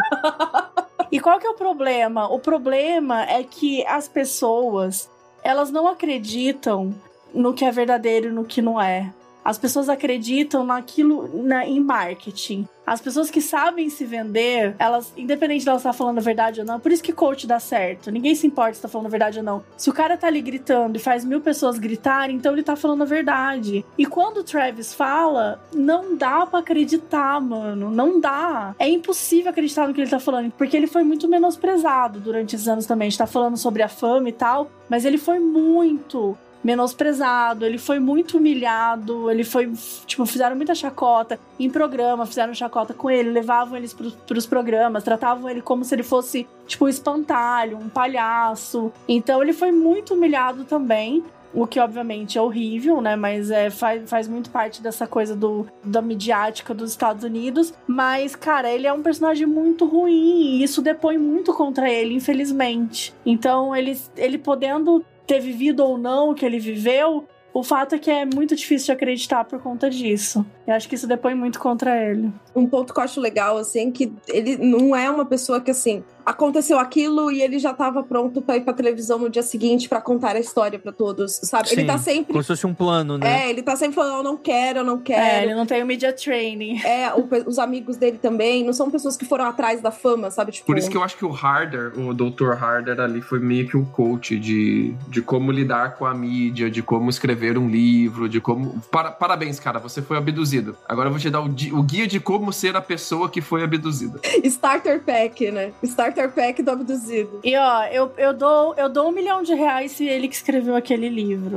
e 1.13 1.21
qual 1.21 1.39
que 1.39 1.47
é 1.47 1.51
o 1.51 1.55
problema? 1.55 2.33
O 2.33 2.39
problema 2.39 3.25
é 3.25 3.43
que 3.43 3.87
as 3.87 4.09
pessoas, 4.09 5.11
elas 5.43 5.71
não 5.71 5.87
acreditam 5.87 6.95
no 7.35 7.53
que 7.53 7.67
é 7.67 7.71
verdadeiro 7.71 8.29
e 8.29 8.33
no 8.33 8.45
que 8.45 8.63
não 8.63 8.81
é. 8.81 9.13
As 9.45 9.59
pessoas 9.59 9.89
acreditam 9.89 10.65
naquilo 10.65 11.43
na, 11.43 11.67
em 11.67 11.81
marketing. 11.81 12.67
As 12.87 13.01
pessoas 13.01 13.31
que 13.31 13.41
sabem 13.41 13.89
se 13.89 14.05
vender, 14.05 14.75
elas, 14.79 15.13
independente 15.17 15.63
de 15.63 15.69
elas 15.69 15.81
estar 15.81 15.93
falando 15.93 16.19
a 16.19 16.21
verdade 16.21 16.61
ou 16.61 16.67
não, 16.67 16.79
por 16.79 16.93
isso 16.93 17.03
que 17.03 17.13
coach 17.13 17.47
dá 17.47 17.59
certo. 17.59 18.11
Ninguém 18.11 18.35
se 18.35 18.47
importa 18.47 18.75
se 18.75 18.83
tá 18.83 18.89
falando 18.89 19.07
a 19.07 19.11
verdade 19.11 19.39
ou 19.39 19.45
não. 19.45 19.65
Se 19.77 19.89
o 19.89 19.93
cara 19.93 20.17
tá 20.17 20.27
ali 20.27 20.43
gritando 20.43 20.97
e 20.97 20.99
faz 20.99 21.25
mil 21.25 21.41
pessoas 21.41 21.79
gritarem, 21.79 22.37
então 22.37 22.53
ele 22.53 22.63
tá 22.63 22.77
falando 22.77 23.03
a 23.03 23.07
verdade. 23.07 23.85
E 23.97 24.05
quando 24.05 24.39
o 24.39 24.45
Travis 24.45 24.93
fala, 24.93 25.63
não 25.73 26.15
dá 26.15 26.45
pra 26.45 26.59
acreditar, 26.61 27.41
mano. 27.41 27.91
Não 27.91 28.21
dá. 28.21 28.75
É 28.79 28.89
impossível 28.89 29.51
acreditar 29.51 29.89
no 29.89 29.95
que 29.95 30.01
ele 30.01 30.11
tá 30.11 30.21
falando, 30.21 30.53
porque 30.53 30.77
ele 30.77 30.87
foi 30.87 31.03
muito 31.03 31.27
menosprezado 31.27 32.21
durante 32.21 32.55
esses 32.55 32.69
anos 32.69 32.85
também. 32.85 33.07
A 33.07 33.11
gente 33.11 33.19
tá 33.19 33.27
falando 33.27 33.57
sobre 33.57 33.83
a 33.83 33.89
fama 33.89 34.29
e 34.29 34.33
tal, 34.33 34.71
mas 34.91 35.07
ele 35.07 35.17
foi 35.17 35.39
muito 35.39 36.37
menosprezado, 36.65 37.67
ele 37.67 37.77
foi 37.77 37.99
muito 37.99 38.39
humilhado, 38.39 39.31
ele 39.31 39.45
foi, 39.45 39.71
tipo, 40.07 40.25
fizeram 40.25 40.57
muita 40.57 40.75
chacota 40.75 41.39
em 41.61 41.69
programa, 41.69 42.25
fizeram 42.25 42.55
chacota 42.55 42.95
com 42.95 43.11
ele, 43.11 43.31
levavam 43.31 43.77
eles 43.77 43.93
pros, 43.93 44.15
pros 44.15 44.47
programas, 44.47 45.05
tratavam 45.05 45.49
ele 45.51 45.61
como 45.61 45.85
se 45.85 45.95
ele 45.95 46.03
fosse, 46.03 46.49
tipo, 46.67 46.87
um 46.87 46.89
espantalho, 46.89 47.77
um 47.77 47.91
palhaço. 47.91 48.91
Então 49.07 49.43
ele 49.43 49.53
foi 49.53 49.71
muito 49.71 50.15
humilhado 50.15 50.65
também. 50.65 51.23
O 51.57 51.69
que, 51.69 51.79
obviamente, 51.79 52.37
é 52.37 52.43
horrível, 52.43 53.01
né? 53.01 53.15
Mas 53.15 53.49
é, 53.49 53.71
faz, 53.71 54.11
faz 54.11 54.27
muito 54.27 54.51
parte 54.51 54.83
dessa 54.83 55.07
coisa 55.07 55.37
do, 55.37 55.65
da 55.85 56.03
midiática 56.03 56.75
dos 56.75 56.91
Estados 56.91 57.23
Unidos. 57.23 57.73
Mas, 57.87 58.35
cara, 58.35 58.69
ele 58.69 58.89
é 58.89 58.93
um 58.93 59.05
personagem 59.05 59.47
muito 59.47 59.85
ruim. 59.85 60.57
E 60.57 60.65
isso 60.65 60.83
depõe 60.83 61.17
muito 61.17 61.55
contra 61.55 61.89
ele, 61.89 62.13
infelizmente. 62.13 63.15
Então, 63.25 63.75
ele, 63.75 63.97
ele 64.17 64.37
podendo 64.37 65.05
ter 65.27 65.41
vivido 65.41 65.85
ou 65.85 65.97
não 65.99 66.31
o 66.31 66.35
que 66.35 66.45
ele 66.45 66.59
viveu, 66.59 67.27
o 67.55 67.63
fato 67.63 67.95
é 67.95 67.99
que 67.99 68.11
é 68.11 68.25
muito 68.25 68.57
difícil 68.57 68.87
de 68.87 68.93
acreditar 68.93 69.45
por 69.45 69.61
conta 69.61 69.89
disso. 69.89 70.45
Eu 70.67 70.75
acho 70.75 70.89
que 70.89 70.97
isso 70.97 71.07
depõe 71.07 71.37
muito 71.37 71.61
contra 71.61 71.97
ele. 71.97 72.33
Um 72.55 72.67
ponto 72.67 72.93
que 72.93 72.99
eu 72.99 73.05
acho 73.05 73.21
legal, 73.21 73.57
assim, 73.57 73.93
que 73.93 74.13
ele 74.29 74.57
não 74.57 74.95
é 74.95 75.09
uma 75.09 75.25
pessoa 75.25 75.61
que, 75.61 75.71
assim, 75.71 76.03
aconteceu 76.25 76.79
aquilo 76.79 77.31
e 77.31 77.43
ele 77.43 77.59
já 77.59 77.73
tava 77.75 78.03
pronto 78.03 78.41
pra 78.43 78.57
ir 78.57 78.63
pra 78.63 78.73
televisão 78.73 79.19
no 79.19 79.29
dia 79.29 79.43
seguinte 79.43 79.89
pra 79.89 80.01
contar 80.01 80.37
a 80.37 80.41
história 80.41 80.79
pra 80.79 80.93
todos, 80.93 81.33
sabe? 81.43 81.69
ele 81.73 81.83
Sim, 81.83 81.87
tá 81.87 81.99
sempre. 81.99 82.33
Como 82.33 82.43
se 82.43 82.49
fosse 82.49 82.67
um 82.67 82.75
plano, 82.75 83.19
né? 83.19 83.45
É, 83.47 83.51
ele 83.51 83.63
tá 83.63 83.77
sempre 83.77 83.95
falando, 83.95 84.17
eu 84.19 84.23
não 84.23 84.37
quero, 84.37 84.81
eu 84.81 84.85
não 84.85 84.97
É, 84.97 85.03
quero. 85.03 85.45
ele 85.47 85.55
não 85.55 85.67
tem 85.67 85.83
o 85.83 85.87
media 85.87 86.13
training. 86.13 86.81
É, 86.85 87.13
o 87.15 87.29
os 87.47 87.59
amigos 87.59 87.97
dele 87.97 88.17
também 88.19 88.65
não 88.65 88.73
são 88.73 88.91
pessoas 88.91 89.17
que 89.17 89.25
foram 89.25 89.45
atrás 89.47 89.81
da 89.81 89.91
fama, 89.91 90.31
sabe? 90.31 90.53
Tipo, 90.53 90.67
Por 90.67 90.79
isso 90.79 90.89
que 90.89 90.97
eu 90.97 91.03
acho 91.03 91.17
que 91.17 91.25
o 91.25 91.33
Harder, 91.35 91.93
o 91.99 92.15
Dr. 92.15 92.53
Harder 92.53 93.01
ali, 93.01 93.21
foi 93.21 93.41
meio 93.41 93.69
que 93.69 93.77
um 93.77 93.85
coach 93.85 94.39
de, 94.39 94.95
de 95.09 95.21
como 95.21 95.51
lidar 95.51 95.97
com 95.97 96.07
a 96.07 96.15
mídia, 96.15 96.71
de 96.71 96.81
como 96.83 97.11
escrever 97.11 97.59
um 97.59 97.69
livro, 97.69 98.29
de 98.29 98.41
como. 98.41 98.81
Para- 98.91 99.11
parabéns, 99.11 99.59
cara, 99.59 99.79
você 99.81 100.01
foi 100.01 100.17
abduzido. 100.17 100.77
Agora 100.89 101.09
eu 101.09 101.13
vou 101.13 101.21
te 101.21 101.29
dar 101.29 101.41
o, 101.41 101.47
o 101.47 101.83
guia 101.83 102.07
de 102.07 102.21
como 102.21 102.53
ser 102.53 102.77
a 102.77 102.81
pessoa 102.81 103.29
que 103.29 103.41
foi 103.41 103.63
abduzida. 103.65 104.21
Starter 104.45 105.03
Pack, 105.03 105.51
né? 105.51 105.73
Starter 105.83 106.14
Pack 106.15 106.63
do 106.63 106.71
abduzido. 106.71 107.41
E 107.45 107.57
ó, 107.57 107.85
eu, 107.87 108.13
eu, 108.17 108.33
dou, 108.33 108.75
eu 108.77 108.89
dou 108.89 109.09
um 109.09 109.13
milhão 109.13 109.43
de 109.43 109.55
reais 109.55 109.93
se 109.93 110.07
ele 110.07 110.29
que 110.29 110.35
escreveu 110.35 110.75
aquele 110.77 111.09
livro. 111.09 111.57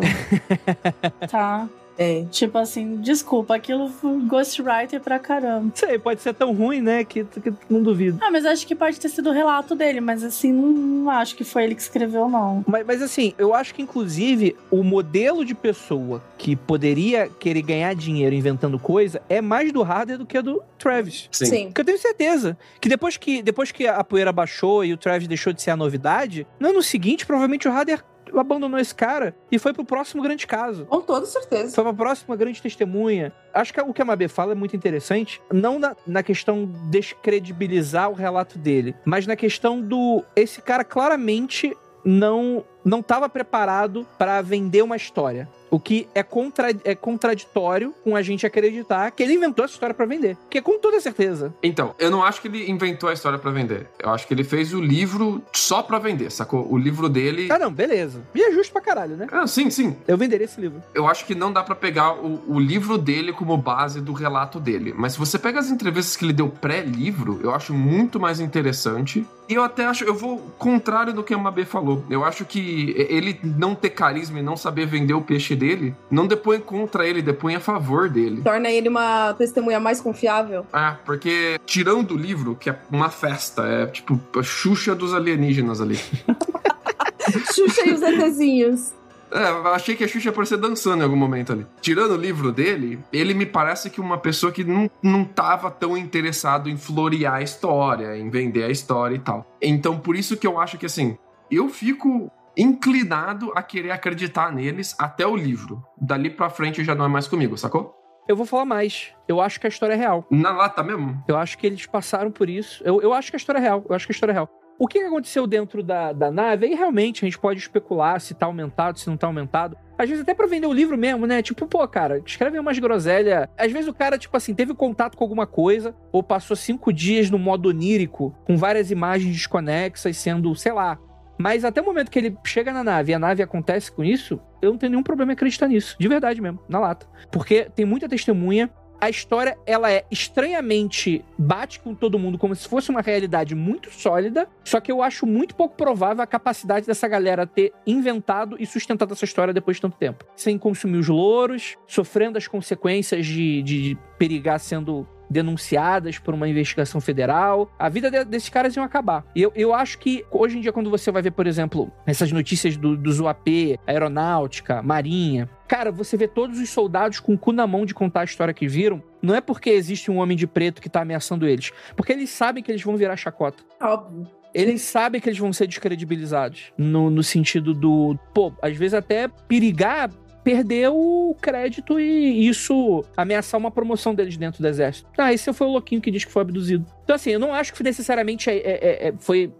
tá? 1.29 1.67
É. 1.97 2.25
Tipo 2.29 2.57
assim, 2.57 2.97
desculpa, 2.97 3.55
aquilo 3.55 3.89
foi 3.89 4.19
ghostwriter 4.21 5.01
pra 5.01 5.19
caramba. 5.19 5.71
Sei, 5.73 5.97
pode 5.97 6.21
ser 6.21 6.33
tão 6.33 6.53
ruim, 6.53 6.81
né? 6.81 7.03
Que, 7.03 7.23
que 7.23 7.53
não 7.69 7.81
duvido. 7.81 8.19
Ah, 8.21 8.31
mas 8.31 8.45
acho 8.45 8.67
que 8.67 8.75
pode 8.75 8.99
ter 8.99 9.09
sido 9.09 9.29
o 9.29 9.33
relato 9.33 9.75
dele, 9.75 9.99
mas 9.99 10.23
assim, 10.23 10.51
não, 10.51 10.67
não 10.67 11.11
acho 11.11 11.35
que 11.35 11.43
foi 11.43 11.63
ele 11.63 11.75
que 11.75 11.81
escreveu, 11.81 12.29
não. 12.29 12.63
Mas, 12.67 12.85
mas 12.85 13.01
assim, 13.01 13.33
eu 13.37 13.53
acho 13.53 13.73
que 13.73 13.81
inclusive 13.81 14.55
o 14.69 14.83
modelo 14.83 15.43
de 15.43 15.55
pessoa 15.55 16.23
que 16.37 16.55
poderia 16.55 17.27
querer 17.27 17.61
ganhar 17.61 17.95
dinheiro 17.95 18.35
inventando 18.35 18.77
coisa 18.77 19.21
é 19.27 19.41
mais 19.41 19.71
do 19.71 19.81
Harder 19.81 20.17
do 20.17 20.25
que 20.25 20.41
do 20.41 20.61
Travis. 20.77 21.27
Sim. 21.31 21.45
Sim. 21.45 21.65
Porque 21.67 21.81
eu 21.81 21.85
tenho 21.85 21.99
certeza 21.99 22.57
que 22.79 22.89
depois 22.89 23.17
que, 23.17 23.41
depois 23.41 23.71
que 23.71 23.87
a 23.87 24.03
poeira 24.03 24.31
baixou 24.31 24.85
e 24.85 24.93
o 24.93 24.97
Travis 24.97 25.27
deixou 25.27 25.51
de 25.51 25.61
ser 25.61 25.71
a 25.71 25.77
novidade, 25.77 26.45
no 26.59 26.69
ano 26.69 26.83
seguinte, 26.83 27.25
provavelmente 27.25 27.67
o 27.67 27.71
Harder 27.71 28.03
abandonou 28.39 28.79
esse 28.79 28.93
cara 28.93 29.35
e 29.51 29.59
foi 29.59 29.73
pro 29.73 29.85
próximo 29.85 30.21
grande 30.21 30.45
caso. 30.47 30.85
Com 30.85 31.01
toda 31.01 31.25
certeza. 31.25 31.73
Foi 31.73 31.83
pra 31.83 31.93
próxima 31.93 32.35
grande 32.35 32.61
testemunha. 32.61 33.33
Acho 33.53 33.73
que 33.73 33.81
o 33.81 33.93
que 33.93 34.01
a 34.01 34.05
Mabê 34.05 34.27
fala 34.27 34.51
é 34.51 34.55
muito 34.55 34.75
interessante, 34.75 35.41
não 35.51 35.79
na, 35.79 35.95
na 36.05 36.23
questão 36.23 36.65
descredibilizar 36.89 38.09
o 38.09 38.13
relato 38.13 38.57
dele, 38.57 38.95
mas 39.05 39.25
na 39.25 39.35
questão 39.35 39.81
do. 39.81 40.23
Esse 40.35 40.61
cara 40.61 40.83
claramente 40.83 41.75
não 42.05 42.63
não 42.85 42.99
estava 43.01 43.27
preparado 43.27 44.07
para 44.17 44.41
vender 44.41 44.81
uma 44.81 44.95
história. 44.95 45.49
O 45.69 45.79
que 45.79 46.07
é, 46.13 46.23
contra, 46.23 46.69
é 46.83 46.95
contraditório 46.95 47.93
com 48.03 48.15
a 48.15 48.21
gente 48.21 48.45
acreditar 48.45 49.11
que 49.11 49.23
ele 49.23 49.33
inventou 49.33 49.65
essa 49.65 49.73
história 49.73 49.93
pra 49.93 50.05
vender. 50.05 50.37
Que 50.49 50.59
é 50.59 50.61
com 50.61 50.79
toda 50.79 50.99
certeza. 50.99 51.53
Então, 51.61 51.93
eu 51.99 52.09
não 52.09 52.23
acho 52.23 52.41
que 52.41 52.47
ele 52.47 52.69
inventou 52.69 53.09
a 53.09 53.13
história 53.13 53.37
pra 53.37 53.51
vender. 53.51 53.87
Eu 53.99 54.09
acho 54.09 54.27
que 54.27 54.33
ele 54.33 54.43
fez 54.43 54.73
o 54.73 54.81
livro 54.81 55.41
só 55.53 55.81
pra 55.81 55.99
vender, 55.99 56.31
sacou? 56.31 56.71
O 56.71 56.77
livro 56.77 57.09
dele. 57.09 57.47
Ah, 57.51 57.59
não, 57.59 57.71
beleza. 57.71 58.21
E 58.33 58.41
é 58.41 58.51
justo 58.51 58.71
pra 58.71 58.81
caralho, 58.81 59.15
né? 59.15 59.27
Ah, 59.31 59.47
sim, 59.47 59.69
sim. 59.69 59.95
Eu 60.07 60.17
venderia 60.17 60.45
esse 60.45 60.59
livro. 60.59 60.81
Eu 60.93 61.07
acho 61.07 61.25
que 61.25 61.35
não 61.35 61.51
dá 61.51 61.63
pra 61.63 61.75
pegar 61.75 62.13
o, 62.13 62.41
o 62.47 62.59
livro 62.59 62.97
dele 62.97 63.33
como 63.33 63.57
base 63.57 64.01
do 64.01 64.13
relato 64.13 64.59
dele. 64.59 64.93
Mas 64.95 65.13
se 65.13 65.19
você 65.19 65.37
pega 65.37 65.59
as 65.59 65.69
entrevistas 65.69 66.15
que 66.15 66.25
ele 66.25 66.33
deu 66.33 66.49
pré-livro, 66.49 67.39
eu 67.43 67.53
acho 67.53 67.73
muito 67.73 68.19
mais 68.19 68.39
interessante. 68.39 69.25
E 69.49 69.53
eu 69.53 69.63
até 69.63 69.85
acho, 69.85 70.03
eu 70.03 70.13
vou 70.13 70.39
contrário 70.57 71.13
do 71.13 71.23
que 71.23 71.33
a 71.33 71.37
Mabê 71.37 71.63
falou. 71.63 72.03
Eu 72.09 72.23
acho 72.23 72.43
que 72.45 72.93
ele 73.09 73.39
não 73.43 73.73
ter 73.73 73.91
carisma 73.91 74.39
e 74.39 74.43
não 74.43 74.57
saber 74.57 74.85
vender 74.85 75.13
o 75.13 75.21
peixe 75.21 75.55
dele, 75.57 75.95
não 76.09 76.25
depõe 76.25 76.59
contra 76.59 77.05
ele, 77.05 77.21
depõe 77.21 77.55
a 77.55 77.59
favor 77.59 78.09
dele. 78.09 78.41
Torna 78.41 78.69
ele 78.69 78.87
uma 78.87 79.33
testemunha 79.33 79.79
mais 79.79 79.99
confiável. 79.99 80.65
É, 80.73 80.95
porque 81.05 81.59
tirando 81.65 82.11
o 82.11 82.17
livro, 82.17 82.55
que 82.55 82.69
é 82.69 82.79
uma 82.89 83.09
festa, 83.09 83.63
é 83.63 83.85
tipo 83.87 84.19
a 84.39 84.43
Xuxa 84.43 84.95
dos 84.95 85.13
alienígenas 85.13 85.81
ali. 85.81 85.99
Xuxa 87.53 87.85
e 87.85 87.93
os 87.93 88.01
ETzinhos. 88.01 88.93
É, 89.31 89.43
achei 89.73 89.95
que 89.95 90.03
a 90.03 90.07
Xuxa 90.07 90.27
ia 90.27 90.31
aparecer 90.31 90.57
dançando 90.57 91.01
em 91.01 91.03
algum 91.03 91.17
momento 91.17 91.51
ali. 91.51 91.65
Tirando 91.81 92.11
o 92.11 92.17
livro 92.17 92.51
dele, 92.51 92.99
ele 93.11 93.33
me 93.33 93.45
parece 93.45 93.89
que 93.89 93.99
uma 93.99 94.17
pessoa 94.17 94.51
que 94.51 94.63
não, 94.63 94.89
não 95.03 95.25
tava 95.25 95.69
tão 95.69 95.97
interessado 95.97 96.69
em 96.69 96.77
florear 96.77 97.35
a 97.35 97.41
história, 97.41 98.17
em 98.17 98.29
vender 98.29 98.63
a 98.63 98.69
história 98.69 99.15
e 99.15 99.19
tal. 99.19 99.45
Então, 99.61 99.99
por 99.99 100.15
isso 100.15 100.37
que 100.37 100.47
eu 100.47 100.59
acho 100.59 100.77
que, 100.77 100.85
assim, 100.85 101.17
eu 101.51 101.67
fico 101.69 102.31
inclinado 102.57 103.51
a 103.55 103.61
querer 103.61 103.91
acreditar 103.91 104.51
neles 104.51 104.95
até 104.97 105.25
o 105.25 105.35
livro. 105.35 105.83
Dali 106.01 106.29
pra 106.29 106.49
frente 106.49 106.83
já 106.83 106.95
não 106.95 107.05
é 107.05 107.07
mais 107.07 107.27
comigo, 107.27 107.57
sacou? 107.57 107.95
Eu 108.27 108.35
vou 108.35 108.45
falar 108.45 108.65
mais. 108.65 109.13
Eu 109.27 109.39
acho 109.39 109.59
que 109.59 109.67
a 109.67 109.69
história 109.69 109.93
é 109.93 109.97
real. 109.97 110.25
Na 110.29 110.51
lata 110.51 110.83
mesmo? 110.83 111.23
Eu 111.27 111.37
acho 111.37 111.57
que 111.57 111.65
eles 111.65 111.85
passaram 111.85 112.29
por 112.29 112.49
isso. 112.49 112.83
Eu, 112.83 113.01
eu 113.01 113.13
acho 113.13 113.31
que 113.31 113.37
a 113.37 113.39
história 113.39 113.59
é 113.59 113.61
real. 113.61 113.85
Eu 113.87 113.95
acho 113.95 114.05
que 114.05 114.11
a 114.11 114.15
história 114.15 114.33
é 114.33 114.35
real. 114.35 114.49
O 114.79 114.87
que 114.87 114.99
aconteceu 114.99 115.47
dentro 115.47 115.81
da, 115.81 116.13
da 116.13 116.29
nave, 116.29 116.67
aí 116.67 116.75
realmente 116.75 117.25
a 117.25 117.27
gente 117.27 117.39
pode 117.39 117.59
especular 117.59 118.21
se 118.21 118.35
tá 118.35 118.45
aumentado, 118.45 118.99
se 118.99 119.09
não 119.09 119.17
tá 119.17 119.25
aumentado. 119.25 119.75
Às 119.97 120.07
vezes 120.07 120.21
até 120.21 120.35
pra 120.35 120.45
vender 120.45 120.67
o 120.67 120.73
livro 120.73 120.95
mesmo, 120.95 121.25
né? 121.25 121.41
Tipo, 121.41 121.65
pô, 121.65 121.87
cara, 121.87 122.21
escreve 122.23 122.59
umas 122.59 122.77
groselhas. 122.77 123.47
Às 123.57 123.71
vezes 123.71 123.87
o 123.87 123.93
cara, 123.93 124.19
tipo 124.19 124.37
assim, 124.37 124.53
teve 124.53 124.75
contato 124.75 125.17
com 125.17 125.23
alguma 125.23 125.47
coisa, 125.47 125.95
ou 126.11 126.21
passou 126.21 126.55
cinco 126.55 126.93
dias 126.93 127.31
no 127.31 127.39
modo 127.39 127.69
onírico, 127.69 128.35
com 128.45 128.55
várias 128.55 128.91
imagens 128.91 129.33
desconexas, 129.33 130.15
sendo, 130.17 130.53
sei 130.53 130.73
lá. 130.73 130.99
Mas 131.37 131.63
até 131.63 131.81
o 131.81 131.85
momento 131.85 132.09
que 132.09 132.17
ele 132.17 132.37
chega 132.43 132.73
na 132.73 132.83
nave 132.83 133.11
e 133.11 133.15
a 133.15 133.19
nave 133.19 133.43
acontece 133.43 133.91
com 133.91 134.03
isso, 134.03 134.39
eu 134.61 134.71
não 134.71 134.77
tenho 134.77 134.91
nenhum 134.91 135.03
problema 135.03 135.31
em 135.31 135.35
acreditar 135.35 135.67
nisso. 135.67 135.95
De 135.99 136.07
verdade 136.07 136.41
mesmo, 136.41 136.59
na 136.67 136.79
lata. 136.79 137.07
Porque 137.31 137.69
tem 137.75 137.85
muita 137.85 138.09
testemunha. 138.09 138.69
A 138.99 139.11
história, 139.11 139.55
ela 139.67 139.91
é 139.91 140.05
estranhamente 140.09 141.23
bate 141.37 141.79
com 141.79 141.93
todo 141.93 142.17
mundo 142.17 142.35
como 142.35 142.55
se 142.55 142.67
fosse 142.67 142.89
uma 142.89 143.01
realidade 143.01 143.53
muito 143.53 143.91
sólida, 143.91 144.49
só 144.63 144.79
que 144.79 144.91
eu 144.91 145.03
acho 145.03 145.27
muito 145.27 145.53
pouco 145.53 145.75
provável 145.75 146.23
a 146.23 146.27
capacidade 146.27 146.87
dessa 146.87 147.07
galera 147.07 147.45
ter 147.45 147.71
inventado 147.85 148.57
e 148.59 148.65
sustentado 148.65 149.13
essa 149.13 149.23
história 149.23 149.53
depois 149.53 149.77
de 149.77 149.81
tanto 149.81 149.97
tempo. 149.97 150.25
Sem 150.35 150.57
consumir 150.57 150.97
os 150.97 151.07
louros, 151.07 151.75
sofrendo 151.85 152.39
as 152.39 152.47
consequências 152.47 153.23
de, 153.23 153.61
de 153.61 153.97
perigar 154.17 154.59
sendo 154.59 155.07
denunciadas 155.29 156.17
por 156.19 156.33
uma 156.33 156.47
investigação 156.47 156.99
federal. 157.01 157.71
A 157.77 157.89
vida 157.89 158.09
de- 158.09 158.25
desses 158.25 158.49
caras 158.49 158.75
iam 158.75 158.83
acabar. 158.83 159.25
Eu, 159.35 159.51
eu 159.55 159.73
acho 159.73 159.97
que 159.99 160.25
hoje 160.31 160.57
em 160.57 160.61
dia, 160.61 160.71
quando 160.73 160.89
você 160.89 161.11
vai 161.11 161.21
ver, 161.21 161.31
por 161.31 161.47
exemplo, 161.47 161.91
essas 162.05 162.31
notícias 162.31 162.75
do, 162.77 162.95
dos 162.97 163.19
UAP, 163.19 163.77
aeronáutica, 163.85 164.81
marinha, 164.81 165.49
cara, 165.67 165.91
você 165.91 166.15
vê 166.17 166.27
todos 166.27 166.59
os 166.59 166.69
soldados 166.69 167.19
com 167.19 167.33
o 167.33 167.37
cu 167.37 167.51
na 167.51 167.67
mão 167.67 167.85
de 167.85 167.93
contar 167.93 168.21
a 168.21 168.25
história 168.25 168.53
que 168.53 168.67
viram. 168.67 169.01
Não 169.21 169.35
é 169.35 169.41
porque 169.41 169.69
existe 169.69 170.09
um 170.11 170.17
homem 170.17 170.37
de 170.37 170.47
preto 170.47 170.81
que 170.81 170.89
tá 170.89 171.01
ameaçando 171.01 171.47
eles. 171.47 171.71
Porque 171.95 172.13
eles 172.13 172.29
sabem 172.29 172.63
que 172.63 172.71
eles 172.71 172.81
vão 172.83 172.95
virar 172.95 173.15
chacota. 173.17 173.63
Óbvio. 173.81 174.27
Eles 174.53 174.81
sabem 174.81 175.19
que 175.21 175.29
eles 175.29 175.37
vão 175.37 175.51
ser 175.53 175.67
descredibilizados. 175.67 176.71
No, 176.77 177.09
no 177.09 177.21
sentido 177.21 177.73
do, 177.73 178.17
pô, 178.33 178.51
às 178.61 178.75
vezes 178.75 178.93
até 178.93 179.27
perigar 179.27 180.09
perder 180.47 180.89
o 180.89 181.35
crédito 181.41 181.99
e 181.99 182.47
isso 182.47 183.03
ameaçar 183.17 183.59
uma 183.59 183.69
promoção 183.69 184.15
deles 184.15 184.37
dentro 184.37 184.61
do 184.61 184.67
exército. 184.69 185.09
Ah, 185.17 185.33
esse 185.33 185.51
foi 185.51 185.67
o 185.67 185.71
louquinho 185.71 185.99
que 185.99 186.09
diz 186.09 186.23
que 186.23 186.31
foi 186.31 186.41
abduzido. 186.41 186.85
Então, 187.03 187.17
assim, 187.17 187.31
eu 187.31 187.39
não 187.39 187.53
acho 187.53 187.73
que 187.73 187.83
necessariamente 187.83 188.49
é, 188.49 188.55
é- 188.55 189.07
é- 189.09 189.13
foi. 189.19 189.53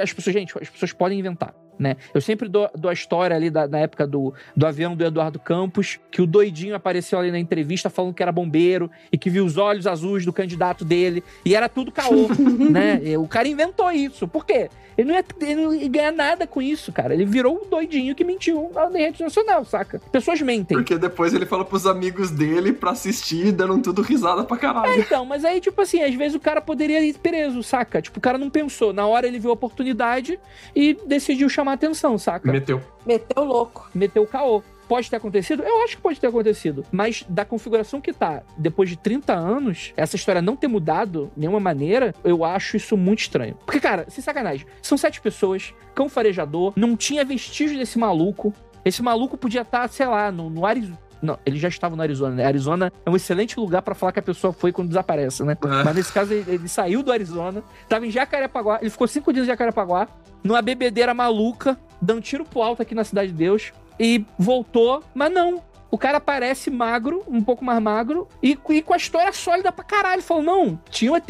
As 0.00 0.12
pessoas, 0.12 0.34
gente, 0.34 0.54
as 0.60 0.70
pessoas 0.70 0.92
podem 0.92 1.18
inventar. 1.18 1.52
Né? 1.78 1.96
Eu 2.12 2.20
sempre 2.20 2.48
dou, 2.48 2.68
dou 2.74 2.90
a 2.90 2.92
história 2.92 3.36
ali 3.36 3.50
da, 3.50 3.66
da 3.66 3.78
época 3.78 4.06
do, 4.06 4.34
do 4.56 4.66
avião 4.66 4.96
do 4.96 5.04
Eduardo 5.04 5.38
Campos, 5.38 5.98
que 6.10 6.20
o 6.20 6.26
doidinho 6.26 6.74
apareceu 6.74 7.18
ali 7.18 7.30
na 7.30 7.38
entrevista 7.38 7.88
falando 7.88 8.14
que 8.14 8.22
era 8.22 8.32
bombeiro 8.32 8.90
e 9.12 9.18
que 9.18 9.30
viu 9.30 9.44
os 9.44 9.56
olhos 9.56 9.86
azuis 9.86 10.24
do 10.24 10.32
candidato 10.32 10.84
dele 10.84 11.22
e 11.44 11.54
era 11.54 11.68
tudo 11.68 11.92
caô, 11.92 12.28
né? 12.70 13.00
E 13.02 13.16
O 13.16 13.28
cara 13.28 13.46
inventou 13.46 13.90
isso. 13.92 14.26
Por 14.26 14.44
quê? 14.44 14.68
Ele 14.98 15.08
não, 15.08 15.14
ia, 15.14 15.24
ele 15.42 15.54
não 15.54 15.74
ia 15.74 15.88
ganhar 15.88 16.12
nada 16.12 16.44
com 16.44 16.60
isso, 16.60 16.90
cara. 16.90 17.14
Ele 17.14 17.24
virou 17.24 17.54
um 17.54 17.70
doidinho 17.70 18.16
que 18.16 18.24
mentiu 18.24 18.72
na 18.74 18.88
rede 18.88 19.22
nacional, 19.22 19.64
saca? 19.64 20.00
Pessoas 20.10 20.42
mentem. 20.42 20.76
Porque 20.76 20.98
depois 20.98 21.32
ele 21.32 21.46
fala 21.46 21.64
pros 21.64 21.86
amigos 21.86 22.32
dele 22.32 22.72
pra 22.72 22.90
assistir, 22.90 23.52
dando 23.52 23.80
tudo 23.80 24.02
risada 24.02 24.42
pra 24.42 24.56
caralho. 24.56 25.00
Então, 25.00 25.24
mas 25.24 25.44
aí, 25.44 25.60
tipo 25.60 25.80
assim, 25.80 26.02
às 26.02 26.12
vezes 26.16 26.34
o 26.34 26.40
cara 26.40 26.60
poderia 26.60 27.00
ir 27.00 27.16
preso, 27.16 27.62
saca? 27.62 28.02
Tipo, 28.02 28.18
o 28.18 28.20
cara 28.20 28.38
não 28.38 28.50
pensou. 28.50 28.92
Na 28.92 29.06
hora 29.06 29.28
ele 29.28 29.38
viu 29.38 29.50
a 29.50 29.52
oportunidade 29.52 30.36
e 30.74 30.98
decidiu 31.06 31.48
chamar 31.48 31.67
atenção, 31.74 32.18
saca? 32.18 32.50
Meteu. 32.50 32.80
Meteu 33.06 33.44
louco. 33.44 33.90
Meteu 33.94 34.22
o 34.22 34.26
caô. 34.26 34.62
Pode 34.88 35.10
ter 35.10 35.16
acontecido? 35.16 35.62
Eu 35.62 35.82
acho 35.84 35.96
que 35.96 36.02
pode 36.02 36.18
ter 36.18 36.28
acontecido. 36.28 36.84
Mas 36.90 37.22
da 37.28 37.44
configuração 37.44 38.00
que 38.00 38.12
tá, 38.12 38.42
depois 38.56 38.88
de 38.88 38.96
30 38.96 39.34
anos, 39.34 39.92
essa 39.96 40.16
história 40.16 40.40
não 40.40 40.56
ter 40.56 40.66
mudado 40.66 41.30
de 41.34 41.40
nenhuma 41.40 41.60
maneira, 41.60 42.14
eu 42.24 42.42
acho 42.42 42.76
isso 42.76 42.96
muito 42.96 43.20
estranho. 43.20 43.54
Porque, 43.66 43.80
cara, 43.80 44.06
sem 44.08 44.24
sacanagem, 44.24 44.66
são 44.80 44.96
sete 44.96 45.20
pessoas, 45.20 45.74
cão 45.94 46.08
farejador, 46.08 46.72
não 46.74 46.96
tinha 46.96 47.24
vestígio 47.24 47.78
desse 47.78 47.98
maluco. 47.98 48.54
Esse 48.82 49.02
maluco 49.02 49.36
podia 49.36 49.60
estar, 49.60 49.86
sei 49.88 50.06
lá, 50.06 50.32
no, 50.32 50.48
no 50.48 50.64
Arizona. 50.64 50.98
Não, 51.20 51.38
ele 51.44 51.58
já 51.58 51.68
estava 51.68 51.96
no 51.96 52.02
Arizona, 52.02 52.34
né? 52.34 52.44
Arizona 52.44 52.92
é 53.04 53.10
um 53.10 53.16
excelente 53.16 53.58
lugar 53.58 53.82
pra 53.82 53.94
falar 53.94 54.12
que 54.12 54.20
a 54.20 54.22
pessoa 54.22 54.52
foi 54.52 54.72
quando 54.72 54.88
desaparece, 54.88 55.42
né? 55.44 55.56
É. 55.60 55.84
Mas 55.84 55.94
nesse 55.94 56.12
caso, 56.12 56.32
ele, 56.32 56.44
ele 56.48 56.68
saiu 56.68 57.02
do 57.02 57.10
Arizona, 57.10 57.62
tava 57.88 58.06
em 58.06 58.10
Jacarepaguá, 58.10 58.78
ele 58.80 58.90
ficou 58.90 59.08
cinco 59.08 59.32
dias 59.32 59.44
em 59.44 59.48
Jacarepaguá, 59.48 60.08
numa 60.42 60.62
bebedeira 60.62 61.12
maluca, 61.12 61.78
dando 62.00 62.20
tiro 62.20 62.44
pro 62.44 62.62
alto 62.62 62.82
aqui 62.82 62.94
na 62.94 63.04
Cidade 63.04 63.32
de 63.32 63.34
Deus, 63.34 63.72
e 63.98 64.24
voltou, 64.38 65.02
mas 65.14 65.32
não. 65.32 65.62
O 65.90 65.96
cara 65.96 66.20
parece 66.20 66.70
magro, 66.70 67.24
um 67.26 67.42
pouco 67.42 67.64
mais 67.64 67.82
magro, 67.82 68.28
e, 68.42 68.58
e 68.70 68.82
com 68.82 68.92
a 68.92 68.96
história 68.96 69.32
sólida 69.32 69.72
pra 69.72 69.84
caralho. 69.84 70.22
Falou, 70.22 70.42
não, 70.42 70.78
tinha 70.90 71.10
um 71.10 71.16
ET, 71.16 71.28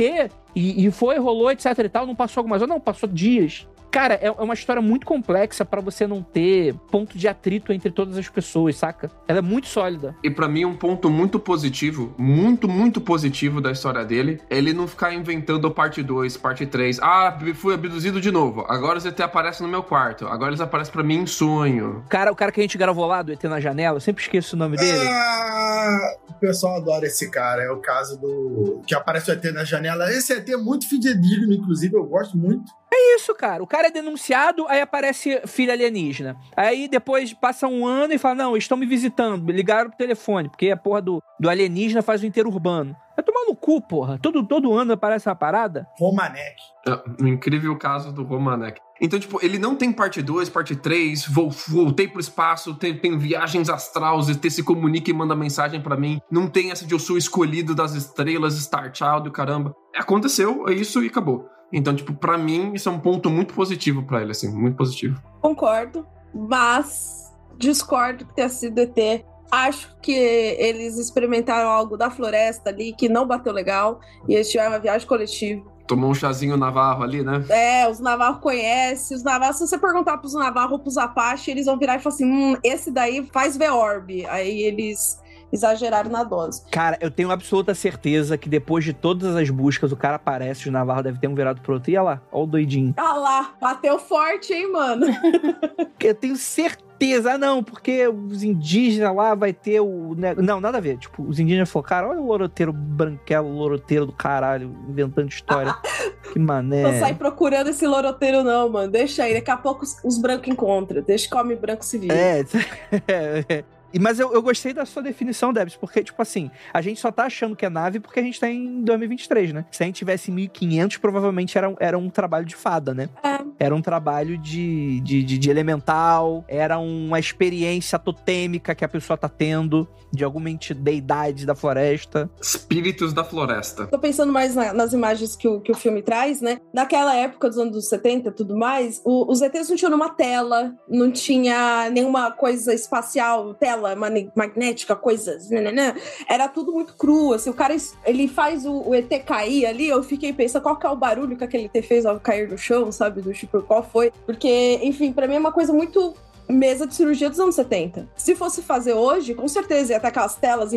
e, 0.55 0.87
e 0.87 0.91
foi, 0.91 1.19
rolou, 1.19 1.51
etc 1.51 1.79
e 1.79 1.89
tal, 1.89 2.07
não 2.07 2.15
passou 2.15 2.41
algumas 2.41 2.61
horas, 2.61 2.75
não, 2.75 2.81
passou 2.81 3.09
dias. 3.09 3.67
Cara, 3.91 4.15
é, 4.15 4.27
é 4.27 4.31
uma 4.31 4.55
história 4.55 4.83
muito 4.83 5.07
complexa 5.07 5.65
pra 5.65 5.81
você 5.81 6.07
não 6.07 6.23
ter 6.23 6.75
ponto 6.91 7.17
de 7.17 7.27
atrito 7.27 7.73
entre 7.73 7.91
todas 7.91 8.17
as 8.17 8.29
pessoas, 8.29 8.77
saca? 8.77 9.11
Ela 9.27 9.39
é 9.39 9.43
muito 9.43 9.69
sólida. 9.69 10.15
E 10.23 10.31
pra 10.31 10.49
mim, 10.49 10.65
um 10.65 10.75
ponto 10.75 11.11
muito 11.11 11.39
positivo, 11.39 12.15
muito, 12.19 12.69
muito 12.69 13.01
positivo 13.01 13.61
da 13.61 13.73
história 13.73 14.05
dele, 14.05 14.41
é 14.51 14.59
ele 14.59 14.73
não 14.73 14.87
ficar 14.87 15.15
inventando 15.15 15.71
parte 15.71 16.03
2, 16.03 16.37
parte 16.37 16.67
3. 16.67 16.99
Ah, 17.01 17.37
fui 17.55 17.75
abduzido 17.75 18.21
de 18.21 18.31
novo. 18.31 18.65
Agora 18.69 18.99
os 18.99 19.07
ET 19.07 19.19
aparecem 19.21 19.65
no 19.65 19.71
meu 19.71 19.83
quarto. 19.83 20.27
Agora 20.27 20.51
eles 20.51 20.61
aparecem 20.61 20.93
pra 20.93 21.03
mim 21.03 21.21
em 21.21 21.27
sonho. 21.27 22.05
Cara, 22.09 22.33
o 22.33 22.37
cara 22.37 22.53
que 22.53 22.61
a 22.61 22.63
gente 22.63 22.77
gravou 22.77 23.07
lá 23.07 23.23
do 23.23 23.33
ET 23.33 23.43
na 23.45 23.61
janela, 23.61 23.97
eu 23.97 24.01
sempre 24.01 24.23
esqueço 24.23 24.57
o 24.57 24.59
nome 24.59 24.77
dele. 24.77 25.07
Ah, 25.09 26.17
o 26.29 26.35
pessoal 26.35 26.77
adora 26.77 27.07
esse 27.07 27.31
cara. 27.31 27.63
É 27.63 27.71
o 27.71 27.79
caso 27.79 28.21
do. 28.21 28.83
que 28.87 28.95
aparece 28.95 29.31
o 29.31 29.35
ET 29.35 29.45
na 29.53 29.65
janela. 29.65 30.11
Esse 30.13 30.33
ET 30.33 30.49
é 30.49 30.57
muito 30.57 30.89
fidedigno, 30.89 31.53
inclusive, 31.53 31.95
eu 31.95 32.05
gosto 32.05 32.37
muito. 32.37 32.73
É 32.93 33.17
isso, 33.17 33.35
cara. 33.35 33.63
O 33.63 33.67
cara 33.67 33.89
é 33.89 33.91
denunciado, 33.91 34.67
aí 34.69 34.81
aparece 34.81 35.43
filha 35.47 35.73
alienígena. 35.73 36.37
Aí 36.57 36.89
depois 36.89 37.33
passa 37.35 37.69
um 37.69 37.87
ano 37.87 38.15
e 38.15 38.19
fala: 38.19 38.35
Não, 38.35 38.57
estão 38.57 38.79
me 38.79 38.87
visitando. 38.87 39.45
Me 39.45 39.53
ligaram 39.53 39.91
pro 39.91 39.99
telefone, 39.99 40.49
porque 40.49 40.71
a 40.71 40.77
porra 40.77 41.03
do, 41.03 41.23
do 41.39 41.49
alienígena 41.49 42.03
faz 42.03 42.23
o 42.23 42.27
inteiro 42.27 42.49
urbano. 42.49 42.97
Vai 43.17 43.25
tomar 43.25 43.45
no 43.47 43.57
cu, 43.57 43.81
porra. 43.81 44.19
Todo, 44.23 44.47
todo 44.47 44.73
ano 44.73 44.93
aparece 44.93 45.29
uma 45.29 45.35
parada. 45.35 45.89
Romanek. 45.99 46.57
É, 46.87 47.23
o 47.23 47.27
incrível 47.27 47.77
caso 47.77 48.13
do 48.13 48.23
Romanek. 48.23 48.81
Então, 49.01 49.19
tipo, 49.19 49.39
ele 49.45 49.59
não 49.59 49.77
tem 49.77 49.93
parte 49.93 50.23
2, 50.23 50.49
parte 50.49 50.75
3, 50.75 51.27
vou, 51.27 51.51
voltei 51.51 52.09
pro 52.09 52.21
espaço, 52.21 52.75
tem, 52.75 52.97
tem 52.97 53.17
viagens 53.17 53.69
ET 53.69 54.51
se 54.51 54.63
comunica 54.63 55.11
e 55.11 55.15
manda 55.15 55.37
mensagem 55.37 55.81
pra 55.81 55.97
mim. 55.97 56.21
Não 56.31 56.49
tem 56.49 56.71
essa 56.71 56.85
de 56.85 56.95
eu 56.95 56.99
sou 56.99 57.17
escolhido 57.17 57.75
das 57.75 57.95
estrelas, 57.95 58.55
Star 58.55 58.93
Child, 58.95 59.29
o 59.29 59.33
caramba. 59.33 59.75
Aconteceu, 59.97 60.69
é 60.69 60.73
isso 60.73 61.03
e 61.03 61.09
acabou. 61.09 61.49
Então, 61.73 61.95
tipo, 61.95 62.15
pra 62.15 62.39
mim, 62.39 62.73
isso 62.75 62.89
é 62.89 62.93
um 62.93 62.99
ponto 62.99 63.29
muito 63.29 63.55
positivo 63.55 64.03
pra 64.03 64.23
ele, 64.23 64.31
assim, 64.31 64.49
muito 64.49 64.77
positivo. 64.77 65.23
Concordo, 65.41 66.07
mas 66.35 67.33
discordo 67.59 68.25
que 68.25 68.35
tenha 68.35 68.49
sido 68.49 68.79
ET. 68.79 69.25
Acho 69.51 69.97
que 70.03 70.13
eles 70.13 70.99
experimentaram 70.99 71.71
algo 71.71 71.97
da 71.97 72.11
floresta 72.11 72.71
ali 72.71 72.93
que 72.93 73.09
não 73.09 73.27
bateu 73.27 73.53
legal 73.53 74.01
e 74.29 74.35
eles 74.35 74.51
tiveram 74.51 74.73
uma 74.73 74.79
viagem 74.79 75.07
coletiva. 75.07 75.65
Tomou 75.87 76.11
um 76.11 76.15
chazinho 76.15 76.55
navarro 76.55 77.03
ali, 77.03 77.23
né? 77.23 77.43
É, 77.49 77.89
os 77.89 77.99
navarros 77.99 78.41
conhecem, 78.41 79.17
os 79.17 79.23
navarros, 79.23 79.57
se 79.57 79.67
você 79.67 79.79
perguntar 79.79 80.19
pros 80.19 80.35
navarros 80.35 80.73
ou 80.73 80.79
pros 80.79 80.99
apache, 80.99 81.51
eles 81.51 81.65
vão 81.65 81.79
virar 81.79 81.97
e 81.97 81.99
falar 81.99 82.15
assim, 82.15 82.27
hum, 82.27 82.59
esse 82.63 82.91
daí 82.91 83.27
faz 83.33 83.57
V-Orb. 83.57 84.27
Aí 84.27 84.65
eles 84.65 85.19
exageraram 85.53 86.11
na 86.11 86.25
dose. 86.25 86.63
Cara, 86.71 86.99
eu 87.01 87.11
tenho 87.11 87.31
absoluta 87.31 87.75
certeza 87.75 88.37
que 88.39 88.49
depois 88.49 88.85
de 88.85 88.93
todas 88.93 89.37
as 89.37 89.51
buscas, 89.51 89.93
o 89.93 89.97
cara 89.97 90.17
aparece, 90.17 90.69
o 90.69 90.73
Navarro 90.73 91.03
deve 91.03 91.19
ter 91.19 91.29
um 91.29 91.35
virado 91.35 91.61
pro 91.61 91.75
outro. 91.75 91.91
E 91.91 91.97
olha 91.97 92.03
lá, 92.03 92.23
olha 92.31 92.45
o 92.45 92.47
doidinho. 92.47 92.95
Ah 92.97 93.15
lá, 93.15 93.55
bateu 93.61 93.99
forte, 93.99 94.53
hein, 94.53 94.73
mano? 94.73 95.07
Eu 96.01 96.15
tenho 96.15 96.37
certeza. 96.37 96.89
Ah, 97.35 97.39
não, 97.39 97.63
porque 97.63 98.09
os 98.09 98.43
indígenas 98.43 99.15
lá 99.15 99.35
vai 99.35 99.53
ter 99.53 99.81
o. 99.81 100.17
Não, 100.17 100.61
nada 100.61 100.79
a 100.79 100.81
ver. 100.81 100.99
Tipo, 100.99 101.23
os 101.23 101.39
indígenas 101.39 101.71
falaram, 101.71 101.89
cara, 101.89 102.09
olha 102.09 102.21
o 102.21 102.27
loroteiro 102.27 102.73
branquelo, 102.73 103.49
o 103.49 103.57
loroteiro 103.57 104.07
do 104.07 104.13
caralho, 104.13 104.75
inventando 104.89 105.29
história. 105.29 105.75
que 106.33 106.39
mané. 106.39 106.83
Não 106.83 106.99
sai 106.99 107.15
procurando 107.15 107.69
esse 107.71 107.87
loroteiro, 107.87 108.43
não, 108.43 108.69
mano. 108.69 108.91
Deixa 108.91 109.25
aí, 109.25 109.35
daqui 109.35 109.51
a 109.51 109.57
pouco 109.57 109.85
os, 109.85 109.97
os 110.05 110.19
brancos 110.19 110.49
encontram. 110.49 111.03
Deixa 111.03 111.29
que 111.29 111.35
o 111.35 111.39
homem 111.39 111.57
branco 111.57 111.85
se 111.85 111.99
vira. 111.99 112.15
É, 112.15 112.41
é, 113.07 113.45
é. 113.49 113.65
Mas 114.01 114.19
eu, 114.19 114.33
eu 114.33 114.43
gostei 114.43 114.73
da 114.73 114.85
sua 114.85 115.03
definição, 115.03 115.53
Debs, 115.53 115.77
porque, 115.77 116.03
tipo 116.03 116.21
assim, 116.21 116.51
a 116.73 116.81
gente 116.83 117.01
só 117.01 117.11
tá 117.11 117.25
achando 117.25 117.57
que 117.57 117.65
é 117.65 117.69
nave 117.69 118.01
porque 118.01 118.21
a 118.21 118.23
gente 118.23 118.39
tá 118.39 118.49
em 118.49 118.83
2023, 118.83 119.53
né? 119.53 119.65
Se 119.71 119.83
a 119.83 119.87
gente 119.87 119.97
tivesse 119.97 120.31
1500, 120.31 120.97
provavelmente 120.99 121.57
era, 121.57 121.75
era 121.81 121.99
um 121.99 122.11
trabalho 122.11 122.45
de 122.45 122.57
fada, 122.57 122.93
né? 122.93 123.09
É. 123.23 123.39
Era 123.59 123.75
um 123.75 123.83
trabalho 123.83 124.39
de, 124.39 125.01
de, 125.01 125.23
de, 125.23 125.39
de 125.39 125.51
elemental, 125.51 126.45
era 126.47 126.79
uma 126.79 127.19
experiência 127.19 127.99
totêmica 127.99 128.75
que 128.75 128.85
a 128.85 128.89
pessoa 128.89 129.17
tá 129.17 129.29
tendo 129.29 129.89
de 130.13 130.23
alguma 130.25 130.49
entidade 130.49 131.45
da 131.45 131.55
floresta. 131.55 132.31
Espíritos 132.41 133.13
da 133.13 133.25
floresta. 133.25 133.87
Tô 133.87 133.99
pensando 133.99 134.33
mais 134.33 134.55
na- 134.55 134.73
nas 134.73 134.93
imagens 134.93 135.35
que 135.37 135.47
o, 135.49 135.61
que 135.61 135.73
o 135.73 135.75
filme 135.75 136.03
traz, 136.03 136.41
né? 136.41 136.61
Naquela 136.73 137.15
época 137.15 137.49
dos 137.49 137.59
anos 137.59 137.89
70 137.89 138.29
e 138.29 138.33
tudo 138.33 138.57
mais, 138.57 139.01
o- 139.05 139.31
os 139.31 139.41
ETs 139.43 139.69
não 139.69 139.77
tinham 139.77 139.95
uma 139.95 140.11
tela, 140.11 140.75
não 140.89 141.11
tinha 141.11 141.91
nenhuma 141.91 142.31
coisa 142.31 142.73
espacial, 142.73 143.55
tela 143.55 143.95
magnética, 144.35 144.95
coisas, 144.97 145.51
nananã. 145.51 145.95
Era 146.29 146.49
tudo 146.49 146.73
muito 146.73 146.95
cru, 146.97 147.33
assim, 147.33 147.51
o 147.51 147.55
cara, 147.55 147.77
ele 148.05 148.29
faz 148.29 148.65
o, 148.65 148.89
o 148.89 148.95
ET 148.95 149.09
cair 149.25 149.67
ali, 149.67 149.89
eu 149.89 150.03
fiquei 150.03 150.33
pensando 150.33 150.63
qual 150.63 150.77
que 150.77 150.87
é 150.87 150.91
o 150.91 150.97
barulho 150.97 151.37
que 151.37 151.45
aquele 151.45 151.71
ET 151.73 151.85
fez 151.85 152.07
ao 152.07 152.19
cair 152.21 152.49
no 152.49 152.57
chão, 152.57 152.91
sabe? 152.93 153.21
Do 153.21 153.33
tipo, 153.33 153.48
qual 153.67 153.83
foi? 153.83 154.13
Porque, 154.27 154.81
enfim, 154.83 155.13
pra 155.13 155.27
mim 155.27 155.35
é 155.35 155.39
uma 155.39 155.53
coisa 155.53 155.73
muito 155.73 156.15
mesa 156.49 156.87
de 156.87 156.95
cirurgia 156.95 157.29
dos 157.29 157.39
anos 157.39 157.55
70. 157.55 158.09
Se 158.17 158.35
fosse 158.35 158.63
fazer 158.63 158.95
hoje, 158.95 159.35
com 159.35 159.47
certeza 159.47 159.93
ia 159.93 160.01
ter 160.01 160.07
aquelas 160.07 160.35
telas 160.35 160.71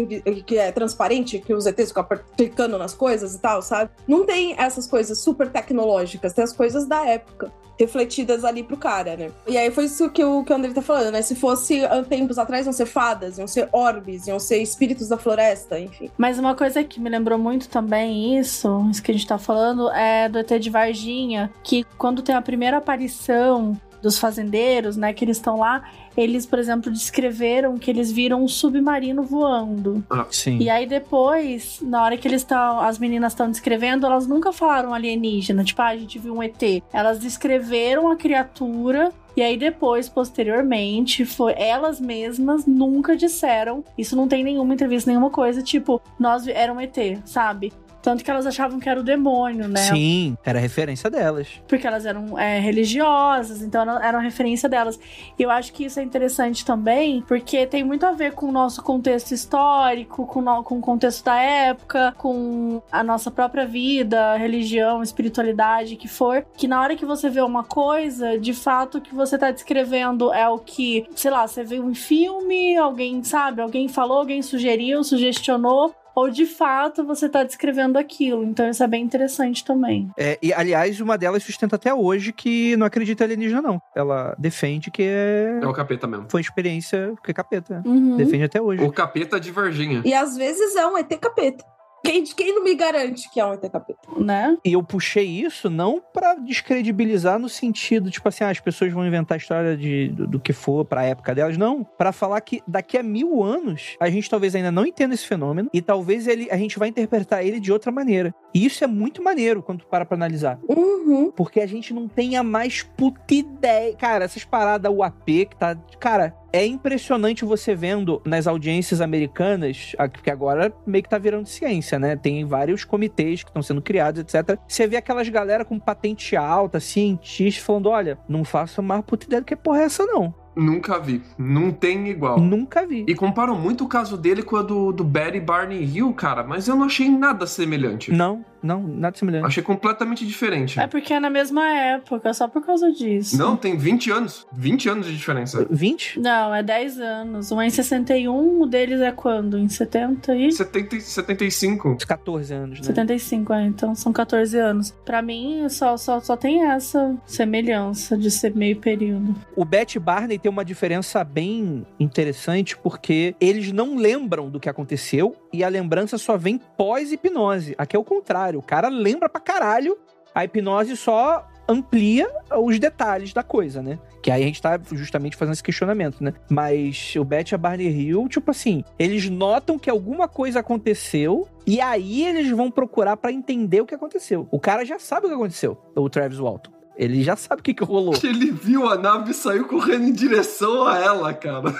que 0.45 0.57
é 0.57 0.69
transparente, 0.71 1.39
que 1.39 1.53
os 1.53 1.65
ETs 1.65 1.89
ficam 1.89 2.05
clicando 2.35 2.77
nas 2.77 2.93
coisas 2.93 3.35
e 3.35 3.39
tal, 3.39 3.61
sabe? 3.61 3.89
Não 4.05 4.25
tem 4.25 4.53
essas 4.57 4.85
coisas 4.85 5.17
super 5.19 5.49
tecnológicas, 5.49 6.33
tem 6.33 6.43
as 6.43 6.51
coisas 6.51 6.85
da 6.85 7.07
época. 7.07 7.53
Refletidas 7.79 8.45
ali 8.45 8.63
pro 8.63 8.77
cara, 8.77 9.15
né? 9.15 9.31
E 9.47 9.57
aí 9.57 9.71
foi 9.71 9.85
isso 9.85 10.09
que 10.09 10.23
o, 10.23 10.43
que 10.43 10.51
o 10.51 10.55
André 10.55 10.71
tá 10.71 10.81
falando, 10.81 11.11
né? 11.11 11.21
Se 11.21 11.35
fosse 11.35 11.81
tempos 12.07 12.37
atrás, 12.37 12.65
iam 12.65 12.73
ser 12.73 12.85
fadas, 12.85 13.37
iam 13.37 13.47
ser 13.47 13.69
orbes, 13.71 14.27
iam 14.27 14.39
ser 14.39 14.61
espíritos 14.61 15.07
da 15.07 15.17
floresta, 15.17 15.79
enfim. 15.79 16.09
Mas 16.17 16.37
uma 16.37 16.55
coisa 16.55 16.83
que 16.83 16.99
me 16.99 17.09
lembrou 17.09 17.37
muito 17.37 17.69
também 17.69 18.37
isso, 18.37 18.87
isso 18.91 19.01
que 19.01 19.11
a 19.11 19.13
gente 19.13 19.27
tá 19.27 19.37
falando, 19.37 19.89
é 19.91 20.29
do 20.29 20.39
ET 20.39 20.59
de 20.59 20.69
Varginha, 20.69 21.51
que 21.63 21.83
quando 21.97 22.21
tem 22.21 22.35
a 22.35 22.41
primeira 22.41 22.77
aparição 22.77 23.77
dos 24.01 24.17
fazendeiros, 24.17 24.97
né, 24.97 25.13
que 25.13 25.23
eles 25.23 25.37
estão 25.37 25.59
lá, 25.59 25.83
eles, 26.15 26.45
por 26.45 26.59
exemplo, 26.59 26.91
descreveram 26.91 27.77
que 27.77 27.89
eles 27.89 28.11
viram 28.11 28.43
um 28.43 28.47
submarino 28.47 29.23
voando. 29.23 30.03
Sim. 30.29 30.57
E 30.59 30.69
aí 30.69 30.85
depois, 30.85 31.79
na 31.81 32.03
hora 32.03 32.17
que 32.17 32.27
eles 32.27 32.41
estão, 32.41 32.81
as 32.81 32.99
meninas 32.99 33.33
estão 33.33 33.49
descrevendo, 33.49 34.05
elas 34.05 34.27
nunca 34.27 34.51
falaram 34.51 34.93
alienígena, 34.93 35.63
tipo, 35.63 35.81
ah, 35.81 35.87
a 35.87 35.97
gente 35.97 36.19
viu 36.19 36.35
um 36.35 36.43
ET. 36.43 36.61
Elas 36.91 37.19
descreveram 37.19 38.11
a 38.11 38.15
criatura 38.15 39.11
e 39.35 39.41
aí 39.41 39.57
depois, 39.57 40.09
posteriormente, 40.09 41.25
foi 41.25 41.53
elas 41.55 41.99
mesmas 41.99 42.65
nunca 42.65 43.15
disseram. 43.15 43.83
Isso 43.97 44.15
não 44.15 44.27
tem 44.27 44.43
nenhuma 44.43 44.73
entrevista, 44.73 45.09
nenhuma 45.09 45.29
coisa, 45.29 45.61
tipo, 45.61 46.01
nós 46.19 46.47
era 46.47 46.73
um 46.73 46.79
ET, 46.79 46.97
sabe? 47.25 47.71
Tanto 48.01 48.23
que 48.23 48.31
elas 48.31 48.45
achavam 48.45 48.79
que 48.79 48.89
era 48.89 48.99
o 48.99 49.03
demônio, 49.03 49.67
né? 49.67 49.81
Sim, 49.81 50.37
era 50.43 50.59
referência 50.59 51.09
delas. 51.09 51.47
porque 51.67 51.85
elas 51.85 52.05
eram 52.05 52.37
é, 52.37 52.59
religiosas, 52.59 53.61
então 53.61 53.81
eram, 54.01 54.19
referência 54.19 54.67
delas. 54.67 54.99
E 55.37 55.43
eu 55.43 55.49
acho 55.51 55.71
que 55.73 55.85
isso 55.85 55.99
é 55.99 56.03
interessante 56.03 56.65
também, 56.65 57.21
porque 57.27 57.65
tem 57.67 57.83
muito 57.83 58.05
a 58.05 58.11
ver 58.11 58.33
com 58.33 58.47
o 58.47 58.51
nosso 58.51 58.81
contexto 58.83 59.31
histórico, 59.31 60.25
com, 60.25 60.41
no- 60.41 60.63
com 60.63 60.77
o 60.77 60.81
contexto 60.81 61.23
da 61.25 61.35
época, 61.37 62.13
com 62.17 62.81
a 62.91 63.03
nossa 63.03 63.29
própria 63.31 63.65
vida, 63.65 64.35
religião, 64.35 65.01
espiritualidade, 65.03 65.95
que 65.95 66.07
for, 66.07 66.45
que 66.57 66.67
na 66.67 66.81
hora 66.81 66.95
que 66.95 67.05
você 67.05 67.29
vê 67.29 67.41
uma 67.41 67.63
coisa, 67.63 68.37
de 68.39 68.53
fato 68.53 68.97
o 68.97 69.01
que 69.01 69.13
você 69.13 69.37
tá 69.37 69.51
descrevendo 69.51 70.33
é 70.33 70.47
o 70.47 70.57
que, 70.59 71.05
sei 71.15 71.31
lá, 71.31 71.47
você 71.47 71.63
vê 71.63 71.79
um 71.79 71.93
filme, 71.93 72.75
alguém, 72.77 73.23
sabe, 73.23 73.61
alguém 73.61 73.87
falou, 73.87 74.17
alguém 74.19 74.41
sugeriu, 74.41 75.03
sugestionou, 75.03 75.93
ou 76.15 76.29
de 76.29 76.45
fato 76.45 77.03
você 77.03 77.29
tá 77.29 77.43
descrevendo 77.43 77.97
aquilo. 77.97 78.43
Então 78.43 78.69
isso 78.69 78.83
é 78.83 78.87
bem 78.87 79.03
interessante 79.03 79.63
também. 79.63 80.09
É, 80.17 80.37
e, 80.41 80.53
aliás, 80.53 80.99
uma 80.99 81.17
delas 81.17 81.43
sustenta 81.43 81.75
até 81.75 81.93
hoje 81.93 82.31
que 82.31 82.75
não 82.77 82.85
acredita 82.85 83.23
em 83.23 83.25
alienígena, 83.25 83.61
não. 83.61 83.81
Ela 83.95 84.35
defende 84.37 84.91
que 84.91 85.03
é... 85.03 85.59
É 85.61 85.67
o 85.67 85.73
capeta 85.73 86.07
mesmo. 86.07 86.27
foi 86.29 86.41
experiência 86.41 87.13
que 87.23 87.31
é 87.31 87.33
capeta. 87.33 87.81
Uhum. 87.85 88.17
Defende 88.17 88.43
até 88.43 88.61
hoje. 88.61 88.83
O 88.83 88.91
capeta 88.91 89.39
de 89.39 89.51
Varginha. 89.51 90.01
E 90.05 90.13
às 90.13 90.35
vezes 90.35 90.75
é 90.75 90.85
um 90.85 90.97
ET 90.97 91.09
capeta. 91.19 91.63
Quem, 92.03 92.23
quem 92.23 92.55
não 92.55 92.63
me 92.63 92.75
garante 92.75 93.29
que 93.29 93.39
é 93.39 93.45
um 93.45 93.53
ET 93.53 93.61
capeta? 93.69 93.99
Né? 94.17 94.57
E 94.65 94.73
eu 94.73 94.83
puxei 94.83 95.25
isso 95.25 95.69
não 95.69 96.01
pra 96.13 96.35
descredibilizar 96.35 97.37
no 97.37 97.47
sentido, 97.47 98.09
tipo 98.09 98.27
assim, 98.27 98.43
ah, 98.43 98.49
as 98.49 98.59
pessoas 98.59 98.91
vão 98.91 99.05
inventar 99.05 99.35
a 99.35 99.37
história 99.37 99.77
de, 99.77 100.09
do, 100.09 100.27
do 100.27 100.39
que 100.39 100.53
for 100.53 100.83
pra 100.83 101.03
época 101.03 101.35
delas, 101.35 101.57
não. 101.57 101.83
Pra 101.83 102.11
falar 102.11 102.41
que 102.41 102.61
daqui 102.67 102.97
a 102.97 103.03
mil 103.03 103.43
anos 103.43 103.95
a 103.99 104.09
gente 104.09 104.29
talvez 104.29 104.55
ainda 104.55 104.71
não 104.71 104.85
entenda 104.85 105.13
esse 105.13 105.25
fenômeno 105.25 105.69
e 105.73 105.81
talvez 105.81 106.27
ele, 106.27 106.47
a 106.51 106.57
gente 106.57 106.79
vai 106.79 106.89
interpretar 106.89 107.45
ele 107.45 107.59
de 107.59 107.71
outra 107.71 107.91
maneira. 107.91 108.33
E 108.53 108.65
isso 108.65 108.83
é 108.83 108.87
muito 108.87 109.23
maneiro 109.23 109.61
quando 109.63 109.79
tu 109.79 109.87
para 109.87 110.05
pra 110.05 110.15
analisar. 110.15 110.59
Uhum. 110.67 111.31
Porque 111.31 111.59
a 111.59 111.67
gente 111.67 111.93
não 111.93 112.07
tem 112.07 112.35
a 112.35 112.43
mais 112.43 112.83
puta 112.83 113.33
ideia. 113.33 113.95
Cara, 113.95 114.25
essas 114.25 114.43
paradas 114.43 114.91
UAP 114.91 115.45
que 115.45 115.55
tá. 115.55 115.75
Cara, 115.99 116.35
é 116.53 116.65
impressionante 116.65 117.45
você 117.45 117.73
vendo 117.73 118.21
nas 118.25 118.47
audiências 118.47 118.99
americanas, 118.99 119.95
que 120.21 120.29
agora 120.29 120.73
meio 120.85 121.03
que 121.03 121.09
tá 121.09 121.17
virando 121.17 121.47
ciência, 121.47 121.97
né? 121.97 122.15
Tem 122.15 122.43
vários 122.45 122.83
comitês 122.83 123.43
que 123.43 123.49
estão 123.49 123.61
sendo 123.61 123.81
criados, 123.81 124.21
etc. 124.21 124.57
Você 124.67 124.85
vê 124.85 124.97
aquelas 124.97 125.29
galera 125.29 125.63
com 125.63 125.79
patente 125.79 126.35
alta, 126.35 126.79
cientistas, 126.79 127.63
falando: 127.63 127.89
olha, 127.89 128.17
não 128.27 128.43
faço 128.43 128.81
mais 128.83 129.03
puta 129.05 129.25
ideia 129.25 129.41
do 129.41 129.45
que 129.45 129.55
porra 129.55 129.81
é 129.81 129.83
essa, 129.83 130.05
não. 130.05 130.40
Nunca 130.55 130.99
vi. 130.99 131.21
Não 131.37 131.71
tem 131.71 132.09
igual. 132.09 132.39
Nunca 132.39 132.85
vi. 132.85 133.05
E 133.07 133.15
comparam 133.15 133.55
muito 133.55 133.85
o 133.85 133.87
caso 133.87 134.17
dele 134.17 134.43
com 134.43 134.57
a 134.57 134.61
do, 134.61 134.91
do 134.91 135.03
Barry 135.03 135.39
Barney 135.39 135.83
Hill, 135.83 136.13
cara, 136.13 136.43
mas 136.43 136.67
eu 136.67 136.75
não 136.75 136.85
achei 136.85 137.09
nada 137.09 137.47
semelhante. 137.47 138.11
Não, 138.11 138.43
não, 138.61 138.81
nada 138.83 139.17
semelhante. 139.17 139.45
Achei 139.45 139.63
completamente 139.63 140.25
diferente. 140.25 140.79
É 140.79 140.87
porque 140.87 141.13
é 141.13 141.19
na 141.19 141.29
mesma 141.29 141.67
época, 141.67 142.33
só 142.33 142.47
por 142.47 142.65
causa 142.65 142.91
disso. 142.91 143.37
Não, 143.37 143.55
tem 143.55 143.77
20 143.77 144.11
anos. 144.11 144.47
20 144.53 144.89
anos 144.89 145.07
de 145.07 145.17
diferença. 145.17 145.65
20? 145.69 146.19
Não, 146.19 146.53
é 146.53 146.61
10 146.61 146.99
anos. 146.99 147.51
Um 147.51 147.61
é 147.61 147.67
em 147.67 147.69
61, 147.69 148.61
o 148.61 148.65
deles 148.65 149.01
é 149.01 149.11
quando? 149.11 149.57
Em 149.57 149.67
70 149.67 150.35
e... 150.35 150.51
70, 150.51 150.95
e 150.95 151.01
75. 151.01 151.89
Uns 151.89 152.05
14 152.05 152.53
anos, 152.53 152.79
né? 152.79 152.85
75, 152.85 153.53
é, 153.53 153.65
então 153.65 153.95
são 153.95 154.13
14 154.13 154.57
anos. 154.57 154.91
Pra 155.05 155.21
mim, 155.21 155.67
só, 155.69 155.97
só, 155.97 156.19
só 156.19 156.37
tem 156.37 156.65
essa 156.65 157.15
semelhança 157.25 158.17
de 158.17 158.29
ser 158.29 158.55
meio 158.55 158.77
período. 158.77 159.35
O 159.55 159.65
Betty 159.65 159.99
Barney 159.99 160.37
tem 160.37 160.51
uma 160.51 160.65
diferença 160.65 161.23
bem 161.23 161.85
interessante 161.99 162.77
porque 162.77 163.35
eles 163.39 163.71
não 163.71 163.95
lembram 163.95 164.49
do 164.49 164.59
que 164.59 164.69
aconteceu 164.69 165.35
e 165.53 165.63
a 165.63 165.69
lembrança 165.69 166.17
só 166.17 166.37
vem 166.37 166.59
pós-hipnose. 166.77 167.75
Aqui 167.77 167.95
é 167.95 167.99
o 167.99 168.03
contrário. 168.03 168.59
O 168.59 168.63
cara 168.63 168.87
lembra 168.89 169.29
pra 169.29 169.41
caralho, 169.41 169.97
a 170.33 170.45
hipnose 170.45 170.95
só 170.95 171.47
amplia 171.67 172.29
os 172.57 172.79
detalhes 172.79 173.33
da 173.33 173.43
coisa, 173.43 173.81
né? 173.81 173.99
Que 174.21 174.29
aí 174.29 174.43
a 174.43 174.45
gente 174.45 174.61
tá 174.61 174.79
justamente 174.91 175.35
fazendo 175.35 175.53
esse 175.53 175.63
questionamento, 175.63 176.23
né? 176.23 176.33
Mas 176.49 177.15
o 177.15 177.23
Beth 177.23 177.51
e 177.51 177.55
a 177.55 177.57
Barney 177.57 177.87
Hill, 177.87 178.27
tipo 178.27 178.51
assim, 178.51 178.83
eles 178.99 179.29
notam 179.29 179.79
que 179.79 179.89
alguma 179.89 180.27
coisa 180.27 180.59
aconteceu 180.59 181.47
e 181.65 181.79
aí 181.79 182.25
eles 182.25 182.49
vão 182.51 182.69
procurar 182.69 183.17
pra 183.17 183.31
entender 183.31 183.81
o 183.81 183.85
que 183.85 183.95
aconteceu. 183.95 184.47
O 184.51 184.59
cara 184.59 184.85
já 184.85 184.99
sabe 184.99 185.25
o 185.25 185.29
que 185.29 185.35
aconteceu, 185.35 185.77
o 185.95 186.09
Travis 186.09 186.39
Walton. 186.39 186.80
Ele 186.95 187.23
já 187.23 187.35
sabe 187.35 187.61
o 187.61 187.63
que, 187.63 187.73
que 187.73 187.83
rolou. 187.83 188.13
Ele 188.23 188.51
viu 188.51 188.87
a 188.87 188.97
nave 188.97 189.31
e 189.31 189.33
saiu 189.33 189.65
correndo 189.67 190.07
em 190.07 190.11
direção 190.11 190.85
a 190.85 190.97
ela, 190.97 191.33
cara. 191.33 191.73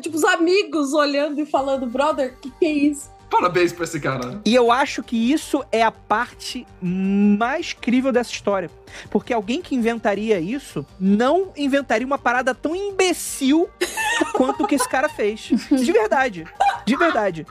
tipo, 0.00 0.16
os 0.16 0.24
amigos 0.24 0.92
olhando 0.92 1.40
e 1.40 1.46
falando, 1.46 1.86
brother, 1.86 2.36
que 2.40 2.50
que 2.50 2.66
é 2.66 2.72
isso? 2.72 3.10
Parabéns 3.32 3.72
pra 3.72 3.84
esse 3.84 3.98
cara. 3.98 4.42
E 4.44 4.54
eu 4.54 4.70
acho 4.70 5.02
que 5.02 5.16
isso 5.32 5.64
é 5.72 5.82
a 5.82 5.90
parte 5.90 6.66
mais 6.82 7.72
crível 7.72 8.12
dessa 8.12 8.30
história. 8.30 8.70
Porque 9.10 9.32
alguém 9.32 9.62
que 9.62 9.74
inventaria 9.74 10.38
isso 10.38 10.84
não 11.00 11.50
inventaria 11.56 12.06
uma 12.06 12.18
parada 12.18 12.54
tão 12.54 12.76
imbecil 12.76 13.70
quanto 14.34 14.64
o 14.64 14.66
que 14.66 14.74
esse 14.74 14.86
cara 14.86 15.08
fez. 15.08 15.50
De 15.70 15.92
verdade. 15.92 16.44
De 16.84 16.94
verdade. 16.94 17.46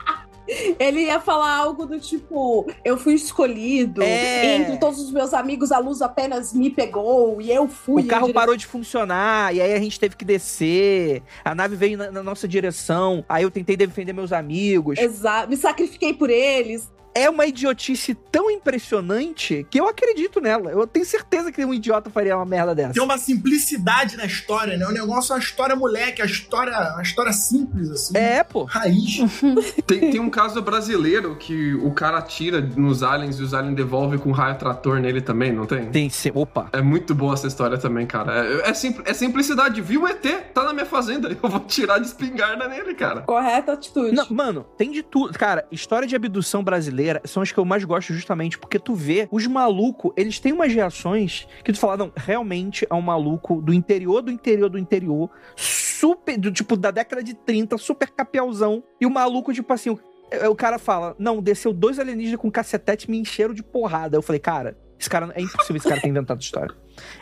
Ele 0.78 1.02
ia 1.02 1.20
falar 1.20 1.54
algo 1.56 1.86
do 1.86 1.98
tipo: 1.98 2.66
eu 2.84 2.96
fui 2.96 3.14
escolhido, 3.14 4.02
É. 4.02 4.56
entre 4.56 4.78
todos 4.78 5.00
os 5.00 5.10
meus 5.10 5.32
amigos, 5.34 5.72
a 5.72 5.78
luz 5.78 6.02
apenas 6.02 6.52
me 6.52 6.70
pegou 6.70 7.40
e 7.40 7.50
eu 7.50 7.68
fui. 7.68 8.02
O 8.02 8.06
carro 8.06 8.26
dire- 8.26 8.34
parou 8.34 8.56
de 8.56 8.66
funcionar, 8.66 9.54
e 9.54 9.60
aí 9.60 9.72
a 9.74 9.78
gente 9.78 9.98
teve 9.98 10.16
que 10.16 10.24
descer. 10.24 11.22
A 11.44 11.54
nave 11.54 11.76
veio 11.76 11.96
na, 11.98 12.10
na 12.10 12.22
nossa 12.22 12.46
direção. 12.48 13.24
Aí 13.28 13.42
eu 13.42 13.50
tentei 13.50 13.76
defender 13.76 14.12
meus 14.12 14.32
amigos. 14.32 14.98
Exato, 14.98 15.48
me 15.48 15.56
sacrifiquei 15.56 16.12
por 16.14 16.30
eles. 16.30 16.90
É 17.14 17.28
uma 17.28 17.46
idiotice 17.46 18.14
tão 18.14 18.50
impressionante 18.50 19.66
que 19.70 19.78
eu 19.78 19.86
acredito 19.88 20.40
nela. 20.40 20.70
Eu 20.70 20.86
tenho 20.86 21.04
certeza 21.04 21.52
que 21.52 21.64
um 21.64 21.74
idiota 21.74 22.10
faria 22.10 22.36
uma 22.36 22.44
merda 22.46 22.74
dessa. 22.74 22.94
Tem 22.94 23.02
uma 23.02 23.18
simplicidade 23.18 24.16
na 24.16 24.24
história, 24.24 24.76
né? 24.76 24.86
O 24.86 24.90
negócio 24.92 25.32
é 25.32 25.36
uma 25.36 25.40
história 25.42 25.76
moleque, 25.76 26.22
a 26.22 26.24
história, 26.24 26.72
uma 26.94 27.02
história 27.02 27.32
simples, 27.32 27.90
assim. 27.90 28.16
É, 28.16 28.42
pô. 28.42 28.64
Raiz. 28.64 29.18
Tem, 29.86 30.10
tem 30.10 30.20
um 30.20 30.30
caso 30.30 30.62
brasileiro 30.62 31.36
que 31.36 31.74
o 31.74 31.90
cara 31.92 32.18
atira 32.18 32.60
nos 32.60 33.02
aliens 33.02 33.38
e 33.38 33.42
os 33.42 33.52
aliens 33.52 33.74
devolvem 33.76 34.18
com 34.18 34.30
um 34.30 34.32
raio 34.32 34.56
trator 34.56 34.98
nele 35.00 35.20
também, 35.20 35.52
não 35.52 35.66
tem? 35.66 35.86
Tem 35.90 36.08
sim. 36.08 36.30
Opa. 36.34 36.68
É 36.72 36.80
muito 36.80 37.14
boa 37.14 37.34
essa 37.34 37.46
história 37.46 37.76
também, 37.76 38.06
cara. 38.06 38.46
É, 38.46 38.70
é, 38.70 38.74
simpl- 38.74 39.02
é 39.04 39.12
simplicidade. 39.12 39.80
Viu 39.80 40.02
o 40.02 40.08
ET? 40.08 40.22
Tá 40.54 40.62
na 40.64 40.72
minha 40.72 40.86
fazenda. 40.86 41.28
Eu 41.42 41.48
vou 41.48 41.60
tirar 41.60 41.98
de 41.98 42.06
espingarda 42.06 42.68
nele, 42.68 42.94
cara. 42.94 43.22
Correta 43.22 43.72
atitude. 43.72 44.14
Não, 44.14 44.26
mano, 44.30 44.64
tem 44.76 44.90
de 44.90 45.02
tudo. 45.02 45.36
Cara, 45.38 45.66
história 45.70 46.06
de 46.06 46.14
abdução 46.16 46.62
brasileira 46.62 47.01
são 47.24 47.42
as 47.42 47.52
que 47.52 47.58
eu 47.58 47.64
mais 47.64 47.84
gosto 47.84 48.12
justamente 48.12 48.58
porque 48.58 48.78
tu 48.78 48.94
vê 48.94 49.28
os 49.30 49.46
malucos, 49.46 50.12
eles 50.16 50.38
têm 50.38 50.52
umas 50.52 50.72
reações 50.72 51.46
que 51.64 51.72
tu 51.72 51.78
fala, 51.78 51.96
não, 51.96 52.12
realmente 52.16 52.86
é 52.88 52.94
um 52.94 53.02
maluco 53.02 53.60
do 53.60 53.72
interior 53.72 54.22
do 54.22 54.30
interior 54.30 54.68
do 54.68 54.78
interior, 54.78 55.30
super, 55.56 56.38
do, 56.38 56.50
tipo, 56.50 56.76
da 56.76 56.90
década 56.90 57.22
de 57.22 57.34
30, 57.34 57.78
super 57.78 58.10
capialzão, 58.10 58.82
e 59.00 59.06
o 59.06 59.10
maluco, 59.10 59.52
tipo 59.52 59.72
assim, 59.72 59.90
o, 59.90 60.00
é, 60.30 60.48
o 60.48 60.54
cara 60.54 60.78
fala, 60.78 61.14
não, 61.18 61.42
desceu 61.42 61.72
dois 61.72 61.98
alienígenas 61.98 62.40
com 62.40 62.50
cacetete 62.50 63.10
me 63.10 63.18
encheram 63.18 63.52
de 63.52 63.62
porrada. 63.62 64.16
Eu 64.16 64.22
falei, 64.22 64.40
cara, 64.40 64.76
esse 64.98 65.10
cara, 65.10 65.30
é 65.34 65.42
impossível 65.42 65.76
esse 65.76 65.88
cara 65.88 66.00
ter 66.00 66.08
inventado 66.08 66.40
história. 66.40 66.74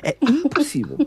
É 0.03 0.17
impossível. 0.23 0.99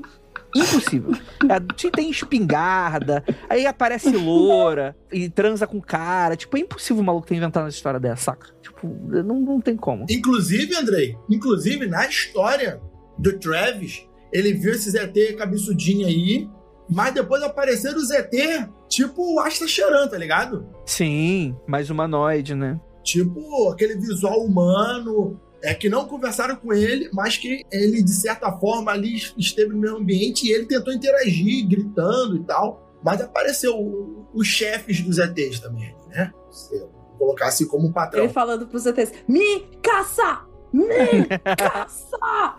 Impossível. 0.56 1.12
É, 1.50 1.60
te- 1.76 1.90
tem 1.92 2.10
espingarda, 2.10 3.24
aí 3.50 3.66
aparece 3.66 4.10
loura 4.16 4.96
e 5.12 5.30
transa 5.30 5.66
com 5.68 5.82
cara. 5.82 6.36
Tipo, 6.36 6.58
é 6.58 6.62
impossível 6.62 7.02
o 7.02 7.06
maluco 7.06 7.28
ter 7.28 7.36
inventado 7.36 7.64
uma 7.64 7.70
história 7.70 8.00
dessa, 8.00 8.24
saca? 8.32 8.54
Tipo, 8.62 8.88
não, 9.08 9.40
não 9.40 9.62
tem 9.62 9.76
como. 9.76 10.06
Inclusive, 10.10 10.76
Andrei, 10.76 11.18
inclusive 11.30 11.86
na 11.88 12.06
história 12.08 12.80
do 13.18 13.38
Travis, 13.40 14.08
ele 14.32 14.54
viu 14.54 14.72
esses 14.74 14.96
ET 14.96 15.14
cabeçudinho 15.38 16.08
aí, 16.08 16.50
mas 16.90 17.14
depois 17.14 17.42
apareceram 17.44 17.98
os 17.98 18.10
ET 18.12 18.32
tipo 18.90 19.36
o 19.36 19.40
Asta 19.40 19.68
Cheran, 19.68 20.08
tá 20.08 20.18
ligado? 20.18 20.68
Sim, 20.86 21.56
mais 21.68 21.90
humanoide, 21.90 22.54
né? 22.56 22.80
Tipo 23.04 23.70
aquele 23.70 23.96
visual 23.96 24.44
humano, 24.44 25.40
é 25.64 25.74
que 25.74 25.88
não 25.90 26.06
conversaram 26.08 26.56
com 26.58 26.74
ele, 26.74 27.10
mas 27.14 27.38
que 27.38 27.64
ele, 27.72 28.04
de 28.04 28.12
certa 28.14 28.52
forma, 28.52 28.92
ali 28.92 29.16
esteve 29.38 29.70
no 29.70 29.78
meio 29.80 29.96
ambiente 29.98 30.46
e 30.46 30.52
ele 30.52 30.66
tentou 30.66 30.94
interagir, 30.94 31.68
gritando 31.68 32.36
e 32.36 32.44
tal. 32.44 33.00
Mas 33.04 33.22
apareceu 33.22 33.76
o- 33.80 34.28
os 34.34 34.48
chefes 34.48 35.02
dos 35.02 35.18
ETs 35.20 35.60
também, 35.60 35.96
né? 36.10 36.32
Se 36.52 36.76
eu 36.76 36.88
colocar 37.18 37.48
assim 37.48 37.66
como 37.68 37.88
um 37.88 37.92
patrão. 37.92 38.24
Ele 38.24 38.32
falando 38.34 38.68
pros 38.68 38.86
ETs: 38.86 39.12
me 39.28 39.62
caça! 39.82 40.42
Me 40.72 40.84
caça! 41.58 42.56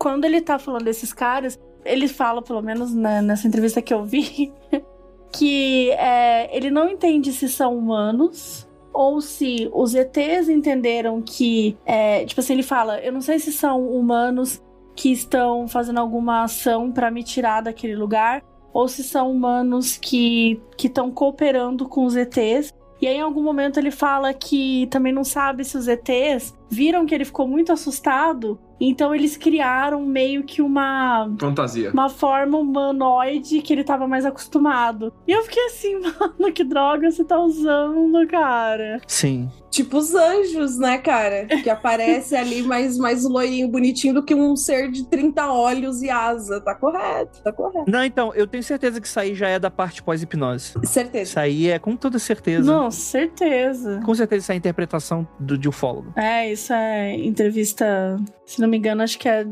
Quando 0.00 0.24
ele 0.24 0.40
tá 0.40 0.58
falando 0.58 0.84
desses 0.84 1.12
caras, 1.12 1.58
ele 1.84 2.08
fala, 2.08 2.42
pelo 2.42 2.62
menos 2.62 2.94
na- 2.94 3.22
nessa 3.22 3.46
entrevista 3.46 3.82
que 3.82 3.92
eu 3.92 4.04
vi, 4.04 4.52
que 5.32 5.90
é, 5.92 6.56
ele 6.56 6.70
não 6.70 6.88
entende 6.88 7.32
se 7.32 7.48
são 7.48 7.76
humanos 7.76 8.66
ou 9.00 9.18
se 9.22 9.70
os 9.72 9.94
ETs 9.94 10.50
entenderam 10.50 11.22
que. 11.22 11.74
é, 11.86 12.22
tipo 12.26 12.38
assim, 12.38 12.52
ele 12.52 12.62
fala: 12.62 13.00
eu 13.00 13.10
não 13.10 13.22
sei 13.22 13.38
se 13.38 13.50
são 13.50 13.88
humanos 13.88 14.62
que 14.94 15.10
estão 15.10 15.66
fazendo 15.66 15.98
alguma 15.98 16.42
ação 16.42 16.92
pra 16.92 17.10
me 17.10 17.24
tirar 17.24 17.62
daquele 17.62 17.96
lugar, 17.96 18.42
ou 18.74 18.86
se 18.88 19.02
são 19.02 19.32
humanos 19.32 19.96
que 19.96 20.60
estão 20.78 21.10
cooperando 21.10 21.88
com 21.88 22.04
os 22.04 22.14
ETs. 22.14 22.74
E 23.00 23.06
aí, 23.06 23.16
em 23.16 23.22
algum 23.22 23.42
momento, 23.42 23.78
ele 23.78 23.90
fala 23.90 24.34
que 24.34 24.86
também 24.90 25.14
não 25.14 25.24
sabe 25.24 25.64
se 25.64 25.78
os 25.78 25.88
ETs 25.88 26.54
viram 26.68 27.06
que 27.06 27.14
ele 27.14 27.24
ficou 27.24 27.48
muito 27.48 27.72
assustado, 27.72 28.60
então 28.80 29.14
eles 29.14 29.36
criaram 29.36 30.02
meio 30.04 30.42
que 30.42 30.62
uma. 30.62 31.30
Fantasia. 31.38 31.90
Uma 31.92 32.08
forma 32.08 32.58
humanoide 32.58 33.60
que 33.60 33.72
ele 33.72 33.84
tava 33.84 34.08
mais 34.08 34.24
acostumado. 34.24 35.12
E 35.26 35.32
eu 35.32 35.42
fiquei 35.42 35.66
assim, 35.66 36.00
mano, 36.00 36.52
que 36.52 36.64
droga 36.64 37.10
você 37.10 37.24
tá 37.24 37.38
usando, 37.38 38.26
cara? 38.26 39.00
Sim. 39.06 39.50
Tipo 39.70 39.98
os 39.98 40.14
anjos, 40.14 40.78
né, 40.78 40.98
cara? 40.98 41.46
Que 41.46 41.70
aparece 41.70 42.34
ali 42.34 42.62
mais, 42.62 42.98
mais 42.98 43.24
loirinho, 43.24 43.68
bonitinho 43.68 44.14
do 44.14 44.22
que 44.22 44.34
um 44.34 44.56
ser 44.56 44.90
de 44.90 45.06
30 45.06 45.52
olhos 45.52 46.02
e 46.02 46.10
asa. 46.10 46.60
Tá 46.60 46.74
correto, 46.74 47.40
tá 47.42 47.52
correto. 47.52 47.90
Não, 47.90 48.04
então, 48.04 48.34
eu 48.34 48.46
tenho 48.46 48.62
certeza 48.62 49.00
que 49.00 49.06
isso 49.06 49.18
aí 49.18 49.34
já 49.34 49.48
é 49.48 49.58
da 49.58 49.70
parte 49.70 50.02
pós-hipnose. 50.02 50.74
Certeza. 50.84 51.30
Isso 51.30 51.40
aí 51.40 51.68
é 51.68 51.78
com 51.78 51.94
toda 51.96 52.18
certeza. 52.18 52.70
Não, 52.70 52.90
certeza. 52.90 54.00
Com 54.04 54.14
certeza 54.14 54.42
isso 54.42 54.52
é 54.52 54.54
a 54.54 54.58
interpretação 54.58 55.26
do, 55.38 55.56
de 55.56 55.68
ufólogo. 55.68 56.12
É, 56.16 56.50
isso 56.50 56.72
é 56.72 57.14
entrevista, 57.14 58.16
se 58.44 58.60
não 58.60 58.68
me 58.68 58.76
engano, 58.76 59.02
acho 59.02 59.18
que 59.18 59.28
é 59.28 59.46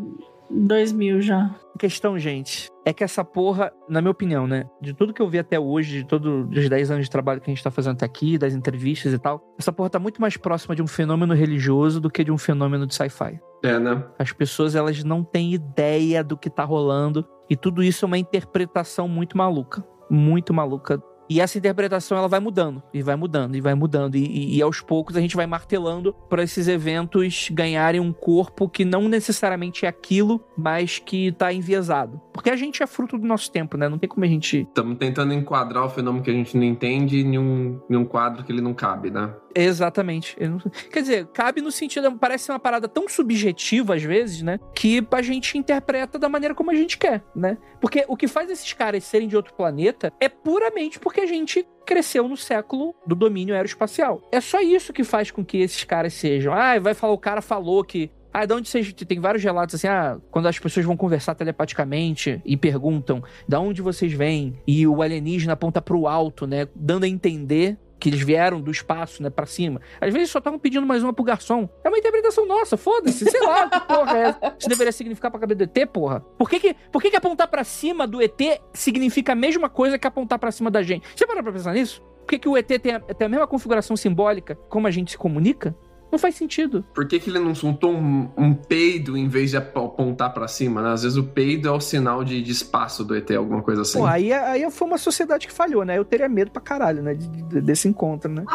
2000 0.51 1.21
já. 1.21 1.55
A 1.75 1.79
questão, 1.79 2.19
gente, 2.19 2.69
é 2.85 2.93
que 2.93 3.05
essa 3.05 3.25
porra, 3.25 3.73
na 3.89 4.01
minha 4.01 4.11
opinião, 4.11 4.47
né? 4.47 4.65
De 4.81 4.95
tudo 4.95 5.13
que 5.13 5.23
eu 5.23 5.29
vi 5.29 5.39
até 5.39 5.61
hoje, 5.61 5.99
de 5.99 6.07
todos 6.07 6.49
os 6.51 6.69
10 6.69 6.91
anos 6.91 7.05
de 7.05 7.11
trabalho 7.11 7.41
que 7.41 7.51
a 7.51 7.55
gente 7.55 7.63
tá 7.63 7.71
fazendo 7.71 7.95
até 7.95 8.07
aqui, 8.07 8.37
das 8.39 8.55
entrevistas 8.55 9.13
e 9.13 9.19
tal, 9.19 9.43
essa 9.59 9.73
porra 9.73 9.91
tá 9.91 9.99
muito 9.99 10.21
mais 10.21 10.37
próxima 10.37 10.75
de 10.75 10.83
um 10.83 10.87
fenômeno 10.87 11.35
religioso 11.35 12.01
do 12.01 12.11
que 12.11 12.25
de 12.25 12.33
um 12.33 12.39
fenômeno 12.39 12.87
de 12.87 12.95
sci-fi. 12.95 13.39
É, 13.63 13.79
né? 13.79 14.05
As 14.19 14.33
pessoas, 14.33 14.75
elas 14.75 15.03
não 15.05 15.23
têm 15.23 15.53
ideia 15.53 16.23
do 16.23 16.37
que 16.37 16.49
tá 16.49 16.65
rolando. 16.65 17.27
E 17.51 17.57
tudo 17.57 17.83
isso 17.83 18.05
é 18.05 18.07
uma 18.07 18.19
interpretação 18.19 19.09
muito 19.09 19.37
maluca. 19.37 19.85
Muito 20.11 20.55
maluca. 20.55 21.03
E 21.29 21.41
essa 21.41 21.59
interpretação, 21.59 22.17
ela 22.17 22.29
vai 22.29 22.41
mudando. 22.41 22.83
E 22.93 23.03
vai 23.03 23.17
mudando, 23.17 23.55
e 23.57 23.61
vai 23.61 23.75
mudando. 23.75 24.17
E, 24.17 24.25
e- 24.25 24.57
e 24.57 24.63
aos 24.63 24.81
poucos 24.81 25.17
a 25.17 25.21
gente 25.21 25.37
vai 25.37 25.47
martelando 25.47 26.13
para 26.29 26.43
esses 26.43 26.69
eventos 26.69 27.49
ganharem 27.53 28.01
um 28.01 28.13
corpo 28.13 28.69
que 28.69 28.85
não 28.85 29.09
necessariamente 29.09 29.85
é 29.85 29.89
aquilo, 29.89 30.43
mas 30.57 30.99
que 30.99 31.33
tá 31.33 31.53
enviesado. 31.53 32.21
Porque 32.33 32.51
a 32.51 32.57
gente 32.57 32.83
é 32.83 32.87
fruto 32.87 33.19
do 33.19 33.27
nosso 33.27 33.51
tempo, 33.51 33.77
né? 33.77 33.89
Não 33.89 33.99
tem 33.99 34.09
como 34.09 34.25
a 34.25 34.29
gente... 34.29 34.61
Estamos 34.63 34.97
tentando 34.99 35.33
enquadrar 35.35 35.85
o 35.85 35.91
fenômeno 35.91 36.25
que 36.25 36.31
a 36.31 36.35
gente 36.35 36.57
não 36.57 36.65
entende 36.65 37.19
em 37.21 37.37
um, 37.39 37.81
em 37.91 37.97
um 37.97 38.05
quadro 38.05 38.45
que 38.45 38.53
ele 38.53 38.61
não 38.63 38.73
cabe, 38.73 39.11
né? 39.11 39.35
Exatamente. 39.55 40.37
Não- 40.41 40.59
Quer 40.91 41.01
dizer, 41.01 41.27
cabe 41.27 41.61
no 41.61 41.71
sentido. 41.73 42.11
Parece 42.17 42.45
ser 42.45 42.53
uma 42.53 42.59
parada 42.61 42.87
tão 42.89 43.09
subjetiva 43.09 43.95
às 43.97 44.03
vezes, 44.03 44.41
né? 44.43 44.59
Que 44.75 45.07
a 45.11 45.21
gente 45.23 45.59
interpreta 45.59 46.19
da 46.19 46.29
maneira 46.29 46.55
como 46.55 46.71
a 46.71 46.75
gente 46.75 46.97
quer, 46.97 47.25
né? 47.35 47.59
Porque 47.81 48.05
o 48.09 48.17
que 48.17 48.29
faz 48.29 48.49
esses 48.51 48.73
caras 48.73 49.05
serem 49.05 49.27
de 49.29 49.37
outro 49.37 49.55
planeta 49.55 50.13
é 50.21 50.29
puramente 50.29 50.99
porque 50.99 51.18
a 51.21 51.27
gente 51.27 51.67
cresceu 51.87 52.29
no 52.29 52.37
século 52.37 52.95
do 53.07 53.15
domínio 53.15 53.55
aeroespacial. 53.55 54.23
É 54.31 54.41
só 54.41 54.61
isso 54.61 54.93
que 54.93 55.05
faz 55.05 55.31
com 55.31 55.45
que 55.45 55.59
esses 55.59 55.85
caras 55.85 56.13
sejam. 56.13 56.53
Ah, 56.53 56.79
vai 56.79 56.95
falar, 56.95 57.13
o 57.13 57.19
cara 57.19 57.41
falou 57.41 57.83
que. 57.83 58.11
Ah, 58.33 58.45
de 58.45 58.53
onde 58.53 58.69
vocês. 58.69 58.93
Tem 58.93 59.19
vários 59.19 59.43
relatos 59.43 59.75
assim, 59.75 59.89
ah, 59.89 60.19
quando 60.31 60.47
as 60.47 60.59
pessoas 60.59 60.85
vão 60.85 60.97
conversar 60.97 61.35
telepaticamente 61.35 62.41
e 62.45 62.57
perguntam 62.57 63.23
da 63.49 63.59
onde 63.59 63.81
vocês 63.81 64.13
vêm, 64.13 64.55
e 64.67 64.87
o 64.87 65.01
alienígena 65.01 65.55
aponta 65.55 65.81
pro 65.81 66.07
alto, 66.07 66.47
né? 66.47 66.69
Dando 66.75 67.05
a 67.05 67.09
entender 67.09 67.79
que 67.99 68.09
eles 68.09 68.21
vieram 68.21 68.61
do 68.61 68.71
espaço, 68.71 69.23
né, 69.23 69.31
pra 69.31 69.47
cima. 69.47 69.81
Às 70.01 70.13
vezes 70.13 70.31
só 70.31 70.39
estavam 70.39 70.59
pedindo 70.59 70.87
mais 70.87 71.03
uma 71.03 71.13
pro 71.13 71.25
garçom. 71.25 71.69
É 71.83 71.89
uma 71.89 71.99
interpretação 71.99 72.47
nossa, 72.47 72.77
foda-se, 72.77 73.25
sei 73.31 73.41
lá, 73.41 73.69
que 73.69 73.81
porra 73.81 74.19
é 74.19 74.21
essa? 74.23 74.57
Isso 74.59 74.69
deveria 74.69 74.93
significar 74.93 75.31
pra 75.31 75.41
cabeça 75.41 75.59
do 75.59 75.63
ET, 75.65 75.89
porra? 75.89 76.21
Por 76.21 76.49
que 76.49 76.61
que, 76.61 76.77
por 76.93 77.03
que 77.03 77.11
que 77.11 77.17
apontar 77.17 77.49
pra 77.49 77.65
cima 77.65 78.07
do 78.07 78.23
ET 78.23 78.41
significa 78.73 79.33
a 79.33 79.37
mesma 79.37 79.69
coisa 79.69 79.99
que 79.99 80.07
apontar 80.07 80.39
pra 80.39 80.51
cima 80.51 80.71
da 80.71 80.83
gente? 80.83 81.07
Você 81.15 81.27
parou 81.27 81.43
pra 81.43 81.53
pensar 81.53 81.75
nisso? 81.75 82.03
Por 82.21 82.29
que 82.29 82.39
que 82.39 82.49
o 82.49 82.57
ET 82.57 82.67
tem 82.67 82.95
a, 82.95 83.01
tem 83.01 83.27
a 83.27 83.29
mesma 83.29 83.47
configuração 83.47 83.97
simbólica 83.97 84.55
como 84.69 84.87
a 84.87 84.91
gente 84.91 85.13
se 85.13 85.19
comunica? 85.19 85.75
Não 86.11 86.19
faz 86.19 86.35
sentido. 86.37 86.85
Por 86.95 87.07
que, 87.07 87.19
que 87.21 87.29
ele 87.29 87.39
não 87.39 87.55
soltou 87.55 87.93
um, 87.93 88.31
um 88.37 88.55
peido 88.55 89.17
em 89.17 89.29
vez 89.29 89.51
de 89.51 89.57
ap- 89.59 89.77
apontar 89.77 90.33
pra 90.33 90.49
cima, 90.49 90.81
né? 90.81 90.91
Às 90.93 91.03
vezes 91.03 91.19
o 91.19 91.25
peido 91.25 91.69
é 91.69 91.71
o 91.73 91.81
sinal 91.81 92.25
de, 92.25 92.41
de 92.43 92.51
espaço 92.51 93.05
do 93.05 93.15
ET, 93.15 93.31
alguma 93.33 93.63
coisa 93.63 93.83
assim. 93.83 93.99
Pô, 93.99 94.07
aí, 94.07 94.33
aí 94.33 94.71
foi 94.71 94.89
uma 94.89 94.97
sociedade 94.99 95.47
que 95.47 95.53
falhou, 95.53 95.85
né? 95.85 95.99
Eu 95.99 96.05
teria 96.05 96.29
medo 96.29 96.51
pra 96.51 96.63
caralho, 96.63 97.03
né? 97.03 97.15
de- 97.15 97.29
de- 97.29 97.61
desse 97.61 97.87
encontro, 97.89 98.31
né? 98.33 98.45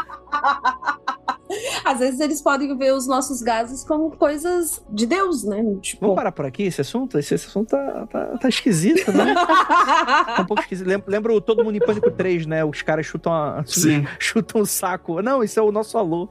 Às 1.85 1.99
vezes 1.99 2.19
eles 2.19 2.41
podem 2.41 2.75
ver 2.75 2.93
os 2.93 3.05
nossos 3.05 3.41
gases 3.43 3.83
como 3.83 4.09
coisas 4.17 4.83
de 4.89 5.05
Deus, 5.05 5.43
né? 5.43 5.61
Tipo. 5.81 6.01
Vamos 6.01 6.15
parar 6.15 6.31
por 6.31 6.45
aqui 6.45 6.63
esse 6.63 6.81
assunto? 6.81 7.19
Esse, 7.19 7.35
esse 7.35 7.45
assunto 7.47 7.69
tá, 7.69 8.07
tá, 8.07 8.25
tá 8.39 8.49
esquisito, 8.49 9.11
né? 9.11 9.35
Tá 9.35 10.37
um 10.39 10.45
pouco 10.45 10.63
esquisito. 10.63 10.87
Lembra, 10.87 11.05
lembra 11.11 11.33
o 11.33 11.39
Todo 11.41 11.63
Mundo 11.63 11.75
em 11.75 11.79
Pânico 11.79 12.09
3, 12.09 12.47
né? 12.47 12.65
Os 12.65 12.81
caras 12.81 13.05
chutam, 13.05 13.31
a, 13.31 13.63
chutam 14.17 14.61
o 14.61 14.65
saco. 14.65 15.21
Não, 15.21 15.43
isso 15.43 15.59
é 15.59 15.61
o 15.63 15.71
nosso 15.71 15.95
alô. 15.97 16.27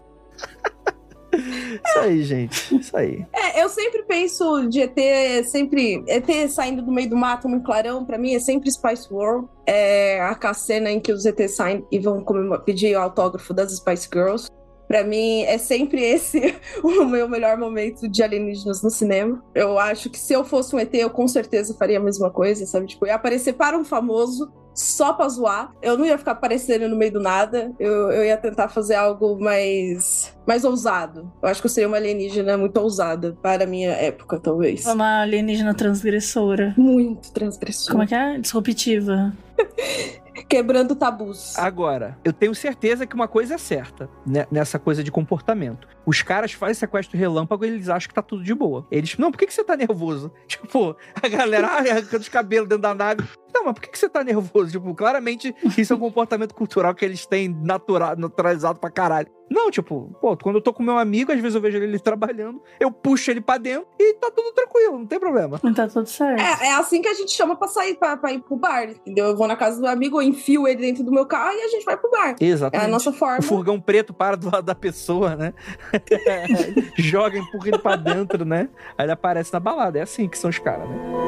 Isso 1.86 1.98
aí, 1.98 2.22
gente. 2.22 2.76
Isso 2.76 2.96
aí. 2.96 3.26
É, 3.32 3.62
eu 3.62 3.68
sempre 3.68 4.02
penso 4.04 4.68
de 4.68 4.82
ET, 4.82 5.44
sempre. 5.46 6.04
ET 6.06 6.50
saindo 6.50 6.82
do 6.82 6.92
meio 6.92 7.08
do 7.08 7.16
mato, 7.16 7.48
muito 7.48 7.64
clarão, 7.64 8.04
pra 8.04 8.18
mim 8.18 8.34
é 8.34 8.38
sempre 8.38 8.70
Spice 8.70 9.12
World. 9.12 9.48
É 9.66 10.20
a 10.20 10.54
cena 10.54 10.90
em 10.90 11.00
que 11.00 11.12
os 11.12 11.24
ET 11.24 11.40
saem 11.48 11.84
e 11.90 11.98
vão 11.98 12.24
pedir 12.64 12.96
o 12.96 13.00
autógrafo 13.00 13.54
das 13.54 13.74
Spice 13.76 14.08
Girls. 14.12 14.48
Pra 14.86 15.04
mim, 15.04 15.42
é 15.42 15.58
sempre 15.58 16.02
esse 16.02 16.54
o 16.82 17.04
meu 17.04 17.28
melhor 17.28 17.56
momento 17.56 18.08
de 18.08 18.22
alienígenas 18.22 18.82
no 18.82 18.90
cinema. 18.90 19.42
Eu 19.54 19.78
acho 19.78 20.10
que 20.10 20.18
se 20.18 20.32
eu 20.32 20.44
fosse 20.44 20.74
um 20.74 20.78
ET, 20.78 20.92
eu 20.94 21.10
com 21.10 21.26
certeza 21.26 21.74
faria 21.74 21.98
a 21.98 22.02
mesma 22.02 22.30
coisa, 22.30 22.66
sabe? 22.66 22.86
Tipo, 22.86 23.06
ia 23.06 23.14
aparecer 23.14 23.54
para 23.54 23.78
um 23.78 23.84
famoso 23.84 24.52
só 24.74 25.12
pra 25.12 25.28
zoar. 25.28 25.72
Eu 25.82 25.96
não 25.96 26.04
ia 26.04 26.18
ficar 26.18 26.32
aparecendo 26.32 26.88
no 26.88 26.96
meio 26.96 27.12
do 27.12 27.20
nada. 27.20 27.72
Eu, 27.78 28.10
eu 28.10 28.24
ia 28.24 28.36
tentar 28.36 28.68
fazer 28.68 28.94
algo 28.94 29.38
mais, 29.38 30.34
mais 30.46 30.64
ousado. 30.64 31.30
Eu 31.42 31.48
acho 31.48 31.60
que 31.60 31.66
eu 31.66 31.70
seria 31.70 31.88
uma 31.88 31.96
alienígena 31.96 32.56
muito 32.56 32.76
ousada 32.78 33.36
para 33.42 33.64
a 33.64 33.66
minha 33.66 33.90
época, 33.90 34.38
talvez. 34.40 34.86
Uma 34.86 35.22
alienígena 35.22 35.74
transgressora. 35.74 36.74
Muito 36.76 37.32
transgressor. 37.32 37.92
Como 37.92 38.02
é 38.02 38.06
que 38.06 38.14
é? 38.14 38.38
Disruptiva. 38.38 39.32
Quebrando 40.48 40.94
tabus. 40.96 41.58
Agora, 41.58 42.18
eu 42.24 42.32
tenho 42.32 42.54
certeza 42.54 43.06
que 43.06 43.14
uma 43.14 43.28
coisa 43.28 43.54
é 43.54 43.58
certa 43.58 44.08
né, 44.26 44.46
nessa 44.50 44.78
coisa 44.78 45.02
de 45.04 45.10
comportamento. 45.10 45.86
Os 46.06 46.22
caras 46.22 46.52
fazem 46.52 46.74
sequestro 46.74 47.18
relâmpago 47.18 47.64
e 47.64 47.68
eles 47.68 47.88
acham 47.88 48.08
que 48.08 48.14
tá 48.14 48.22
tudo 48.22 48.42
de 48.42 48.54
boa. 48.54 48.86
Eles, 48.90 49.16
não, 49.18 49.30
por 49.30 49.38
que, 49.38 49.46
que 49.46 49.54
você 49.54 49.64
tá 49.64 49.76
nervoso? 49.76 50.32
Tipo, 50.46 50.96
a 51.20 51.28
galera 51.28 51.66
ah, 51.66 51.78
arrancando 51.78 52.22
os 52.22 52.28
cabelos 52.28 52.68
dentro 52.68 52.82
da 52.82 52.94
nave. 52.94 53.24
Não, 53.54 53.64
mas 53.64 53.74
por 53.74 53.82
que, 53.82 53.90
que 53.90 53.98
você 53.98 54.08
tá 54.08 54.24
nervoso? 54.24 54.70
Tipo, 54.70 54.94
claramente 54.94 55.54
isso 55.76 55.92
é 55.92 55.96
um 55.96 55.98
comportamento 55.98 56.54
cultural 56.54 56.94
que 56.94 57.04
eles 57.04 57.26
têm 57.26 57.48
natural, 57.48 58.16
naturalizado 58.16 58.78
pra 58.78 58.90
caralho. 58.90 59.28
Não, 59.50 59.70
tipo, 59.70 60.16
pô, 60.18 60.34
quando 60.34 60.56
eu 60.56 60.62
tô 60.62 60.72
com 60.72 60.82
meu 60.82 60.96
amigo, 60.96 61.30
às 61.30 61.38
vezes 61.38 61.54
eu 61.54 61.60
vejo 61.60 61.76
ele 61.76 61.98
trabalhando, 61.98 62.62
eu 62.80 62.90
puxo 62.90 63.30
ele 63.30 63.40
pra 63.40 63.58
dentro 63.58 63.86
e 63.98 64.14
tá 64.14 64.30
tudo 64.34 64.50
tranquilo, 64.52 64.98
não 64.98 65.06
tem 65.06 65.20
problema. 65.20 65.60
Não 65.62 65.74
tá 65.74 65.86
tudo 65.86 66.08
certo. 66.08 66.40
É, 66.40 66.68
é 66.68 66.74
assim 66.74 67.02
que 67.02 67.08
a 67.08 67.12
gente 67.12 67.32
chama 67.32 67.54
pra 67.54 67.68
sair, 67.68 67.94
pra, 67.96 68.16
pra 68.16 68.32
ir 68.32 68.40
pro 68.40 68.56
bar, 68.56 68.84
entendeu? 68.88 69.26
Eu 69.26 69.36
vou 69.36 69.46
na 69.46 69.54
casa 69.54 69.78
do 69.78 69.86
amigo, 69.86 70.22
eu 70.22 70.26
enfio 70.26 70.66
ele 70.66 70.80
dentro 70.80 71.04
do 71.04 71.12
meu 71.12 71.26
carro 71.26 71.52
e 71.52 71.62
a 71.62 71.68
gente 71.68 71.84
vai 71.84 71.98
pro 71.98 72.10
bar. 72.10 72.36
É 72.40 72.44
Exatamente. 72.44 72.86
a 72.86 72.90
nossa 72.90 73.12
forma. 73.12 73.40
O 73.40 73.42
furgão 73.42 73.78
preto 73.78 74.14
para 74.14 74.36
do 74.36 74.50
lado 74.50 74.64
da 74.64 74.74
pessoa, 74.74 75.36
né? 75.36 75.52
Joga, 76.96 77.38
empurra 77.38 77.68
ele 77.68 77.78
pra 77.78 77.96
dentro, 77.96 78.46
né? 78.46 78.70
Aí 78.96 79.04
ele 79.04 79.12
aparece 79.12 79.52
na 79.52 79.60
balada. 79.60 79.98
É 79.98 80.02
assim 80.02 80.28
que 80.28 80.38
são 80.38 80.48
os 80.48 80.58
caras, 80.58 80.88
né? 80.88 81.21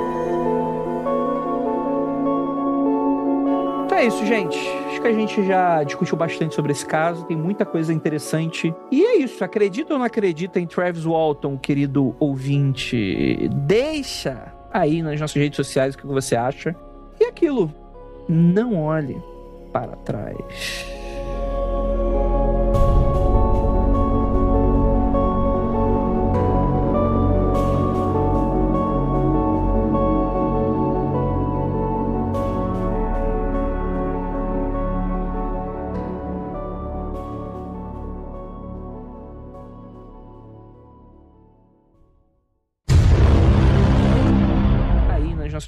Então 3.94 4.02
é 4.02 4.08
isso, 4.08 4.26
gente. 4.26 4.58
Acho 4.88 5.00
que 5.00 5.06
a 5.06 5.12
gente 5.12 5.46
já 5.46 5.84
discutiu 5.84 6.16
bastante 6.16 6.52
sobre 6.52 6.72
esse 6.72 6.84
caso. 6.84 7.24
Tem 7.26 7.36
muita 7.36 7.64
coisa 7.64 7.92
interessante. 7.92 8.74
E 8.90 9.04
é 9.04 9.18
isso. 9.18 9.44
Acredita 9.44 9.92
ou 9.92 10.00
não 10.00 10.04
acredita 10.04 10.58
em 10.58 10.66
Travis 10.66 11.04
Walton, 11.04 11.56
querido 11.56 12.16
ouvinte? 12.18 13.48
Deixa 13.52 14.52
aí 14.72 15.00
nas 15.00 15.20
nossas 15.20 15.36
redes 15.36 15.54
sociais 15.54 15.94
o 15.94 15.98
que 15.98 16.08
você 16.08 16.34
acha. 16.34 16.74
E 17.20 17.24
aquilo. 17.26 17.72
Não 18.28 18.82
olhe 18.82 19.16
para 19.72 19.94
trás. 19.98 20.93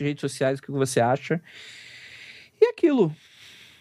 Redes 0.06 0.20
sociais 0.20 0.58
o 0.58 0.62
que 0.62 0.70
você 0.70 1.00
acha. 1.00 1.40
E 2.60 2.66
aquilo, 2.66 3.14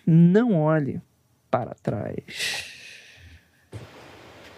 não 0.06 0.53
olhe 0.53 1.02
para 1.49 1.73
trás. 1.76 2.73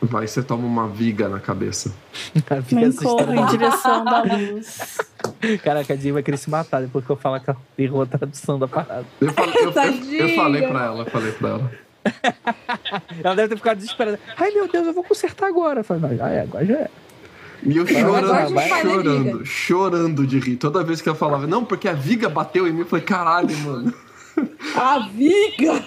Vai, 0.02 0.27
você 0.27 0.44
toma 0.44 0.65
uma 0.65 0.88
viga 0.88 1.27
na 1.27 1.39
cabeça. 1.39 1.94
A 2.49 2.56
assustadora. 2.56 3.26
corro 3.26 3.35
em 3.35 3.45
direção 3.48 4.06
da 4.06 4.22
luz. 4.35 4.98
Caraca, 5.64 5.94
a 5.94 5.95
Dinha 5.95 6.14
vai 6.14 6.23
querer 6.23 6.38
se 6.38 6.49
matar 6.49 6.81
depois 6.81 7.06
que 7.06 7.11
eu 7.11 7.15
falar 7.15 7.39
que 7.39 7.49
ela 7.49 7.60
errou 7.77 8.02
a 8.02 8.06
tradução 8.06 8.57
da 8.60 8.68
parada. 8.68 9.06
Eu 9.19 9.34
falei, 9.34 9.56
eu, 9.57 9.72
eu, 9.72 10.27
eu 10.27 10.35
falei 10.35 10.68
pra 10.68 10.85
ela, 10.85 10.99
eu 11.03 11.06
falei 11.06 11.31
pra 11.31 11.49
ela. 11.49 11.72
Ela 13.22 13.35
deve 13.35 13.49
ter 13.49 13.57
ficado 13.57 13.77
desesperada. 13.77 14.18
Ai 14.38 14.52
meu 14.52 14.68
Deus, 14.68 14.88
eu 14.88 14.94
vou 14.94 15.03
consertar 15.03 15.48
agora. 15.48 15.81
Eu 15.81 15.84
falei, 15.84 16.03
não, 16.03 16.18
já 16.18 16.30
é, 16.30 16.41
agora 16.41 16.65
já 16.65 16.76
é. 16.76 16.89
E 17.63 17.75
eu 17.77 17.85
chorando, 17.88 18.53
vai 18.53 18.69
chorando, 18.69 19.45
chorando 19.45 20.27
de 20.27 20.39
rir. 20.39 20.55
Toda 20.57 20.84
vez 20.84 21.01
que 21.01 21.09
eu 21.09 21.15
falava, 21.15 21.47
não, 21.47 21.65
porque 21.65 21.88
a 21.88 21.93
viga 21.93 22.29
bateu 22.29 22.67
em 22.67 22.71
mim, 22.71 22.81
eu 22.81 22.85
falei, 22.85 23.03
caralho, 23.05 23.55
mano. 23.59 23.93
A 24.75 24.99
viga! 25.11 25.84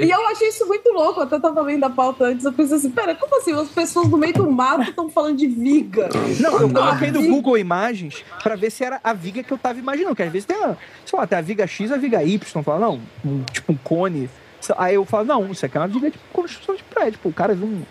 E 0.00 0.10
eu 0.10 0.26
achei 0.26 0.48
isso 0.48 0.66
muito 0.66 0.90
louco. 0.92 1.20
Eu 1.20 1.24
até 1.24 1.38
tava 1.38 1.60
lendo 1.62 1.84
a 1.84 1.90
pauta 1.90 2.24
antes. 2.24 2.44
Eu 2.44 2.52
pensei 2.52 2.76
assim: 2.76 2.90
pera, 2.90 3.14
como 3.14 3.38
assim? 3.38 3.52
As 3.52 3.68
pessoas 3.68 4.08
no 4.08 4.18
meio 4.18 4.32
do 4.34 4.50
mato 4.50 4.90
estão 4.90 5.08
falando 5.08 5.36
de 5.36 5.46
viga. 5.46 6.08
Não, 6.40 6.60
eu 6.62 6.68
coloquei 6.68 7.12
no. 7.12 7.22
Google 7.28 7.56
Imagens 7.58 8.24
pra 8.42 8.56
ver 8.56 8.70
se 8.70 8.82
era 8.82 9.00
a 9.04 9.12
viga 9.12 9.44
que 9.44 9.52
eu 9.52 9.56
tava 9.58 9.78
imaginando. 9.78 10.16
Que 10.16 10.24
às 10.24 10.32
vezes 10.32 10.46
tem 10.46 10.56
a, 10.56 10.76
sei 11.06 11.16
lá, 11.16 11.28
tem 11.28 11.38
a 11.38 11.42
viga 11.42 11.64
X 11.64 11.90
e 11.90 11.94
a 11.94 11.96
viga 11.96 12.24
Y. 12.24 12.62
Fala, 12.64 12.80
não, 12.80 13.00
um- 13.24 13.44
tipo 13.52 13.72
um 13.72 13.76
cone. 13.76 14.28
Aí 14.76 14.96
eu 14.96 15.04
falo, 15.04 15.24
não, 15.24 15.52
isso 15.52 15.64
aqui 15.64 15.76
é 15.76 15.80
uma 15.80 15.86
viga 15.86 16.10
de 16.10 16.18
construção 16.32 16.74
de 16.74 16.82
prédio. 16.82 17.20
Pô, 17.22 17.28
o 17.28 17.32
cara 17.32 17.54
viu 17.54 17.68
um- 17.68 17.82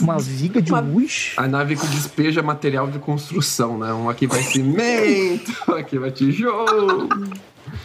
uma 0.00 0.18
viga 0.18 0.60
de 0.62 0.72
Uma- 0.72 0.80
luz. 0.80 1.32
A 1.36 1.46
nave 1.48 1.76
que 1.76 1.86
despeja 1.88 2.42
material 2.42 2.88
de 2.88 2.98
construção, 2.98 3.78
né? 3.78 3.92
Um 3.92 4.08
aqui 4.08 4.26
vai 4.26 4.42
cimento, 4.42 5.52
aqui 5.74 5.98
vai 5.98 6.10
tijolo. 6.10 7.08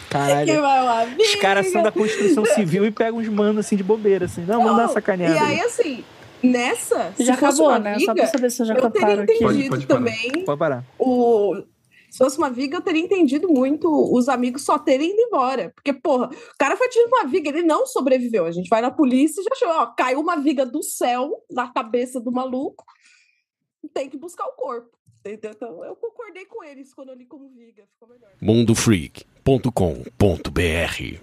Caralho. 0.08 0.60
vai 0.60 0.82
uma 0.82 1.04
viga. 1.06 1.22
Os 1.22 1.34
caras 1.36 1.70
são 1.72 1.82
da 1.82 1.90
construção 1.90 2.44
civil 2.44 2.84
e 2.86 2.90
pegam 2.90 3.18
uns 3.20 3.28
manos 3.28 3.58
assim 3.66 3.76
de 3.76 3.82
bobeira, 3.82 4.26
assim. 4.26 4.42
Não, 4.46 4.62
vamos 4.62 4.76
dar 4.76 4.86
Não, 4.86 4.92
sacaneada. 4.92 5.34
E 5.34 5.38
aí, 5.38 5.60
assim, 5.60 6.04
nessa. 6.42 7.12
Já 7.18 7.34
se 7.34 7.40
fosse 7.40 7.44
acabou, 7.62 7.68
uma 7.68 7.78
né? 7.78 7.98
Só 7.98 8.14
pra 8.14 8.26
saber 8.26 8.50
se 8.50 8.62
eu 8.62 8.66
já 8.66 8.74
eu 8.74 8.90
teria 8.90 9.00
contaram 9.00 9.22
aqui. 9.22 9.32
entendido 9.34 9.68
Pode- 9.68 9.68
pode 9.68 9.86
parar. 9.86 9.98
também 9.98 10.44
Pode 10.44 10.58
parar. 10.58 10.84
o. 10.98 11.62
Se 12.10 12.18
fosse 12.18 12.36
uma 12.36 12.50
viga, 12.50 12.76
eu 12.76 12.82
teria 12.82 13.02
entendido 13.02 13.48
muito 13.48 13.88
os 14.12 14.28
amigos 14.28 14.64
só 14.64 14.78
terem 14.78 15.12
ido 15.12 15.20
embora. 15.20 15.70
Porque, 15.74 15.92
porra, 15.92 16.26
o 16.26 16.58
cara 16.58 16.76
foi 16.76 16.88
tirando 16.88 17.12
uma 17.12 17.26
viga, 17.26 17.50
ele 17.50 17.62
não 17.62 17.86
sobreviveu. 17.86 18.46
A 18.46 18.50
gente 18.50 18.68
vai 18.68 18.82
na 18.82 18.90
polícia 18.90 19.40
e 19.40 19.44
já 19.44 19.50
achou, 19.52 19.68
ó, 19.68 19.86
caiu 19.86 20.18
uma 20.20 20.36
viga 20.36 20.66
do 20.66 20.82
céu 20.82 21.44
na 21.50 21.72
cabeça 21.72 22.20
do 22.20 22.32
maluco. 22.32 22.84
Tem 23.94 24.08
que 24.08 24.16
buscar 24.16 24.46
o 24.46 24.52
corpo. 24.52 24.98
Entendeu? 25.20 25.52
Então, 25.52 25.84
eu 25.84 25.94
concordei 25.96 26.46
com 26.46 26.64
eles 26.64 26.94
quando 26.94 27.10
eu 27.10 27.14
li 27.14 27.26
como 27.26 27.50
viga. 27.50 27.86
Ficou 27.92 28.08
melhor. 28.08 28.30
mundofreak.com.br 28.40 31.20